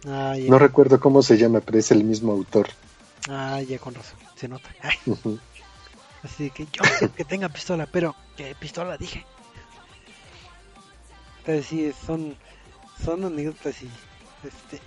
Ah, 0.06 0.36
ya. 0.36 0.50
No 0.50 0.58
recuerdo 0.58 1.00
cómo 1.00 1.22
se 1.22 1.36
llama, 1.38 1.60
pero 1.60 1.78
es 1.78 1.90
el 1.90 2.04
mismo 2.04 2.32
autor. 2.32 2.68
Ah, 3.28 3.60
ya 3.62 3.78
con 3.78 3.94
razón, 3.94 4.18
se 4.36 4.48
nota. 4.48 4.68
Así 6.22 6.50
que 6.50 6.66
yo 6.72 6.82
que 7.16 7.24
tenga 7.24 7.48
pistola, 7.48 7.86
pero 7.90 8.14
¿qué 8.36 8.54
pistola 8.58 8.96
dije? 8.96 9.24
Entonces 11.40 11.66
sí, 11.66 11.92
son, 12.06 12.34
son 13.04 13.24
anécdotas 13.24 13.74
y 13.82 13.88
este, 14.46 14.80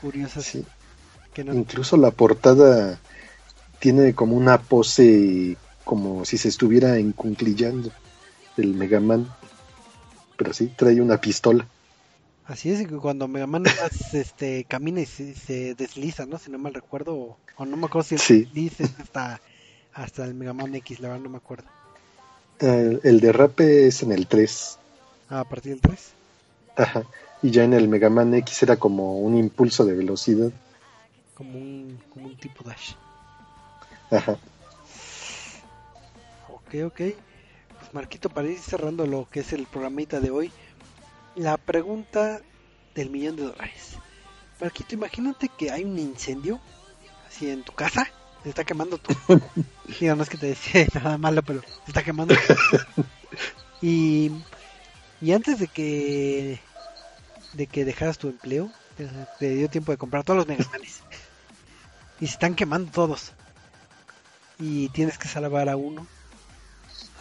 curiosas 0.00 0.44
Sí. 0.44 0.64
que 1.34 1.44
no... 1.44 1.52
Incluso 1.54 1.96
la 1.98 2.10
portada 2.10 2.98
tiene 3.78 4.14
como 4.14 4.34
una 4.36 4.58
pose 4.58 5.56
como 5.84 6.24
si 6.24 6.38
se 6.38 6.48
estuviera 6.48 6.96
encunclillando 6.98 7.90
el 8.56 8.74
Mega 8.74 9.00
Man. 9.00 9.28
Pero 10.36 10.52
sí, 10.54 10.72
trae 10.74 11.00
una 11.00 11.18
pistola. 11.20 11.66
Así 12.48 12.70
es, 12.72 12.88
cuando 13.00 13.28
Mega 13.28 13.46
Man 13.46 13.64
este, 14.14 14.64
camina 14.64 15.02
y 15.02 15.06
se, 15.06 15.34
se 15.34 15.74
desliza, 15.74 16.24
¿no? 16.24 16.38
Si 16.38 16.50
no 16.50 16.58
mal 16.58 16.72
recuerdo, 16.72 17.14
o, 17.14 17.36
o 17.56 17.66
no 17.66 17.76
me 17.76 17.86
acuerdo 17.86 18.08
si 18.08 18.14
el 18.14 18.20
Sí. 18.20 18.48
hasta, 18.98 19.40
hasta 19.92 20.24
el 20.24 20.32
Mega 20.34 20.54
Man 20.54 20.74
X, 20.74 20.98
la 21.00 21.08
verdad 21.08 21.22
no 21.24 21.28
me 21.30 21.36
acuerdo. 21.36 21.68
El, 22.58 23.00
el 23.04 23.20
derrape 23.20 23.86
es 23.86 24.02
en 24.02 24.12
el 24.12 24.26
3. 24.26 24.78
Ah, 25.28 25.40
a 25.40 25.44
partir 25.44 25.72
del 25.72 25.82
3. 25.82 26.12
Ajá. 26.76 27.04
Y 27.42 27.50
ya 27.50 27.64
en 27.64 27.74
el 27.74 27.86
Mega 27.86 28.08
Man 28.08 28.32
X 28.34 28.62
era 28.62 28.76
como 28.76 29.18
un 29.20 29.36
impulso 29.36 29.84
de 29.84 29.94
velocidad. 29.94 30.50
Como 31.34 31.58
un, 31.58 32.00
como 32.12 32.26
un 32.26 32.36
tipo 32.38 32.64
dash. 32.64 32.94
Ajá. 34.10 34.38
Ok, 36.48 36.74
ok. 36.86 36.96
Pues 36.96 37.92
Marquito, 37.94 38.28
para 38.30 38.48
ir 38.48 38.58
cerrando 38.58 39.06
lo 39.06 39.28
que 39.30 39.40
es 39.40 39.52
el 39.52 39.66
programita 39.66 40.18
de 40.18 40.30
hoy, 40.30 40.50
la 41.38 41.56
pregunta 41.56 42.40
del 42.94 43.10
millón 43.10 43.36
de 43.36 43.44
dólares. 43.44 43.96
Marquito, 44.60 44.94
imagínate 44.94 45.48
que 45.48 45.70
hay 45.70 45.84
un 45.84 45.98
incendio 45.98 46.60
así 47.28 47.48
en 47.48 47.62
tu 47.62 47.72
casa, 47.72 48.08
se 48.42 48.48
está 48.48 48.64
quemando 48.64 48.98
tu... 48.98 49.14
Digo, 50.00 50.16
no 50.16 50.22
es 50.22 50.28
que 50.28 50.36
te 50.36 50.46
decía 50.46 50.86
nada 50.94 51.16
malo, 51.16 51.42
pero 51.42 51.62
se 51.62 51.90
está 51.90 52.02
quemando. 52.02 52.34
y, 53.80 54.32
y 55.20 55.32
antes 55.32 55.58
de 55.60 55.68
que 55.68 56.60
de 57.54 57.66
que 57.66 57.84
dejaras 57.84 58.18
tu 58.18 58.28
empleo, 58.28 58.70
te, 59.38 59.50
dio 59.54 59.70
tiempo 59.70 59.92
de 59.92 59.98
comprar 59.98 60.24
todos 60.24 60.38
los 60.38 60.48
Megamanes. 60.48 61.02
y 62.20 62.26
se 62.26 62.32
están 62.32 62.54
quemando 62.54 62.90
todos. 62.90 63.32
Y 64.58 64.88
tienes 64.90 65.18
que 65.18 65.28
salvar 65.28 65.68
a 65.68 65.76
uno. 65.76 66.06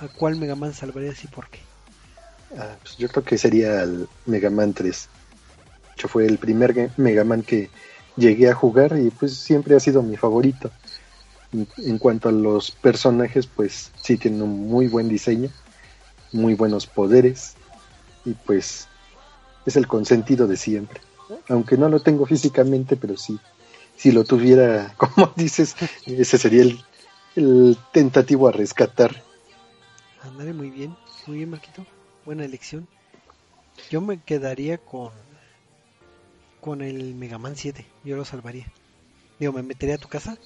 ¿A 0.02 0.08
cuál 0.08 0.36
Mega 0.36 0.56
Man 0.56 0.74
salvarías 0.74 1.24
y 1.24 1.28
por 1.28 1.50
qué? 1.50 1.60
Ah, 2.56 2.76
pues 2.82 2.98
yo 2.98 3.10
creo 3.10 3.24
que 3.24 3.38
sería 3.38 3.84
el 3.84 4.08
Mega 4.26 4.50
Man 4.50 4.74
3. 4.74 5.10
De 5.86 5.94
hecho, 5.94 6.08
fue 6.08 6.26
el 6.26 6.38
primer 6.38 6.92
Mega 6.98 7.24
Man 7.24 7.44
que 7.44 7.70
llegué 8.16 8.50
a 8.50 8.56
jugar 8.56 8.98
y 8.98 9.10
pues 9.10 9.36
siempre 9.36 9.76
ha 9.76 9.80
sido 9.80 10.02
mi 10.02 10.18
favorito. 10.18 10.72
En, 11.78 11.98
cuanto 11.98 12.30
a 12.30 12.32
los 12.34 12.72
personajes, 12.72 13.48
pues 13.48 13.92
sí 14.02 14.18
tienen 14.18 14.42
un 14.42 14.68
muy 14.68 14.88
buen 14.88 15.08
diseño, 15.08 15.50
muy 16.34 16.56
buenos 16.56 16.88
poderes 16.88 17.56
y 18.26 18.34
pues 18.34 18.88
es 19.66 19.76
el 19.78 19.88
consentido 19.88 20.46
de 20.48 20.58
siempre. 20.58 21.02
Aunque 21.48 21.78
no 21.78 21.90
lo 21.90 22.02
tengo 22.02 22.26
físicamente, 22.26 22.98
pero 22.98 23.16
sí, 23.18 23.40
si 23.96 24.12
lo 24.12 24.24
tuviera, 24.24 24.94
como 24.98 25.32
dices, 25.36 25.76
ese 26.06 26.38
sería 26.38 26.64
el, 26.64 26.80
el 27.36 27.78
tentativo 27.94 28.48
a 28.48 28.52
rescatar. 28.52 29.24
Andaré 30.22 30.54
muy 30.54 30.70
bien, 30.70 30.96
muy 31.28 31.38
bien 31.38 31.50
Marquito, 31.50 31.86
buena 32.28 32.44
elección. 32.44 32.86
Yo 33.90 34.02
me 34.02 34.22
quedaría 34.22 34.78
con 34.78 35.12
con 36.60 36.82
el 36.82 37.16
Mega 37.16 37.38
Man 37.38 37.56
7, 37.56 37.86
yo 38.04 38.18
lo 38.18 38.26
salvaría. 38.26 38.66
Digo, 39.40 39.54
me 39.54 39.64
metería 39.64 39.96
a 39.96 39.98
tu 39.98 40.10
casa, 40.10 40.38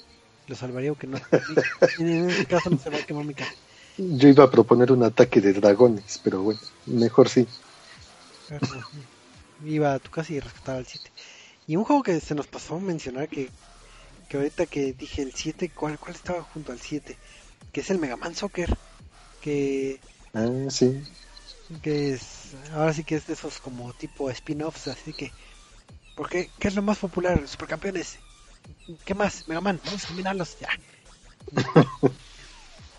lo 0.48 0.56
salvaría 0.56 0.90
aunque 0.90 1.08
no. 1.08 1.18
en 2.00 2.30
este 2.30 2.46
caso 2.46 2.70
no 2.70 2.78
se 2.78 2.92
va 2.92 2.98
a 2.98 3.06
quemar 3.06 3.26
mi 3.26 3.34
casa. 3.34 3.52
Yo 3.98 4.30
iba 4.30 4.44
a 4.44 4.52
proponer 4.52 4.92
un 4.92 5.04
ataque 5.04 5.42
de 5.42 5.54
dragones, 5.54 6.22
pero 6.24 6.44
bueno, 6.44 6.60
mejor 6.86 7.30
sí. 7.30 7.48
Iba 9.66 9.96
a 9.96 10.00
tu 10.00 10.12
casa 10.12 10.34
y 10.34 10.40
rescataba 10.40 10.78
el 10.78 10.86
7. 10.86 11.10
Y 11.66 11.78
un 11.78 11.84
juego 11.84 12.04
que 12.04 12.20
se 12.20 12.36
nos 12.36 12.46
pasó 12.46 12.76
a 12.76 12.80
mencionar 12.80 13.28
que, 13.28 13.50
que 14.30 14.38
ahorita 14.38 14.68
que 14.68 14.94
dije 14.94 15.24
el 15.24 15.34
7, 15.34 15.72
¿cuál, 15.74 15.98
¿cuál 15.98 16.14
estaba 16.14 16.44
junto 16.44 16.74
al 16.74 16.80
7? 16.80 17.18
Que 17.72 17.82
es 17.82 17.90
el 17.90 17.98
Mega 17.98 18.18
Man 18.18 18.36
Soccer. 18.36 18.78
Que, 19.42 20.00
Ah, 20.34 20.48
sí. 20.70 21.02
Que 21.80 22.14
es, 22.14 22.54
ahora 22.74 22.94
sí 22.94 23.04
que 23.04 23.16
es 23.16 23.28
de 23.28 23.34
esos 23.34 23.60
como 23.60 23.94
tipo 23.94 24.30
spin-offs, 24.30 24.88
así 24.88 25.14
que, 25.14 25.32
¿por 26.16 26.30
qué? 26.30 26.50
¿Qué 26.60 26.68
es 26.68 26.76
lo 26.76 26.82
más 26.82 26.98
popular? 26.98 27.48
Supercampeones. 27.48 28.18
¿Qué 29.06 29.14
más? 29.14 29.48
Mega 29.48 29.62
Man, 29.62 29.80
vamos 29.86 30.04
a 30.04 30.08
combinarlos, 30.08 30.58
ya. 30.60 30.70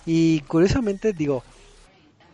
y 0.07 0.41
curiosamente, 0.43 1.13
digo, 1.13 1.43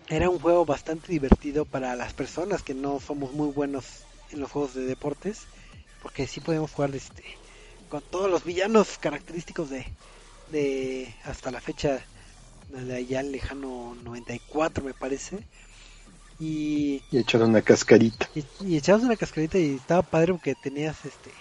era 0.08 0.30
un 0.30 0.38
juego 0.38 0.64
bastante 0.64 1.12
divertido 1.12 1.64
para 1.64 1.96
las 1.96 2.12
personas 2.14 2.62
que 2.62 2.74
no 2.74 3.00
somos 3.00 3.32
muy 3.32 3.52
buenos 3.52 3.84
en 4.30 4.40
los 4.40 4.50
juegos 4.50 4.74
de 4.74 4.84
deportes, 4.84 5.46
porque 6.02 6.26
sí 6.26 6.40
podemos 6.40 6.70
jugar 6.70 6.94
este, 6.94 7.24
con 7.88 8.02
todos 8.02 8.30
los 8.30 8.44
villanos 8.44 8.98
característicos 8.98 9.70
de, 9.70 9.86
de 10.50 11.14
hasta 11.24 11.50
la 11.50 11.60
fecha 11.60 12.00
de 12.70 12.94
allá 12.94 13.22
lejano 13.22 13.96
94 14.04 14.84
me 14.84 14.92
parece 14.92 15.38
y, 16.38 17.04
Y 17.10 17.18
echar 17.18 17.42
una 17.42 17.60
cascarita. 17.62 18.30
y, 18.34 18.46
y 18.60 18.76
echabas 18.76 19.02
una 19.04 19.16
cascarita 19.16 19.58
y 19.58 19.74
estaba 19.76 20.02
padre 20.02 20.32
porque 20.32 20.54
tenías 20.54 21.04
este 21.04 21.34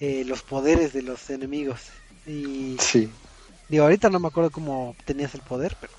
eh, 0.00 0.24
los 0.24 0.42
poderes 0.42 0.92
de 0.92 1.02
los 1.02 1.30
enemigos 1.30 1.82
y 2.26 2.76
Sí. 2.78 3.12
digo 3.68 3.84
ahorita 3.84 4.10
no 4.10 4.20
me 4.20 4.28
acuerdo 4.28 4.50
cómo 4.52 4.96
tenías 5.04 5.34
el 5.34 5.42
poder 5.42 5.76
pero 5.80 5.98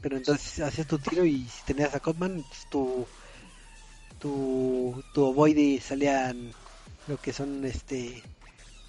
pero 0.00 0.16
entonces 0.16 0.60
hacías 0.60 0.86
tu 0.86 0.98
tiro 0.98 1.24
y 1.24 1.48
si 1.48 1.62
tenías 1.64 1.94
a 1.94 2.00
Cotman 2.00 2.44
pues, 2.48 2.66
tu 2.68 3.08
tu 4.18 4.32
tu 5.12 5.20
ovoide 5.30 5.80
salían 5.80 6.54
lo 7.06 7.18
que 7.18 7.32
son 7.32 7.64
este 7.64 8.28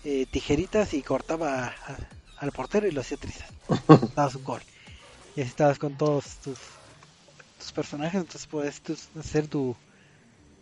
eh, 0.03 0.25
tijeritas 0.27 0.93
y 0.93 1.03
cortaba 1.03 1.67
a- 1.69 2.09
al 2.37 2.51
portero 2.53 2.87
y 2.87 2.91
lo 2.91 3.01
hacía 3.01 3.17
trizas 3.17 3.51
dabas 4.15 4.35
un 4.35 4.43
gol 4.43 4.63
y 5.35 5.41
así 5.41 5.49
estabas 5.51 5.79
con 5.79 5.97
todos 5.97 6.39
tus 6.41 6.59
tus 7.59 7.71
personajes 7.71 8.21
entonces 8.21 8.47
puedes 8.47 8.81
hacer 9.19 9.47
tu 9.47 9.75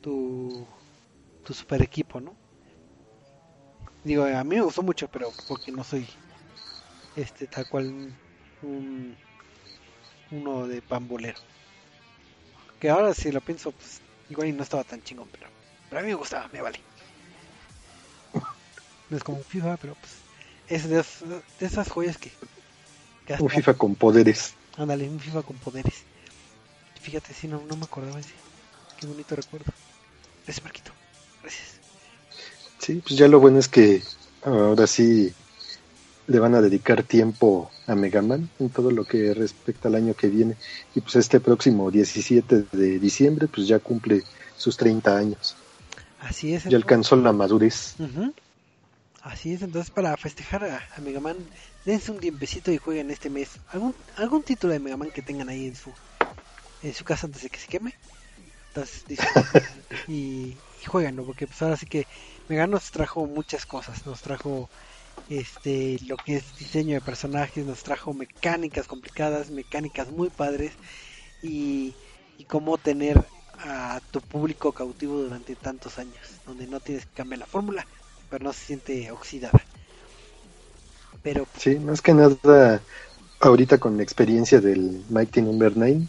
tu 0.02 0.68
tu 1.46 1.54
super 1.54 1.82
equipo 1.82 2.20
no 2.20 2.36
digo 4.04 4.26
a 4.26 4.44
mí 4.44 4.56
me 4.56 4.62
gustó 4.62 4.82
mucho 4.84 5.08
pero 5.08 5.32
porque 5.48 5.72
no 5.72 5.84
soy 5.84 6.08
este 7.16 7.48
tal 7.48 7.68
cual 7.68 7.86
un, 7.88 8.16
un- 8.64 9.18
uno 10.32 10.68
de 10.68 10.82
pambolero 10.82 11.40
que 12.80 12.90
ahora 12.90 13.14
si 13.14 13.32
lo 13.32 13.42
pienso 13.42 13.72
pues 13.72 14.02
igual 14.30 14.48
y 14.50 14.52
no 14.54 14.64
estaba 14.64 14.84
tan 14.84 15.02
chingón 15.02 15.30
pero, 15.32 15.48
pero 15.90 16.00
a 16.00 16.04
mí 16.04 16.10
me 16.10 16.16
gustaba 16.16 16.48
me 16.52 16.62
vale. 16.62 16.80
No 19.10 19.16
es 19.18 19.24
como 19.24 19.38
un 19.38 19.44
FIFA 19.46 19.78
pero 19.78 19.96
pues 19.96 20.14
es 20.68 20.90
de, 20.90 21.00
es- 21.00 21.22
de 21.60 21.66
esas 21.66 21.90
joyas 21.90 22.18
que, 22.18 22.30
que 23.26 23.34
hasta- 23.34 23.44
Un 23.44 23.50
FIFA 23.50 23.74
con 23.76 23.96
poderes. 23.96 24.54
ándale 24.78 25.10
un 25.10 25.20
FIFA 25.20 25.44
con 25.44 25.58
poderes 25.58 26.04
fíjate 27.08 27.34
si 27.34 27.48
no, 27.48 27.62
no 27.70 27.78
me 27.78 27.86
acordaba 27.86 28.20
ese. 28.20 28.34
Qué 29.00 29.08
bonito 29.08 29.34
recuerdo. 29.34 29.72
Gracias 30.44 30.62
Marquito. 30.62 30.92
Gracias. 31.42 31.80
Sí, 32.80 32.96
pues 32.96 33.18
ya 33.18 33.30
lo 33.30 33.40
bueno 33.40 33.60
es 33.60 33.70
que 33.70 34.04
ahora 34.44 34.86
sí 34.88 35.34
le 36.28 36.40
van 36.40 36.54
a 36.54 36.62
dedicar 36.62 37.04
tiempo 37.04 37.72
a 37.88 37.96
Mega 37.96 38.22
Man 38.22 38.50
en 38.60 38.70
todo 38.70 38.92
lo 38.92 39.06
que 39.06 39.34
respecta 39.34 39.88
al 39.88 39.96
año 39.96 40.16
que 40.16 40.28
viene. 40.28 40.58
Y 40.96 41.00
pues 41.00 41.16
este 41.16 41.40
próximo 41.40 41.90
17 41.92 42.66
de 42.74 43.00
diciembre 43.00 43.48
pues 43.48 43.70
ya 43.70 43.80
cumple 43.80 44.24
sus 44.58 44.76
30 44.76 45.18
años. 45.18 45.56
así 46.20 46.56
es 46.56 46.66
Ya 46.66 46.76
alcanzó 46.76 47.16
la 47.16 47.32
madurez. 47.32 47.96
Así 49.22 49.54
es, 49.54 49.62
entonces 49.62 49.92
para 49.92 50.18
festejar 50.18 50.66
a, 50.66 50.82
a 50.94 51.00
Mega 51.00 51.22
Man, 51.22 51.38
dense 51.86 52.12
un 52.12 52.20
tiempecito 52.20 52.70
y 52.70 52.78
jueguen 52.78 53.12
este 53.12 53.30
mes. 53.30 53.52
Algún 53.72 53.96
algún 54.18 54.44
título 54.44 54.74
de 54.74 54.80
Mega 54.80 54.98
Man 54.98 55.12
que 55.12 55.22
tengan 55.22 55.48
ahí 55.48 55.68
en 55.68 55.76
su 55.78 55.94
en 56.84 56.94
su 56.94 57.04
casa 57.04 57.28
antes 57.28 57.44
de 57.44 57.50
que 57.50 57.60
se 57.60 57.68
queme. 57.68 57.94
Entonces 58.70 59.04
disfruten 59.08 59.64
y, 60.08 60.56
y 60.82 60.86
jueguenlo, 60.86 61.26
porque 61.26 61.48
pues 61.48 61.62
ahora 61.62 61.78
sí 61.78 61.86
que 61.86 62.06
Mega 62.50 62.68
nos 62.68 62.92
trajo 62.92 63.26
muchas 63.26 63.66
cosas, 63.66 64.06
nos 64.06 64.22
trajo 64.22 64.70
este 65.30 66.00
lo 66.08 66.16
que 66.16 66.38
es 66.38 66.58
diseño 66.58 66.94
de 66.94 67.02
personajes, 67.02 67.66
nos 67.66 67.84
trajo 67.84 68.14
mecánicas 68.14 68.88
complicadas, 68.88 69.50
mecánicas 69.50 70.10
muy 70.12 70.30
padres 70.30 70.72
y, 71.44 71.94
y 72.38 72.46
cómo 72.46 72.78
tener 72.78 73.22
a 73.60 74.00
tu 74.12 74.22
público 74.22 74.72
cautivo 74.72 75.20
durante 75.20 75.56
tantos 75.56 75.98
años, 75.98 76.16
donde 76.46 76.68
no 76.68 76.80
tienes 76.80 77.06
que 77.06 77.14
cambiar 77.16 77.40
la 77.40 77.46
fórmula, 77.48 77.86
pero 78.30 78.46
no 78.46 78.54
se 78.54 78.66
siente 78.66 79.12
oxidada. 79.12 79.60
Pero 81.24 81.48
sí, 81.58 81.80
más 81.80 82.02
que 82.02 82.14
nada 82.14 82.82
ahorita 83.40 83.78
con 83.80 83.98
la 83.98 84.04
experiencia 84.04 84.62
del 84.62 85.04
Mighty 85.10 85.42
Number 85.42 85.74
9 85.76 86.08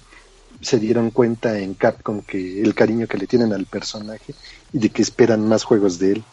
se 0.61 0.79
dieron 0.79 1.11
cuenta 1.11 1.59
en 1.59 1.75
Capcom 1.75 2.23
que 2.23 2.61
el 2.61 2.75
cariño 2.75 3.07
que 3.07 3.19
le 3.19 3.27
tienen 3.27 3.53
al 3.53 3.67
personaje 3.67 4.35
y 4.73 4.79
de 4.79 4.91
que 4.91 5.03
esperan 5.03 5.47
más 5.47 5.65
juegos 5.65 5.99
de 5.99 6.13
él. 6.13 6.25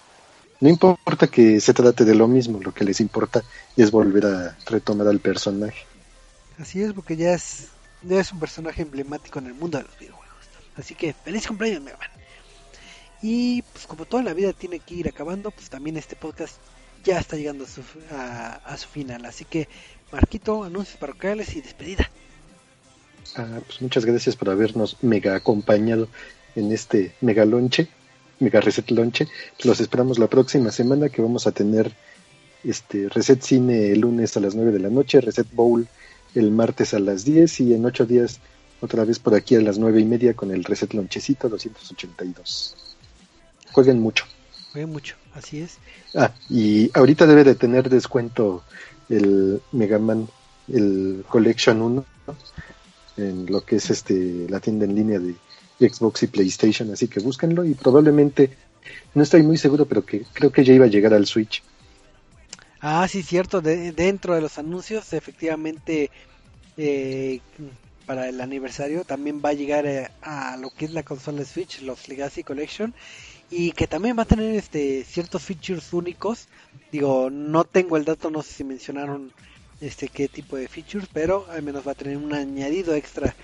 No 0.61 0.69
importa 0.69 1.27
que 1.27 1.59
se 1.59 1.73
trate 1.73 2.05
de 2.05 2.15
lo 2.15 2.27
mismo, 2.27 2.59
lo 2.61 2.73
que 2.73 2.85
les 2.85 2.99
importa 2.99 3.43
es 3.75 3.91
volver 3.91 4.25
a 4.25 4.57
retomar 4.65 5.07
al 5.07 5.19
personaje. 5.19 5.85
Así 6.57 6.81
es, 6.81 6.93
porque 6.93 7.17
ya 7.17 7.33
es, 7.33 7.67
ya 8.03 8.19
es 8.19 8.31
un 8.31 8.39
personaje 8.39 8.81
emblemático 8.81 9.39
en 9.39 9.47
el 9.47 9.53
mundo 9.53 9.77
de 9.77 9.83
los 9.83 9.99
videojuegos. 9.99 10.25
Así 10.77 10.95
que 10.95 11.13
feliz 11.13 11.47
cumpleaños, 11.47 11.83
Mega 11.83 11.97
Man. 11.97 12.09
Y 13.21 13.61
pues 13.73 13.87
como 13.87 14.05
toda 14.05 14.23
la 14.23 14.33
vida 14.33 14.53
tiene 14.53 14.79
que 14.79 14.95
ir 14.95 15.07
acabando, 15.07 15.51
pues 15.51 15.69
también 15.69 15.97
este 15.97 16.15
podcast 16.15 16.55
ya 17.03 17.19
está 17.19 17.35
llegando 17.37 17.65
a 17.65 17.67
su, 17.67 17.81
a, 18.11 18.77
su 18.77 18.87
final. 18.87 19.25
Así 19.25 19.45
que, 19.45 19.67
Marquito, 20.11 20.63
anuncios 20.63 20.97
parroquiales 20.97 21.55
y 21.55 21.61
despedida. 21.61 22.09
Ah, 23.35 23.59
pues 23.65 23.81
muchas 23.81 24.05
gracias 24.05 24.35
por 24.35 24.49
habernos 24.49 24.97
mega 25.01 25.35
acompañado 25.35 26.07
en 26.55 26.71
este 26.71 27.13
mega 27.21 27.45
lonche 27.45 27.89
Mega 28.39 28.61
Reset 28.61 28.89
Lonche. 28.91 29.27
Los 29.63 29.79
esperamos 29.79 30.19
la 30.19 30.27
próxima 30.27 30.71
semana 30.71 31.09
que 31.09 31.21
vamos 31.21 31.47
a 31.47 31.51
tener 31.51 31.93
este 32.63 33.09
Reset 33.09 33.41
Cine 33.41 33.91
el 33.91 34.01
lunes 34.01 34.35
a 34.37 34.39
las 34.39 34.55
9 34.55 34.71
de 34.71 34.79
la 34.79 34.89
noche, 34.89 35.21
Reset 35.21 35.47
Bowl 35.53 35.87
el 36.33 36.51
martes 36.51 36.93
a 36.93 36.99
las 36.99 37.23
10 37.23 37.61
y 37.61 37.73
en 37.73 37.85
8 37.85 38.05
días 38.05 38.39
otra 38.81 39.05
vez 39.05 39.19
por 39.19 39.35
aquí 39.35 39.55
a 39.55 39.61
las 39.61 39.77
9 39.77 40.01
y 40.01 40.05
media 40.05 40.33
con 40.33 40.51
el 40.51 40.63
Reset 40.63 40.93
Lonchecito 40.93 41.47
282. 41.47 42.75
Jueguen 43.71 43.99
mucho. 43.99 44.25
Jueguen 44.73 44.91
mucho, 44.91 45.15
así 45.33 45.61
es. 45.61 45.77
Ah, 46.13 46.33
y 46.49 46.91
ahorita 46.93 47.25
debe 47.25 47.45
de 47.45 47.55
tener 47.55 47.89
descuento 47.89 48.63
el 49.07 49.61
Mega 49.71 49.99
Man, 49.99 50.27
el 50.67 51.23
Collection 51.29 51.81
1, 51.81 52.05
en 53.17 53.45
lo 53.45 53.61
que 53.61 53.77
es 53.77 53.89
este 53.89 54.47
la 54.49 54.59
tienda 54.59 54.85
en 54.85 54.95
línea 54.95 55.19
de 55.19 55.35
Xbox 55.79 56.23
y 56.23 56.27
PlayStation, 56.27 56.91
así 56.91 57.07
que 57.07 57.19
búsquenlo 57.19 57.65
y 57.65 57.73
probablemente, 57.73 58.49
no 59.13 59.23
estoy 59.23 59.43
muy 59.43 59.57
seguro, 59.57 59.85
pero 59.85 60.05
que 60.05 60.23
creo 60.33 60.51
que 60.51 60.63
ya 60.63 60.73
iba 60.73 60.85
a 60.85 60.89
llegar 60.89 61.13
al 61.13 61.25
Switch. 61.25 61.63
Ah, 62.79 63.07
sí, 63.07 63.23
cierto, 63.23 63.61
de, 63.61 63.91
dentro 63.91 64.35
de 64.35 64.41
los 64.41 64.57
anuncios, 64.57 65.11
efectivamente, 65.13 66.11
eh, 66.77 67.39
para 68.05 68.29
el 68.29 68.39
aniversario 68.39 69.03
también 69.03 69.41
va 69.43 69.49
a 69.49 69.53
llegar 69.53 69.85
eh, 69.85 70.11
a 70.21 70.57
lo 70.57 70.69
que 70.69 70.85
es 70.85 70.91
la 70.91 71.03
consola 71.03 71.43
Switch, 71.43 71.81
los 71.81 72.07
Legacy 72.07 72.43
Collection, 72.43 72.93
y 73.49 73.71
que 73.71 73.87
también 73.87 74.17
va 74.17 74.23
a 74.23 74.27
tener 74.27 74.55
este 74.55 75.03
ciertos 75.03 75.43
features 75.43 75.93
únicos. 75.93 76.47
Digo, 76.91 77.29
no 77.29 77.63
tengo 77.63 77.97
el 77.97 78.05
dato, 78.05 78.29
no 78.29 78.41
sé 78.43 78.53
si 78.53 78.63
mencionaron 78.63 79.31
este 79.81 80.07
qué 80.07 80.27
tipo 80.27 80.55
de 80.55 80.67
features, 80.67 81.07
pero 81.11 81.45
al 81.49 81.61
menos 81.61 81.87
va 81.87 81.91
a 81.91 81.95
tener 81.95 82.17
un 82.17 82.33
añadido 82.33 82.95
extra 82.95 83.35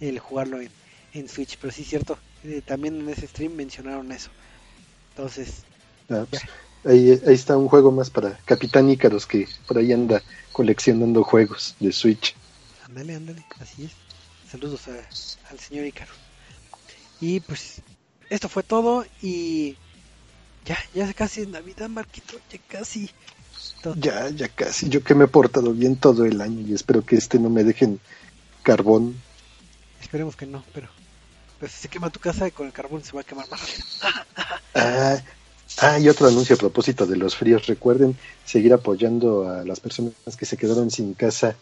el 0.00 0.18
jugarlo 0.18 0.60
en, 0.60 0.70
en 1.14 1.28
Switch, 1.28 1.58
pero 1.60 1.72
sí 1.72 1.82
es 1.82 1.88
cierto, 1.88 2.18
eh, 2.44 2.62
también 2.64 3.00
en 3.00 3.08
ese 3.08 3.26
stream 3.26 3.54
mencionaron 3.54 4.10
eso. 4.12 4.30
Entonces, 5.10 5.64
ah, 6.10 6.24
pues, 6.28 6.42
ahí, 6.84 7.10
ahí 7.26 7.34
está 7.34 7.56
un 7.56 7.68
juego 7.68 7.92
más 7.92 8.10
para 8.10 8.38
Capitán 8.44 8.90
Ícaros 8.90 9.26
que 9.26 9.48
por 9.66 9.78
ahí 9.78 9.92
anda 9.92 10.22
coleccionando 10.52 11.22
juegos 11.22 11.74
de 11.80 11.92
Switch. 11.92 12.34
Ándale, 12.86 13.14
ándale, 13.14 13.44
así 13.60 13.84
es. 13.84 13.92
Saludos 14.50 14.82
al 15.50 15.58
señor 15.58 15.86
Ícaro. 15.86 16.12
Y 17.20 17.40
pues 17.40 17.80
esto 18.28 18.48
fue 18.48 18.62
todo 18.62 19.06
y 19.22 19.76
ya, 20.64 20.78
ya 20.94 21.12
casi 21.12 21.42
es 21.42 21.48
Navidad, 21.48 21.88
Marquito, 21.88 22.38
ya 22.50 22.58
casi. 22.68 23.10
Ya, 23.96 24.28
ya 24.30 24.48
casi. 24.48 24.88
Yo 24.88 25.02
que 25.02 25.14
me 25.14 25.24
he 25.24 25.28
portado 25.28 25.72
bien 25.72 25.96
todo 25.96 26.24
el 26.24 26.40
año 26.40 26.60
y 26.60 26.74
espero 26.74 27.04
que 27.04 27.16
este 27.16 27.38
no 27.38 27.50
me 27.50 27.64
dejen 27.64 28.00
carbón. 28.62 29.20
Esperemos 30.00 30.36
que 30.36 30.46
no, 30.46 30.62
pero 30.72 30.88
pues 31.58 31.72
se 31.72 31.88
quema 31.88 32.10
tu 32.10 32.20
casa 32.20 32.46
y 32.46 32.50
con 32.50 32.66
el 32.66 32.72
carbón 32.72 33.02
se 33.04 33.12
va 33.12 33.20
a 33.20 33.24
quemar 33.24 33.48
más 33.50 33.60
rápido. 33.60 33.86
ah, 34.74 35.16
ah, 35.78 35.98
y 35.98 36.08
otro 36.08 36.28
anuncio 36.28 36.56
a 36.56 36.58
propósito 36.58 37.06
de 37.06 37.16
los 37.16 37.36
fríos. 37.36 37.66
Recuerden 37.66 38.16
seguir 38.44 38.72
apoyando 38.72 39.48
a 39.48 39.64
las 39.64 39.80
personas 39.80 40.14
que 40.38 40.46
se 40.46 40.56
quedaron 40.56 40.90
sin 40.90 41.14
casa 41.14 41.56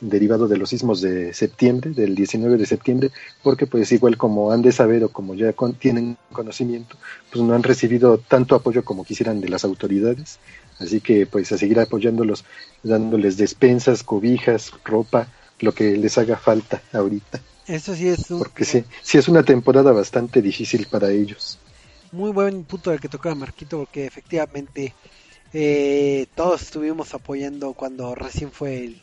derivado 0.00 0.46
de 0.46 0.58
los 0.58 0.70
sismos 0.70 1.00
de 1.00 1.32
septiembre, 1.32 1.90
del 1.90 2.14
19 2.14 2.58
de 2.58 2.66
septiembre, 2.66 3.10
porque 3.42 3.66
pues 3.66 3.90
igual 3.92 4.16
como 4.16 4.52
han 4.52 4.62
de 4.62 4.72
saber 4.72 5.04
o 5.04 5.08
como 5.08 5.34
ya 5.34 5.54
tienen 5.78 6.18
conocimiento, 6.32 6.96
pues 7.30 7.42
no 7.42 7.54
han 7.54 7.62
recibido 7.62 8.18
tanto 8.18 8.54
apoyo 8.54 8.84
como 8.84 9.04
quisieran 9.04 9.40
de 9.40 9.48
las 9.48 9.64
autoridades. 9.64 10.38
Así 10.78 11.00
que 11.00 11.26
pues 11.26 11.50
a 11.52 11.58
seguir 11.58 11.80
apoyándolos, 11.80 12.44
dándoles 12.82 13.36
despensas, 13.36 14.02
cobijas, 14.02 14.72
ropa, 14.84 15.28
lo 15.60 15.72
que 15.72 15.96
les 15.96 16.18
haga 16.18 16.36
falta 16.36 16.82
ahorita. 16.92 17.40
Eso 17.66 17.94
sí 17.96 18.08
es 18.08 18.26
Porque 18.28 18.64
sí, 18.64 18.84
sí 19.02 19.18
es 19.18 19.28
una 19.28 19.42
temporada 19.42 19.90
bastante 19.92 20.40
difícil 20.40 20.86
para 20.86 21.10
ellos. 21.10 21.58
Muy 22.12 22.30
buen 22.30 22.64
punto 22.64 22.92
el 22.92 23.00
que 23.00 23.08
tocaba 23.08 23.34
Marquito, 23.34 23.78
porque 23.78 24.06
efectivamente 24.06 24.94
eh, 25.52 26.26
todos 26.34 26.62
estuvimos 26.62 27.12
apoyando 27.14 27.72
cuando 27.72 28.14
recién 28.14 28.52
fue 28.52 28.84
el, 28.84 29.02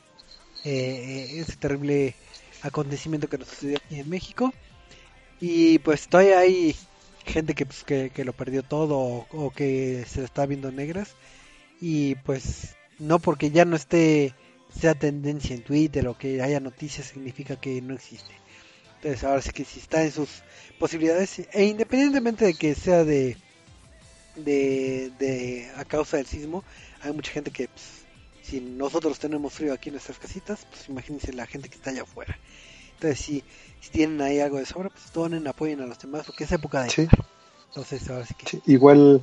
eh, 0.63 1.39
ese 1.39 1.55
terrible 1.57 2.15
acontecimiento 2.61 3.27
que 3.27 3.37
nos 3.37 3.49
sucedió 3.49 3.77
aquí 3.77 3.99
en 3.99 4.09
México. 4.09 4.53
Y 5.41 5.79
pues 5.79 6.07
todavía 6.07 6.39
hay 6.39 6.75
gente 7.25 7.53
que, 7.53 7.65
pues, 7.65 7.83
que, 7.83 8.23
lo 8.23 8.33
perdió 8.33 8.63
todo 8.63 8.97
o, 8.97 9.27
o, 9.31 9.51
que 9.51 10.05
se 10.07 10.23
está 10.23 10.45
viendo 10.45 10.71
negras. 10.71 11.15
Y 11.85 12.15
pues 12.15 12.77
no 12.97 13.19
porque 13.19 13.51
ya 13.51 13.65
no 13.65 13.75
esté 13.75 14.33
sea 14.73 14.95
tendencia 14.95 15.53
en 15.53 15.63
Twitter 15.63 16.07
o 16.07 16.17
que 16.17 16.41
haya 16.41 16.61
noticias 16.61 17.07
significa 17.07 17.57
que 17.59 17.81
no 17.81 17.93
existe. 17.93 18.33
Entonces 18.95 19.25
ahora 19.25 19.41
sí 19.41 19.49
que 19.49 19.65
si 19.65 19.81
está 19.81 20.01
en 20.01 20.13
sus 20.13 20.43
posibilidades 20.79 21.41
e 21.51 21.65
independientemente 21.65 22.45
de 22.45 22.53
que 22.53 22.73
sea 22.73 23.03
de 23.03 23.35
de, 24.37 25.69
a 25.75 25.83
causa 25.83 26.15
del 26.15 26.25
sismo, 26.25 26.63
hay 27.01 27.11
mucha 27.11 27.33
gente 27.33 27.51
que 27.51 27.67
pues, 27.67 28.05
si 28.43 28.61
nosotros 28.61 29.19
tenemos 29.19 29.51
frío 29.51 29.73
aquí 29.73 29.89
en 29.89 29.95
nuestras 29.95 30.19
casitas, 30.19 30.65
pues 30.69 30.87
imagínense 30.87 31.33
la 31.33 31.47
gente 31.47 31.67
que 31.67 31.75
está 31.75 31.89
allá 31.89 32.03
afuera. 32.03 32.39
Entonces 32.93 33.19
si, 33.19 33.43
si 33.81 33.89
tienen 33.91 34.21
ahí 34.21 34.39
algo 34.39 34.57
de 34.57 34.65
sobra, 34.65 34.89
pues 34.89 35.11
donen, 35.11 35.45
apoyen 35.49 35.81
a 35.81 35.85
los 35.85 35.99
demás 35.99 36.25
porque 36.25 36.45
es 36.45 36.51
época 36.53 36.81
de 36.83 36.89
sí. 36.91 37.09
Entonces 37.67 38.09
ahora 38.09 38.25
sí 38.25 38.35
que... 38.35 38.61
igual 38.71 39.21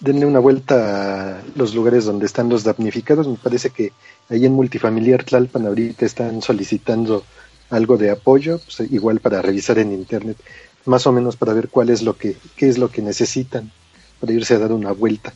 denle 0.00 0.26
una 0.26 0.38
vuelta 0.38 1.38
a 1.38 1.42
los 1.54 1.74
lugares 1.74 2.06
donde 2.06 2.26
están 2.26 2.48
los 2.48 2.64
damnificados. 2.64 3.28
Me 3.28 3.36
parece 3.36 3.70
que 3.70 3.92
ahí 4.28 4.46
en 4.46 4.52
Multifamiliar 4.52 5.24
Tlalpan 5.24 5.66
ahorita 5.66 6.04
están 6.04 6.42
solicitando 6.42 7.24
algo 7.68 7.96
de 7.96 8.10
apoyo, 8.10 8.58
pues, 8.58 8.90
igual 8.90 9.20
para 9.20 9.42
revisar 9.42 9.78
en 9.78 9.92
internet, 9.92 10.36
más 10.86 11.06
o 11.06 11.12
menos 11.12 11.36
para 11.36 11.52
ver 11.52 11.68
cuál 11.68 11.90
es 11.90 12.02
lo 12.02 12.16
que, 12.16 12.36
qué 12.56 12.68
es 12.68 12.78
lo 12.78 12.90
que 12.90 13.02
necesitan 13.02 13.70
para 14.18 14.32
irse 14.32 14.54
a 14.54 14.58
dar 14.58 14.72
una 14.72 14.92
vuelta. 14.92 15.32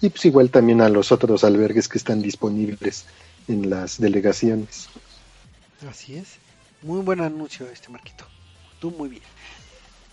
Y 0.00 0.08
pues 0.10 0.24
igual 0.24 0.50
también 0.50 0.80
a 0.80 0.88
los 0.88 1.12
otros 1.12 1.44
albergues 1.44 1.88
que 1.88 1.96
están 1.96 2.20
disponibles 2.20 3.04
en 3.46 3.70
las 3.70 3.98
delegaciones. 3.98 4.88
Así 5.88 6.16
es. 6.16 6.38
Muy 6.82 7.02
buen 7.02 7.20
anuncio 7.20 7.68
este 7.72 7.88
Marquito. 7.88 8.24
Tú 8.80 8.90
muy 8.90 9.08
bien. 9.08 9.22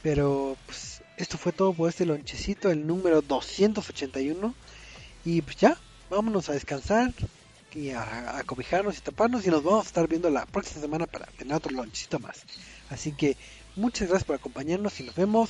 Pero 0.04 0.56
pues 0.68 0.99
esto 1.20 1.38
fue 1.38 1.52
todo 1.52 1.74
por 1.74 1.90
este 1.90 2.06
lonchecito, 2.06 2.72
el 2.72 2.88
número 2.88 3.22
281. 3.22 4.56
Y 5.26 5.42
pues 5.42 5.58
ya, 5.58 5.78
vámonos 6.10 6.50
a 6.50 6.54
descansar 6.54 7.14
y 7.76 7.90
a, 7.92 8.38
a, 8.38 8.44
cobijarnos 8.44 8.98
y 8.98 9.02
taparnos 9.02 9.46
y 9.46 9.50
nos 9.50 9.62
vamos 9.62 9.86
a 9.86 9.88
estar 9.90 10.08
viendo 10.08 10.30
la 10.30 10.46
próxima 10.46 10.82
semana 10.82 11.06
para 11.06 11.26
tener 11.38 11.54
otro 11.54 11.74
lonchecito 11.74 12.20
más. 12.20 12.46
Así 12.90 13.12
que 13.12 13.36
muchas 13.76 14.08
gracias 14.08 14.24
por 14.26 14.38
acompañarnos 14.38 14.98
y 15.02 15.04
nos 15.04 15.16
vemos. 15.16 15.50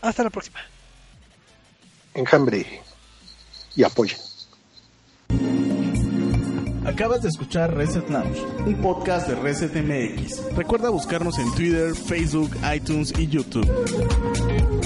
Hasta 0.00 0.22
la 0.22 0.30
próxima. 0.30 0.60
Enjambre 2.14 2.82
y 3.74 3.82
apoyen. 3.82 4.18
Acabas 6.86 7.22
de 7.22 7.28
escuchar 7.28 7.74
Reset 7.74 8.08
Lounge, 8.10 8.40
un 8.66 8.76
podcast 8.82 9.26
de 9.26 9.34
Reset 9.36 9.74
MX. 9.74 10.54
Recuerda 10.54 10.90
buscarnos 10.90 11.38
en 11.38 11.50
Twitter, 11.54 11.94
Facebook, 11.94 12.50
iTunes 12.72 13.12
y 13.18 13.26
YouTube. 13.26 14.83